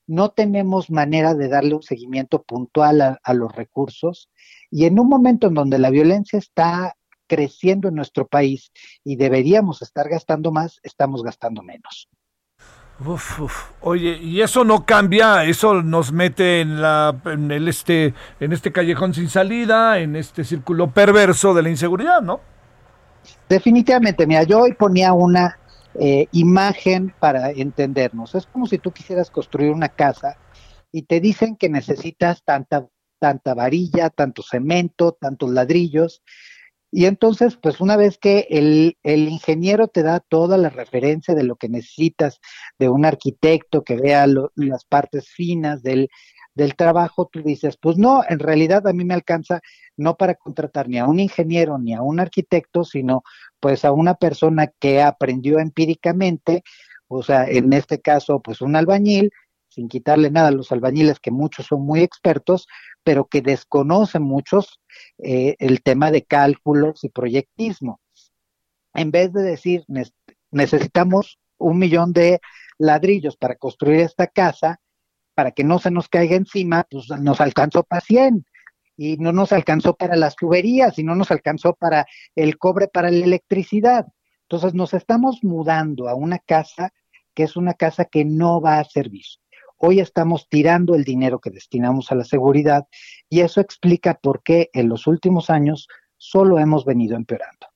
no 0.08 0.30
tenemos 0.30 0.90
manera 0.90 1.34
de 1.34 1.48
darle 1.48 1.74
un 1.74 1.82
seguimiento 1.82 2.42
puntual 2.42 3.18
a, 3.22 3.34
los 3.34 3.54
recursos 3.54 4.30
y 4.70 4.86
en 4.86 4.98
un 4.98 5.08
momento 5.08 5.46
en 5.46 5.54
donde 5.54 5.78
la 5.78 5.90
violencia 5.90 6.38
está 6.38 6.94
creciendo 7.28 7.88
en 7.88 7.94
nuestro 7.94 8.26
país 8.26 8.72
y 9.04 9.16
deberíamos 9.16 9.82
estar 9.82 10.08
gastando 10.08 10.50
más, 10.50 10.80
estamos 10.82 11.22
gastando 11.22 11.62
menos. 11.62 12.08
Oye, 13.80 14.16
y 14.16 14.40
eso 14.40 14.64
no 14.64 14.84
cambia, 14.86 15.44
eso 15.44 15.82
nos 15.82 16.10
mete 16.10 16.62
en 16.62 16.80
la 16.82 17.14
en 17.26 17.50
el 17.52 17.68
este 17.68 18.12
en 18.40 18.52
este 18.52 18.72
callejón 18.72 19.14
sin 19.14 19.28
salida, 19.28 20.00
en 20.00 20.16
este 20.16 20.42
círculo 20.42 20.90
perverso 20.90 21.54
de 21.54 21.62
la 21.62 21.68
inseguridad, 21.68 22.22
¿no? 22.22 22.40
Definitivamente, 23.48 24.26
mira, 24.26 24.42
yo 24.42 24.62
hoy 24.62 24.72
ponía 24.72 25.12
una 25.12 25.58
eh, 25.94 26.26
imagen 26.32 27.14
para 27.18 27.50
entendernos. 27.50 28.34
Es 28.34 28.46
como 28.46 28.66
si 28.66 28.78
tú 28.78 28.92
quisieras 28.92 29.30
construir 29.30 29.70
una 29.72 29.88
casa 29.88 30.36
y 30.92 31.02
te 31.02 31.20
dicen 31.20 31.56
que 31.56 31.68
necesitas 31.68 32.42
tanta, 32.44 32.88
tanta 33.18 33.54
varilla, 33.54 34.10
tanto 34.10 34.42
cemento, 34.42 35.12
tantos 35.12 35.50
ladrillos. 35.50 36.22
Y 36.90 37.04
entonces, 37.04 37.58
pues 37.60 37.80
una 37.80 37.96
vez 37.96 38.16
que 38.16 38.46
el, 38.48 38.96
el, 39.02 39.28
ingeniero 39.28 39.88
te 39.88 40.02
da 40.02 40.20
toda 40.20 40.56
la 40.56 40.70
referencia 40.70 41.34
de 41.34 41.42
lo 41.42 41.56
que 41.56 41.68
necesitas, 41.68 42.40
de 42.78 42.88
un 42.88 43.04
arquitecto 43.04 43.84
que 43.84 43.96
vea 43.96 44.26
las 44.26 44.84
partes 44.86 45.28
finas 45.28 45.82
del, 45.82 46.08
del 46.58 46.74
trabajo, 46.74 47.26
tú 47.32 47.40
dices, 47.40 47.78
pues 47.80 47.96
no, 47.96 48.22
en 48.28 48.40
realidad 48.40 48.86
a 48.88 48.92
mí 48.92 49.04
me 49.04 49.14
alcanza 49.14 49.60
no 49.96 50.16
para 50.16 50.34
contratar 50.34 50.88
ni 50.88 50.98
a 50.98 51.06
un 51.06 51.20
ingeniero 51.20 51.78
ni 51.78 51.94
a 51.94 52.02
un 52.02 52.18
arquitecto, 52.18 52.82
sino 52.82 53.22
pues 53.60 53.84
a 53.84 53.92
una 53.92 54.14
persona 54.14 54.66
que 54.66 55.00
aprendió 55.00 55.60
empíricamente, 55.60 56.64
o 57.06 57.22
sea, 57.22 57.48
en 57.48 57.72
este 57.72 58.00
caso, 58.00 58.40
pues 58.40 58.60
un 58.60 58.74
albañil, 58.74 59.30
sin 59.68 59.88
quitarle 59.88 60.32
nada 60.32 60.48
a 60.48 60.50
los 60.50 60.72
albañiles, 60.72 61.20
que 61.20 61.30
muchos 61.30 61.66
son 61.66 61.82
muy 61.82 62.00
expertos, 62.00 62.66
pero 63.04 63.26
que 63.26 63.40
desconocen 63.40 64.22
muchos 64.22 64.80
eh, 65.18 65.54
el 65.60 65.80
tema 65.82 66.10
de 66.10 66.24
cálculos 66.24 67.04
y 67.04 67.08
proyectismo. 67.08 68.00
En 68.94 69.12
vez 69.12 69.32
de 69.32 69.42
decir, 69.42 69.84
necesitamos 70.50 71.38
un 71.56 71.78
millón 71.78 72.12
de 72.12 72.40
ladrillos 72.78 73.36
para 73.36 73.54
construir 73.54 74.00
esta 74.00 74.26
casa, 74.26 74.80
para 75.38 75.52
que 75.52 75.62
no 75.62 75.78
se 75.78 75.92
nos 75.92 76.08
caiga 76.08 76.34
encima, 76.34 76.84
pues 76.90 77.08
nos 77.10 77.40
alcanzó 77.40 77.84
para 77.84 78.00
100 78.00 78.44
y 78.96 79.18
no 79.18 79.30
nos 79.32 79.52
alcanzó 79.52 79.94
para 79.94 80.16
las 80.16 80.34
tuberías 80.34 80.98
y 80.98 81.04
no 81.04 81.14
nos 81.14 81.30
alcanzó 81.30 81.74
para 81.74 82.08
el 82.34 82.58
cobre, 82.58 82.88
para 82.88 83.12
la 83.12 83.24
electricidad. 83.24 84.08
Entonces 84.48 84.74
nos 84.74 84.94
estamos 84.94 85.44
mudando 85.44 86.08
a 86.08 86.16
una 86.16 86.40
casa 86.40 86.92
que 87.34 87.44
es 87.44 87.54
una 87.54 87.74
casa 87.74 88.04
que 88.06 88.24
no 88.24 88.60
va 88.60 88.80
a 88.80 88.84
servir. 88.84 89.26
Hoy 89.76 90.00
estamos 90.00 90.48
tirando 90.48 90.96
el 90.96 91.04
dinero 91.04 91.38
que 91.38 91.50
destinamos 91.50 92.10
a 92.10 92.16
la 92.16 92.24
seguridad 92.24 92.88
y 93.30 93.42
eso 93.42 93.60
explica 93.60 94.14
por 94.14 94.42
qué 94.42 94.70
en 94.72 94.88
los 94.88 95.06
últimos 95.06 95.50
años 95.50 95.86
solo 96.16 96.58
hemos 96.58 96.84
venido 96.84 97.14
empeorando. 97.14 97.67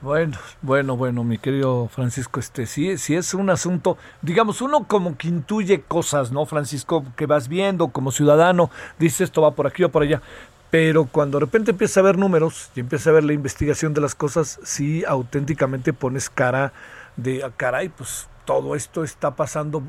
Bueno, 0.00 0.38
bueno, 0.62 0.96
bueno, 0.96 1.24
mi 1.24 1.38
querido 1.38 1.88
Francisco, 1.88 2.38
este 2.38 2.66
sí, 2.66 2.96
sí 2.98 3.16
es 3.16 3.34
un 3.34 3.50
asunto, 3.50 3.98
digamos, 4.22 4.62
uno 4.62 4.86
como 4.86 5.18
que 5.18 5.26
intuye 5.26 5.82
cosas, 5.82 6.30
¿no, 6.30 6.46
Francisco? 6.46 7.04
Que 7.16 7.26
vas 7.26 7.48
viendo 7.48 7.88
como 7.88 8.12
ciudadano, 8.12 8.70
dice 9.00 9.24
esto 9.24 9.42
va 9.42 9.56
por 9.56 9.66
aquí 9.66 9.82
o 9.82 9.90
por 9.90 10.04
allá, 10.04 10.22
pero 10.70 11.06
cuando 11.06 11.40
de 11.40 11.46
repente 11.46 11.72
empieza 11.72 11.98
a 11.98 12.04
ver 12.04 12.16
números 12.16 12.70
y 12.76 12.80
empieza 12.80 13.10
a 13.10 13.14
ver 13.14 13.24
la 13.24 13.32
investigación 13.32 13.92
de 13.92 14.00
las 14.00 14.14
cosas, 14.14 14.60
sí 14.62 15.04
auténticamente 15.04 15.92
pones 15.92 16.30
cara 16.30 16.72
de, 17.16 17.42
ah, 17.42 17.50
caray, 17.56 17.88
pues 17.88 18.28
todo 18.44 18.76
esto 18.76 19.02
está 19.02 19.34
pasando 19.34 19.82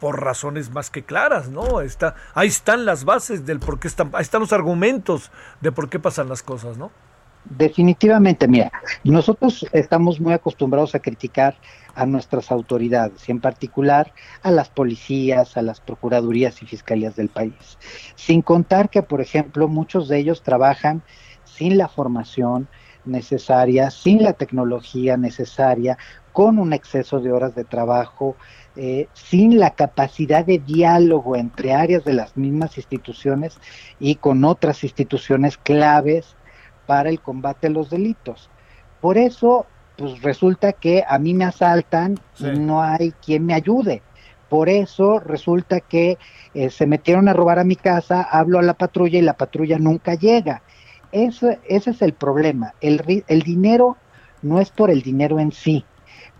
por 0.00 0.24
razones 0.24 0.72
más 0.72 0.90
que 0.90 1.04
claras, 1.04 1.50
¿no? 1.50 1.82
Está, 1.82 2.16
ahí 2.34 2.48
están 2.48 2.84
las 2.84 3.04
bases 3.04 3.46
del 3.46 3.60
por 3.60 3.78
qué 3.78 3.86
están, 3.86 4.10
ahí 4.14 4.22
están 4.22 4.40
los 4.40 4.52
argumentos 4.52 5.30
de 5.60 5.70
por 5.70 5.88
qué 5.88 6.00
pasan 6.00 6.28
las 6.28 6.42
cosas, 6.42 6.78
¿no? 6.78 6.90
Definitivamente, 7.44 8.46
mira, 8.46 8.70
nosotros 9.02 9.66
estamos 9.72 10.20
muy 10.20 10.32
acostumbrados 10.32 10.94
a 10.94 11.00
criticar 11.00 11.56
a 11.94 12.06
nuestras 12.06 12.52
autoridades 12.52 13.28
y 13.28 13.32
en 13.32 13.40
particular 13.40 14.12
a 14.42 14.52
las 14.52 14.68
policías, 14.68 15.56
a 15.56 15.62
las 15.62 15.80
procuradurías 15.80 16.62
y 16.62 16.66
fiscalías 16.66 17.16
del 17.16 17.30
país, 17.30 17.78
sin 18.14 18.42
contar 18.42 18.90
que, 18.90 19.02
por 19.02 19.20
ejemplo, 19.20 19.66
muchos 19.66 20.08
de 20.08 20.18
ellos 20.18 20.42
trabajan 20.42 21.02
sin 21.44 21.78
la 21.78 21.88
formación 21.88 22.68
necesaria, 23.04 23.90
sin 23.90 24.22
la 24.22 24.34
tecnología 24.34 25.16
necesaria, 25.16 25.98
con 26.32 26.60
un 26.60 26.72
exceso 26.72 27.20
de 27.20 27.32
horas 27.32 27.56
de 27.56 27.64
trabajo, 27.64 28.36
eh, 28.76 29.08
sin 29.14 29.58
la 29.58 29.70
capacidad 29.70 30.46
de 30.46 30.60
diálogo 30.60 31.34
entre 31.34 31.74
áreas 31.74 32.04
de 32.04 32.14
las 32.14 32.36
mismas 32.36 32.76
instituciones 32.78 33.58
y 33.98 34.14
con 34.14 34.44
otras 34.44 34.84
instituciones 34.84 35.58
claves 35.58 36.36
para 36.92 37.08
el 37.08 37.22
combate 37.22 37.68
a 37.68 37.70
los 37.70 37.88
delitos. 37.88 38.50
Por 39.00 39.16
eso, 39.16 39.64
pues 39.96 40.20
resulta 40.20 40.74
que 40.74 41.02
a 41.08 41.18
mí 41.18 41.32
me 41.32 41.46
asaltan 41.46 42.20
y 42.38 42.50
no 42.50 42.82
hay 42.82 43.12
quien 43.24 43.46
me 43.46 43.54
ayude. 43.54 44.02
Por 44.50 44.68
eso 44.68 45.18
resulta 45.18 45.80
que 45.80 46.18
eh, 46.52 46.68
se 46.68 46.86
metieron 46.86 47.28
a 47.28 47.32
robar 47.32 47.58
a 47.58 47.64
mi 47.64 47.76
casa, 47.76 48.20
hablo 48.20 48.58
a 48.58 48.62
la 48.62 48.74
patrulla 48.74 49.18
y 49.18 49.22
la 49.22 49.38
patrulla 49.38 49.78
nunca 49.78 50.16
llega. 50.16 50.60
Eso, 51.12 51.48
ese 51.66 51.92
es 51.92 52.02
el 52.02 52.12
problema. 52.12 52.74
El, 52.82 53.24
el 53.26 53.40
dinero 53.40 53.96
no 54.42 54.60
es 54.60 54.68
por 54.68 54.90
el 54.90 55.00
dinero 55.00 55.40
en 55.40 55.50
sí, 55.50 55.86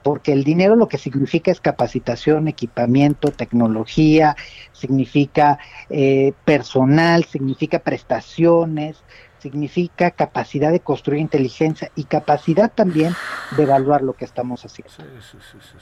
porque 0.03 0.33
el 0.33 0.45
dinero 0.45 0.77
lo 0.77 0.87
que 0.87 0.99
significa 0.99 1.51
es 1.51 1.63
capacitación, 1.63 2.47
equipamiento, 2.47 3.33
tecnología, 3.33 4.37
significa 4.73 5.59
eh, 5.89 6.35
personal, 6.45 7.25
significa 7.25 7.79
prestaciones, 7.79 9.03
significa 9.43 10.13
capacidad 10.13 10.71
de 10.71 10.81
construir 10.81 11.21
inteligencia 11.21 11.91
y 11.97 12.05
capacidad 12.05 12.71
también 12.73 13.15
de 13.57 13.65
evaluar 13.65 14.03
lo 14.03 14.13
que 14.13 14.25
estamos 14.25 14.65
haciendo. 14.65 14.93
Sí, 14.93 15.03
sí, 15.21 15.39
sí, 15.51 15.59
sí, 15.61 15.79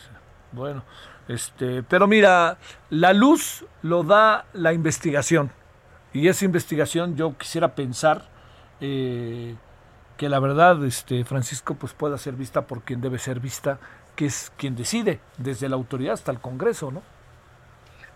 Bueno, 0.52 0.82
este, 1.28 1.82
pero 1.82 2.06
mira, 2.06 2.56
la 2.88 3.12
luz 3.12 3.66
lo 3.82 4.02
da 4.02 4.46
la 4.54 4.72
investigación. 4.72 5.52
Y 6.12 6.28
esa 6.28 6.44
investigación 6.44 7.16
yo 7.16 7.36
quisiera 7.36 7.74
pensar 7.74 8.24
eh, 8.80 9.54
que 10.16 10.28
la 10.28 10.40
verdad, 10.40 10.82
este, 10.84 11.24
Francisco, 11.24 11.74
pues 11.74 11.92
pueda 11.92 12.16
ser 12.16 12.34
vista 12.34 12.66
por 12.66 12.82
quien 12.82 13.00
debe 13.00 13.18
ser 13.18 13.40
vista, 13.40 13.78
que 14.16 14.26
es 14.26 14.50
quien 14.56 14.74
decide, 14.74 15.20
desde 15.36 15.68
la 15.68 15.76
autoridad 15.76 16.14
hasta 16.14 16.32
el 16.32 16.40
Congreso, 16.40 16.90
¿no? 16.90 17.02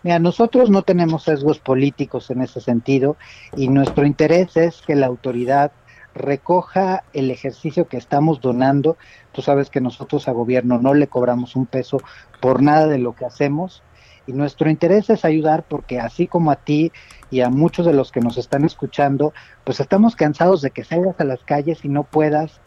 Mira, 0.04 0.18
nosotros 0.18 0.68
no 0.68 0.82
tenemos 0.82 1.22
sesgos 1.22 1.60
políticos 1.60 2.30
en 2.30 2.42
ese 2.42 2.60
sentido 2.60 3.16
y 3.56 3.68
nuestro 3.68 4.04
interés 4.04 4.54
es 4.54 4.82
que 4.82 4.96
la 4.96 5.06
autoridad 5.06 5.72
recoja 6.14 7.04
el 7.14 7.30
ejercicio 7.30 7.88
que 7.88 7.96
estamos 7.96 8.42
donando. 8.42 8.98
Tú 9.32 9.40
sabes 9.40 9.70
que 9.70 9.80
nosotros 9.80 10.28
a 10.28 10.32
gobierno 10.32 10.78
no 10.78 10.92
le 10.92 11.06
cobramos 11.06 11.56
un 11.56 11.64
peso 11.64 12.02
por 12.42 12.62
nada 12.62 12.86
de 12.86 12.98
lo 12.98 13.14
que 13.14 13.24
hacemos 13.24 13.82
y 14.26 14.34
nuestro 14.34 14.68
interés 14.70 15.08
es 15.08 15.24
ayudar 15.24 15.64
porque 15.66 16.00
así 16.00 16.26
como 16.26 16.50
a 16.50 16.56
ti 16.56 16.92
y 17.30 17.40
a 17.40 17.48
muchos 17.48 17.86
de 17.86 17.94
los 17.94 18.12
que 18.12 18.20
nos 18.20 18.36
están 18.36 18.66
escuchando, 18.66 19.32
pues 19.64 19.80
estamos 19.80 20.16
cansados 20.16 20.60
de 20.60 20.70
que 20.70 20.84
salgas 20.84 21.18
a 21.18 21.24
las 21.24 21.42
calles 21.44 21.82
y 21.82 21.88
no 21.88 22.04
puedas 22.04 22.60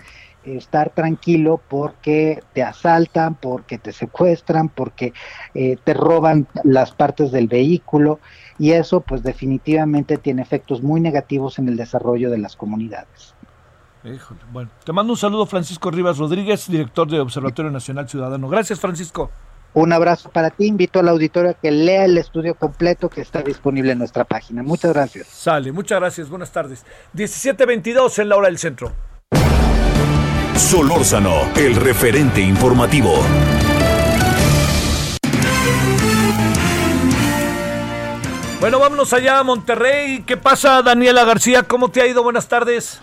estar 0.56 0.91
tranquilo 0.91 1.60
porque 1.68 2.44
te 2.53 2.64
asaltan, 2.64 3.36
porque 3.36 3.78
te 3.78 3.91
secuestran, 3.91 4.69
porque 4.69 5.14
eh, 5.53 5.78
te 5.84 5.94
roban 5.94 6.48
las 6.64 6.91
partes 6.91 7.32
del 7.32 7.48
vehículo 7.48 8.19
y 8.60 8.72
eso 8.72 9.02
pues 9.02 9.24
definitivamente 9.24 10.18
tiene 10.18 10.41
efectos 10.41 10.82
muy 10.82 11.02
negativos 11.02 11.60
en 11.60 11.68
el 11.68 11.78
desarrollo 11.78 12.30
de 12.30 12.38
las 12.38 12.56
comunidades. 12.56 13.36
bueno, 14.52 14.69
te 14.84 14.94
mando 14.94 15.14
un 15.14 15.18
saludo 15.18 15.45
Francisco 15.45 15.91
Rivas 15.91 16.18
Rodríguez, 16.18 16.68
director 16.69 17.10
de 17.10 17.19
Observatorio 17.19 17.72
Nacional 17.72 18.07
Ciudadano. 18.07 18.48
Gracias 18.48 18.80
Francisco. 18.80 19.30
Un 19.74 19.94
abrazo 19.94 20.30
para 20.30 20.49
ti, 20.49 20.65
invito 20.65 20.99
al 20.99 21.10
auditorio 21.10 21.52
a 21.52 21.53
que 21.53 21.69
lea 21.69 22.06
el 22.06 22.18
estudio 22.18 22.56
completo 22.56 23.10
que 23.10 23.22
está 23.22 23.44
disponible 23.44 23.91
en 23.91 23.99
nuestra 23.99 24.24
página. 24.24 24.64
Muchas 24.64 24.94
gracias. 24.94 25.28
Sale, 25.28 25.72
muchas 25.72 25.99
gracias, 25.99 26.30
buenas 26.30 26.52
tardes. 26.52 26.84
17.22 27.14 28.19
en 28.19 28.30
la 28.30 28.38
hora 28.38 28.48
del 28.48 28.57
centro. 28.57 28.91
Solórzano, 30.57 31.51
el 31.55 31.75
referente 31.75 32.41
informativo. 32.41 33.11
Bueno, 38.59 38.79
vámonos 38.79 39.13
allá 39.13 39.38
a 39.38 39.43
Monterrey. 39.43 40.23
¿Qué 40.25 40.35
pasa, 40.35 40.81
Daniela 40.81 41.23
García? 41.25 41.61
¿Cómo 41.61 41.89
te 41.89 42.01
ha 42.01 42.07
ido? 42.07 42.23
Buenas 42.23 42.49
tardes. 42.49 42.99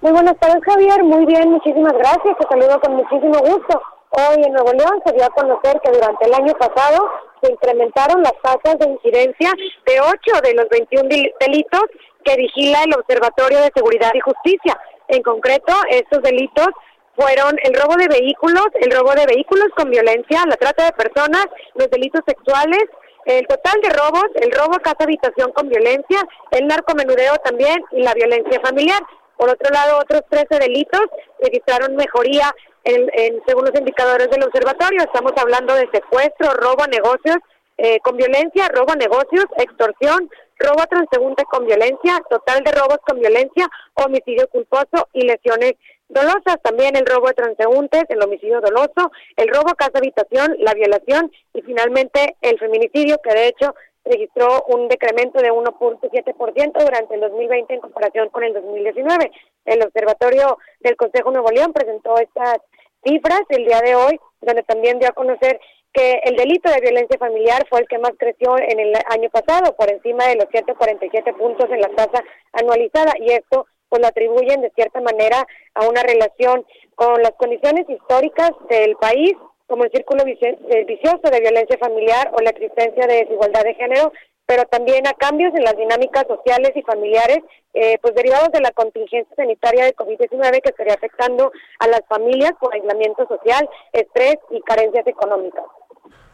Muy 0.00 0.10
buenas 0.10 0.36
tardes, 0.40 0.58
Javier. 0.64 1.04
Muy 1.04 1.26
bien, 1.26 1.48
muchísimas 1.48 1.92
gracias. 1.92 2.36
Te 2.36 2.48
saludo 2.48 2.80
con 2.80 2.96
muchísimo 2.96 3.38
gusto. 3.38 3.80
Hoy 4.10 4.42
en 4.42 4.52
Nuevo 4.52 4.72
León 4.72 5.00
se 5.06 5.12
dio 5.12 5.24
a 5.24 5.30
conocer 5.30 5.80
que 5.84 5.92
durante 5.92 6.26
el 6.26 6.34
año 6.34 6.52
pasado 6.54 7.08
se 7.40 7.52
incrementaron 7.52 8.20
las 8.22 8.34
tasas 8.42 8.80
de 8.80 8.90
incidencia 8.90 9.52
de 9.86 10.00
8 10.00 10.40
de 10.42 10.54
los 10.54 10.68
21 10.70 11.08
delitos 11.40 11.82
que 12.24 12.34
vigila 12.36 12.82
el 12.82 12.94
Observatorio 12.94 13.60
de 13.60 13.70
Seguridad 13.72 14.10
y 14.12 14.20
Justicia. 14.20 14.76
En 15.08 15.22
concreto, 15.22 15.72
estos 15.90 16.22
delitos 16.22 16.68
fueron 17.16 17.58
el 17.64 17.74
robo 17.74 17.96
de 17.96 18.06
vehículos, 18.08 18.66
el 18.80 18.92
robo 18.92 19.12
de 19.12 19.26
vehículos 19.26 19.68
con 19.76 19.90
violencia, 19.90 20.44
la 20.46 20.56
trata 20.56 20.84
de 20.84 20.92
personas, 20.92 21.46
los 21.74 21.90
delitos 21.90 22.20
sexuales, 22.26 22.84
el 23.24 23.46
total 23.46 23.80
de 23.82 23.90
robos, 23.90 24.26
el 24.36 24.52
robo 24.52 24.76
a 24.76 24.80
casa 24.80 25.04
habitación 25.04 25.52
con 25.52 25.68
violencia, 25.68 26.22
el 26.52 26.66
narcomenudeo 26.66 27.36
también 27.44 27.76
y 27.92 28.02
la 28.02 28.14
violencia 28.14 28.60
familiar. 28.62 29.02
Por 29.36 29.50
otro 29.50 29.70
lado, 29.70 29.98
otros 29.98 30.22
13 30.30 30.58
delitos 30.60 31.02
registraron 31.40 31.96
mejoría 31.96 32.54
en, 32.84 33.42
según 33.46 33.64
los 33.64 33.74
indicadores 33.78 34.30
del 34.30 34.44
observatorio. 34.44 35.02
Estamos 35.02 35.32
hablando 35.36 35.74
de 35.74 35.88
secuestro, 35.92 36.54
robo 36.54 36.84
a 36.84 36.86
negocios 36.86 37.36
eh, 37.76 37.98
con 38.00 38.16
violencia, 38.16 38.68
robo 38.74 38.92
a 38.92 38.96
negocios, 38.96 39.44
extorsión, 39.58 40.30
robo 40.58 40.82
a 40.82 40.86
transeúnte 40.86 41.44
con 41.44 41.66
violencia, 41.66 42.20
total 42.28 42.62
de 42.64 42.72
robos 42.72 42.98
con 43.06 43.18
violencia, 43.18 43.68
homicidio 43.94 44.48
culposo 44.48 45.08
y 45.12 45.22
lesiones 45.22 45.74
dolosas. 46.08 46.60
También 46.62 46.96
el 46.96 47.06
robo 47.06 47.28
de 47.28 47.34
transeúntes, 47.34 48.04
el 48.08 48.22
homicidio 48.22 48.60
doloso, 48.60 49.12
el 49.36 49.48
robo 49.48 49.70
a 49.70 49.74
casa 49.74 49.98
habitación, 49.98 50.56
la 50.58 50.74
violación 50.74 51.30
y 51.54 51.62
finalmente 51.62 52.36
el 52.40 52.58
feminicidio, 52.58 53.18
que 53.22 53.34
de 53.34 53.48
hecho 53.48 53.74
registró 54.04 54.64
un 54.68 54.88
decremento 54.88 55.40
de 55.40 55.52
1.7% 55.52 56.84
durante 56.84 57.14
el 57.14 57.20
2020 57.20 57.74
en 57.74 57.80
comparación 57.80 58.28
con 58.30 58.42
el 58.42 58.54
2019. 58.54 59.30
El 59.66 59.82
Observatorio 59.82 60.58
del 60.80 60.96
Consejo 60.96 61.30
Nuevo 61.30 61.50
León 61.50 61.72
presentó 61.72 62.16
estas 62.18 62.58
cifras 63.04 63.42
el 63.50 63.66
día 63.66 63.80
de 63.80 63.94
hoy, 63.94 64.18
donde 64.40 64.62
también 64.62 64.98
dio 64.98 65.08
a 65.08 65.12
conocer 65.12 65.60
que 65.92 66.20
el 66.24 66.36
delito 66.36 66.70
de 66.70 66.80
violencia 66.80 67.18
familiar 67.18 67.66
fue 67.68 67.80
el 67.80 67.88
que 67.88 67.98
más 67.98 68.12
creció 68.18 68.56
en 68.58 68.78
el 68.78 68.94
año 69.10 69.30
pasado, 69.30 69.74
por 69.76 69.90
encima 69.90 70.26
de 70.26 70.36
los 70.36 70.48
147 70.50 71.32
puntos 71.34 71.70
en 71.70 71.80
la 71.80 71.88
tasa 71.88 72.22
anualizada, 72.52 73.14
y 73.20 73.32
esto 73.32 73.66
pues 73.88 74.02
lo 74.02 74.08
atribuyen 74.08 74.60
de 74.60 74.70
cierta 74.70 75.00
manera 75.00 75.46
a 75.74 75.88
una 75.88 76.02
relación 76.02 76.64
con 76.94 77.22
las 77.22 77.32
condiciones 77.32 77.88
históricas 77.88 78.50
del 78.68 78.96
país 78.96 79.32
como 79.66 79.84
el 79.84 79.90
círculo 79.90 80.24
eh, 80.26 80.84
vicioso 80.86 81.30
de 81.30 81.40
violencia 81.40 81.76
familiar 81.78 82.30
o 82.32 82.40
la 82.40 82.50
existencia 82.50 83.06
de 83.06 83.24
desigualdad 83.24 83.64
de 83.64 83.74
género, 83.74 84.12
pero 84.46 84.64
también 84.64 85.06
a 85.06 85.12
cambios 85.12 85.54
en 85.54 85.62
las 85.62 85.76
dinámicas 85.76 86.26
sociales 86.26 86.72
y 86.74 86.82
familiares, 86.82 87.40
eh, 87.74 87.98
pues 88.00 88.14
derivados 88.14 88.50
de 88.50 88.62
la 88.62 88.70
contingencia 88.70 89.36
sanitaria 89.36 89.84
de 89.84 89.94
COVID-19 89.94 90.62
que 90.62 90.70
estaría 90.70 90.94
afectando 90.94 91.52
a 91.80 91.86
las 91.86 92.00
familias 92.08 92.52
por 92.58 92.74
aislamiento 92.74 93.28
social, 93.28 93.68
estrés 93.92 94.36
y 94.50 94.62
carencias 94.62 95.06
económicas. 95.06 95.64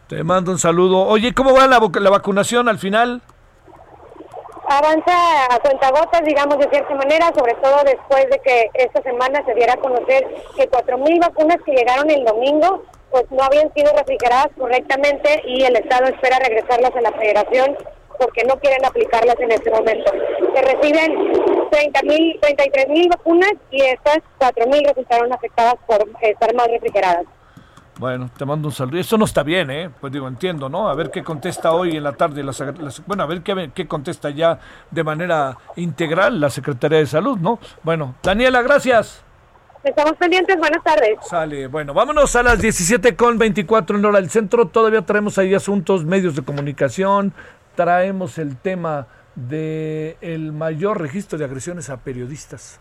Te 0.09 0.23
mando 0.23 0.53
un 0.53 0.59
saludo. 0.59 1.07
Oye, 1.07 1.33
¿cómo 1.33 1.55
va 1.55 1.67
la, 1.67 1.79
vacunación 2.11 2.69
al 2.69 2.79
final? 2.79 3.23
Avanza 4.69 5.45
a 5.51 5.59
cuentagotas, 5.61 6.23
digamos 6.25 6.59
de 6.59 6.69
cierta 6.69 6.95
manera, 6.95 7.31
sobre 7.37 7.55
todo 7.55 7.77
después 7.85 8.29
de 8.31 8.39
que 8.41 8.71
esta 8.75 9.03
semana 9.03 9.43
se 9.45 9.55
diera 9.55 9.75
a 9.75 9.79
conocer 9.79 10.27
que 10.57 10.71
4.000 10.71 11.21
vacunas 11.21 11.59
que 11.65 11.73
llegaron 11.73 12.11
el 12.11 12.25
domingo 12.25 12.83
pues 13.11 13.31
no 13.31 13.45
habían 13.45 13.73
sido 13.75 13.93
refrigeradas 13.97 14.49
correctamente 14.59 15.43
y 15.47 15.63
el 15.63 15.77
Estado 15.77 16.07
espera 16.07 16.39
regresarlas 16.39 16.97
a 16.97 17.01
la 17.01 17.13
Federación 17.13 17.77
porque 18.19 18.45
no 18.45 18.59
quieren 18.59 18.85
aplicarlas 18.85 19.39
en 19.39 19.53
este 19.53 19.71
momento. 19.71 20.11
Se 20.55 20.63
reciben 20.63 21.33
30 21.71 22.03
mil, 22.03 22.39
33 22.41 22.89
mil 22.89 23.09
vacunas 23.09 23.53
y 23.71 23.83
estas 23.83 24.19
4 24.39 24.67
mil 24.67 24.85
resultaron 24.85 25.33
afectadas 25.33 25.77
por 25.87 26.05
estar 26.23 26.55
mal 26.55 26.69
refrigeradas. 26.71 27.25
Bueno, 27.99 28.29
te 28.37 28.45
mando 28.45 28.69
un 28.69 28.73
saludo. 28.73 28.99
Eso 28.99 29.17
no 29.17 29.25
está 29.25 29.43
bien, 29.43 29.71
¿eh? 29.71 29.91
Pues 30.01 30.13
digo, 30.13 30.27
entiendo, 30.27 30.69
¿no? 30.69 30.89
A 30.89 30.95
ver 30.95 31.11
qué 31.11 31.23
contesta 31.23 31.73
hoy 31.73 31.97
en 31.97 32.03
la 32.03 32.13
tarde. 32.13 32.43
La, 32.43 32.53
bueno, 33.07 33.23
a 33.23 33.27
ver 33.27 33.43
qué, 33.43 33.71
qué 33.75 33.87
contesta 33.87 34.31
ya 34.31 34.59
de 34.91 35.05
manera 35.05 35.57
integral 35.77 36.41
la 36.41 36.51
Secretaría 36.51 36.99
de 36.99 37.07
Salud, 37.07 37.39
¿no? 37.39 37.59
Bueno, 37.83 38.17
Daniela, 38.23 38.63
gracias. 38.63 39.25
Estamos 39.85 40.15
pendientes, 40.15 40.57
buenas 40.57 40.83
tardes. 40.83 41.19
Sale, 41.29 41.67
bueno, 41.67 41.93
vámonos 41.93 42.35
a 42.37 42.43
las 42.43 42.59
17 42.59 43.17
con 43.17 43.37
24 43.37 43.99
en 43.99 44.05
hora 44.07 44.19
del 44.19 44.31
centro. 44.31 44.67
Todavía 44.67 45.03
traemos 45.03 45.37
ahí 45.37 45.55
asuntos, 45.55 46.07
medios 46.07 46.35
de 46.35 46.43
comunicación, 46.43 47.35
traemos 47.77 48.39
el 48.39 48.57
tema 48.57 49.07
de 49.35 50.17
el 50.23 50.53
mayor 50.53 51.01
registro 51.01 51.39
de 51.39 51.45
agresiones 51.45 51.91
a 51.91 51.99
periodistas. 51.99 52.81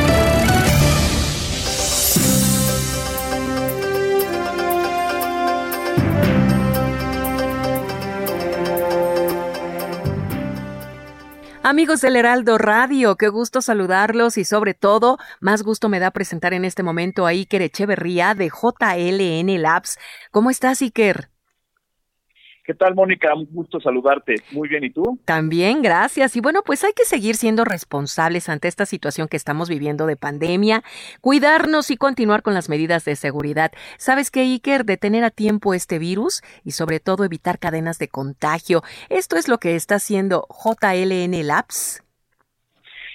Amigos 11.63 12.01
del 12.01 12.15
Heraldo 12.15 12.57
Radio, 12.57 13.17
qué 13.17 13.27
gusto 13.27 13.61
saludarlos 13.61 14.39
y 14.39 14.45
sobre 14.45 14.73
todo, 14.73 15.19
más 15.39 15.61
gusto 15.61 15.89
me 15.89 15.99
da 15.99 16.09
presentar 16.09 16.55
en 16.55 16.65
este 16.65 16.81
momento 16.81 17.27
a 17.27 17.29
Iker 17.29 17.61
Echeverría 17.61 18.33
de 18.33 18.49
JLN 18.49 19.61
Labs. 19.61 19.99
¿Cómo 20.31 20.49
estás, 20.49 20.81
Iker? 20.81 21.29
¿Qué 22.63 22.75
tal, 22.75 22.93
Mónica? 22.93 23.33
Un 23.33 23.47
gusto 23.51 23.79
saludarte. 23.79 24.35
Muy 24.51 24.69
bien, 24.69 24.83
¿y 24.83 24.91
tú? 24.91 25.19
También, 25.25 25.81
gracias. 25.81 26.35
Y 26.35 26.41
bueno, 26.41 26.61
pues 26.63 26.83
hay 26.83 26.93
que 26.93 27.05
seguir 27.05 27.35
siendo 27.35 27.65
responsables 27.65 28.49
ante 28.49 28.67
esta 28.67 28.85
situación 28.85 29.27
que 29.27 29.37
estamos 29.37 29.67
viviendo 29.67 30.05
de 30.05 30.15
pandemia, 30.15 30.83
cuidarnos 31.21 31.89
y 31.89 31.97
continuar 31.97 32.43
con 32.43 32.53
las 32.53 32.69
medidas 32.69 33.03
de 33.03 33.15
seguridad. 33.15 33.71
¿Sabes 33.97 34.29
qué, 34.29 34.41
Iker? 34.41 34.85
Detener 34.85 35.23
a 35.23 35.31
tiempo 35.31 35.73
este 35.73 35.97
virus 35.97 36.43
y 36.63 36.71
sobre 36.71 36.99
todo 36.99 37.25
evitar 37.25 37.57
cadenas 37.57 37.97
de 37.97 38.09
contagio. 38.09 38.83
Esto 39.09 39.37
es 39.37 39.47
lo 39.47 39.57
que 39.57 39.75
está 39.75 39.95
haciendo 39.95 40.47
JLN 40.49 41.47
Labs. 41.47 42.03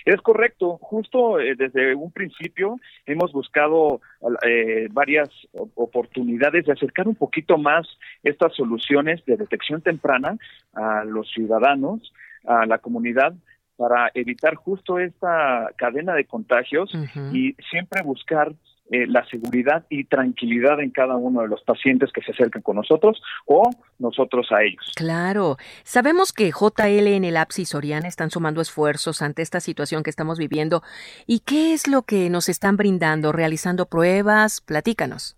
Es 0.06 0.20
correcto, 0.20 0.78
justo 0.80 1.40
eh, 1.40 1.56
desde 1.56 1.96
un 1.96 2.12
principio 2.12 2.78
hemos 3.06 3.32
buscado 3.32 4.00
eh, 4.46 4.86
varias 4.92 5.28
oportunidades 5.74 6.64
de 6.64 6.72
acercar 6.72 7.08
un 7.08 7.16
poquito 7.16 7.58
más 7.58 7.88
estas 8.22 8.54
soluciones 8.54 9.24
de 9.26 9.36
detección 9.36 9.82
temprana 9.82 10.38
a 10.74 11.02
los 11.04 11.28
ciudadanos, 11.32 12.12
a 12.46 12.66
la 12.66 12.78
comunidad, 12.78 13.34
para 13.76 14.12
evitar 14.14 14.54
justo 14.54 15.00
esta 15.00 15.72
cadena 15.76 16.14
de 16.14 16.24
contagios 16.24 16.88
y 17.32 17.54
siempre 17.68 18.02
buscar 18.02 18.54
eh, 18.90 19.06
la 19.06 19.26
seguridad 19.26 19.84
y 19.90 20.04
tranquilidad 20.04 20.80
en 20.80 20.90
cada 20.90 21.16
uno 21.16 21.42
de 21.42 21.48
los 21.48 21.62
pacientes 21.62 22.12
que 22.12 22.22
se 22.22 22.32
acercan 22.32 22.62
con 22.62 22.76
nosotros 22.76 23.20
o 23.46 23.68
nosotros 23.98 24.46
a 24.52 24.62
ellos. 24.62 24.92
Claro. 24.94 25.56
Sabemos 25.82 26.32
que 26.32 26.50
JL 26.50 27.08
en 27.08 27.24
el 27.24 27.36
APSI 27.36 27.64
Soriana 27.64 28.08
están 28.08 28.30
sumando 28.30 28.60
esfuerzos 28.60 29.22
ante 29.22 29.42
esta 29.42 29.60
situación 29.60 30.02
que 30.02 30.10
estamos 30.10 30.38
viviendo. 30.38 30.82
¿Y 31.26 31.40
qué 31.40 31.72
es 31.72 31.88
lo 31.88 32.02
que 32.02 32.30
nos 32.30 32.48
están 32.48 32.76
brindando? 32.76 33.32
¿Realizando 33.32 33.86
pruebas? 33.86 34.60
Platícanos 34.60 35.36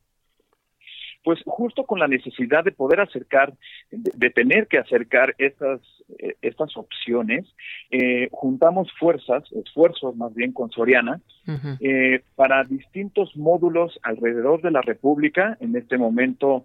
pues 1.28 1.40
justo 1.44 1.84
con 1.84 1.98
la 1.98 2.08
necesidad 2.08 2.64
de 2.64 2.72
poder 2.72 3.00
acercar, 3.00 3.52
de, 3.90 4.30
tener 4.30 4.66
que 4.66 4.78
acercar 4.78 5.34
estas, 5.36 5.78
eh, 6.18 6.36
estas 6.40 6.74
opciones, 6.74 7.44
eh, 7.90 8.30
juntamos 8.32 8.88
fuerzas, 8.98 9.44
esfuerzos 9.52 10.16
más 10.16 10.34
bien 10.34 10.52
con 10.52 10.70
Soriana, 10.70 11.20
eh, 11.80 12.22
para 12.34 12.64
distintos 12.64 13.36
módulos 13.36 14.00
alrededor 14.04 14.62
de 14.62 14.70
la 14.70 14.80
República, 14.80 15.58
en 15.60 15.76
este 15.76 15.98
momento 15.98 16.64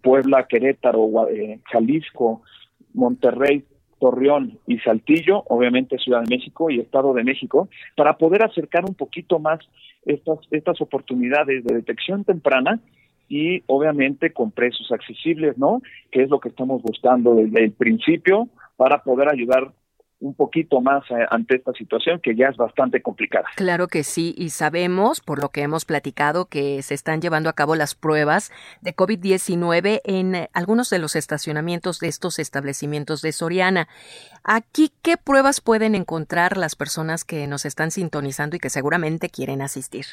Puebla, 0.00 0.46
Querétaro, 0.46 1.26
Jalisco, 1.64 2.42
Monterrey, 2.94 3.64
Torreón 3.98 4.60
y 4.68 4.78
Saltillo, 4.78 5.42
obviamente 5.48 5.98
Ciudad 5.98 6.22
de 6.22 6.36
México 6.36 6.70
y 6.70 6.78
Estado 6.78 7.12
de 7.14 7.24
México, 7.24 7.68
para 7.96 8.16
poder 8.16 8.44
acercar 8.44 8.84
un 8.84 8.94
poquito 8.94 9.40
más 9.40 9.58
estas, 10.04 10.38
estas 10.52 10.80
oportunidades 10.80 11.64
de 11.64 11.74
detección 11.74 12.22
temprana 12.22 12.80
y 13.28 13.62
obviamente 13.66 14.32
con 14.32 14.50
precios 14.50 14.90
accesibles, 14.92 15.58
¿no? 15.58 15.82
Que 16.10 16.22
es 16.22 16.30
lo 16.30 16.40
que 16.40 16.48
estamos 16.48 16.82
buscando 16.82 17.34
desde 17.34 17.64
el 17.64 17.72
principio 17.72 18.48
para 18.76 19.02
poder 19.02 19.28
ayudar 19.28 19.72
un 20.20 20.34
poquito 20.34 20.80
más 20.80 21.04
eh, 21.10 21.26
ante 21.30 21.56
esta 21.56 21.72
situación 21.72 22.20
que 22.22 22.34
ya 22.34 22.48
es 22.48 22.56
bastante 22.56 23.02
complicada. 23.02 23.46
Claro 23.56 23.88
que 23.88 24.02
sí, 24.02 24.34
y 24.36 24.50
sabemos, 24.50 25.20
por 25.20 25.40
lo 25.40 25.50
que 25.50 25.62
hemos 25.62 25.84
platicado, 25.84 26.46
que 26.46 26.82
se 26.82 26.94
están 26.94 27.20
llevando 27.20 27.50
a 27.50 27.52
cabo 27.52 27.76
las 27.76 27.94
pruebas 27.94 28.50
de 28.80 28.94
COVID-19 28.94 30.00
en 30.04 30.34
eh, 30.34 30.48
algunos 30.54 30.88
de 30.90 30.98
los 30.98 31.16
estacionamientos 31.16 31.98
de 32.00 32.08
estos 32.08 32.38
establecimientos 32.38 33.20
de 33.22 33.32
Soriana. 33.32 33.88
Aquí, 34.42 34.90
¿qué 35.02 35.16
pruebas 35.16 35.60
pueden 35.60 35.94
encontrar 35.94 36.56
las 36.56 36.76
personas 36.76 37.24
que 37.24 37.46
nos 37.46 37.66
están 37.66 37.90
sintonizando 37.90 38.56
y 38.56 38.58
que 38.58 38.70
seguramente 38.70 39.28
quieren 39.28 39.60
asistir? 39.60 40.06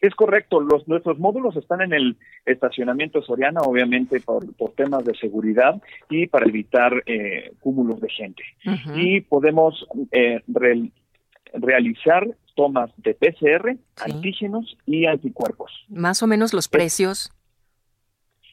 Es 0.00 0.14
correcto, 0.14 0.60
los, 0.60 0.88
nuestros 0.88 1.18
módulos 1.18 1.56
están 1.56 1.82
en 1.82 1.92
el 1.92 2.16
estacionamiento 2.46 3.20
Soriana, 3.22 3.60
obviamente 3.60 4.20
por, 4.20 4.44
temas 4.74 5.04
de 5.04 5.14
seguridad 5.14 5.80
y 6.08 6.26
para 6.26 6.46
evitar 6.46 7.02
eh, 7.04 7.52
cúmulos 7.60 8.00
de 8.00 8.08
gente. 8.08 8.42
Y 8.94 9.20
podemos 9.20 9.86
eh, 10.10 10.40
realizar 11.52 12.26
tomas 12.54 12.90
de 12.96 13.14
PCR, 13.14 13.76
antígenos 14.02 14.76
y 14.86 15.06
anticuerpos. 15.06 15.70
Más 15.88 16.22
o 16.22 16.26
menos 16.26 16.54
los 16.54 16.68
precios. 16.68 17.30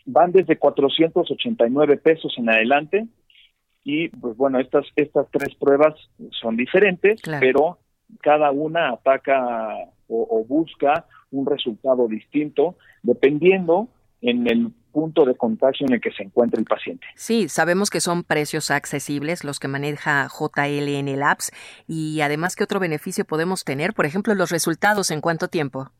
Van 0.05 0.31
desde 0.31 0.57
489 0.57 1.97
pesos 1.97 2.33
en 2.37 2.49
adelante 2.49 3.07
y 3.83 4.09
pues 4.09 4.35
bueno, 4.35 4.59
estas, 4.59 4.85
estas 4.97 5.27
tres 5.31 5.55
pruebas 5.55 5.95
son 6.41 6.57
diferentes, 6.57 7.21
pero 7.39 7.79
cada 8.21 8.51
una 8.51 8.89
ataca 8.89 9.75
o, 10.07 10.45
busca 10.47 11.05
un 11.31 11.45
resultado 11.45 12.07
distinto 12.07 12.77
dependiendo 13.03 13.89
en 14.21 14.47
el 14.47 14.71
punto 14.91 15.25
de 15.25 15.35
contagio 15.35 15.85
en 15.85 15.93
el 15.93 16.01
que 16.01 16.11
se 16.11 16.23
encuentra 16.23 16.59
el 16.59 16.65
paciente. 16.65 17.05
Sí, 17.15 17.49
sabemos 17.49 17.89
que 17.89 17.99
son 17.99 18.23
precios 18.23 18.71
accesibles 18.71 19.43
los 19.43 19.59
que 19.59 19.67
maneja 19.67 20.27
JLN 20.27 21.19
Labs 21.19 21.51
y 21.87 22.21
además, 22.21 22.55
¿qué 22.55 22.63
otro 22.63 22.79
beneficio 22.79 23.25
podemos 23.25 23.63
tener? 23.63 23.93
Por 23.93 24.05
ejemplo, 24.05 24.33
los 24.33 24.49
resultados 24.49 25.11
en 25.11 25.21
cuánto 25.21 25.49
tiempo. 25.49 25.91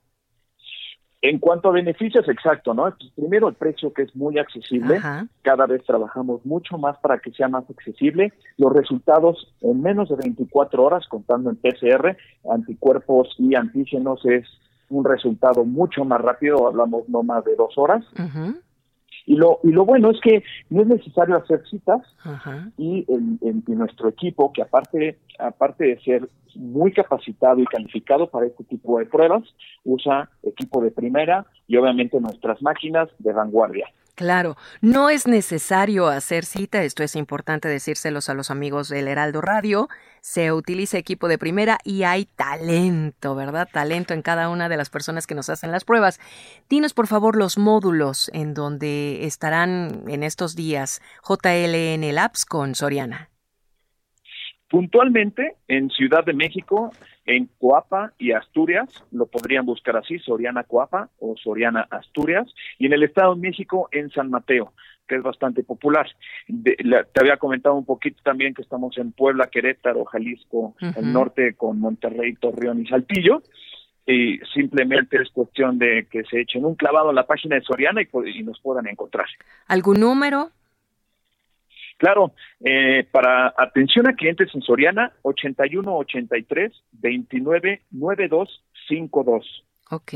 En 1.22 1.40
cuanto 1.40 1.70
a 1.70 1.72
beneficios, 1.72 2.30
exacto, 2.30 2.74
¿no? 2.76 2.84
Pues, 2.96 3.12
primero 3.16 3.48
el 3.48 3.56
precio 3.56 3.92
que 3.92 4.04
es 4.04 4.16
muy 4.16 4.38
accesible, 4.38 5.00
cada 5.42 5.66
vez 5.66 5.84
trabajamos 5.84 6.46
mucho 6.46 6.78
más 6.78 6.98
para 7.00 7.18
que 7.20 7.32
sea 7.32 7.48
más 7.48 7.68
accesible, 7.70 8.34
los 8.58 8.72
resultados 8.72 9.52
en 9.62 9.82
menos 9.82 10.10
de 10.10 10.16
24 10.16 10.84
horas, 10.84 11.08
contando 11.08 11.50
en 11.50 11.56
PCR, 11.56 12.16
anticuerpos 12.52 13.36
y 13.40 13.56
antígenos 13.56 14.24
es 14.26 14.46
un 14.90 15.04
resultado 15.04 15.66
mucho 15.66 16.06
más 16.06 16.22
rápido, 16.22 16.68
hablamos 16.68 17.10
no 17.10 17.24
más 17.24 17.44
de 17.46 17.56
dos 17.56 17.78
horas. 17.78 18.06
Y 19.28 19.36
lo, 19.36 19.60
y 19.62 19.72
lo 19.72 19.86
bueno 19.86 20.10
es 20.10 20.22
que 20.22 20.42
no 20.70 20.84
es 20.84 20.88
necesario 20.88 21.36
hacer 21.36 21.62
citas 21.70 22.02
y 22.78 23.06
en, 23.10 23.62
nuestro 23.68 24.08
equipo, 24.08 24.54
que 24.54 24.62
aparte, 24.62 25.20
aparte 25.38 25.84
de 25.84 26.00
ser 26.00 26.30
muy 26.56 26.94
capacitado 26.94 27.60
y 27.60 27.66
calificado 27.66 28.30
para 28.30 28.48
este 28.48 28.64
tipo 28.64 28.98
de 28.98 29.06
pruebas, 29.06 29.44
usa 29.84 30.30
equipo 30.44 30.82
de 30.82 30.92
primera 30.92 31.46
y 31.68 31.76
obviamente 31.76 32.22
nuestras 32.22 32.62
máquinas 32.62 33.10
de 33.20 33.34
vanguardia. 33.34 33.88
Claro, 34.18 34.56
no 34.82 35.12
es 35.12 35.28
necesario 35.28 36.08
hacer 36.08 36.44
cita, 36.44 36.82
esto 36.82 37.04
es 37.04 37.16
importante 37.16 37.68
decírselos 37.68 38.30
a 38.30 38.34
los 38.34 38.50
amigos 38.50 38.90
del 38.90 39.08
Heraldo 39.08 39.42
Radio. 39.42 39.90
Se 40.22 40.52
utiliza 40.52 40.98
equipo 40.98 41.28
de 41.28 41.38
primera 41.38 41.78
y 41.84 42.02
hay 42.02 42.26
talento, 42.26 43.36
¿verdad? 43.36 43.70
Talento 43.72 44.16
en 44.16 44.24
cada 44.24 44.50
una 44.50 44.70
de 44.70 44.78
las 44.78 44.90
personas 44.90 45.28
que 45.28 45.36
nos 45.36 45.52
hacen 45.52 45.72
las 45.72 45.86
pruebas. 45.86 46.20
Dinos, 46.68 46.96
por 46.96 47.06
favor, 47.06 47.38
los 47.38 47.60
módulos 47.60 48.32
en 48.34 48.56
donde 48.56 49.24
estarán 49.28 50.06
en 50.08 50.24
estos 50.24 50.56
días 50.56 51.00
JLN 51.22 52.12
Labs 52.16 52.46
con 52.46 52.74
Soriana. 52.74 53.30
Puntualmente, 54.68 55.58
en 55.68 55.92
Ciudad 55.92 56.26
de 56.26 56.34
México, 56.34 56.92
en 57.28 57.50
Coapa 57.60 58.14
y 58.18 58.32
Asturias, 58.32 58.90
lo 59.12 59.28
podrían 59.28 59.66
buscar 59.66 59.98
así, 59.98 60.18
Soriana 60.20 60.64
Coapa 60.64 61.10
o 61.20 61.36
Soriana 61.38 61.88
Asturias, 61.92 62.48
y 62.80 62.88
en 62.88 62.94
el 62.94 63.04
Estado 63.04 63.36
de 63.36 63.42
México, 63.42 63.90
en 63.92 64.10
San 64.10 64.32
Mateo, 64.32 64.74
que 65.08 65.16
es 65.16 65.24
bastante 65.24 65.64
popular. 65.64 66.08
te 66.48 67.20
había 67.20 67.38
comentado 67.38 67.76
un 67.76 67.86
poquito 67.86 68.22
también 68.24 68.54
que 68.54 68.62
estamos 68.62 68.98
en 68.98 69.12
Puebla, 69.12 69.50
Querétaro, 69.52 70.06
Jalisco, 70.06 70.76
el 70.80 71.12
norte 71.12 71.54
con 71.56 71.80
Monterrey, 71.80 72.34
Torreón 72.36 72.82
y 72.82 72.88
Saltillo. 72.88 73.44
Y 74.10 74.40
simplemente 74.54 75.22
es 75.22 75.30
cuestión 75.32 75.78
de 75.78 76.08
que 76.10 76.24
se 76.24 76.40
echen 76.40 76.64
un 76.64 76.76
clavado 76.76 77.10
a 77.10 77.14
la 77.14 77.28
página 77.28 77.56
de 77.56 77.62
Soriana 77.62 78.02
y, 78.02 78.08
y 78.40 78.42
nos 78.42 78.58
puedan 78.62 78.88
encontrar. 78.88 79.26
¿Algún 79.68 80.00
número? 80.00 80.52
Claro, 81.98 82.34
eh, 82.60 83.08
para 83.12 83.54
atención 83.58 84.08
a 84.08 84.14
clientes 84.14 84.50
en 84.54 84.62
Soriana, 84.62 85.14
81 85.24 85.98
83 85.98 86.72
29 86.92 87.82
92 87.92 88.64
52. 88.88 89.66
Ok, 89.90 90.14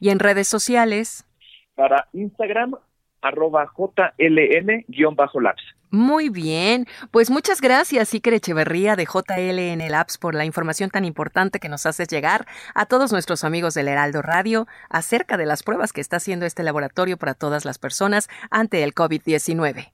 ¿y 0.00 0.08
en 0.08 0.18
redes 0.18 0.48
sociales? 0.48 1.26
Para 1.74 2.08
Instagram, 2.12 2.74
arroba 3.20 3.70
JLN-Labs. 3.76 5.62
Muy 5.90 6.30
bien, 6.30 6.86
pues 7.10 7.30
muchas 7.30 7.60
gracias 7.60 8.14
Iker 8.14 8.32
Echeverría 8.32 8.96
de 8.96 9.04
JLN 9.04 9.86
Labs 9.90 10.16
por 10.16 10.34
la 10.34 10.46
información 10.46 10.88
tan 10.88 11.04
importante 11.04 11.60
que 11.60 11.68
nos 11.68 11.84
haces 11.84 12.08
llegar 12.08 12.46
a 12.74 12.86
todos 12.86 13.12
nuestros 13.12 13.44
amigos 13.44 13.74
del 13.74 13.88
Heraldo 13.88 14.22
Radio 14.22 14.66
acerca 14.88 15.36
de 15.36 15.44
las 15.44 15.62
pruebas 15.62 15.92
que 15.92 16.00
está 16.00 16.16
haciendo 16.16 16.46
este 16.46 16.62
laboratorio 16.62 17.18
para 17.18 17.34
todas 17.34 17.66
las 17.66 17.78
personas 17.78 18.28
ante 18.50 18.82
el 18.84 18.94
COVID-19. 18.94 19.92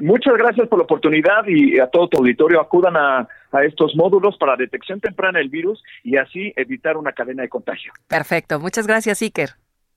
Muchas 0.00 0.34
gracias 0.36 0.68
por 0.68 0.78
la 0.78 0.84
oportunidad 0.84 1.46
y 1.46 1.78
a 1.78 1.86
todo 1.88 2.08
tu 2.08 2.18
auditorio 2.18 2.60
acudan 2.60 2.96
a, 2.96 3.28
estos 3.64 3.96
módulos 3.96 4.36
para 4.38 4.56
detección 4.56 5.00
temprana 5.00 5.38
del 5.38 5.48
virus 5.48 5.82
y 6.04 6.16
así 6.18 6.52
evitar 6.56 6.96
una 6.96 7.12
cadena 7.12 7.42
de 7.42 7.48
contagio. 7.48 7.92
Perfecto, 8.06 8.60
muchas 8.60 8.86
gracias 8.86 9.22
Iker. 9.22 9.50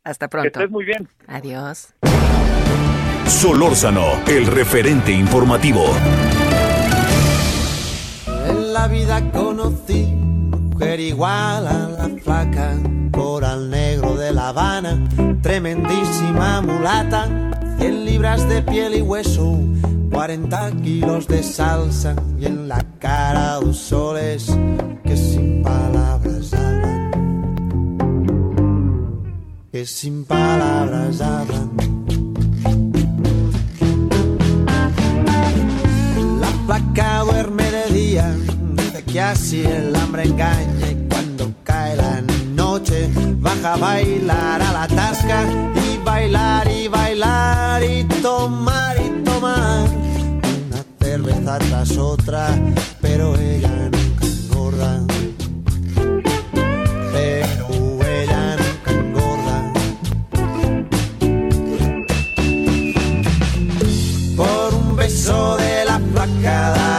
Hasta 0.03 0.29
pronto. 0.29 0.43
Que 0.43 0.59
estés 0.59 0.71
muy 0.71 0.85
bien. 0.85 1.07
Adiós. 1.27 1.93
Solórzano, 3.25 4.23
el 4.27 4.47
referente 4.47 5.11
informativo. 5.11 5.83
En 8.47 8.73
la 8.73 8.87
vida 8.87 9.21
conocí 9.31 10.21
mujer 10.81 10.99
igual 10.99 11.67
a 11.67 11.89
la 11.89 12.09
flaca, 12.23 12.73
coral 13.11 13.69
negro 13.69 14.15
de 14.15 14.31
La 14.33 14.49
Habana, 14.49 14.97
tremendísima 15.43 16.59
mulata, 16.61 17.50
100 17.81 18.05
libras 18.05 18.47
de 18.47 18.61
piel 18.61 18.93
y 18.93 19.01
hueso 19.01 19.57
40 20.11 20.71
kilos 20.83 21.27
de 21.27 21.41
salsa 21.41 22.15
y 22.39 22.45
en 22.45 22.67
la 22.67 22.85
cara 22.99 23.55
dos 23.55 23.75
soles 23.75 24.55
que 25.03 25.17
sin 25.17 25.63
palabras 25.63 26.53
hablan. 26.53 27.11
Que 29.71 29.85
sin 29.87 30.25
palabras 30.25 31.21
hablan. 31.21 31.71
La 36.39 36.51
placa 36.67 37.21
duerme 37.21 37.63
de 37.63 37.93
día, 37.95 38.35
dice 38.75 39.03
que 39.05 39.21
así 39.21 39.63
el 39.63 39.95
hambre 39.95 40.25
engaña 40.25 40.91
y 40.91 41.07
cuando 41.09 41.51
cae 41.63 41.95
la 41.95 42.21
noche 42.53 43.09
baja 43.39 43.73
a 43.73 43.77
bailar 43.77 44.61
a 44.61 44.71
la 44.71 44.87
tasca 44.87 45.80
bailar 46.11 46.69
y 46.69 46.87
bailar 46.89 47.83
y 47.83 48.03
tomar 48.21 48.97
y 48.97 49.23
tomar 49.23 49.87
cerveza 50.99 51.57
tras 51.59 51.97
otra, 51.97 52.43
pero 53.01 53.35
ella 53.37 53.89
nunca 53.95 54.25
engorda. 54.25 54.91
Pero 57.15 57.67
ella 58.17 58.43
nunca 58.61 58.91
engorda. 58.99 59.57
Por 64.35 64.73
un 64.81 64.95
beso 64.97 65.55
de 65.57 65.85
la 65.85 65.97
placa 66.13 66.90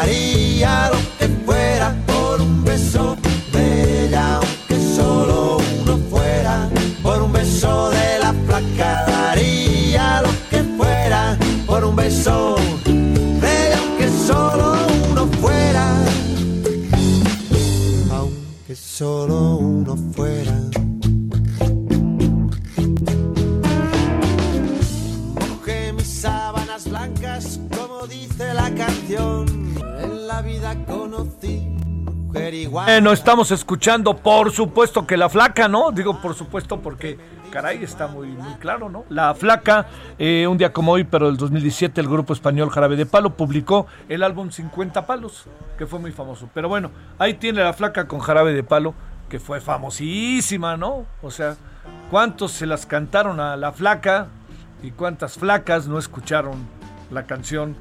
solo 19.02 19.56
uno 19.56 19.96
fuera. 20.14 20.52
mis 25.92 26.20
sábanas 26.20 26.88
blancas, 26.88 27.58
como 27.76 28.06
dice 28.06 28.54
la 28.54 28.72
canción. 28.74 29.46
En 30.00 30.28
la 30.28 30.40
vida 30.42 30.76
conocí. 30.86 31.68
Bueno, 32.70 33.12
estamos 33.12 33.50
escuchando, 33.50 34.16
por 34.16 34.52
supuesto 34.52 35.06
que 35.06 35.16
la 35.16 35.28
flaca, 35.28 35.68
¿no? 35.68 35.90
Digo 35.90 36.20
por 36.20 36.34
supuesto 36.34 36.80
porque 36.80 37.18
caray, 37.52 37.84
está 37.84 38.08
muy, 38.08 38.28
muy 38.28 38.54
claro, 38.54 38.88
¿no? 38.88 39.04
La 39.10 39.34
Flaca, 39.34 39.86
eh, 40.18 40.46
un 40.48 40.56
día 40.56 40.72
como 40.72 40.92
hoy, 40.92 41.04
pero 41.04 41.28
el 41.28 41.36
2017, 41.36 42.00
el 42.00 42.08
grupo 42.08 42.32
español 42.32 42.70
Jarabe 42.70 42.96
de 42.96 43.04
Palo 43.04 43.36
publicó 43.36 43.86
el 44.08 44.22
álbum 44.22 44.50
50 44.50 45.06
Palos, 45.06 45.44
que 45.76 45.86
fue 45.86 45.98
muy 45.98 46.12
famoso. 46.12 46.48
Pero 46.54 46.70
bueno, 46.70 46.90
ahí 47.18 47.34
tiene 47.34 47.62
La 47.62 47.74
Flaca 47.74 48.08
con 48.08 48.20
Jarabe 48.20 48.54
de 48.54 48.64
Palo, 48.64 48.94
que 49.28 49.38
fue 49.38 49.60
famosísima, 49.60 50.78
¿no? 50.78 51.04
O 51.20 51.30
sea, 51.30 51.56
¿cuántos 52.10 52.52
se 52.52 52.64
las 52.64 52.86
cantaron 52.86 53.38
a 53.38 53.56
La 53.56 53.72
Flaca 53.72 54.28
y 54.82 54.90
cuántas 54.90 55.36
flacas 55.36 55.86
no 55.86 55.98
escucharon 55.98 56.54
la 57.10 57.26
canción 57.26 57.76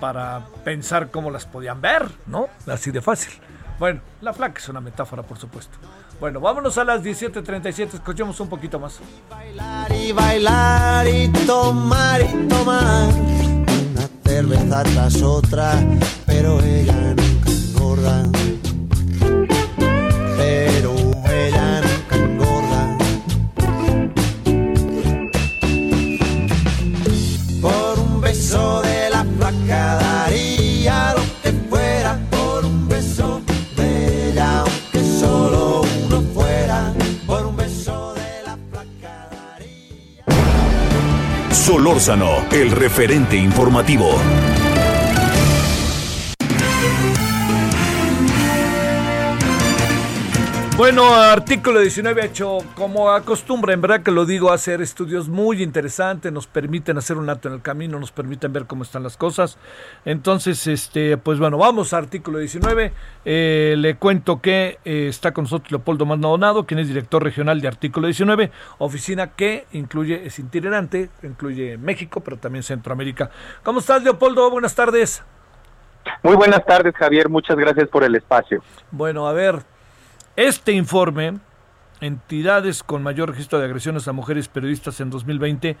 para 0.00 0.42
pensar 0.64 1.12
cómo 1.12 1.30
las 1.30 1.46
podían 1.46 1.80
ver, 1.80 2.08
¿no? 2.26 2.48
Así 2.66 2.90
de 2.90 3.00
fácil. 3.00 3.32
Bueno, 3.78 4.00
La 4.20 4.32
Flaca 4.32 4.58
es 4.58 4.68
una 4.68 4.80
metáfora, 4.80 5.22
por 5.22 5.38
supuesto. 5.38 5.78
Bueno, 6.22 6.38
vámonos 6.38 6.78
a 6.78 6.84
las 6.84 7.02
17.37, 7.02 7.94
escuchemos 7.94 8.38
un 8.38 8.48
poquito 8.48 8.78
más. 8.78 9.00
Bailar 9.28 9.90
y 9.90 10.12
bailar 10.12 11.08
y 11.08 11.28
tomar 11.44 12.20
y 12.22 12.46
tomar 12.46 13.08
una 13.12 14.08
cerveza 14.24 14.84
tras 14.84 15.20
otra, 15.20 15.84
pero 16.24 16.60
ella 16.60 17.16
nunca 17.16 17.50
engorda. 17.50 18.22
Solórzano, 41.62 42.44
el 42.50 42.72
referente 42.72 43.36
informativo. 43.36 44.18
Bueno, 50.82 51.14
artículo 51.14 51.78
19 51.78 52.22
ha 52.22 52.24
hecho, 52.24 52.58
como 52.74 53.12
acostumbra, 53.12 53.72
en 53.72 53.80
verdad 53.80 54.02
que 54.02 54.10
lo 54.10 54.26
digo, 54.26 54.50
hacer 54.50 54.82
estudios 54.82 55.28
muy 55.28 55.62
interesantes, 55.62 56.32
nos 56.32 56.48
permiten 56.48 56.98
hacer 56.98 57.18
un 57.18 57.30
acto 57.30 57.46
en 57.46 57.54
el 57.54 57.62
camino, 57.62 58.00
nos 58.00 58.10
permiten 58.10 58.52
ver 58.52 58.66
cómo 58.66 58.82
están 58.82 59.04
las 59.04 59.16
cosas. 59.16 59.58
Entonces, 60.04 60.66
este, 60.66 61.18
pues 61.18 61.38
bueno, 61.38 61.56
vamos 61.56 61.92
a 61.92 61.98
artículo 61.98 62.38
19. 62.38 62.92
Eh, 63.24 63.76
le 63.78 63.94
cuento 63.94 64.40
que 64.40 64.80
eh, 64.84 65.06
está 65.08 65.32
con 65.32 65.44
nosotros 65.44 65.70
Leopoldo 65.70 66.04
Maldonado, 66.04 66.66
quien 66.66 66.80
es 66.80 66.88
director 66.88 67.22
regional 67.22 67.60
de 67.60 67.68
artículo 67.68 68.08
19, 68.08 68.50
oficina 68.78 69.36
que 69.36 69.66
incluye, 69.70 70.26
es 70.26 70.36
itinerante, 70.40 71.10
incluye 71.22 71.78
México, 71.78 72.22
pero 72.24 72.38
también 72.38 72.64
Centroamérica. 72.64 73.30
¿Cómo 73.62 73.78
estás, 73.78 74.02
Leopoldo? 74.02 74.50
Buenas 74.50 74.74
tardes. 74.74 75.22
Muy 76.24 76.34
buenas 76.34 76.66
tardes, 76.66 76.92
Javier. 76.96 77.28
Muchas 77.28 77.56
gracias 77.56 77.88
por 77.88 78.02
el 78.02 78.16
espacio. 78.16 78.60
Bueno, 78.90 79.28
a 79.28 79.32
ver, 79.32 79.62
este 80.36 80.72
informe, 80.72 81.34
entidades 82.00 82.82
con 82.82 83.02
mayor 83.02 83.30
registro 83.30 83.58
de 83.58 83.66
agresiones 83.66 84.08
a 84.08 84.12
mujeres 84.12 84.48
periodistas 84.48 85.00
en 85.00 85.10
2020, 85.10 85.76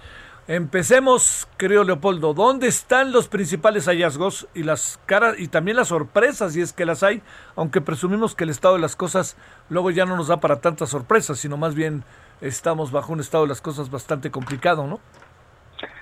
empecemos, 0.46 1.48
creo 1.56 1.84
Leopoldo, 1.84 2.34
¿dónde 2.34 2.68
están 2.68 3.12
los 3.12 3.28
principales 3.28 3.86
hallazgos 3.86 4.46
y 4.54 4.62
las 4.62 5.00
caras 5.06 5.36
y 5.38 5.48
también 5.48 5.76
las 5.76 5.88
sorpresas, 5.88 6.52
si 6.52 6.60
es 6.60 6.72
que 6.72 6.84
las 6.84 7.02
hay, 7.02 7.22
aunque 7.56 7.80
presumimos 7.80 8.34
que 8.34 8.44
el 8.44 8.50
estado 8.50 8.74
de 8.74 8.80
las 8.80 8.94
cosas 8.94 9.36
luego 9.70 9.90
ya 9.90 10.04
no 10.04 10.16
nos 10.16 10.28
da 10.28 10.38
para 10.38 10.60
tantas 10.60 10.90
sorpresas, 10.90 11.38
sino 11.38 11.56
más 11.56 11.74
bien 11.74 12.04
estamos 12.40 12.92
bajo 12.92 13.12
un 13.12 13.20
estado 13.20 13.44
de 13.44 13.48
las 13.48 13.62
cosas 13.62 13.90
bastante 13.90 14.30
complicado, 14.30 14.86
¿no? 14.86 15.00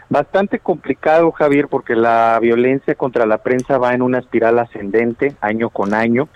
Bastante 0.08 0.58
complicado, 0.58 1.30
Javier, 1.30 1.68
porque 1.68 1.94
la 1.94 2.36
violencia 2.40 2.96
contra 2.96 3.26
la 3.26 3.38
prensa 3.38 3.78
va 3.78 3.94
en 3.94 4.02
una 4.02 4.18
espiral 4.18 4.58
ascendente 4.58 5.36
año 5.40 5.70
con 5.70 5.94
año 5.94 6.28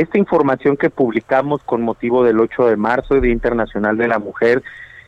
esta 0.00 0.18
información 0.18 0.76
que 0.76 0.88
publicamos 0.88 1.62
con 1.64 1.82
motivo 1.82 2.24
del 2.24 2.40
8 2.40 2.68
de 2.68 2.76
marzo, 2.76 3.20
Día 3.20 3.32
Internacional 3.32 3.98
de 3.98 4.08
la 4.08 4.18
Mujer, 4.18 4.62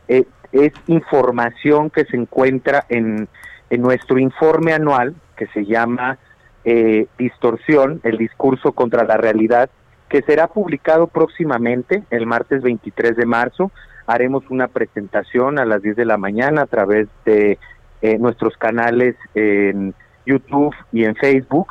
eh, 0.07 0.25
es 0.53 0.73
información 0.87 1.89
que 1.89 2.05
se 2.05 2.17
encuentra 2.17 2.85
en, 2.89 3.29
nuestro 3.71 4.19
informe 4.19 4.75
anual 4.75 5.15
que 5.35 5.47
se 5.47 5.65
llama 5.65 6.19
eh, 6.63 7.07
Distorsión, 7.17 8.03
el 8.05 8.19
discurso 8.19 8.73
contra 8.73 9.03
la 9.05 9.17
realidad, 9.17 9.71
que 10.11 10.21
será 10.21 10.49
publicado 10.49 11.07
próximamente, 11.07 12.03
el 12.11 12.27
martes 12.27 12.61
23 12.61 13.17
de 13.17 13.25
marzo. 13.25 13.73
Haremos 14.07 14.45
una 14.51 14.69
presentación 14.69 15.59
a 15.59 15.65
las 15.65 15.81
10 15.81 15.97
de 15.97 16.05
la 16.05 16.19
mañana 16.19 16.63
a 16.63 16.67
través 16.67 17.09
de 17.25 17.59
eh, 18.03 18.19
nuestros 18.19 18.59
canales 18.59 19.17
en 19.35 19.95
YouTube 20.27 20.75
y 20.93 21.05
en 21.05 21.15
Facebook. 21.17 21.69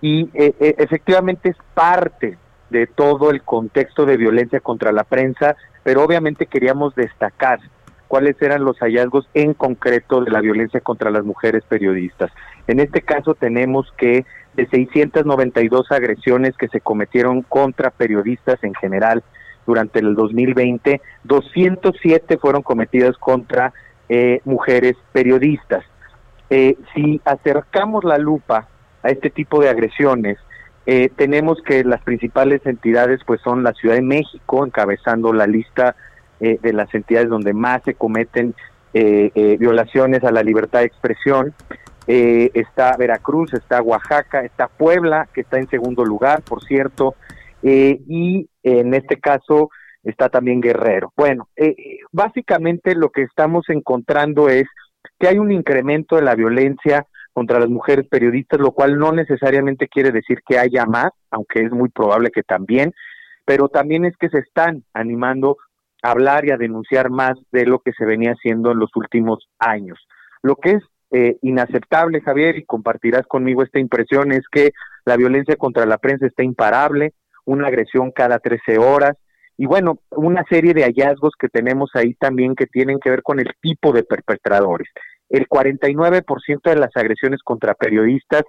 Y 0.00 0.30
efectivamente 0.32 1.50
es 1.50 1.56
parte 1.74 2.38
de 2.70 2.86
todo 2.86 3.30
el 3.30 3.42
contexto 3.42 4.06
de 4.06 4.16
violencia 4.16 4.60
contra 4.60 4.92
la 4.92 5.04
prensa, 5.04 5.56
pero 5.82 6.02
obviamente 6.02 6.46
queríamos 6.46 6.94
destacar 6.94 7.60
cuáles 8.08 8.40
eran 8.42 8.64
los 8.64 8.78
hallazgos 8.78 9.28
en 9.34 9.54
concreto 9.54 10.22
de 10.22 10.30
la 10.30 10.40
violencia 10.40 10.80
contra 10.80 11.10
las 11.10 11.24
mujeres 11.24 11.62
periodistas. 11.68 12.32
En 12.66 12.80
este 12.80 13.02
caso 13.02 13.34
tenemos 13.34 13.92
que 13.96 14.24
de 14.54 14.66
692 14.66 15.92
agresiones 15.92 16.56
que 16.56 16.68
se 16.68 16.80
cometieron 16.80 17.42
contra 17.42 17.90
periodistas 17.90 18.62
en 18.64 18.74
general 18.74 19.22
durante 19.64 20.00
el 20.00 20.16
2020, 20.16 21.00
207 21.24 22.38
fueron 22.38 22.62
cometidas 22.62 23.16
contra 23.16 23.72
eh, 24.08 24.40
mujeres 24.44 24.96
periodistas. 25.12 25.84
Eh, 26.50 26.76
si 26.92 27.20
acercamos 27.24 28.02
la 28.02 28.18
lupa 28.18 28.66
a 29.04 29.10
este 29.10 29.30
tipo 29.30 29.60
de 29.60 29.68
agresiones, 29.68 30.36
eh, 30.92 31.08
tenemos 31.14 31.62
que 31.62 31.84
las 31.84 32.02
principales 32.02 32.66
entidades 32.66 33.20
pues 33.24 33.40
son 33.42 33.62
la 33.62 33.72
Ciudad 33.74 33.94
de 33.94 34.02
México 34.02 34.66
encabezando 34.66 35.32
la 35.32 35.46
lista 35.46 35.94
eh, 36.40 36.58
de 36.60 36.72
las 36.72 36.92
entidades 36.92 37.28
donde 37.28 37.52
más 37.52 37.80
se 37.84 37.94
cometen 37.94 38.56
eh, 38.92 39.56
violaciones 39.60 40.24
a 40.24 40.32
la 40.32 40.42
libertad 40.42 40.80
de 40.80 40.86
expresión. 40.86 41.54
está 42.08 42.96
Veracruz, 42.96 43.54
está 43.54 43.80
Oaxaca, 43.80 44.40
está 44.42 44.66
Puebla, 44.66 45.28
que 45.32 45.42
está 45.42 45.58
en 45.58 45.68
segundo 45.68 46.04
lugar, 46.04 46.42
por 46.42 46.60
cierto, 46.64 47.14
y 47.62 48.48
en 48.64 48.92
este 48.92 49.20
caso 49.20 49.70
está 50.02 50.28
también 50.28 50.60
Guerrero. 50.60 51.12
Bueno, 51.16 51.46
básicamente 52.10 52.96
lo 52.96 53.10
que 53.10 53.22
estamos 53.22 53.68
encontrando 53.68 54.48
es 54.48 54.66
que 55.20 55.28
hay 55.28 55.38
un 55.38 55.52
incremento 55.52 56.16
de 56.16 56.22
la 56.22 56.34
violencia 56.34 57.06
contra 57.40 57.58
las 57.58 57.70
mujeres 57.70 58.06
periodistas, 58.06 58.60
lo 58.60 58.72
cual 58.72 58.98
no 58.98 59.12
necesariamente 59.12 59.88
quiere 59.88 60.10
decir 60.10 60.42
que 60.46 60.58
haya 60.58 60.84
más, 60.84 61.08
aunque 61.30 61.62
es 61.62 61.72
muy 61.72 61.88
probable 61.88 62.30
que 62.30 62.42
también, 62.42 62.92
pero 63.46 63.70
también 63.70 64.04
es 64.04 64.14
que 64.18 64.28
se 64.28 64.40
están 64.40 64.84
animando 64.92 65.56
a 66.02 66.10
hablar 66.10 66.44
y 66.44 66.50
a 66.50 66.58
denunciar 66.58 67.08
más 67.08 67.38
de 67.50 67.64
lo 67.64 67.78
que 67.78 67.92
se 67.92 68.04
venía 68.04 68.32
haciendo 68.32 68.72
en 68.72 68.78
los 68.78 68.94
últimos 68.94 69.48
años. 69.58 70.06
Lo 70.42 70.56
que 70.56 70.72
es 70.72 70.82
eh, 71.12 71.38
inaceptable, 71.40 72.20
Javier, 72.20 72.58
y 72.58 72.66
compartirás 72.66 73.26
conmigo 73.26 73.62
esta 73.62 73.78
impresión, 73.78 74.32
es 74.32 74.42
que 74.52 74.72
la 75.06 75.16
violencia 75.16 75.56
contra 75.56 75.86
la 75.86 75.96
prensa 75.96 76.26
está 76.26 76.42
imparable, 76.42 77.14
una 77.46 77.68
agresión 77.68 78.10
cada 78.10 78.38
13 78.38 78.76
horas, 78.76 79.16
y 79.56 79.64
bueno, 79.64 80.00
una 80.10 80.44
serie 80.50 80.74
de 80.74 80.84
hallazgos 80.84 81.32
que 81.38 81.48
tenemos 81.48 81.88
ahí 81.94 82.12
también 82.12 82.54
que 82.54 82.66
tienen 82.66 83.00
que 83.00 83.08
ver 83.08 83.22
con 83.22 83.40
el 83.40 83.48
tipo 83.62 83.92
de 83.92 84.02
perpetradores 84.02 84.90
el 85.30 85.48
49% 85.48 86.60
de 86.62 86.76
las 86.76 86.94
agresiones 86.96 87.42
contra 87.42 87.74
periodistas 87.74 88.42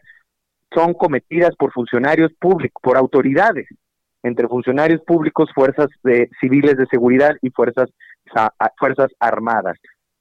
son 0.73 0.93
cometidas 0.93 1.55
por 1.55 1.71
funcionarios 1.71 2.31
públicos, 2.39 2.81
por 2.81 2.97
autoridades, 2.97 3.67
entre 4.23 4.47
funcionarios 4.47 5.01
públicos, 5.01 5.49
fuerzas 5.53 5.87
de, 6.03 6.29
civiles 6.39 6.77
de 6.77 6.87
seguridad 6.87 7.35
y 7.41 7.49
fuerzas, 7.51 7.89
fuerzas 8.77 9.09
armadas. 9.19 9.77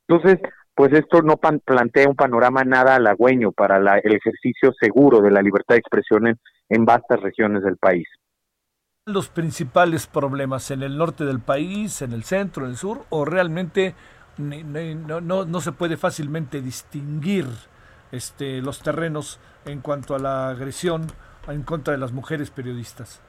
Entonces, 0.07 0.39
pues 0.75 0.93
esto 0.93 1.23
no 1.23 1.37
plantea 1.37 2.09
un 2.09 2.17
panorama 2.17 2.65
nada 2.65 2.97
halagüeño 2.97 3.53
para 3.53 3.77
el 3.99 4.13
ejercicio 4.15 4.73
seguro 4.81 5.21
de 5.21 5.31
la 5.31 5.43
libertad 5.43 5.75
de 5.75 5.81
expresión 5.81 6.27
en, 6.27 6.39
en 6.69 6.85
vastas 6.85 7.21
regiones 7.21 7.63
del 7.63 7.77
país. 7.77 8.09
¿Los 9.07 9.29
principales 9.29 10.07
problemas 10.07 10.71
en 10.71 10.83
el 10.83 10.97
norte 10.97 11.25
del 11.25 11.41
país, 11.41 12.03
en 12.03 12.13
el 12.13 12.23
centro, 12.23 12.65
en 12.65 12.73
el 12.73 12.77
sur, 12.77 13.05
o 13.11 13.25
realmente 13.25 13.95
no, 14.41 15.45
no, 15.45 15.61
se 15.61 15.73
puede 15.73 15.97
fácilmente 15.97 16.61
distinguir 16.61 17.47
este, 18.13 18.61
los 18.61 18.83
terrenos 18.83 19.39
en 19.65 19.81
cuanto 19.81 20.15
a 20.15 20.19
la 20.19 20.49
agresión 20.49 21.07
en 21.49 21.63
contra 21.63 21.93
de 21.93 21.99
las 21.99 22.13
mujeres 22.13 22.51
periodistas? 22.51 23.21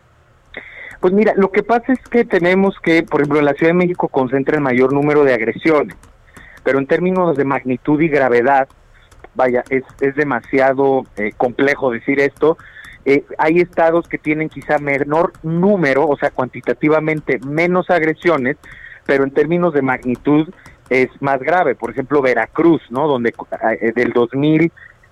Pues 0.99 1.13
mira, 1.13 1.33
lo 1.35 1.51
que 1.51 1.63
pasa 1.63 1.93
es 1.93 1.99
que 2.09 2.25
tenemos 2.25 2.75
que, 2.81 3.03
por 3.03 3.21
ejemplo, 3.21 3.41
la 3.41 3.53
Ciudad 3.53 3.71
de 3.71 3.77
México 3.77 4.07
concentra 4.07 4.55
el 4.55 4.61
mayor 4.61 4.93
número 4.93 5.23
de 5.23 5.33
agresiones, 5.33 5.97
pero 6.63 6.77
en 6.77 6.85
términos 6.85 7.35
de 7.37 7.45
magnitud 7.45 7.99
y 8.01 8.07
gravedad, 8.07 8.67
vaya, 9.33 9.63
es, 9.69 9.83
es 9.99 10.15
demasiado 10.15 11.03
eh, 11.17 11.31
complejo 11.35 11.91
decir 11.91 12.19
esto. 12.19 12.57
Eh, 13.05 13.25
hay 13.39 13.59
estados 13.61 14.07
que 14.07 14.19
tienen 14.19 14.49
quizá 14.49 14.77
menor 14.77 15.33
número, 15.41 16.07
o 16.07 16.17
sea, 16.17 16.29
cuantitativamente 16.29 17.39
menos 17.39 17.89
agresiones, 17.89 18.57
pero 19.07 19.23
en 19.23 19.31
términos 19.31 19.73
de 19.73 19.81
magnitud 19.81 20.53
es 20.91 21.09
más 21.21 21.39
grave. 21.39 21.73
Por 21.73 21.91
ejemplo, 21.91 22.21
Veracruz, 22.21 22.81
¿no? 22.89 23.07
Donde 23.07 23.33
eh, 23.79 23.93
del 23.95 24.11
2000 24.11 24.71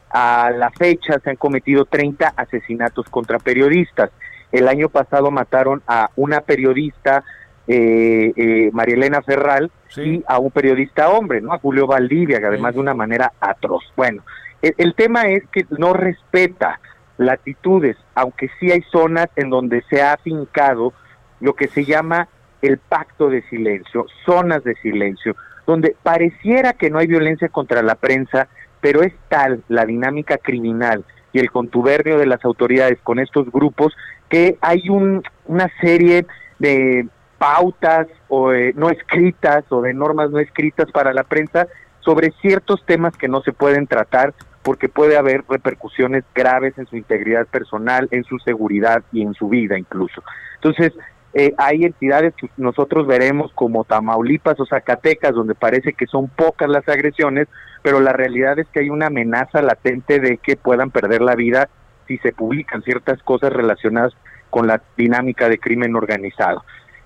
a 0.09 0.51
la 0.51 0.71
fecha 0.71 1.19
se 1.23 1.29
han 1.29 1.37
cometido 1.37 1.85
30 1.85 2.33
asesinatos 2.35 3.07
contra 3.09 3.39
periodistas. 3.39 4.11
El 4.51 4.67
año 4.67 4.89
pasado 4.89 5.31
mataron 5.31 5.81
a 5.87 6.09
una 6.17 6.41
periodista, 6.41 7.23
eh, 7.65 8.33
eh, 8.35 8.69
María 8.73 8.95
Elena 8.95 9.21
Ferral, 9.21 9.71
y 9.95 10.21
a 10.27 10.37
un 10.37 10.51
periodista 10.51 11.09
hombre, 11.11 11.39
¿no? 11.39 11.53
A 11.53 11.59
Julio 11.59 11.87
Valdivia, 11.87 12.39
que 12.39 12.47
además 12.47 12.73
de 12.73 12.81
una 12.81 12.93
manera 12.93 13.31
atroz. 13.39 13.83
Bueno, 13.95 14.23
el, 14.61 14.75
el 14.77 14.93
tema 14.95 15.29
es 15.29 15.43
que 15.47 15.65
no 15.77 15.93
respeta 15.93 16.81
latitudes, 17.17 17.95
aunque 18.15 18.49
sí 18.59 18.69
hay 18.69 18.81
zonas 18.91 19.29
en 19.37 19.49
donde 19.49 19.81
se 19.89 20.01
ha 20.01 20.11
afincado 20.11 20.91
lo 21.39 21.53
que 21.53 21.69
se 21.69 21.85
llama 21.85 22.27
el 22.61 22.79
pacto 22.79 23.29
de 23.29 23.43
silencio, 23.43 24.05
zonas 24.25 24.63
de 24.65 24.75
silencio, 24.75 25.35
donde 25.69 25.95
pareciera 26.01 26.73
que 26.73 26.89
no 26.89 26.97
hay 26.97 27.05
violencia 27.05 27.47
contra 27.47 27.83
la 27.83 27.93
prensa, 27.93 28.47
pero 28.81 29.03
es 29.03 29.13
tal 29.27 29.61
la 29.67 29.85
dinámica 29.85 30.39
criminal 30.39 31.05
y 31.31 31.37
el 31.37 31.51
contubernio 31.51 32.17
de 32.17 32.25
las 32.25 32.43
autoridades 32.43 32.97
con 33.03 33.19
estos 33.19 33.51
grupos 33.51 33.95
que 34.29 34.57
hay 34.61 34.89
un, 34.89 35.21
una 35.45 35.69
serie 35.79 36.25
de 36.57 37.07
pautas 37.37 38.07
o 38.29 38.51
no 38.51 38.89
escritas 38.89 39.63
o 39.69 39.83
de 39.83 39.93
normas 39.93 40.31
no 40.31 40.39
escritas 40.39 40.91
para 40.91 41.13
la 41.13 41.23
prensa 41.23 41.67
sobre 41.99 42.31
ciertos 42.41 42.83
temas 42.87 43.15
que 43.15 43.27
no 43.27 43.41
se 43.41 43.53
pueden 43.53 43.85
tratar 43.85 44.33
porque 44.63 44.89
puede 44.89 45.17
haber 45.17 45.43
repercusiones 45.47 46.23
graves 46.33 46.79
en 46.79 46.87
su 46.87 46.97
integridad 46.97 47.45
personal, 47.45 48.07
en 48.09 48.23
su 48.23 48.39
seguridad 48.39 49.03
y 49.11 49.21
en 49.21 49.35
su 49.35 49.49
vida 49.49 49.77
incluso. 49.77 50.23
Entonces, 50.55 50.93
eh, 51.33 51.53
hay 51.57 51.85
entidades 51.85 52.33
que 52.35 52.49
nosotros 52.57 53.05
veremos 53.05 53.51
como 53.53 53.83
Tamaulipas 53.83 54.59
o 54.59 54.65
Zacatecas, 54.65 55.33
donde 55.33 55.53
parece 55.53 55.93
que 55.93 56.07
son 56.07 56.27
pocas 56.27 56.67
las 56.69 56.87
agresiones, 56.89 57.47
pero 57.83 57.99
la 57.99 58.13
realidad 58.13 58.57
es 58.57 58.67
que 58.69 58.79
hay 58.79 58.89
una 58.89 59.07
amenaza 59.07 59.61
latente 59.61 60.19
de 60.19 60.37
que 60.37 60.55
puedan 60.55 60.89
perder 60.89 61.21
la 61.21 61.35
vida 61.35 61.69
si 62.07 62.17
se 62.17 62.31
publican 62.31 62.81
ciertas 62.81 63.21
cosas 63.21 63.53
relacionadas 63.53 64.13
con 64.49 64.65
la 64.65 64.81
dinámica 64.97 65.47
de 65.47 65.59
crimen 65.59 65.95
organizado. 65.95 66.63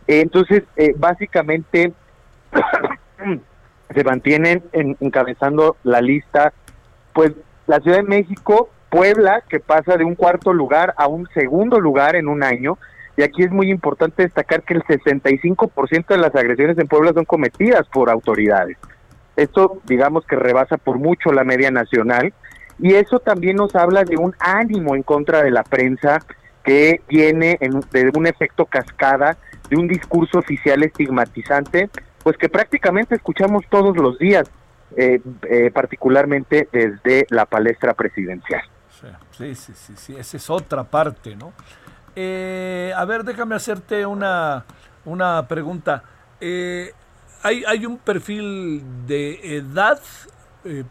Entonces, 0.07 0.63
eh, 0.77 0.93
básicamente, 0.97 1.91
se 3.93 4.03
mantienen 4.05 4.63
encabezando 4.71 5.75
la 5.83 6.01
lista, 6.01 6.53
pues 7.13 7.33
la 7.67 7.79
Ciudad 7.81 7.97
de 7.97 8.03
México, 8.03 8.69
Puebla, 8.89 9.43
que 9.49 9.59
pasa 9.59 9.97
de 9.97 10.05
un 10.05 10.15
cuarto 10.15 10.53
lugar 10.53 10.93
a 10.97 11.07
un 11.07 11.27
segundo 11.33 11.79
lugar 11.79 12.15
en 12.15 12.27
un 12.29 12.43
año, 12.43 12.77
y 13.15 13.21
aquí 13.21 13.43
es 13.43 13.51
muy 13.51 13.69
importante 13.69 14.23
destacar 14.23 14.63
que 14.63 14.73
el 14.73 14.83
65% 14.83 16.07
de 16.07 16.17
las 16.17 16.35
agresiones 16.35 16.77
en 16.77 16.87
Puebla 16.87 17.13
son 17.13 17.25
cometidas 17.25 17.87
por 17.87 18.09
autoridades. 18.09 18.77
Esto, 19.35 19.81
digamos 19.85 20.25
que 20.25 20.35
rebasa 20.35 20.77
por 20.77 20.97
mucho 20.97 21.31
la 21.31 21.43
media 21.43 21.71
nacional, 21.71 22.33
y 22.79 22.95
eso 22.95 23.19
también 23.19 23.57
nos 23.57 23.75
habla 23.75 24.03
de 24.03 24.17
un 24.17 24.33
ánimo 24.39 24.95
en 24.95 25.03
contra 25.03 25.43
de 25.43 25.51
la 25.51 25.63
prensa 25.63 26.19
que 26.63 27.01
viene 27.07 27.57
de 27.59 28.11
un 28.15 28.25
efecto 28.25 28.65
cascada, 28.65 29.37
de 29.69 29.75
un 29.75 29.87
discurso 29.87 30.39
oficial 30.39 30.83
estigmatizante, 30.83 31.89
pues 32.23 32.37
que 32.37 32.49
prácticamente 32.49 33.15
escuchamos 33.15 33.63
todos 33.69 33.95
los 33.97 34.17
días, 34.17 34.49
eh, 34.95 35.19
eh, 35.49 35.71
particularmente 35.71 36.67
desde 36.71 37.25
la 37.29 37.45
palestra 37.45 37.93
presidencial. 37.93 38.63
Sí, 39.31 39.55
sí, 39.55 39.73
sí, 39.75 39.93
sí, 39.97 40.15
esa 40.15 40.37
es 40.37 40.49
otra 40.49 40.83
parte, 40.83 41.35
¿no? 41.35 41.51
Eh, 42.15 42.93
a 42.95 43.05
ver, 43.05 43.23
déjame 43.23 43.55
hacerte 43.55 44.05
una, 44.05 44.65
una 45.05 45.47
pregunta. 45.47 46.03
hay, 46.41 47.63
hay 47.65 47.85
un 47.85 47.97
perfil 47.97 48.83
de 49.07 49.57
edad, 49.57 49.99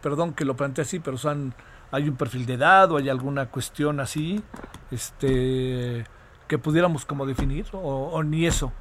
perdón 0.03 0.35
que 0.35 0.44
lo 0.44 0.57
plantee 0.57 0.82
así, 0.82 0.99
pero 0.99 1.16
son, 1.16 1.55
hay 1.90 2.09
un 2.09 2.16
perfil 2.16 2.47
de 2.47 2.55
edad 2.55 2.90
o 2.93 2.97
hay 2.97 3.09
alguna 3.09 3.47
cuestión 3.47 4.01
así, 4.01 4.43
este, 4.90 6.05
que 6.49 6.59
pudiéramos 6.59 7.05
como 7.05 7.27
definir 7.27 7.66
o 7.73 8.23
ni 8.23 8.47
eso 8.47 8.73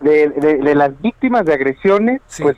de, 0.00 0.74
las 0.74 1.00
víctimas 1.00 1.44
de 1.44 1.54
agresiones, 1.54 2.20
pues 2.40 2.56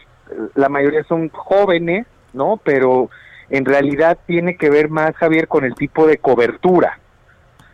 la 0.54 0.68
mayoría 0.68 1.04
son 1.04 1.28
jóvenes, 1.30 2.06
¿no? 2.32 2.60
Pero 2.62 3.10
en 3.48 3.64
realidad 3.64 4.18
tiene 4.26 4.56
que 4.56 4.70
ver 4.70 4.88
más, 4.88 5.14
Javier, 5.16 5.48
con 5.48 5.64
el 5.64 5.74
tipo 5.74 6.06
de 6.06 6.18
cobertura, 6.18 6.98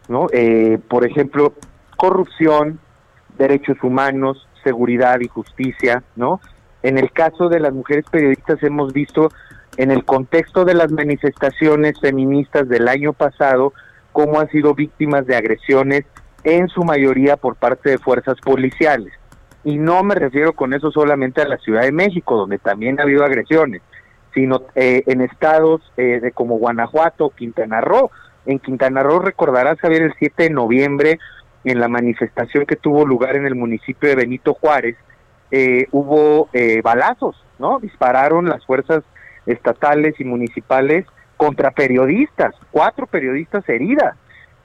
¿no? 0.08 0.26
Eh, 0.32 0.78
por 0.88 1.06
ejemplo, 1.06 1.54
corrupción, 1.96 2.78
derechos 3.38 3.76
humanos, 3.82 4.46
seguridad 4.62 5.20
y 5.20 5.28
justicia, 5.28 6.02
¿no? 6.16 6.40
En 6.82 6.98
el 6.98 7.10
caso 7.12 7.48
de 7.48 7.60
las 7.60 7.72
mujeres 7.72 8.04
periodistas 8.10 8.62
hemos 8.62 8.92
visto 8.92 9.30
en 9.76 9.90
el 9.90 10.04
contexto 10.04 10.64
de 10.64 10.74
las 10.74 10.90
manifestaciones 10.90 12.00
feministas 12.00 12.68
del 12.68 12.88
año 12.88 13.12
pasado 13.12 13.72
cómo 14.12 14.40
han 14.40 14.48
sido 14.48 14.74
víctimas 14.74 15.26
de 15.26 15.36
agresiones 15.36 16.04
en 16.42 16.68
su 16.68 16.84
mayoría 16.84 17.36
por 17.36 17.56
parte 17.56 17.90
de 17.90 17.98
fuerzas 17.98 18.36
policiales. 18.40 19.12
Y 19.62 19.78
no 19.78 20.02
me 20.04 20.14
refiero 20.14 20.54
con 20.54 20.72
eso 20.72 20.90
solamente 20.90 21.42
a 21.42 21.48
la 21.48 21.58
Ciudad 21.58 21.82
de 21.82 21.92
México, 21.92 22.36
donde 22.36 22.58
también 22.58 22.98
ha 22.98 23.02
habido 23.02 23.24
agresiones, 23.24 23.82
sino 24.32 24.62
eh, 24.74 25.02
en 25.06 25.20
estados 25.22 25.82
eh, 25.96 26.20
de 26.22 26.32
como 26.32 26.56
Guanajuato, 26.56 27.30
Quintana 27.30 27.80
Roo. 27.80 28.10
En 28.46 28.58
Quintana 28.58 29.02
Roo 29.02 29.18
recordarás, 29.18 29.78
Javier, 29.78 30.02
el 30.02 30.14
7 30.18 30.44
de 30.44 30.50
noviembre, 30.50 31.18
en 31.64 31.80
la 31.80 31.88
manifestación 31.88 32.64
que 32.64 32.76
tuvo 32.76 33.04
lugar 33.04 33.36
en 33.36 33.46
el 33.46 33.54
municipio 33.54 34.08
de 34.08 34.14
Benito 34.14 34.54
Juárez, 34.54 34.96
eh, 35.50 35.86
hubo 35.92 36.48
balazos, 36.82 37.36
¿no? 37.58 37.78
Dispararon 37.80 38.48
las 38.48 38.64
fuerzas 38.64 39.04
estatales 39.46 40.14
y 40.18 40.24
municipales 40.24 41.06
contra 41.36 41.70
periodistas, 41.70 42.54
cuatro 42.70 43.06
periodistas 43.06 43.68
heridas 43.68 44.16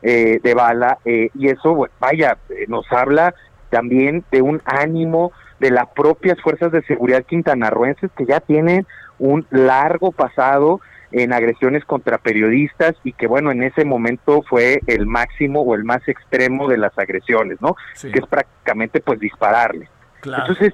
de 0.01 0.53
bala, 0.55 0.97
y 1.05 1.49
eso, 1.49 1.87
vaya, 1.99 2.37
nos 2.67 2.91
habla 2.91 3.35
también 3.69 4.23
de 4.31 4.41
un 4.41 4.61
ánimo 4.65 5.31
de 5.59 5.71
las 5.71 5.87
propias 5.89 6.39
fuerzas 6.41 6.71
de 6.71 6.83
seguridad 6.83 7.23
quintanarruenses 7.23 8.11
que 8.17 8.25
ya 8.25 8.39
tienen 8.39 8.85
un 9.19 9.45
largo 9.51 10.11
pasado 10.11 10.81
en 11.11 11.33
agresiones 11.33 11.83
contra 11.85 12.17
periodistas 12.17 12.95
y 13.03 13.13
que 13.13 13.27
bueno, 13.27 13.51
en 13.51 13.63
ese 13.63 13.85
momento 13.85 14.43
fue 14.43 14.81
el 14.87 15.05
máximo 15.05 15.61
o 15.61 15.75
el 15.75 15.83
más 15.83 16.07
extremo 16.07 16.67
de 16.67 16.77
las 16.77 16.97
agresiones, 16.97 17.61
¿no? 17.61 17.75
Que 17.99 18.19
es 18.19 18.27
prácticamente 18.27 19.01
pues 19.01 19.19
dispararle. 19.19 19.89
Entonces, 20.23 20.73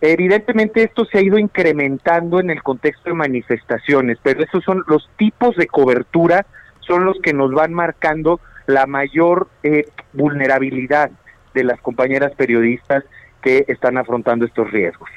evidentemente 0.00 0.82
esto 0.82 1.04
se 1.04 1.18
ha 1.18 1.22
ido 1.22 1.38
incrementando 1.38 2.40
en 2.40 2.50
el 2.50 2.62
contexto 2.62 3.10
de 3.10 3.14
manifestaciones, 3.14 4.18
pero 4.22 4.42
esos 4.42 4.64
son 4.64 4.84
los 4.88 5.08
tipos 5.16 5.54
de 5.56 5.66
cobertura, 5.66 6.46
son 6.80 7.04
los 7.04 7.18
que 7.22 7.32
nos 7.32 7.52
van 7.52 7.72
marcando 7.72 8.40
la 8.66 8.86
mayor 8.86 9.48
eh, 9.62 9.88
vulnerabilidad 10.12 11.10
de 11.54 11.64
las 11.64 11.80
compañeras 11.80 12.32
periodistas 12.34 13.04
que 13.40 13.64
están 13.68 13.96
afrontando 13.96 14.44
estos 14.44 14.70
riesgos. 14.70 15.08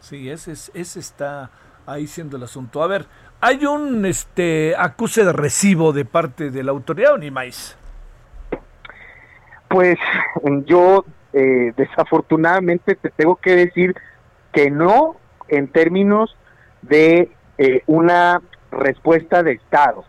Sí, 0.00 0.30
ese, 0.30 0.52
ese 0.52 1.00
está 1.00 1.50
ahí 1.86 2.06
siendo 2.06 2.36
el 2.36 2.42
asunto. 2.42 2.82
A 2.82 2.86
ver, 2.86 3.06
¿hay 3.40 3.64
un 3.66 4.04
este 4.06 4.74
acuse 4.76 5.24
de 5.24 5.32
recibo 5.32 5.92
de 5.92 6.04
parte 6.04 6.50
de 6.50 6.62
la 6.62 6.72
autoridad 6.72 7.14
o 7.14 7.18
ni 7.18 7.30
más? 7.30 7.76
Pues 9.68 9.98
yo 10.64 11.04
eh, 11.32 11.72
desafortunadamente 11.76 12.94
te 12.94 13.10
tengo 13.10 13.36
que 13.36 13.56
decir 13.56 13.94
que 14.52 14.70
no 14.70 15.16
en 15.48 15.68
términos 15.68 16.36
de 16.82 17.30
eh, 17.58 17.82
una 17.86 18.40
respuesta 18.70 19.42
de 19.42 19.52
Estado. 19.52 20.04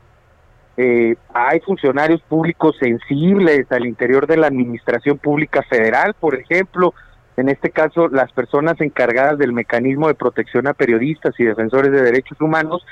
Eh, 0.78 1.16
hay 1.34 1.60
funcionarios 1.62 2.22
públicos 2.22 2.76
sensibles 2.80 3.66
al 3.72 3.88
interior 3.88 4.28
de 4.28 4.38
la 4.38 4.48
Administración 4.48 5.18
Pública 5.18 5.64
Federal, 5.64 6.14
por 6.14 6.36
ejemplo, 6.36 6.94
en 7.36 7.50
este 7.50 7.72
caso 7.72 8.08
las 8.10 8.32
personas 8.32 8.80
encargadas 8.80 9.38
del 9.38 9.54
mecanismo 9.54 10.08
de 10.08 10.16
protección 10.16 10.68
a 10.68 10.74
periodistas 10.74 11.34
y 11.40 11.46
defensores 11.46 11.92
de 11.92 12.02
derechos 12.02 12.40
humanos, 12.42 12.86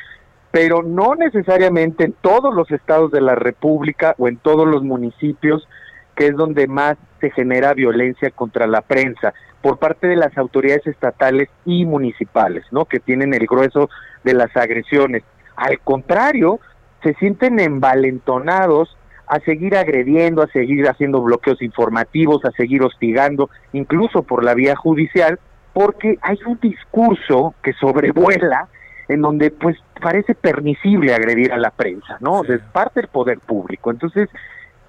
pero 0.55 0.83
no 0.83 1.15
necesariamente 1.15 2.05
en 2.05 2.13
todos 2.13 2.55
los 2.55 2.71
estados 2.71 3.11
de 3.11 3.19
la 3.19 3.35
República 3.35 4.15
o 4.17 4.29
en 4.29 4.37
todos 4.37 4.65
los 4.65 4.83
municipios, 4.83 5.67
que 6.15 6.27
es 6.27 6.35
donde 6.37 6.65
más 6.65 6.95
se 7.19 7.29
genera 7.31 7.73
violencia 7.73 8.31
contra 8.31 8.65
la 8.65 8.79
prensa 8.79 9.33
por 9.61 9.79
parte 9.79 10.07
de 10.07 10.15
las 10.15 10.37
autoridades 10.37 10.87
estatales 10.87 11.49
y 11.65 11.83
municipales, 11.83 12.63
¿no? 12.71 12.85
Que 12.85 13.01
tienen 13.01 13.33
el 13.33 13.45
grueso 13.47 13.89
de 14.23 14.33
las 14.33 14.55
agresiones. 14.55 15.23
Al 15.57 15.81
contrario, 15.81 16.61
se 17.03 17.15
sienten 17.15 17.59
envalentonados 17.59 18.95
a 19.27 19.41
seguir 19.41 19.75
agrediendo, 19.75 20.41
a 20.41 20.47
seguir 20.47 20.87
haciendo 20.87 21.21
bloqueos 21.21 21.61
informativos, 21.61 22.45
a 22.45 22.51
seguir 22.51 22.81
hostigando, 22.81 23.49
incluso 23.73 24.23
por 24.23 24.41
la 24.45 24.53
vía 24.53 24.77
judicial, 24.77 25.37
porque 25.73 26.17
hay 26.21 26.39
un 26.45 26.57
discurso 26.61 27.55
que 27.61 27.73
sobrevuela 27.73 28.69
en 29.07 29.21
donde 29.21 29.51
pues 29.51 29.77
parece 30.01 30.35
permisible 30.35 31.13
agredir 31.13 31.53
a 31.53 31.57
la 31.57 31.71
prensa, 31.71 32.17
¿no? 32.19 32.43
De 32.43 32.59
parte 32.59 33.01
del 33.01 33.09
poder 33.09 33.39
público. 33.39 33.91
Entonces, 33.91 34.29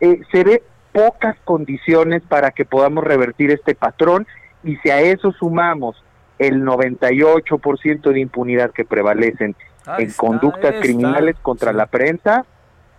eh, 0.00 0.20
se 0.32 0.44
ve 0.44 0.62
pocas 0.92 1.36
condiciones 1.44 2.22
para 2.22 2.50
que 2.50 2.64
podamos 2.64 3.04
revertir 3.04 3.50
este 3.50 3.74
patrón 3.74 4.26
y 4.64 4.76
si 4.76 4.90
a 4.90 5.00
eso 5.00 5.32
sumamos 5.32 6.02
el 6.38 6.64
98% 6.64 8.12
de 8.12 8.20
impunidad 8.20 8.70
que 8.70 8.84
prevalecen 8.84 9.54
en 9.98 10.10
conductas 10.12 10.74
criminales 10.80 11.36
contra 11.42 11.72
la 11.72 11.86
prensa, 11.86 12.44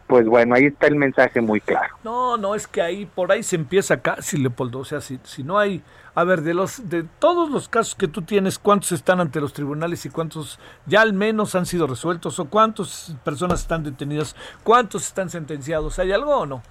pues 0.08 0.26
bueno, 0.26 0.56
ahí 0.56 0.66
está 0.66 0.88
el 0.88 0.96
mensaje 0.96 1.42
muy 1.42 1.60
claro. 1.60 1.96
No, 2.04 2.38
no, 2.38 2.56
es 2.56 2.68
que 2.68 2.82
ahí 2.82 3.06
por 3.06 3.32
ahí 3.32 3.44
se 3.44 3.58
empieza 3.58 4.02
casi, 4.02 4.38
Leopoldo. 4.38 4.80
O 4.80 4.86
sea, 4.86 5.02
si, 5.02 5.20
si 5.24 5.44
no 5.44 5.60
hay, 5.60 5.82
a 6.18 6.24
ver, 6.24 6.42
de 6.42 6.56
los 6.56 6.90
de 6.90 7.04
todos 7.20 7.52
los 7.52 7.70
casos 7.70 7.94
que 7.94 8.08
tú 8.08 8.24
tienes, 8.24 8.58
¿cuántos 8.58 8.92
están 8.92 9.20
ante 9.20 9.40
los 9.40 9.54
tribunales 9.54 10.04
y 10.08 10.10
cuántos 10.10 10.60
ya 10.88 11.02
al 11.02 11.14
menos 11.14 11.54
han 11.54 11.68
sido 11.68 11.86
resueltos? 11.86 12.40
¿O 12.40 12.46
cuántas 12.46 13.16
personas 13.24 13.62
están 13.62 13.84
detenidas? 13.84 14.36
¿Cuántos 14.64 15.06
están 15.06 15.30
sentenciados? 15.30 16.00
¿Hay 16.00 16.12
algo 16.12 16.36
o 16.36 16.48
no? 16.48 16.64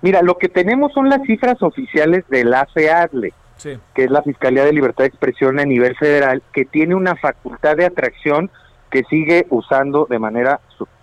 Mira, 0.00 0.22
lo 0.22 0.38
que 0.38 0.48
tenemos 0.48 0.94
son 0.94 1.10
las 1.10 1.20
cifras 1.26 1.62
oficiales 1.62 2.24
de 2.30 2.44
la 2.44 2.64
FEADLE, 2.72 3.34
que 3.60 4.04
es 4.04 4.10
la 4.10 4.22
Fiscalía 4.22 4.64
de 4.64 4.72
Libertad 4.72 5.04
de 5.04 5.08
Expresión 5.08 5.60
a 5.60 5.66
nivel 5.66 5.94
federal, 5.96 6.42
que 6.54 6.64
tiene 6.64 6.94
una 6.94 7.16
facultad 7.16 7.76
de 7.76 7.84
atracción 7.84 8.50
que 8.90 9.02
sigue 9.10 9.46
usando 9.50 10.06
de 10.08 10.18
manera 10.18 10.58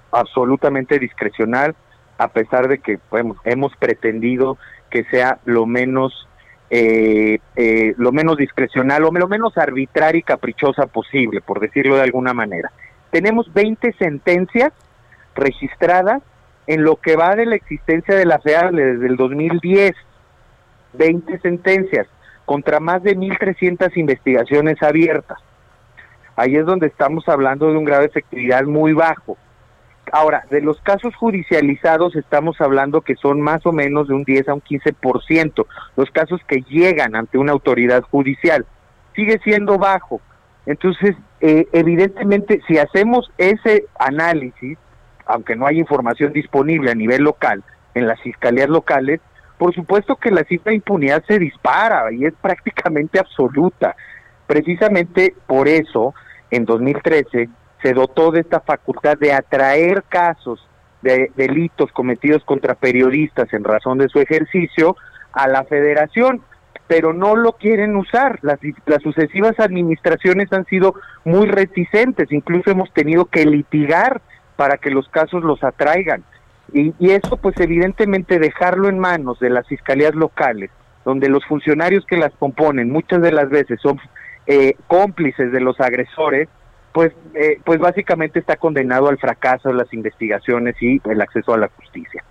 absolutamente 0.10 0.98
discrecional, 0.98 1.76
a 2.18 2.30
pesar 2.30 2.68
de 2.68 2.80
que 2.80 2.98
hemos 3.44 3.76
pretendido 3.76 4.58
que 4.90 5.04
sea 5.12 5.38
lo 5.46 5.68
menos 5.68 6.26
eh, 6.70 7.40
eh, 7.56 7.96
lo 7.98 8.12
menos 8.12 8.38
discrecional 8.38 9.04
o 9.04 9.12
lo 9.12 9.28
menos 9.28 9.58
arbitraria 9.58 10.20
y 10.20 10.24
caprichosa 10.24 10.86
posible, 10.88 11.42
por 11.42 11.60
decirlo 11.60 11.96
de 11.96 12.04
alguna 12.04 12.34
manera. 12.34 12.72
Tenemos 13.12 13.52
20 13.54 13.94
sentencias 13.94 14.72
registradas 15.36 16.22
en 16.68 16.84
lo 16.84 16.98
que 16.98 17.16
va 17.16 17.36
de 17.36 17.48
la 17.48 17.56
existencia 17.56 18.16
de 18.16 18.26
la 18.26 18.40
FEA 18.40 18.70
desde 18.72 19.08
el 19.08 19.16
2010. 19.16 19.96
20 20.94 21.40
sentencias 21.40 22.08
contra 22.46 22.80
más 22.80 23.04
de 23.04 23.16
1.300 23.16 23.96
investigaciones 23.98 24.82
abiertas. 24.82 25.38
Ahí 26.36 26.56
es 26.56 26.66
donde 26.66 26.88
estamos 26.88 27.28
hablando 27.28 27.72
de 27.72 27.78
un 27.78 27.86
grado 27.86 28.02
de 28.02 28.08
efectividad 28.08 28.64
muy 28.64 28.94
bajo. 28.94 29.38
Ahora, 30.12 30.46
de 30.50 30.62
los 30.62 30.80
casos 30.82 31.16
judicializados 31.16 32.16
estamos 32.16 32.60
hablando 32.62 33.02
que 33.02 33.16
son 33.16 33.42
más 33.42 33.66
o 33.66 33.72
menos 33.72 34.08
de 34.08 34.14
un 34.14 34.24
10 34.24 34.50
a 34.50 34.54
un 34.54 34.62
15% 34.62 35.66
los 35.96 36.10
casos 36.12 36.42
que 36.48 36.62
llegan 36.70 37.16
ante 37.16 37.38
una 37.38 37.52
autoridad 37.52 38.04
judicial. 38.04 38.66
Sigue 39.16 39.40
siendo 39.44 39.78
bajo. 39.78 40.22
Entonces, 40.66 41.16
eh, 41.42 41.68
evidentemente, 41.74 42.62
si 42.68 42.78
hacemos 42.78 43.32
ese 43.38 43.86
análisis, 43.98 44.78
aunque 45.26 45.56
no 45.56 45.68
hay 45.68 45.80
información 45.80 46.34
disponible 46.34 46.92
a 46.92 46.96
nivel 46.96 47.24
local, 47.24 47.64
en 47.96 48.08
las 48.08 48.20
fiscalías 48.22 48.70
locales, 48.70 49.20
por 49.58 49.74
supuesto 49.74 50.16
que 50.16 50.32
la 50.32 50.44
cifra 50.44 50.72
de 50.72 50.78
impunidad 50.78 51.24
se 51.28 51.38
dispara 51.38 52.12
y 52.12 52.26
es 52.26 52.34
prácticamente 52.42 53.20
absoluta. 53.20 53.96
Precisamente 54.48 55.36
por 55.48 55.68
eso, 55.68 56.14
en 56.50 56.66
2013, 56.66 57.50
se 57.82 57.94
dotó 57.94 58.32
de 58.32 58.42
esta 58.42 58.60
facultad 58.60 59.18
de 59.18 59.34
atraer 59.34 60.04
casos 60.10 60.66
de 61.02 61.32
delitos 61.36 61.92
cometidos 61.92 62.44
contra 62.44 62.76
periodistas 62.76 63.52
en 63.54 63.64
razón 63.64 63.98
de 63.98 64.10
su 64.10 64.20
ejercicio 64.20 64.98
a 65.32 65.48
la 65.48 65.64
federación, 65.64 66.42
pero 66.88 67.14
no 67.14 67.36
lo 67.36 67.54
quieren 67.54 67.96
usar. 67.96 68.40
Las, 68.42 68.60
las 68.86 69.02
sucesivas 69.02 69.60
administraciones 69.60 70.52
han 70.52 70.66
sido 70.66 70.96
muy 71.24 71.48
reticentes, 71.48 72.32
incluso 72.32 72.72
hemos 72.72 72.92
tenido 72.94 73.26
que 73.26 73.46
litigar 73.46 74.22
para 74.56 74.78
que 74.78 74.90
los 74.90 75.08
casos 75.08 75.44
los 75.44 75.64
atraigan. 75.64 76.24
Y, 76.74 76.94
y 77.00 77.12
eso 77.12 77.38
pues 77.38 77.60
evidentemente 77.60 78.40
dejarlo 78.40 78.90
en 78.90 79.00
manos 79.00 79.40
de 79.40 79.50
las 79.50 79.68
fiscalías 79.68 80.16
locales, 80.16 80.70
donde 81.06 81.30
los 81.30 81.46
funcionarios 81.46 82.06
que 82.06 82.18
las 82.18 82.34
componen 82.34 82.92
muchas 82.92 83.22
de 83.22 83.32
las 83.32 83.50
veces 83.50 83.80
son 83.82 84.00
eh, 84.48 84.74
cómplices 84.88 85.52
de 85.52 85.62
los 85.62 85.80
agresores, 85.80 86.50
pues, 86.92 87.12
eh, 87.34 87.60
pues 87.64 87.80
básicamente 87.80 88.40
está 88.40 88.56
condenado 88.56 89.10
al 89.10 89.18
fracaso 89.18 89.70
de 89.70 89.76
las 89.76 89.94
investigaciones 89.94 90.76
y 90.82 91.02
el 91.10 91.22
acceso 91.22 91.54
a 91.54 91.58
la 91.58 91.70
justicia. 91.70 92.24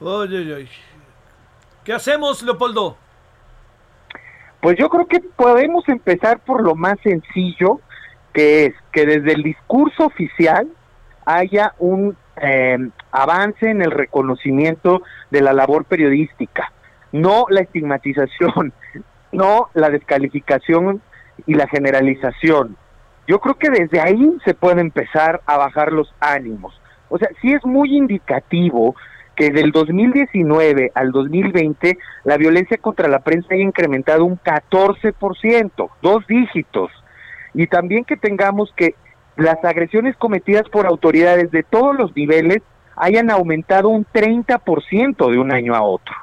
Oye, 0.00 0.54
oye. 0.54 0.68
¿Qué 1.84 1.92
hacemos, 1.92 2.42
Leopoldo? 2.42 2.96
Pues 4.60 4.76
yo 4.78 4.88
creo 4.88 5.06
que 5.06 5.20
podemos 5.20 5.88
empezar 5.88 6.40
por 6.40 6.62
lo 6.62 6.74
más 6.74 6.98
sencillo, 7.02 7.80
que 8.32 8.66
es 8.66 8.74
que 8.90 9.06
desde 9.06 9.32
el 9.32 9.42
discurso 9.42 10.06
oficial 10.06 10.68
haya 11.24 11.74
un 11.78 12.16
eh, 12.36 12.78
avance 13.12 13.70
en 13.70 13.82
el 13.82 13.90
reconocimiento 13.90 15.02
de 15.30 15.42
la 15.42 15.52
labor 15.52 15.84
periodística, 15.84 16.72
no 17.12 17.46
la 17.48 17.60
estigmatización, 17.60 18.72
no 19.32 19.68
la 19.74 19.90
descalificación 19.90 21.00
y 21.46 21.54
la 21.54 21.68
generalización. 21.68 22.76
Yo 23.26 23.40
creo 23.40 23.56
que 23.56 23.70
desde 23.70 24.00
ahí 24.00 24.36
se 24.44 24.54
puede 24.54 24.80
empezar 24.80 25.40
a 25.46 25.56
bajar 25.56 25.92
los 25.92 26.12
ánimos. 26.20 26.80
O 27.08 27.18
sea, 27.18 27.28
sí 27.40 27.52
es 27.52 27.64
muy 27.64 27.96
indicativo 27.96 28.94
que 29.34 29.50
del 29.50 29.70
2019 29.70 30.92
al 30.94 31.12
2020 31.12 31.98
la 32.24 32.36
violencia 32.36 32.78
contra 32.78 33.08
la 33.08 33.20
prensa 33.20 33.54
haya 33.54 33.62
incrementado 33.62 34.24
un 34.24 34.38
14%, 34.38 35.90
dos 36.02 36.26
dígitos. 36.26 36.90
Y 37.54 37.66
también 37.66 38.04
que 38.04 38.16
tengamos 38.16 38.72
que 38.76 38.94
las 39.36 39.62
agresiones 39.64 40.16
cometidas 40.16 40.68
por 40.70 40.86
autoridades 40.86 41.50
de 41.50 41.62
todos 41.62 41.94
los 41.96 42.16
niveles 42.16 42.62
hayan 42.96 43.30
aumentado 43.30 43.90
un 43.90 44.06
30% 44.06 45.30
de 45.30 45.38
un 45.38 45.52
año 45.52 45.74
a 45.74 45.82
otro. 45.82 46.14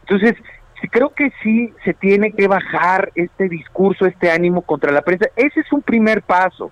Entonces, 0.00 0.34
creo 0.88 1.10
que 1.10 1.32
sí 1.42 1.72
se 1.84 1.94
tiene 1.94 2.32
que 2.32 2.48
bajar 2.48 3.10
este 3.14 3.48
discurso, 3.48 4.06
este 4.06 4.30
ánimo 4.30 4.62
contra 4.62 4.92
la 4.92 5.02
prensa. 5.02 5.26
Ese 5.36 5.60
es 5.60 5.72
un 5.72 5.82
primer 5.82 6.22
paso. 6.22 6.70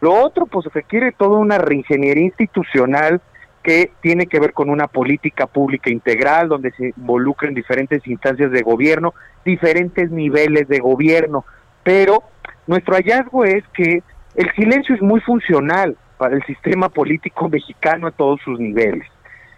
Lo 0.00 0.12
otro, 0.12 0.46
pues 0.46 0.66
requiere 0.72 1.12
toda 1.12 1.38
una 1.38 1.58
reingeniería 1.58 2.24
institucional 2.24 3.20
que 3.62 3.92
tiene 4.02 4.26
que 4.26 4.38
ver 4.38 4.52
con 4.52 4.68
una 4.68 4.88
política 4.88 5.46
pública 5.46 5.90
integral, 5.90 6.48
donde 6.48 6.70
se 6.72 6.92
involucren 6.96 7.54
diferentes 7.54 8.06
instancias 8.06 8.50
de 8.50 8.60
gobierno, 8.60 9.14
diferentes 9.44 10.10
niveles 10.10 10.68
de 10.68 10.80
gobierno. 10.80 11.46
Pero 11.82 12.22
nuestro 12.66 12.94
hallazgo 12.94 13.44
es 13.44 13.64
que 13.72 14.02
el 14.34 14.52
silencio 14.54 14.94
es 14.94 15.00
muy 15.00 15.20
funcional 15.20 15.96
para 16.18 16.36
el 16.36 16.44
sistema 16.44 16.90
político 16.90 17.48
mexicano 17.48 18.08
a 18.08 18.10
todos 18.10 18.40
sus 18.44 18.60
niveles. 18.60 19.06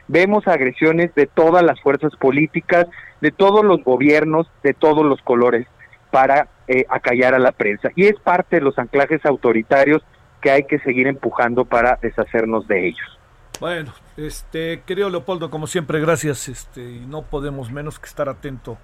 Vemos 0.09 0.47
agresiones 0.47 1.13
de 1.17 1.27
todas 1.27 1.65
las 1.65 1.81
fuerzas 1.81 2.15
políticas, 2.17 2.87
de 3.21 3.31
todos 3.31 3.65
los 3.65 3.83
gobiernos, 3.83 4.47
de 4.63 4.75
todos 4.75 5.05
los 5.05 5.21
colores, 5.23 5.67
para 6.11 6.49
eh, 6.69 6.85
acallar 6.89 7.35
a 7.35 7.39
la 7.39 7.53
prensa. 7.53 7.91
Y 7.95 8.07
es 8.07 8.19
parte 8.21 8.57
de 8.57 8.63
los 8.63 8.79
anclajes 8.79 9.25
autoritarios 9.27 10.03
que 10.41 10.51
hay 10.51 10.65
que 10.65 10.79
seguir 10.81 11.07
empujando 11.07 11.65
para 11.65 11.99
deshacernos 12.01 12.67
de 12.69 12.89
ellos. 12.89 13.19
Bueno, 13.61 13.93
este, 14.17 14.83
querido 14.87 15.09
Leopoldo, 15.09 15.51
como 15.51 15.67
siempre, 15.67 16.01
gracias. 16.01 16.49
Este, 16.49 16.83
y 16.83 17.07
no 17.07 17.23
podemos 17.23 17.71
menos 17.71 17.99
que 17.99 18.07
estar 18.07 18.29
atento 18.29 18.79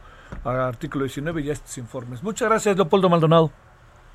al 0.45 0.61
artículo 0.61 1.05
19 1.05 1.43
y 1.43 1.51
a 1.51 1.53
estos 1.53 1.77
informes. 1.79 2.23
Muchas 2.23 2.49
gracias, 2.49 2.77
Leopoldo 2.77 3.09
Maldonado. 3.09 3.51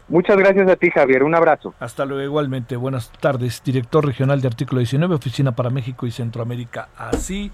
Muchas 0.10 0.38
gracias 0.38 0.70
a 0.70 0.76
ti, 0.78 0.90
Javier. 0.90 1.24
Un 1.24 1.36
abrazo. 1.36 1.74
Hasta 1.80 2.06
luego, 2.06 2.24
igualmente. 2.24 2.78
Buenas 2.78 3.12
tardes, 3.12 3.62
director 3.64 4.06
regional 4.06 4.40
de 4.42 4.48
Artículo 4.48 4.80
19, 4.80 5.16
Oficina 5.16 5.54
para 5.54 5.70
México 5.70 6.08
y 6.08 6.12
Centroamérica. 6.12 6.90
Así 6.96 7.52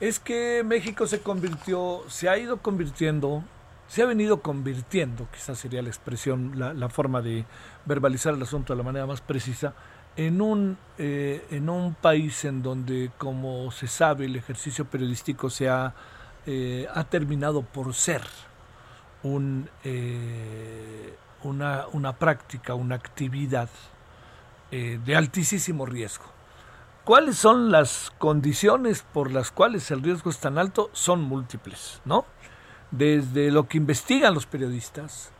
es 0.00 0.18
que 0.18 0.62
México 0.64 1.06
se 1.06 1.20
convirtió, 1.20 2.02
se 2.08 2.28
ha 2.28 2.36
ido 2.38 2.58
convirtiendo, 2.58 3.44
se 3.88 4.02
ha 4.02 4.06
venido 4.06 4.40
convirtiendo, 4.40 5.28
quizás 5.32 5.58
sería 5.58 5.82
la 5.82 5.88
expresión, 5.88 6.52
la, 6.58 6.88
forma 6.88 7.22
de 7.22 7.44
verbalizar 7.84 8.34
el 8.34 8.42
asunto 8.42 8.72
de 8.72 8.78
la 8.78 8.82
manera 8.82 9.06
más 9.06 9.20
precisa, 9.20 9.74
en 10.16 10.40
un, 10.40 10.78
eh, 10.98 11.44
en 11.50 11.68
un 11.68 11.94
país 11.94 12.44
en 12.44 12.62
donde, 12.62 13.10
como 13.18 13.70
se 13.70 13.86
sabe, 13.86 14.26
el 14.26 14.36
ejercicio 14.36 14.84
periodístico 14.84 15.50
se 15.50 15.68
ha, 15.68 15.94
eh, 16.46 16.86
ha 16.92 17.04
terminado 17.04 17.62
por 17.62 17.94
ser. 17.94 18.22
Eh, 19.84 21.14
una, 21.42 21.86
una 21.92 22.12
práctica, 22.18 22.74
una 22.74 22.94
actividad 22.94 23.70
de 24.70 25.16
altísimo 25.16 25.86
riesgo. 25.86 26.33
¿Cuáles 27.04 27.36
son 27.36 27.70
las 27.70 28.12
condiciones 28.16 29.02
por 29.02 29.30
las 29.30 29.50
cuales 29.50 29.90
el 29.90 30.02
riesgo 30.02 30.30
es 30.30 30.38
tan 30.38 30.56
alto? 30.56 30.88
Son 30.94 31.20
múltiples, 31.20 32.00
¿no? 32.06 32.24
Desde 32.90 33.50
lo 33.50 33.68
que 33.68 33.76
investigan 33.76 34.32
los 34.32 34.46
periodistas, 34.46 35.30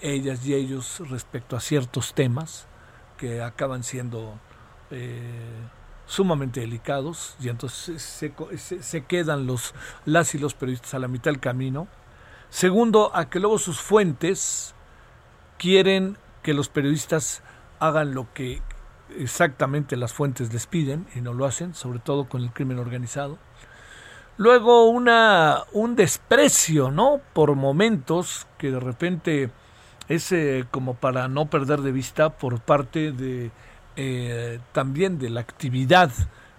ellas 0.00 0.44
y 0.44 0.54
ellos 0.54 1.00
respecto 1.08 1.54
a 1.54 1.60
ciertos 1.60 2.12
temas 2.12 2.66
que 3.18 3.40
acaban 3.40 3.84
siendo 3.84 4.40
eh, 4.90 5.22
sumamente 6.06 6.58
delicados 6.58 7.36
y 7.38 7.50
entonces 7.50 8.02
se, 8.02 8.34
se, 8.80 9.04
quedan 9.04 9.46
los, 9.46 9.74
las 10.06 10.34
y 10.34 10.38
los 10.38 10.54
periodistas 10.54 10.94
a 10.94 10.98
la 10.98 11.06
mitad 11.06 11.30
del 11.30 11.38
camino. 11.38 11.86
Segundo, 12.48 13.14
a 13.14 13.30
que 13.30 13.38
luego 13.38 13.58
sus 13.58 13.80
fuentes 13.80 14.74
quieren 15.56 16.18
que 16.42 16.52
los 16.52 16.68
periodistas 16.68 17.42
hagan 17.78 18.12
lo 18.12 18.32
que 18.34 18.60
exactamente 19.18 19.96
las 19.96 20.12
fuentes 20.12 20.52
les 20.52 20.66
piden 20.66 21.06
y 21.14 21.20
no 21.20 21.34
lo 21.34 21.46
hacen, 21.46 21.74
sobre 21.74 21.98
todo 21.98 22.28
con 22.28 22.42
el 22.42 22.52
crimen 22.52 22.78
organizado. 22.78 23.38
Luego 24.36 24.88
una, 24.88 25.64
un 25.72 25.96
desprecio, 25.96 26.90
¿no? 26.90 27.20
Por 27.32 27.54
momentos 27.56 28.46
que 28.58 28.70
de 28.70 28.80
repente 28.80 29.50
es 30.08 30.32
eh, 30.32 30.64
como 30.70 30.94
para 30.94 31.28
no 31.28 31.50
perder 31.50 31.82
de 31.82 31.92
vista 31.92 32.30
por 32.30 32.60
parte 32.60 33.12
de 33.12 33.50
eh, 33.96 34.58
también 34.72 35.18
de 35.18 35.30
la 35.30 35.40
actividad 35.40 36.10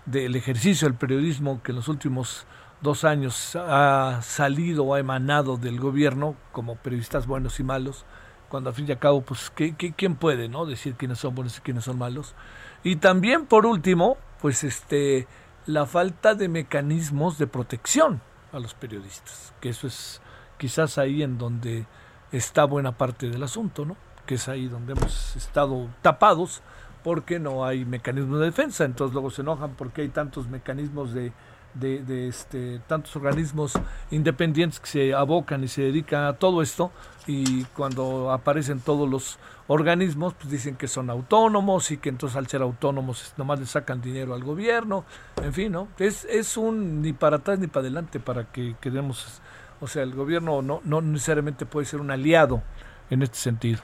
del 0.05 0.35
ejercicio 0.35 0.87
del 0.87 0.97
periodismo 0.97 1.61
que 1.63 1.71
en 1.71 1.77
los 1.77 1.87
últimos 1.87 2.45
dos 2.81 3.03
años 3.03 3.55
ha 3.55 4.19
salido 4.21 4.85
o 4.85 4.95
ha 4.95 4.99
emanado 4.99 5.57
del 5.57 5.79
gobierno 5.79 6.35
como 6.51 6.75
periodistas 6.75 7.27
buenos 7.27 7.59
y 7.59 7.63
malos 7.63 8.05
cuando 8.51 8.69
al 8.69 8.75
fin 8.75 8.85
y 8.85 8.91
al 8.91 8.99
cabo, 8.99 9.21
pues, 9.21 9.49
¿qué, 9.55 9.73
quién 9.73 10.15
puede, 10.15 10.49
no? 10.49 10.65
Decir 10.65 10.95
quiénes 10.95 11.19
son 11.19 11.33
buenos 11.33 11.57
y 11.57 11.61
quiénes 11.61 11.85
son 11.85 11.97
malos. 11.97 12.35
Y 12.83 12.97
también, 12.97 13.45
por 13.45 13.65
último, 13.65 14.17
pues, 14.41 14.65
este, 14.65 15.25
la 15.65 15.85
falta 15.85 16.35
de 16.35 16.49
mecanismos 16.49 17.37
de 17.37 17.47
protección 17.47 18.21
a 18.51 18.59
los 18.59 18.73
periodistas, 18.73 19.53
que 19.61 19.69
eso 19.69 19.87
es 19.87 20.21
quizás 20.57 20.97
ahí 20.97 21.23
en 21.23 21.37
donde 21.37 21.85
está 22.33 22.65
buena 22.65 22.91
parte 22.91 23.29
del 23.29 23.41
asunto, 23.41 23.85
¿no? 23.85 23.95
Que 24.25 24.35
es 24.35 24.49
ahí 24.49 24.67
donde 24.67 24.93
hemos 24.93 25.35
estado 25.37 25.87
tapados 26.01 26.61
porque 27.03 27.39
no 27.39 27.65
hay 27.65 27.85
mecanismos 27.85 28.39
de 28.39 28.45
defensa, 28.45 28.83
entonces 28.83 29.13
luego 29.13 29.31
se 29.31 29.43
enojan 29.43 29.75
porque 29.75 30.01
hay 30.01 30.09
tantos 30.09 30.49
mecanismos 30.49 31.13
de 31.13 31.31
de, 31.73 32.27
este, 32.27 32.79
tantos 32.87 33.15
organismos 33.15 33.73
independientes 34.11 34.79
que 34.79 34.87
se 34.87 35.13
abocan 35.13 35.63
y 35.63 35.67
se 35.67 35.83
dedican 35.83 36.25
a 36.25 36.33
todo 36.33 36.61
esto 36.61 36.91
y 37.27 37.63
cuando 37.65 38.31
aparecen 38.31 38.79
todos 38.79 39.09
los 39.09 39.39
organismos 39.67 40.33
pues 40.33 40.49
dicen 40.49 40.75
que 40.75 40.87
son 40.87 41.09
autónomos 41.09 41.91
y 41.91 41.97
que 41.97 42.09
entonces 42.09 42.35
al 42.35 42.47
ser 42.47 42.61
autónomos 42.61 43.33
nomás 43.37 43.59
le 43.59 43.65
sacan 43.65 44.01
dinero 44.01 44.33
al 44.33 44.43
gobierno, 44.43 45.05
en 45.41 45.53
fin, 45.53 45.71
¿no? 45.71 45.87
Es, 45.97 46.25
es 46.25 46.57
un 46.57 47.01
ni 47.01 47.13
para 47.13 47.37
atrás 47.37 47.59
ni 47.59 47.67
para 47.67 47.81
adelante 47.81 48.19
para 48.19 48.51
que 48.51 48.75
quedemos, 48.81 49.41
o 49.79 49.87
sea, 49.87 50.03
el 50.03 50.13
gobierno 50.13 50.61
no, 50.61 50.81
no 50.83 51.01
necesariamente 51.01 51.65
puede 51.65 51.85
ser 51.85 52.01
un 52.01 52.11
aliado 52.11 52.61
en 53.09 53.21
este 53.21 53.37
sentido. 53.37 53.81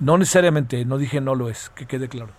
No 0.00 0.16
necesariamente, 0.16 0.84
no 0.84 0.98
dije 0.98 1.20
no 1.20 1.34
lo 1.34 1.48
es, 1.48 1.70
que 1.70 1.86
quede 1.86 2.08
claro. 2.08 2.32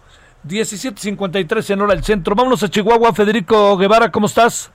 17.53 0.47 1.69
en 1.71 1.81
hora 1.81 1.93
del 1.93 2.03
centro. 2.03 2.33
Vámonos 2.35 2.63
a 2.63 2.69
Chihuahua. 2.69 3.13
Federico 3.13 3.77
Guevara, 3.77 4.09
¿cómo 4.09 4.27
estás? 4.27 4.71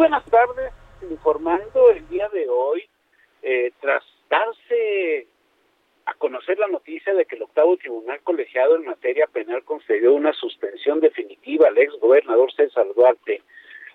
Buenas 0.00 0.24
tardes. 0.30 0.72
Informando 1.10 1.90
el 1.90 2.08
día 2.08 2.26
de 2.30 2.48
hoy, 2.48 2.88
eh, 3.42 3.70
tras 3.82 4.02
darse 4.30 5.26
a 6.06 6.14
conocer 6.14 6.58
la 6.58 6.68
noticia 6.68 7.12
de 7.12 7.26
que 7.26 7.36
el 7.36 7.42
octavo 7.42 7.76
tribunal 7.76 8.18
colegiado 8.22 8.76
en 8.76 8.86
materia 8.86 9.26
penal 9.26 9.62
concedió 9.62 10.14
una 10.14 10.32
suspensión 10.32 11.00
definitiva 11.00 11.68
al 11.68 11.76
ex 11.76 11.92
gobernador 12.00 12.50
César 12.54 12.86
Duarte 12.96 13.42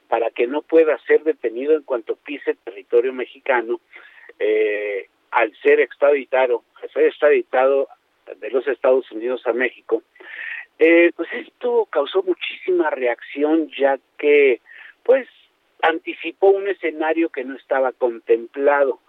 para 0.07 0.29
que 0.29 0.45
no 0.45 0.61
pueda 0.61 0.95
ser 1.07 1.23
detenido 1.23 1.73
en 1.73 1.81
cuanto 1.81 2.17
pise 2.17 2.53
territorio 2.63 3.11
mexicano, 3.11 3.81
eh, 4.37 5.07
al 5.31 5.57
ser 5.63 5.79
extraditado, 5.79 6.65
extraditado 6.93 7.87
de 8.27 8.51
los 8.51 8.67
Estados 8.67 9.11
Unidos 9.11 9.41
a 9.47 9.53
México, 9.53 10.03
eh, 10.77 11.11
pues 11.15 11.29
esto 11.33 11.87
causó 11.89 12.21
muchísima 12.21 12.91
reacción 12.91 13.71
ya 13.75 13.97
que 14.19 14.61
pues 15.03 15.27
anticipó 15.87 16.47
un 16.47 16.67
escenario 16.67 17.29
que 17.29 17.43
no 17.43 17.55
estaba 17.55 17.91
contemplado. 17.91 18.99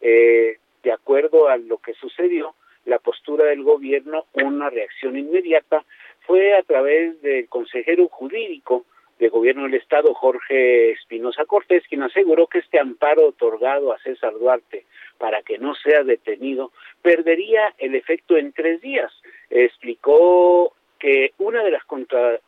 Eh, 0.00 0.58
de 0.82 0.92
acuerdo 0.92 1.48
a 1.48 1.56
lo 1.56 1.78
que 1.78 1.94
sucedió, 1.94 2.54
la 2.84 2.98
postura 2.98 3.46
del 3.46 3.62
gobierno, 3.62 4.26
una 4.32 4.68
reacción 4.70 5.16
inmediata, 5.16 5.84
fue 6.26 6.54
a 6.56 6.62
través 6.62 7.20
del 7.22 7.48
consejero 7.48 8.08
jurídico 8.08 8.84
de 9.18 9.28
gobierno 9.28 9.64
del 9.64 9.74
Estado, 9.74 10.14
Jorge 10.14 10.90
Espinosa 10.92 11.44
Cortés, 11.44 11.84
quien 11.88 12.02
aseguró 12.02 12.48
que 12.48 12.58
este 12.58 12.80
amparo 12.80 13.28
otorgado 13.28 13.92
a 13.92 13.98
César 14.00 14.32
Duarte 14.32 14.84
para 15.18 15.42
que 15.42 15.58
no 15.58 15.74
sea 15.76 16.02
detenido 16.02 16.72
perdería 17.02 17.72
el 17.78 17.94
efecto 17.94 18.36
en 18.36 18.52
tres 18.52 18.80
días. 18.80 19.12
Explicó 19.50 20.74
que 20.98 21.32
una 21.38 21.62
de 21.62 21.70
las 21.70 21.84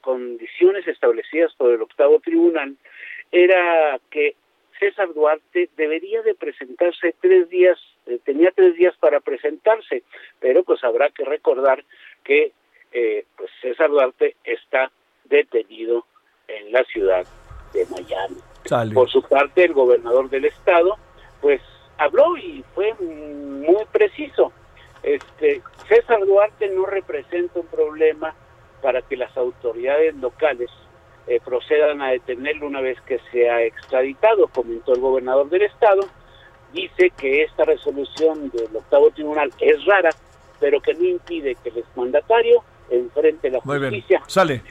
condiciones 0.00 0.86
establecidas 0.88 1.54
por 1.54 1.72
el 1.72 1.82
octavo 1.82 2.18
tribunal 2.20 2.76
era 3.34 3.98
que 4.10 4.36
César 4.78 5.12
Duarte 5.12 5.68
debería 5.76 6.22
de 6.22 6.34
presentarse 6.34 7.14
tres 7.20 7.48
días, 7.48 7.78
eh, 8.06 8.20
tenía 8.24 8.52
tres 8.54 8.76
días 8.76 8.94
para 8.98 9.20
presentarse, 9.20 10.04
pero 10.38 10.62
pues 10.62 10.82
habrá 10.84 11.10
que 11.10 11.24
recordar 11.24 11.84
que 12.22 12.52
eh, 12.92 13.24
pues 13.36 13.50
César 13.60 13.90
Duarte 13.90 14.36
está 14.44 14.90
detenido 15.24 16.06
en 16.46 16.70
la 16.70 16.84
ciudad 16.84 17.26
de 17.72 17.84
Miami. 17.86 18.36
Por 18.94 19.10
su 19.10 19.20
parte, 19.22 19.64
el 19.64 19.72
gobernador 19.72 20.30
del 20.30 20.44
estado, 20.44 20.96
pues 21.40 21.60
habló 21.98 22.36
y 22.36 22.64
fue 22.74 22.94
muy 22.94 23.84
preciso. 23.90 24.52
Este, 25.02 25.60
César 25.88 26.24
Duarte 26.24 26.68
no 26.68 26.86
representa 26.86 27.58
un 27.58 27.66
problema 27.66 28.34
para 28.80 29.02
que 29.02 29.16
las 29.16 29.36
autoridades 29.36 30.14
locales 30.14 30.70
eh, 31.26 31.40
procedan 31.44 32.02
a 32.02 32.10
detenerlo 32.10 32.66
una 32.66 32.80
vez 32.80 33.00
que 33.02 33.18
sea 33.32 33.62
extraditado, 33.62 34.48
comentó 34.48 34.94
el 34.94 35.00
gobernador 35.00 35.48
del 35.48 35.62
estado. 35.62 36.02
Dice 36.72 37.10
que 37.16 37.44
esta 37.44 37.64
resolución 37.64 38.50
del 38.50 38.76
octavo 38.76 39.10
tribunal 39.10 39.52
es 39.60 39.84
rara, 39.84 40.10
pero 40.60 40.80
que 40.80 40.94
no 40.94 41.04
impide 41.04 41.56
que 41.62 41.70
el 41.70 41.78
exmandatario 41.78 42.62
enfrente 42.90 43.50
la 43.50 43.60
justicia. 43.60 44.22
Sale. 44.26 44.62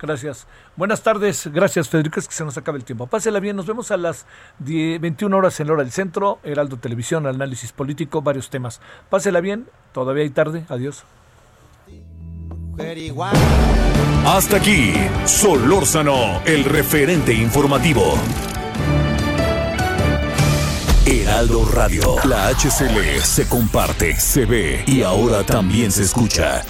Gracias. 0.00 0.46
Buenas 0.76 1.02
tardes. 1.02 1.50
Gracias, 1.52 1.88
Federico. 1.88 2.20
Es 2.20 2.28
que 2.28 2.34
se 2.34 2.44
nos 2.44 2.58
acaba 2.58 2.76
el 2.76 2.84
tiempo. 2.84 3.06
Pásela 3.06 3.40
bien. 3.40 3.56
Nos 3.56 3.66
vemos 3.66 3.90
a 3.90 3.96
las 3.96 4.26
21 4.58 5.34
horas 5.34 5.58
en 5.60 5.68
la 5.68 5.72
hora 5.72 5.82
del 5.82 5.92
centro. 5.92 6.40
Heraldo 6.42 6.76
Televisión, 6.76 7.26
análisis 7.26 7.72
político, 7.72 8.20
varios 8.20 8.50
temas. 8.50 8.80
Pásela 9.08 9.40
bien. 9.40 9.66
Todavía 9.92 10.24
hay 10.24 10.30
tarde. 10.30 10.64
Adiós. 10.68 11.04
Hasta 14.26 14.56
aquí, 14.56 14.94
Solórzano, 15.26 16.42
el 16.46 16.64
referente 16.64 17.32
informativo. 17.32 18.14
Heraldo 21.06 21.64
Radio, 21.66 22.16
la 22.24 22.48
HCL 22.48 23.20
se 23.22 23.46
comparte, 23.48 24.14
se 24.18 24.46
ve 24.46 24.82
y 24.86 25.02
ahora 25.02 25.44
también 25.44 25.92
se 25.92 26.02
escucha. 26.02 26.64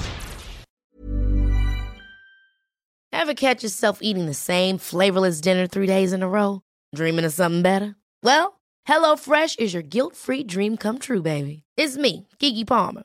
Ever 3.12 3.34
catch 3.34 3.62
yourself 3.62 4.00
eating 4.02 4.26
the 4.26 4.34
same 4.34 4.76
flavorless 4.76 5.40
dinner 5.40 5.66
three 5.66 5.86
days 5.86 6.12
in 6.12 6.22
a 6.22 6.28
row? 6.28 6.60
Dreaming 6.94 7.24
of 7.24 7.32
something 7.32 7.62
better? 7.62 7.94
Well, 8.22 8.60
HelloFresh 8.86 9.58
is 9.58 9.72
your 9.72 9.82
guilt-free 9.82 10.44
dream 10.44 10.76
come 10.76 10.98
true, 10.98 11.22
baby. 11.22 11.62
It's 11.76 11.96
me, 11.96 12.26
Kiki 12.38 12.64
Palmer. 12.64 13.04